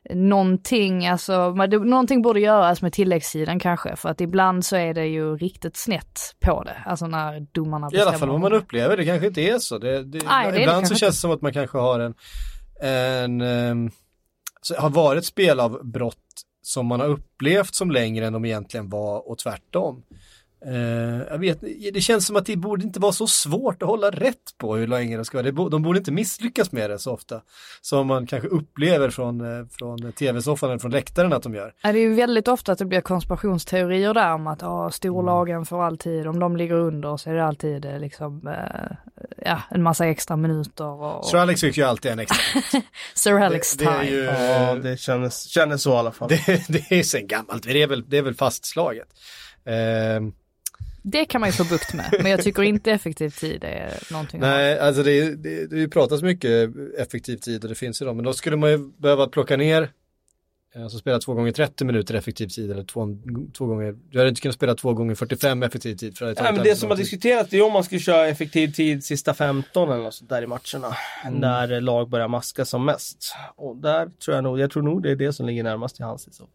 någonting, 0.09 1.07
alltså 1.07 1.49
någonting 1.70 2.22
borde 2.22 2.39
göras 2.39 2.82
med 2.82 2.93
tilläggssidan 2.93 3.59
kanske, 3.59 3.95
för 3.95 4.09
att 4.09 4.22
ibland 4.22 4.65
så 4.65 4.76
är 4.76 4.93
det 4.93 5.05
ju 5.05 5.38
riktigt 5.38 5.78
snett 5.78 6.36
på 6.39 6.63
det, 6.63 6.84
alltså 6.86 7.07
när 7.07 7.47
domarna 7.51 7.89
I 7.93 8.01
alla 8.01 8.13
fall 8.13 8.30
vad 8.30 8.39
man 8.39 8.53
upplever, 8.53 8.97
det 8.97 9.05
kanske 9.05 9.28
inte 9.28 9.41
är 9.41 9.59
så. 9.59 9.78
Det, 9.78 10.03
det, 10.03 10.22
Nej, 10.26 10.45
det 10.45 10.49
är 10.49 10.51
det 10.51 10.61
ibland 10.61 10.88
så 10.88 10.95
känns 10.95 11.15
det 11.15 11.22
som 11.22 11.32
att 11.32 11.41
man 11.41 11.53
kanske 11.53 11.78
har 11.78 11.99
en, 11.99 13.41
en 13.41 13.91
så 14.61 14.76
har 14.76 14.89
varit 14.89 15.26
spel 15.26 15.59
av 15.59 15.86
brott 15.86 16.18
som 16.61 16.86
man 16.86 16.99
har 16.99 17.07
upplevt 17.07 17.76
som 17.76 17.91
längre 17.91 18.28
än 18.28 18.34
de 18.34 18.45
egentligen 18.45 18.89
var 18.89 19.30
och 19.30 19.38
tvärtom. 19.38 20.03
Eh, 20.65 21.21
jag 21.29 21.37
vet, 21.37 21.61
det 21.93 22.01
känns 22.01 22.25
som 22.25 22.35
att 22.35 22.45
det 22.45 22.55
borde 22.55 22.83
inte 22.83 22.99
vara 22.99 23.11
så 23.11 23.27
svårt 23.27 23.83
att 23.83 23.89
hålla 23.89 24.11
rätt 24.11 24.57
på 24.57 24.75
hur 24.75 24.87
länge 24.87 25.17
det 25.17 25.25
ska 25.25 25.37
vara. 25.37 25.51
Det 25.51 25.69
De 25.69 25.81
borde 25.81 25.99
inte 25.99 26.11
misslyckas 26.11 26.71
med 26.71 26.89
det 26.89 26.99
så 26.99 27.13
ofta. 27.13 27.41
Som 27.81 28.07
man 28.07 28.27
kanske 28.27 28.47
upplever 28.47 29.09
från, 29.09 29.59
eh, 29.59 29.65
från 29.71 30.11
tv-soffan 30.11 30.69
eller 30.69 30.79
från 30.79 30.91
läktaren 30.91 31.33
att 31.33 31.43
de 31.43 31.55
gör. 31.55 31.73
Ja, 31.81 31.91
det 31.91 31.99
är 31.99 32.01
ju 32.01 32.13
väldigt 32.13 32.47
ofta 32.47 32.71
att 32.71 32.79
det 32.79 32.85
blir 32.85 33.01
konspirationsteorier 33.01 34.13
där 34.13 34.33
om 34.33 34.47
att 34.47 34.63
ah, 34.63 34.91
storlagen 34.91 35.65
får 35.65 35.83
alltid, 35.83 36.27
om 36.27 36.39
de 36.39 36.57
ligger 36.57 36.75
under 36.75 37.17
så 37.17 37.29
är 37.29 37.33
det 37.33 37.45
alltid 37.45 37.85
eh, 37.85 37.99
liksom, 37.99 38.55
ja, 39.45 39.61
en 39.69 39.83
massa 39.83 40.07
extra 40.07 40.35
minuter 40.35 40.85
och, 40.85 41.25
Så 41.25 41.37
Alex 41.37 41.61
fick 41.61 41.77
ju 41.77 41.83
alltid 41.83 42.11
en 42.11 42.19
extra. 42.19 42.61
Sir 43.13 43.33
Alex 43.33 43.73
det, 43.73 43.85
det 43.85 43.91
time. 43.91 44.09
ju, 44.09 44.23
Ja, 44.23 44.75
det 44.75 44.97
kändes, 44.97 45.49
kändes 45.49 45.81
så 45.81 45.93
i 45.93 45.97
alla 45.97 46.11
fall. 46.11 46.29
det, 46.47 46.63
det 46.67 46.91
är 46.91 47.03
sen 47.03 47.27
gammalt, 47.27 47.63
det 47.63 47.83
är 47.83 47.87
väl, 47.87 48.09
det 48.09 48.17
är 48.17 48.21
väl 48.21 48.35
fastslaget. 48.35 49.07
Ehm, 49.65 50.33
Det 51.09 51.25
kan 51.25 51.41
man 51.41 51.49
ju 51.49 51.53
få 51.53 51.63
bukt 51.63 51.93
med, 51.93 52.13
men 52.21 52.31
jag 52.31 52.43
tycker 52.43 52.63
inte 52.63 52.91
effektiv 52.91 53.29
tid 53.29 53.63
är 53.63 54.11
någonting. 54.11 54.39
Nej, 54.39 54.79
alltså 54.79 55.03
det, 55.03 55.35
det, 55.35 55.67
det 55.67 55.87
pratas 55.87 56.21
mycket 56.21 56.69
effektiv 56.97 57.37
tid 57.37 57.63
och 57.63 57.69
det 57.69 57.75
finns 57.75 58.01
ju 58.01 58.05
dem, 58.05 58.15
men 58.15 58.25
då 58.25 58.33
skulle 58.33 58.55
man 58.55 58.69
ju 58.69 58.77
behöva 58.77 59.27
plocka 59.27 59.57
ner, 59.57 59.91
alltså 60.75 60.97
spela 60.97 61.19
två 61.19 61.33
gånger 61.33 61.51
30 61.51 61.85
minuter 61.85 62.13
effektiv 62.13 62.47
tid 62.47 62.71
eller 62.71 62.83
två, 62.83 63.17
två 63.57 63.65
gånger, 63.65 63.95
du 64.09 64.17
hade 64.17 64.29
inte 64.29 64.41
kunnat 64.41 64.55
spela 64.55 64.75
två 64.75 64.93
gånger 64.93 65.15
45 65.15 65.63
effektiv 65.63 65.95
tid 65.95 66.17
för 66.17 66.25
det 66.25 66.35
tagit 66.35 66.55
men 66.55 66.63
det 66.63 66.75
som 66.75 66.89
har 66.89 66.97
diskuterats 66.97 67.53
är 67.53 67.61
om 67.61 67.73
man 67.73 67.83
skulle 67.83 68.01
köra 68.01 68.27
effektiv 68.27 68.67
tid 68.67 69.03
sista 69.03 69.33
15 69.33 69.91
eller 69.91 70.03
något 70.03 70.13
sånt 70.13 70.29
där 70.29 70.41
i 70.41 70.47
matcherna. 70.47 70.95
När 71.31 71.81
lag 71.81 72.09
börjar 72.09 72.27
maska 72.27 72.65
som 72.65 72.85
mest. 72.85 73.35
Och 73.55 73.77
där 73.77 74.09
tror 74.25 74.35
jag 74.35 74.43
nog, 74.43 74.59
jag 74.59 74.71
tror 74.71 74.83
nog 74.83 75.03
det 75.03 75.11
är 75.11 75.15
det 75.15 75.33
som 75.33 75.45
ligger 75.45 75.63
närmast 75.63 75.95
till 75.95 76.05
hands. 76.05 76.27
Liksom. 76.27 76.47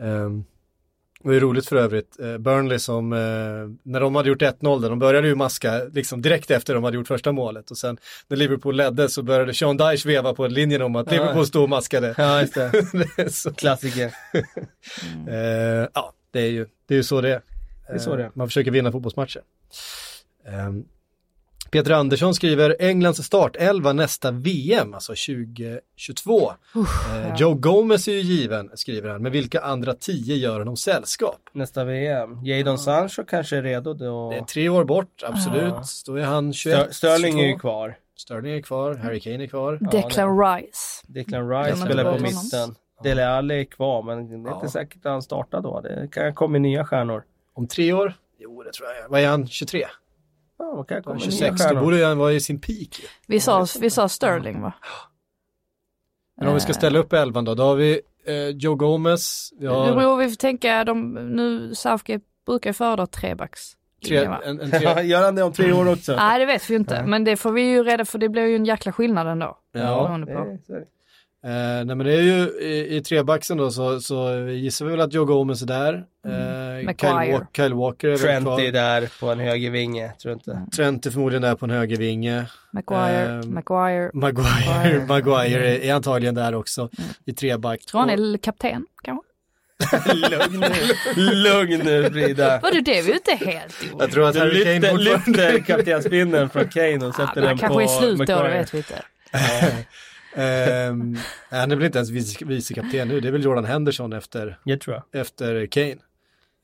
Ehm, 0.00 0.44
det 1.26 1.30
var 1.30 1.34
ju 1.34 1.40
roligt 1.40 1.68
för 1.68 1.76
övrigt, 1.76 2.20
eh, 2.20 2.38
Burnley 2.38 2.78
som, 2.78 3.12
eh, 3.12 3.18
när 3.82 4.00
de 4.00 4.14
hade 4.14 4.28
gjort 4.28 4.42
1-0 4.42 4.82
där, 4.82 4.90
de 4.90 4.98
började 4.98 5.28
ju 5.28 5.34
maska 5.34 5.84
liksom 5.84 6.22
direkt 6.22 6.50
efter 6.50 6.74
de 6.74 6.84
hade 6.84 6.96
gjort 6.96 7.08
första 7.08 7.32
målet 7.32 7.70
och 7.70 7.78
sen 7.78 7.98
när 8.28 8.36
Liverpool 8.36 8.76
ledde 8.76 9.08
så 9.08 9.22
började 9.22 9.54
Sean 9.54 9.76
Dyche 9.76 10.08
veva 10.08 10.34
på 10.34 10.46
linjen 10.46 10.82
om 10.82 10.96
att 10.96 11.12
Ja. 11.12 11.12
Liverpool 11.12 11.46
stod 11.46 11.62
och 11.62 11.68
maskade. 11.68 12.14
Ja, 12.18 12.40
just 12.40 12.54
det. 12.54 13.30
Så, 13.32 13.54
Klassiker. 13.54 14.04
eh, 15.28 15.88
ja, 15.94 16.12
det 16.30 16.40
är 16.40 16.50
ju, 16.50 16.66
det 16.86 16.94
är 16.94 16.98
ju 16.98 17.04
så 17.04 17.20
det 17.20 17.34
är. 17.34 17.42
Det 17.88 17.94
är 17.94 17.98
så 17.98 18.16
det 18.16 18.24
är. 18.24 18.30
Man 18.34 18.48
försöker 18.48 18.70
vinna 18.70 18.92
fotbollsmatcher. 18.92 19.42
Peter 21.70 21.90
Andersson 21.92 22.34
skriver 22.34 22.76
Englands 22.80 23.22
startelva 23.24 23.92
nästa 23.92 24.30
VM, 24.30 24.94
alltså 24.94 25.12
2022. 25.12 26.50
Eh, 26.74 26.82
ja. 27.28 27.36
Joe 27.38 27.54
Gomez 27.54 28.08
är 28.08 28.12
ju 28.12 28.20
given, 28.20 28.70
skriver 28.74 29.10
han, 29.10 29.22
men 29.22 29.32
vilka 29.32 29.60
andra 29.60 29.94
tio 29.94 30.36
gör 30.36 30.58
honom 30.58 30.76
sällskap? 30.76 31.40
Nästa 31.52 31.84
VM. 31.84 32.44
Jadon 32.44 32.78
Sancho 32.78 33.24
kanske 33.24 33.56
är 33.56 33.62
redo 33.62 33.94
då. 33.94 34.30
Det 34.30 34.36
är 34.36 34.44
tre 34.44 34.68
år 34.68 34.84
bort, 34.84 35.22
absolut. 35.26 35.62
Ja. 35.74 35.82
Då 36.06 36.14
är 36.16 36.24
han 36.24 36.52
21, 36.52 36.78
Stör, 36.78 36.92
Sterling 36.92 37.40
är 37.40 37.44
ju 37.44 37.52
22. 37.52 37.60
kvar. 37.60 37.96
Sterling 38.16 38.52
är 38.52 38.62
kvar, 38.62 38.94
Harry 38.94 39.20
Kane 39.20 39.42
är 39.44 39.46
kvar. 39.46 39.78
Declan 39.92 40.38
Rice. 40.40 41.02
Declan 41.06 41.48
Rice 41.50 41.70
Glömmer 41.70 41.86
spelar 41.86 42.12
på 42.16 42.22
mitten. 42.22 42.74
Dele 43.02 43.28
Alli 43.28 43.60
är 43.60 43.64
kvar 43.64 44.02
men 44.02 44.28
det 44.28 44.48
är 44.48 44.52
Ja. 44.52 44.56
inte 44.56 44.68
säkert 44.68 45.06
att 45.06 45.12
han 45.12 45.22
startar 45.22 45.60
då. 45.60 45.80
Det 45.80 46.08
kan 46.12 46.34
komma 46.34 46.58
nya 46.58 46.84
stjärnor. 46.84 47.22
Om 47.54 47.68
tre 47.68 47.92
år? 47.92 48.14
Jo, 48.38 48.62
det 48.62 48.72
tror 48.72 48.88
jag. 49.02 49.08
Vad 49.08 49.20
är 49.20 49.26
han? 49.28 49.46
23? 49.48 49.84
Ja, 50.58 50.84
kan 50.84 51.02
komma 51.02 51.18
26, 51.18 51.68
då 51.70 51.80
borde 51.80 52.06
han 52.06 52.18
vara 52.18 52.32
i 52.32 52.40
sin 52.40 52.60
peak. 52.60 53.04
Vi 53.26 53.40
sa, 53.40 53.66
vi 53.80 53.90
sa 53.90 54.08
Sterling 54.08 54.60
va? 54.62 54.72
Men 56.36 56.48
om 56.48 56.54
vi 56.54 56.60
ska 56.60 56.72
ställa 56.72 56.98
upp 56.98 57.12
elvan 57.12 57.44
då, 57.44 57.54
då 57.54 57.62
har 57.62 57.74
vi 57.74 58.00
eh, 58.26 58.48
Joe 58.48 58.74
Gomez, 58.74 59.52
vi 59.58 59.66
Det 59.66 59.72
har 59.72 59.94
beror, 59.94 60.16
vi 60.16 60.28
får 60.28 60.36
tänka, 60.36 60.84
de, 60.84 61.14
nu 61.14 61.74
Southgate 61.74 62.24
brukar 62.46 62.72
föredra 62.72 63.06
trebacks. 63.06 63.72
tre, 64.06 64.28
va? 64.28 64.40
en, 64.44 64.60
en 64.60 64.70
Ja, 64.82 64.94
tre, 64.94 65.02
gör 65.02 65.24
han 65.24 65.34
det 65.34 65.42
om 65.42 65.52
tre 65.52 65.72
år 65.72 65.92
också? 65.92 66.16
Nej 66.16 66.38
det 66.38 66.46
vet 66.46 66.70
vi 66.70 66.74
inte, 66.74 67.02
men 67.06 67.24
det 67.24 67.36
får 67.36 67.52
vi 67.52 67.62
ju 67.62 67.82
reda 67.82 68.04
för 68.04 68.18
det 68.18 68.28
blir 68.28 68.46
ju 68.46 68.56
en 68.56 68.64
jäkla 68.64 68.92
skillnad 68.92 69.26
ändå. 69.26 69.58
Ja, 69.72 69.80
beroende 69.80 70.26
på. 70.26 70.58
Eh, 71.46 71.52
nej 71.84 71.96
men 71.96 71.98
det 71.98 72.12
är 72.14 72.22
ju 72.22 72.48
i, 72.60 72.96
i 72.96 73.00
trebacksen 73.02 73.56
då 73.56 73.70
så, 73.70 74.00
så 74.00 74.38
gissar 74.48 74.84
vi 74.84 74.90
väl 74.90 75.00
att 75.00 75.12
Joe 75.12 75.24
Gomez 75.24 75.62
är 75.62 75.66
där. 75.66 75.94
Eh, 75.94 76.00
Kyle, 76.78 76.84
Maguire. 76.86 77.32
Walk, 77.32 77.56
Kyle 77.56 77.74
Walker 77.74 78.08
är 78.08 78.16
Trent 78.16 78.46
är 78.60 78.72
där 78.72 79.08
på 79.20 79.26
en 79.30 79.38
högervinge, 79.40 80.12
tror 80.22 80.32
jag 80.32 80.36
inte. 80.36 80.76
Trent 80.76 81.06
är 81.06 81.10
förmodligen 81.10 81.42
där 81.42 81.54
på 81.54 81.64
en 81.64 81.70
högervinge. 81.70 82.44
Maguire, 82.72 83.26
Ehm, 83.26 83.54
Maguire. 83.54 84.10
Maguire, 84.14 85.06
Maguire 85.08 85.68
är, 85.76 85.80
är 85.90 85.94
antagligen 85.94 86.34
där 86.34 86.54
också 86.54 86.90
i 87.26 87.32
treback. 87.32 87.80
Tror 87.86 88.00
han 88.00 88.10
är 88.10 88.38
kapten 88.38 88.86
kanske? 89.04 89.22
Lugn 90.14 90.60
nu, 91.16 91.34
lugn 91.34 91.80
nu 91.84 92.10
Frida. 92.10 92.58
Var 92.62 92.70
det 92.70 92.80
det 92.80 93.02
vi 93.02 93.12
inte 93.12 93.30
helt 93.46 93.84
gjorde? 93.90 94.04
Jag 94.04 94.12
tror 94.12 94.26
att 94.28 94.34
Du 94.34 94.40
Harry 94.40 94.64
Kane 94.64 94.92
lyfter, 94.98 95.30
lyfter 95.30 95.58
kaptensbindeln 95.58 96.48
från 96.50 96.68
Kane 96.68 96.96
och 96.96 97.02
Ja, 97.04 97.12
sätter 97.12 97.40
men 97.40 97.44
den 97.44 97.58
kanske 97.58 97.74
på 97.74 97.80
är 97.80 97.86
slut 97.86 98.18
då, 98.18 98.24
det 98.24 98.34
Maguire. 98.34 98.58
vet 98.58 98.74
vi 98.74 98.78
inte. 98.78 98.94
Ehm, 100.36 101.16
han 101.50 101.72
är 101.72 101.76
väl 101.76 101.84
inte 101.86 101.98
ens 101.98 102.10
vice, 102.10 102.44
vicekapten 102.44 103.08
nu, 103.08 103.20
det 103.20 103.28
är 103.28 103.32
väl 103.32 103.44
Jordan 103.44 103.64
Henderson 103.64 104.12
efter, 104.12 104.58
Jag 104.64 104.80
tror 104.80 105.02
jag. 105.12 105.20
efter 105.22 105.66
Kane. 105.66 105.96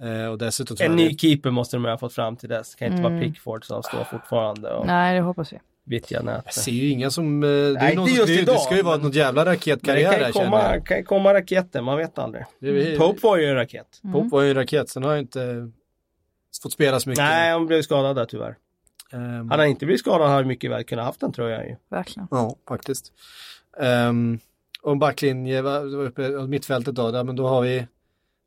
Eh, 0.02 0.26
och 0.30 0.38
dessutom 0.38 0.76
En 0.80 0.86
jag 0.86 0.96
ny 0.96 1.18
keeper 1.18 1.50
måste 1.50 1.76
de 1.76 1.84
ha 1.84 1.98
fått 1.98 2.12
fram 2.14 2.36
till 2.36 2.48
dess. 2.48 2.74
Kan 2.74 2.88
inte 2.88 3.02
vara 3.02 3.12
Mm. 3.14 3.32
Pickford 3.32 3.64
som 3.64 3.82
står 3.82 4.04
fortfarande 4.04 4.70
och 4.72 4.86
Nej, 4.86 5.14
det 5.14 5.20
hoppas 5.20 5.52
vi. 5.52 5.58
vittja 5.84 6.16
Jag 6.16 6.24
nätet. 6.24 6.54
ser 6.54 6.72
ju 6.72 6.88
inga 6.88 7.10
som, 7.10 7.42
eh, 7.42 7.48
det, 7.48 7.54
är 7.56 7.72
Nej, 7.72 7.96
någon 7.96 8.06
just 8.08 8.26
det, 8.26 8.34
det 8.36 8.40
idag, 8.42 8.60
ska 8.60 8.76
ju 8.76 8.82
vara 8.82 8.96
men- 8.96 9.06
något 9.06 9.14
jävla 9.14 9.44
det 9.44 9.50
raketkarriär 9.52 10.10
kan 10.12 10.20
här 10.20 10.26
ju 10.26 10.32
känner 10.32 10.44
komma, 10.46 10.74
jag. 10.74 10.86
kan 10.86 10.96
ju 10.96 11.02
komma 11.04 11.34
raketer, 11.34 11.80
man 11.82 11.98
vet 11.98 12.18
aldrig. 12.18 12.44
Det 12.60 12.68
är- 12.94 12.98
Pope 12.98 13.18
var 13.22 13.36
ju 13.36 13.46
en 13.46 13.54
raket. 13.54 13.86
Pope 14.12 14.28
var 14.28 14.42
ju 14.42 14.48
en 14.50 14.54
raket, 14.56 14.88
sen 14.88 15.02
har 15.02 15.10
jag 15.10 15.18
inte 15.20 15.70
fått 16.62 16.72
spela 16.72 17.00
så 17.00 17.08
mycket. 17.08 17.24
Nej, 17.24 17.50
han 17.52 17.66
blev 17.66 17.82
skadad 17.82 18.16
där 18.16 18.24
tyvärr. 18.24 18.56
Ehm, 19.12 19.50
Hade 19.50 19.62
han 19.62 19.70
inte 19.70 19.86
blivit 19.86 20.00
skadad 20.00 20.20
hade 20.20 20.32
han 20.34 20.46
mycket 20.46 20.70
väl 20.70 20.84
kunnat 20.84 21.04
haft 21.04 21.20
den 21.20 21.32
tror 21.32 21.50
jag 21.50 21.66
ju. 21.68 21.76
Verkligen. 21.90 22.28
Ja, 22.30 22.56
faktiskt. 22.68 23.12
Um, 23.76 24.38
och 24.82 24.92
en 24.92 24.98
backlinje, 24.98 25.62
uppe 25.62 26.28
mittfältet 26.46 26.94
då, 26.94 27.10
där, 27.10 27.24
men 27.24 27.36
då 27.36 27.48
har 27.48 27.62
vi 27.62 27.86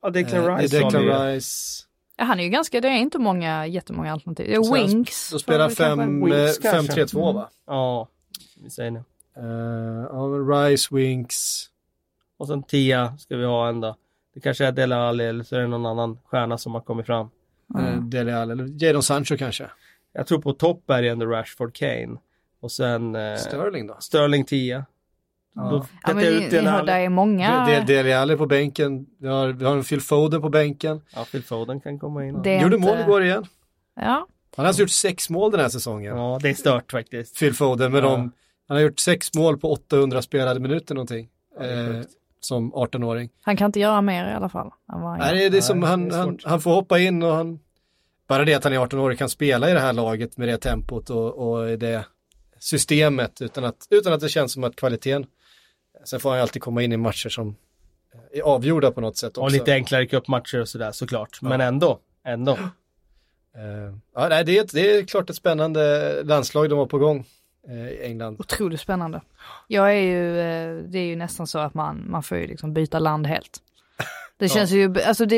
Ja, 0.01 0.07
eh, 0.07 0.11
Declan 0.11 0.43
det 0.43 0.51
är 0.51 0.57
Rice 0.57 0.77
Declan. 0.79 1.03
Rice. 1.27 1.83
Ja, 2.17 2.23
han 2.23 2.39
är 2.39 2.43
ju 2.43 2.49
ganska, 2.49 2.81
det 2.81 2.87
är 2.87 2.97
inte 2.97 3.19
många, 3.19 3.67
jättemånga 3.67 4.11
alternativ. 4.13 4.47
Det 4.47 4.55
är 4.55 4.63
Så 4.63 4.75
han- 4.77 4.87
Winks. 4.87 5.29
Då 5.31 5.39
spelar 5.39 5.69
får 5.69 5.69
vi 5.69 5.75
kanske- 5.75 6.03
fem, 6.05 6.25
Winks 6.25 6.57
eh, 6.65 6.71
kanske. 6.71 6.93
5-3-2 7.05 7.33
va? 7.33 7.49
Ja, 7.67 8.07
vi 8.63 8.69
säger 8.69 8.91
det. 8.91 9.03
Uh, 9.41 10.07
ja, 10.11 10.19
Rice, 10.69 10.95
Winks. 10.95 11.65
Och 12.37 12.47
sen 12.47 12.63
tia 12.63 13.17
ska 13.17 13.37
vi 13.37 13.45
ha 13.45 13.69
en 13.69 13.81
då. 13.81 13.95
Det 14.33 14.39
kanske 14.39 14.65
är 14.65 14.71
Dele 14.71 14.95
Alli 14.95 15.25
eller 15.25 15.43
så 15.43 15.55
är 15.55 15.59
det 15.59 15.67
någon 15.67 15.85
annan 15.85 16.17
stjärna 16.25 16.57
som 16.57 16.73
har 16.73 16.81
kommit 16.81 17.05
fram. 17.05 17.29
eh, 17.79 17.99
Dele 18.01 18.37
Alli, 18.37 18.51
eller 18.51 18.83
Jadon 18.83 19.03
Sancho 19.03 19.37
kanske. 19.37 19.69
Jag 20.13 20.27
tror 20.27 20.41
på 20.41 20.53
topp 20.53 20.89
är 20.89 21.01
det 21.01 21.07
ändå 21.09 21.25
Rashford 21.25 21.73
Kane. 21.75 22.17
Och 22.59 22.71
sen 22.71 23.15
eh, 23.15 23.37
Sterling 23.37 23.87
då? 23.87 23.95
Sterling 23.99 24.45
10. 24.45 24.85
Ja. 25.55 25.85
Ja, 26.07 26.13
men 26.13 26.23
hör, 26.23 26.49
det 26.49 26.71
alla. 26.71 26.99
är 26.99 27.09
många. 27.09 27.65
De- 27.65 27.93
Dele 27.93 28.19
Alli 28.19 28.37
på 28.37 28.45
bänken. 28.45 29.05
Vi 29.19 29.27
har, 29.27 29.47
vi 29.47 29.65
har 29.65 29.75
en 29.75 29.83
Phil 29.83 30.01
Foden 30.01 30.41
på 30.41 30.49
bänken. 30.49 31.01
Ja, 31.15 31.25
Phil 31.31 31.43
Foden 31.43 31.81
kan 31.81 31.99
komma 31.99 32.25
in. 32.25 32.41
Det 32.41 32.61
Gjorde 32.61 32.75
inte- 32.75 32.87
mål 32.87 32.99
igår 32.99 33.23
igen. 33.23 33.45
Ja, 33.95 34.27
Han 34.55 34.63
har 34.63 34.65
alltså 34.65 34.81
gjort 34.81 34.89
sex 34.89 35.29
mål 35.29 35.51
den 35.51 35.59
här 35.59 35.69
säsongen. 35.69 36.17
Ja, 36.17 36.39
det 36.41 36.49
är 36.49 36.53
stört 36.53 36.91
faktiskt. 36.91 37.39
Phil 37.39 37.53
Foden 37.53 37.91
med 37.91 38.03
Ja. 38.03 38.09
dem. 38.09 38.31
Han 38.67 38.77
har 38.77 38.83
gjort 38.83 38.99
sex 38.99 39.33
mål 39.33 39.57
på 39.57 39.71
800 39.71 40.21
spelade 40.21 40.59
minuter 40.59 40.95
någonting. 40.95 41.27
Ja, 41.59 41.65
eh, 41.65 42.01
som 42.39 42.73
18-åring. 42.73 43.29
han 43.41 43.57
kan 43.57 43.65
inte 43.65 43.79
göra 43.79 44.01
mer 44.01 44.29
i 44.31 44.33
alla 44.33 44.49
fall. 44.49 44.71
Nej, 45.19 45.33
det 45.37 45.45
är, 45.45 45.49
det 45.49 45.57
är 45.57 45.61
som 45.61 45.79
Nej, 45.79 45.89
han, 45.89 46.09
det 46.09 46.15
är 46.15 46.19
han, 46.19 46.39
han 46.43 46.61
får 46.61 46.71
hoppa 46.71 46.99
in 46.99 47.23
och 47.23 47.33
han... 47.33 47.59
Bara 48.27 48.45
det 48.45 48.53
att 48.53 48.63
han 48.63 48.73
är 48.73 48.77
18 48.77 48.99
år 48.99 49.13
kan 49.13 49.29
spela 49.29 49.69
i 49.69 49.73
det 49.73 49.79
här 49.79 49.93
laget 49.93 50.37
med 50.37 50.47
det 50.47 50.57
tempot 50.57 51.09
och, 51.09 51.33
och 51.33 51.77
det 51.79 52.05
systemet 52.59 53.41
utan 53.41 53.65
att, 53.65 53.87
utan 53.89 54.13
att 54.13 54.19
det 54.19 54.29
känns 54.29 54.53
som 54.53 54.63
att 54.63 54.75
kvaliteten... 54.75 55.25
Sen 56.05 56.19
får 56.19 56.29
han 56.29 56.37
ju 56.39 56.41
alltid 56.41 56.61
komma 56.61 56.81
in 56.83 56.91
i 56.91 56.97
matcher 56.97 57.29
som 57.29 57.55
är 58.33 58.41
avgjorda 58.41 58.91
på 58.91 59.01
något 59.01 59.17
sätt 59.17 59.29
också. 59.29 59.41
Och 59.41 59.51
lite 59.51 59.73
enklare 59.73 60.05
cupmatcher 60.05 60.61
och 60.61 60.69
sådär 60.69 60.91
såklart. 60.91 61.41
Men 61.41 61.61
ändå. 61.61 61.99
Ändå. 62.23 62.51
Eh, 63.55 63.95
ja, 64.15 64.27
nej, 64.29 64.43
det, 64.45 64.57
är, 64.57 64.63
ett- 64.63 64.73
det 64.73 64.97
är 64.97 65.03
klart 65.05 65.29
ett 65.29 65.35
spännande 65.35 66.13
landslag 66.23 66.69
de 66.69 66.79
har 66.79 66.85
på 66.85 66.97
gång 66.97 67.25
eh, 67.67 67.87
i 67.89 68.03
England. 68.03 68.35
Otroligt 68.39 68.79
spännande. 68.81 69.21
Jag 69.67 69.89
är 69.95 70.01
ju, 70.01 70.39
eh, 70.39 70.77
det 70.83 70.99
är 70.99 71.05
ju 71.05 71.15
nästan 71.15 71.47
så 71.47 71.59
att 71.59 71.73
man, 71.73 72.05
man 72.09 72.23
får 72.23 72.37
ju 72.37 72.47
liksom 72.47 72.73
byta 72.73 72.99
land 72.99 73.27
helt. 73.27 73.59
Det 74.37 74.49
känns 74.55 74.71
ju, 74.71 75.01
alltså 75.01 75.25
det, 75.25 75.35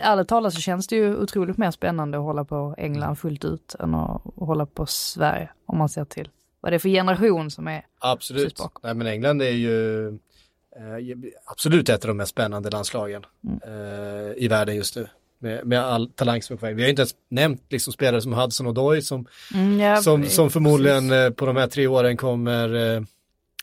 ärligt 0.00 0.28
talat 0.28 0.54
så 0.54 0.60
känns 0.60 0.86
det 0.86 0.96
ju 0.96 1.16
otroligt 1.16 1.56
mer 1.58 1.70
spännande 1.70 2.18
att 2.18 2.24
hålla 2.24 2.44
på 2.44 2.74
England 2.78 3.16
fullt 3.16 3.44
ut 3.44 3.74
än 3.80 3.94
att 3.94 4.22
hålla 4.36 4.66
på 4.66 4.86
Sverige. 4.86 5.48
Om 5.66 5.78
man 5.78 5.88
ser 5.88 6.04
till 6.04 6.30
vad 6.60 6.72
det 6.72 6.76
är 6.76 6.78
för 6.78 6.88
generation 6.88 7.50
som 7.50 7.68
är. 7.68 7.86
Absolut. 7.98 8.56
Bakom. 8.58 8.80
Nej, 8.84 8.94
men 8.94 9.06
England 9.06 9.42
är 9.42 9.50
ju 9.50 10.08
eh, 10.08 10.14
absolut 11.44 11.88
ett 11.88 12.04
av 12.04 12.08
de 12.08 12.16
mest 12.16 12.30
spännande 12.30 12.70
landslagen 12.70 13.26
Mm. 13.44 13.60
eh, 13.62 14.32
i 14.36 14.48
världen 14.48 14.76
just 14.76 14.96
nu. 14.96 15.08
Med, 15.38 15.66
med 15.66 15.84
all 15.84 16.10
talang 16.10 16.42
som 16.42 16.54
är 16.54 16.58
på 16.58 16.66
väg. 16.66 16.76
Vi 16.76 16.82
har 16.82 16.90
inte 16.90 17.02
ens 17.02 17.14
nämnt 17.28 17.62
liksom 17.68 17.92
spelare 17.92 18.20
som 18.22 18.32
Hudson 18.32 18.66
Odoi 18.66 19.02
som, 19.02 19.26
Mm, 19.54 19.80
ja, 19.80 19.96
som, 20.02 20.26
som 20.26 20.50
förmodligen 20.50 21.12
eh, 21.12 21.30
på 21.30 21.46
de 21.46 21.56
här 21.56 21.66
tre 21.66 21.86
åren 21.86 22.16
kommer 22.16 22.74
eh, 22.96 23.02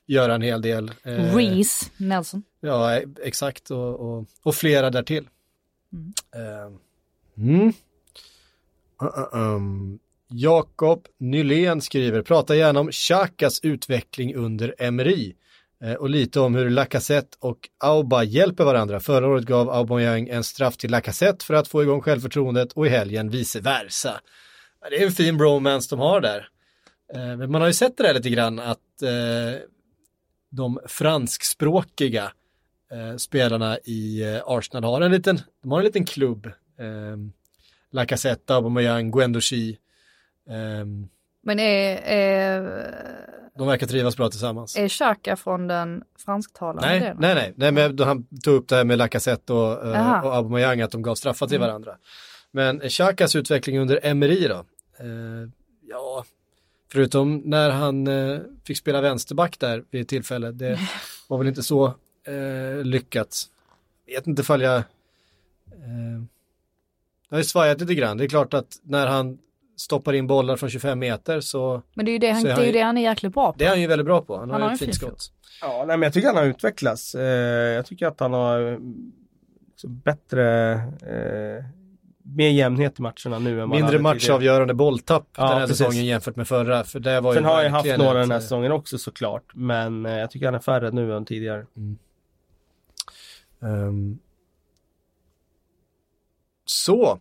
göra 0.06 0.36
en 0.36 0.42
hel 0.42 0.62
del. 0.62 0.92
Eh, 1.04 1.36
Reece 1.36 1.92
Nelson. 1.98 2.44
Ja, 2.62 3.00
exakt 3.24 3.72
och, 3.72 3.96
och, 4.00 4.26
och 4.44 4.56
flera 4.56 4.90
därtill. 4.90 5.28
Mm. 5.94 6.14
Eh, 6.36 6.74
mm. 7.38 7.74
Uh, 9.02 9.08
uh, 9.20 9.28
um. 9.56 10.00
Jakob 10.30 11.08
Nylén 11.20 11.82
skriver, 11.82 12.22
prata 12.22 12.56
gärna 12.56 12.80
om 12.80 12.92
Xhakas 12.92 13.60
utveckling 13.64 14.36
under 14.36 14.76
Emery 14.80 15.34
eh, 15.84 15.94
och 15.94 16.10
lite 16.10 16.40
om 16.40 16.56
hur 16.56 16.70
Lacazette 16.70 17.38
och 17.40 17.70
Auba 17.80 18.24
hjälper 18.24 18.64
varandra. 18.64 19.00
Förra 19.00 19.28
året 19.28 19.46
gav 19.46 19.70
Aubameyang 19.70 20.28
en 20.30 20.44
straff 20.44 20.78
till 20.78 20.92
Lacazette 20.92 21.46
för 21.46 21.54
att 21.54 21.68
få 21.68 21.84
igång 21.84 22.02
självförtroendet 22.02 22.74
och 22.74 22.88
i 22.88 22.90
helgen 22.90 23.30
vice 23.30 23.60
versa. 23.60 24.22
Det 24.90 25.02
är 25.02 25.06
en 25.06 25.12
fin 25.12 25.38
bromance 25.38 25.96
de 25.96 26.00
har 26.00 26.22
där. 26.22 26.48
Eh, 27.14 27.38
men 27.38 27.52
man 27.52 27.62
har 27.62 27.68
ju 27.68 27.74
sett 27.74 27.98
det 27.98 28.04
där 28.04 28.14
lite 28.14 28.30
grann 28.30 28.60
att 28.60 29.02
eh, 29.02 29.62
de 30.52 30.80
franskspråkiga 30.88 32.32
spelarna 33.18 33.78
i 33.78 34.24
Arsenal 34.46 34.84
har 34.84 35.02
en 35.02 35.12
liten, 35.12 35.42
de 35.62 35.72
har 35.72 35.80
en 35.80 35.86
liten 35.86 36.06
klubb. 36.06 36.52
Lacazette, 37.92 38.56
Aubameyang, 38.56 39.12
Guendouchi 39.12 39.78
Eh, 40.50 40.86
Men 41.44 41.60
är, 41.60 41.98
är, 42.04 42.62
de 43.58 43.68
verkar 43.68 43.88
trivas 43.88 44.18
bra 44.18 44.30
tillsammans. 44.30 44.78
är 44.78 44.88
Xhaka 44.88 45.36
från 45.36 45.68
den 45.68 46.04
fransktalande 46.26 46.88
Nej, 46.88 47.00
delen? 47.00 47.18
nej, 47.20 47.36
nej, 47.36 47.54
nej, 47.56 47.72
men 47.72 48.00
han 48.00 48.24
tog 48.44 48.54
upp 48.56 48.68
det 48.68 48.76
här 48.76 48.84
med 48.84 48.98
Lacazette 48.98 49.54
och, 49.54 49.86
eh, 49.88 50.00
Aha. 50.02 50.28
och 50.28 50.36
Aubameyang 50.36 50.82
att 50.82 50.92
de 50.92 51.02
gav 51.02 51.16
straffar 51.16 51.48
till 51.48 51.56
Mm. 51.58 51.68
varandra. 51.68 51.98
Men 52.52 52.80
Xhakas 52.80 53.36
utveckling 53.36 53.80
under 53.80 54.00
Emery 54.04 54.48
då? 54.48 54.66
Eh, 55.00 55.50
ja, 55.90 56.26
förutom 56.92 57.38
när 57.46 57.70
han 57.70 58.08
eh, 58.08 58.40
fick 58.68 58.78
spela 58.78 59.02
vänsterback 59.02 59.60
där 59.60 59.84
vid 59.92 60.02
ett 60.02 60.08
tillfälle, 60.08 60.52
det 60.52 60.80
var 61.28 61.38
väl 61.38 61.48
inte 61.48 61.64
så 61.64 61.86
eh, 62.28 62.84
lyckat. 62.84 63.44
Vet 64.08 64.28
inte 64.28 64.42
ifall 64.42 64.62
jag... 64.62 64.76
Eh, 64.76 64.84
det 67.30 67.36
har 67.36 67.38
ju 67.38 67.44
svajat 67.44 67.82
lite 67.82 67.96
grann. 67.96 68.18
Det 68.18 68.24
är 68.24 68.28
klart 68.30 68.54
att 68.54 68.80
när 68.84 69.08
han 69.08 69.38
stoppar 69.78 70.14
in 70.14 70.28
bollar 70.28 70.56
från 70.56 70.70
25 70.70 71.00
meter 71.00 71.40
så 71.42 71.82
Men 71.94 72.06
det 72.06 72.12
är 72.12 72.14
ju 72.14 72.20
det 72.20 72.32
han, 72.32 72.42
Så 72.42 72.48
det 72.48 72.54
är 72.54 72.60
ju 72.60 72.66
ju- 72.66 72.72
det 72.72 72.82
han 72.82 72.98
är 72.98 73.02
jäkligt 73.02 73.34
bra 73.34 73.52
på. 73.52 73.58
det 73.58 73.66
är 73.66 73.70
han 73.70 73.82
ju 73.82 73.88
väldigt 73.88 74.06
bra 74.06 74.22
på. 74.22 74.38
Han 74.38 74.50
har, 74.50 74.54
Han 74.60 74.62
ju 74.62 74.68
har 74.68 74.76
ett 74.76 74.82
en 74.82 74.86
fint 74.86 74.96
skott. 74.96 75.32
Ja, 75.62 75.78
nej, 75.88 75.98
men 75.98 76.02
jag 76.02 76.14
tycker 76.14 76.28
han 76.28 76.38
har 76.38 76.44
utvecklats. 76.44 77.16
Eh, 77.16 77.24
jag 77.74 77.86
tycker 77.86 78.08
att 78.08 78.20
han 78.20 78.34
har 78.34 78.72
eh, 78.72 78.78
liksom 79.70 80.00
bättre, 80.00 80.74
eh, 81.02 81.66
mer 82.26 82.50
jämnhet 82.50 83.00
i 83.00 83.02
matcherna 83.02 83.40
nu 83.40 83.62
än 83.62 83.70
Mindre 83.70 84.00
matchavgörande 84.00 84.74
bolltapp 84.74 85.28
Ja, 85.38 85.44
den 85.50 85.52
här 85.58 85.60
precis. 85.68 85.78
säsongen 85.78 86.06
jämfört 86.06 86.36
med 86.36 86.48
förra. 86.48 86.84
För 86.84 87.00
det 87.00 87.22
var 87.22 87.34
Sen 87.34 87.44
ju 87.44 87.50
har 87.50 87.64
jag 87.64 87.70
haft 87.70 87.98
några 87.98 88.10
ett, 88.22 88.24
den 88.24 88.32
här 88.32 88.40
säsongen 88.40 88.72
också 88.72 88.98
såklart. 88.98 89.44
Men 89.54 90.06
eh, 90.06 90.12
jag 90.18 90.32
tycker 90.32 90.46
han 90.46 90.56
är 90.56 90.60
färre 90.60 90.92
nu 90.92 91.16
än 91.16 91.26
tidigare. 91.26 91.66
Ehm. 93.62 94.20
så, 96.66 97.06
Eh, 97.06 97.18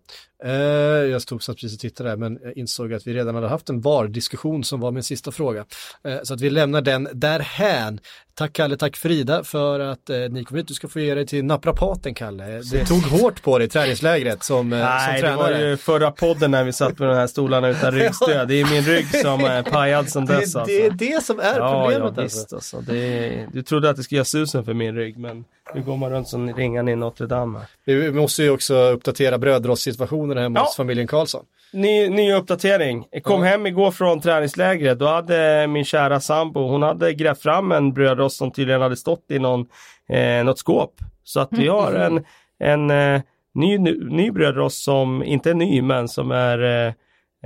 jag 1.10 1.22
stod 1.22 1.42
satt 1.42 1.56
precis 1.56 1.74
och 1.74 1.80
tittade 1.80 2.08
där 2.10 2.16
men 2.16 2.38
jag 2.42 2.56
insåg 2.56 2.94
att 2.94 3.06
vi 3.06 3.14
redan 3.14 3.34
hade 3.34 3.48
haft 3.48 3.68
en 3.70 3.80
VAR-diskussion 3.80 4.64
som 4.64 4.80
var 4.80 4.90
min 4.90 5.02
sista 5.02 5.32
fråga. 5.32 5.64
Eh, 6.04 6.16
så 6.22 6.34
att 6.34 6.40
vi 6.40 6.50
lämnar 6.50 6.80
den 6.80 7.08
därhän. 7.12 8.00
Tack 8.34 8.52
Kalle, 8.52 8.76
tack 8.76 8.96
Frida 8.96 9.44
för 9.44 9.80
att 9.80 10.10
eh, 10.10 10.16
ni 10.18 10.44
kom 10.44 10.56
hit. 10.56 10.68
Du 10.68 10.74
ska 10.74 10.88
få 10.88 11.00
ge 11.00 11.14
dig 11.14 11.26
till 11.26 11.44
naprapaten 11.44 12.14
Kalle. 12.14 12.44
Det 12.72 12.84
tog 12.86 13.02
hårt 13.02 13.42
på 13.42 13.58
dig 13.58 13.66
i 13.66 13.70
träningslägret 13.70 14.44
som, 14.44 14.72
eh, 14.72 14.78
Nej, 14.78 15.20
som 15.20 15.30
det 15.30 15.36
var 15.36 15.44
tränare. 15.48 15.70
ju 15.70 15.76
förra 15.76 16.10
podden 16.10 16.50
när 16.50 16.64
vi 16.64 16.72
satt 16.72 16.96
på 16.96 17.04
de 17.04 17.14
här 17.14 17.26
stolarna 17.26 17.68
utan 17.70 17.92
ryggstöd. 17.94 18.48
Det 18.48 18.60
är 18.60 18.70
min 18.70 18.82
rygg 18.82 19.06
som 19.22 19.40
är 19.44 19.62
pajad 19.62 20.08
som 20.10 20.26
dess 20.26 20.56
alltså. 20.56 20.64
det 20.66 20.86
är 20.86 20.90
det 20.90 21.24
som 21.24 21.40
är 21.40 21.58
Ja, 21.58 21.82
problemet 21.82 22.12
ja 22.16 22.22
alltså. 22.22 22.38
visst 22.38 22.52
alltså. 22.52 22.80
Det 22.80 22.98
är, 22.98 23.48
du 23.52 23.62
trodde 23.62 23.90
att 23.90 23.96
det 23.96 24.02
skulle 24.02 24.16
göra 24.16 24.24
susen 24.24 24.64
för 24.64 24.74
min 24.74 24.94
rygg 24.94 25.18
men 25.18 25.44
nu 25.74 25.82
går 25.82 25.96
man 25.96 26.10
runt 26.10 26.28
som 26.28 26.54
ringan 26.54 26.88
i 26.88 26.96
Notre 26.96 27.26
Dame. 27.26 27.60
Vi 27.84 28.10
måste 28.12 28.42
ju 28.42 28.50
också 28.50 28.74
uppdatera 28.74 29.38
brödrostsituationen 29.38 30.31
hemma 30.40 30.58
Ja. 30.58 30.64
hos 30.64 30.76
familjen 30.76 31.06
Karlsson. 31.06 31.44
Ny, 31.72 32.08
ny 32.08 32.32
uppdatering. 32.32 33.06
Jag 33.10 33.22
kom 33.22 33.40
Ja. 33.44 33.46
hem 33.50 33.66
igår 33.66 33.90
från 33.90 34.20
träningslägret. 34.20 34.98
Då 34.98 35.06
hade 35.06 35.66
min 35.66 35.84
kära 35.84 36.20
sambo, 36.20 36.68
hon 36.68 36.82
hade 36.82 37.12
grävt 37.14 37.42
fram 37.42 37.72
en 37.72 37.92
brödrost 37.92 38.36
som 38.36 38.50
tydligen 38.50 38.80
hade 38.82 38.96
stått 38.96 39.24
i 39.30 39.38
någon, 39.38 39.66
eh, 40.08 40.44
något 40.44 40.58
skåp. 40.58 40.94
Så 41.24 41.40
att 41.40 41.48
vi 41.52 41.68
har 41.68 41.92
en, 41.92 42.24
en 42.58 42.90
eh, 42.90 43.20
ny, 43.54 43.78
ny, 43.78 43.98
ny 44.04 44.30
brödrost 44.30 44.82
som 44.84 45.22
inte 45.22 45.50
är 45.50 45.54
ny 45.54 45.82
men 45.82 46.08
som 46.08 46.30
är 46.30 46.62
eh, 46.62 46.92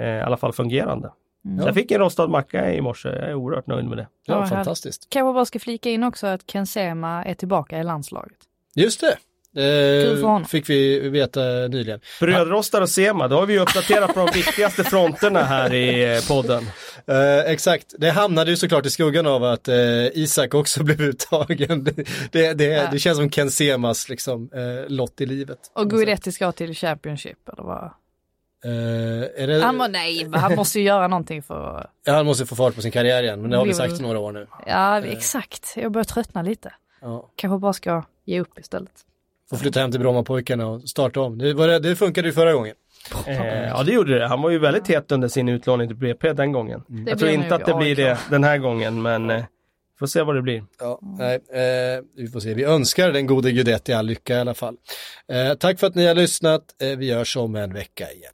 eh, 0.06 0.16
i 0.16 0.20
alla 0.20 0.36
fall 0.36 0.52
fungerande. 0.52 1.10
Så 1.60 1.66
jag 1.66 1.74
fick 1.74 1.90
en 1.90 1.98
rostad 2.00 2.28
macka 2.30 2.72
i 2.74 2.80
morse. 2.80 3.08
Jag 3.08 3.18
är 3.30 3.34
oerhört 3.34 3.66
nöjd 3.66 3.84
med 3.84 3.98
det. 3.98 4.06
Ja, 4.26 4.40
Ja, 4.40 4.46
fantastiskt. 4.46 5.06
Kanske 5.10 5.34
bara 5.34 5.44
ska 5.44 5.58
flika 5.58 5.90
in 5.90 6.04
också 6.04 6.26
att 6.26 6.46
Ken 6.46 6.66
Sema 6.66 7.24
är 7.24 7.34
tillbaka 7.34 7.78
i 7.80 7.84
landslaget. 7.84 8.36
Just 8.74 9.00
det. 9.00 9.16
Eh, 9.56 10.44
fick 10.48 10.70
vi 10.70 11.08
veta 11.08 11.40
nyligen. 11.68 12.00
Brödrostar 12.20 12.80
och 12.80 12.88
Sema, 12.90 13.28
då 13.28 13.36
har 13.36 13.46
vi 13.46 13.52
ju 13.54 13.60
uppdaterat 13.60 14.14
på 14.14 14.20
de 14.20 14.28
viktigaste 14.34 14.84
fronterna 14.84 15.42
här 15.42 15.74
i 15.74 16.14
eh, 16.16 16.20
podden. 16.28 16.64
Eh, 17.06 17.50
exakt, 17.52 17.94
det 17.98 18.10
hamnade 18.10 18.50
ju 18.50 18.56
såklart 18.56 18.86
i 18.86 18.90
skuggan 18.90 19.26
av 19.26 19.44
att 19.44 19.68
eh, 19.68 19.76
Isak 20.14 20.54
också 20.54 20.82
blev 20.84 21.00
uttagen. 21.00 21.84
Det, 21.84 21.92
det, 22.32 22.52
det, 22.54 22.64
Ja. 22.64 22.88
det 22.92 22.98
känns 22.98 23.18
som 23.18 23.30
Ken 23.30 23.50
Semas 23.50 24.08
liksom, 24.08 24.50
eh, 24.54 24.88
lott 24.88 25.20
i 25.20 25.26
livet. 25.26 25.58
Och 25.74 25.90
Guidetti 25.90 26.32
ska 26.32 26.52
till 26.52 26.74
Championship 26.74 27.48
eller 27.52 27.62
vad? 27.62 27.84
Eh, 28.64 29.42
är 29.42 29.46
det, 29.46 29.60
Han 29.62 29.78
var 29.78 29.88
nej, 29.88 30.24
men 30.24 30.40
han 30.40 30.54
måste 30.54 30.78
ju 30.78 30.84
göra 30.86 31.08
någonting 31.08 31.42
för 31.42 31.86
ja, 32.04 32.12
han 32.12 32.26
måste 32.26 32.46
få 32.46 32.56
fart 32.56 32.74
på 32.74 32.80
sin 32.82 32.92
karriär 32.92 33.22
igen, 33.22 33.40
men 33.40 33.50
det 33.50 33.56
har 33.56 33.66
vi 33.66 33.74
sagt 33.74 34.00
i 34.00 34.02
några 34.02 34.18
år 34.18 34.32
nu. 34.32 34.46
Ja, 34.66 35.00
exakt. 35.00 35.72
Jag 35.76 35.92
börjar 35.92 36.04
tröttna 36.04 36.42
lite. 36.42 36.72
Ja. 37.00 37.30
Kanske 37.36 37.58
bara 37.58 37.72
ska 37.72 38.04
ge 38.24 38.40
upp 38.40 38.58
istället. 38.58 38.90
Får 39.50 39.56
flytta 39.56 39.80
hem 39.80 39.90
till 39.90 40.00
Brommapojkarna 40.00 40.66
och 40.66 40.88
starta 40.88 41.20
om. 41.20 41.38
Det, 41.38 41.54
var, 41.54 41.68
det- 41.80 41.96
funkade 41.96 42.28
ju 42.28 42.32
förra 42.34 42.52
gången. 42.52 42.74
Eh, 43.26 43.68
ja 43.68 43.82
det 43.82 43.92
gjorde 43.92 44.18
det. 44.18 44.26
Han 44.28 44.42
var 44.42 44.50
ju 44.50 44.58
väldigt 44.58 44.88
het 44.88 45.12
under 45.12 45.28
sin 45.28 45.48
utlåning 45.48 45.88
till 45.88 45.96
BP 45.96 46.32
den 46.32 46.52
gången. 46.52 46.82
Det 46.88 47.10
Jag 47.10 47.18
tror 47.18 47.30
inte 47.30 47.54
att 47.54 47.66
det 47.66 47.74
blir 47.74 47.96
det 47.96 48.18
den 48.30 48.44
här 48.44 48.58
gången 48.58 49.02
men 49.02 49.30
eh, 49.30 49.44
får 49.98 50.06
se 50.06 50.22
vad 50.22 50.34
det 50.34 50.42
blir. 50.42 50.64
Ja, 50.80 50.98
nej, 51.18 51.34
eh, 51.34 52.04
vi 52.16 52.28
får 52.28 52.40
se. 52.40 52.54
Vi 52.54 52.64
önskar 52.64 53.12
den 53.12 53.26
gode 53.26 53.52
Guidetti 53.52 53.92
all 53.92 54.06
lycka 54.06 54.34
i 54.36 54.38
alla 54.38 54.54
fall. 54.54 54.76
Eh, 55.32 55.54
tack 55.54 55.78
för 55.80 55.86
att 55.86 55.94
ni 55.94 56.06
har 56.06 56.14
lyssnat. 56.14 56.62
Eh, 56.82 56.98
vi 56.98 57.06
görs 57.06 57.36
om 57.36 57.56
en 57.56 57.72
vecka 57.74 58.12
igen. 58.12 58.32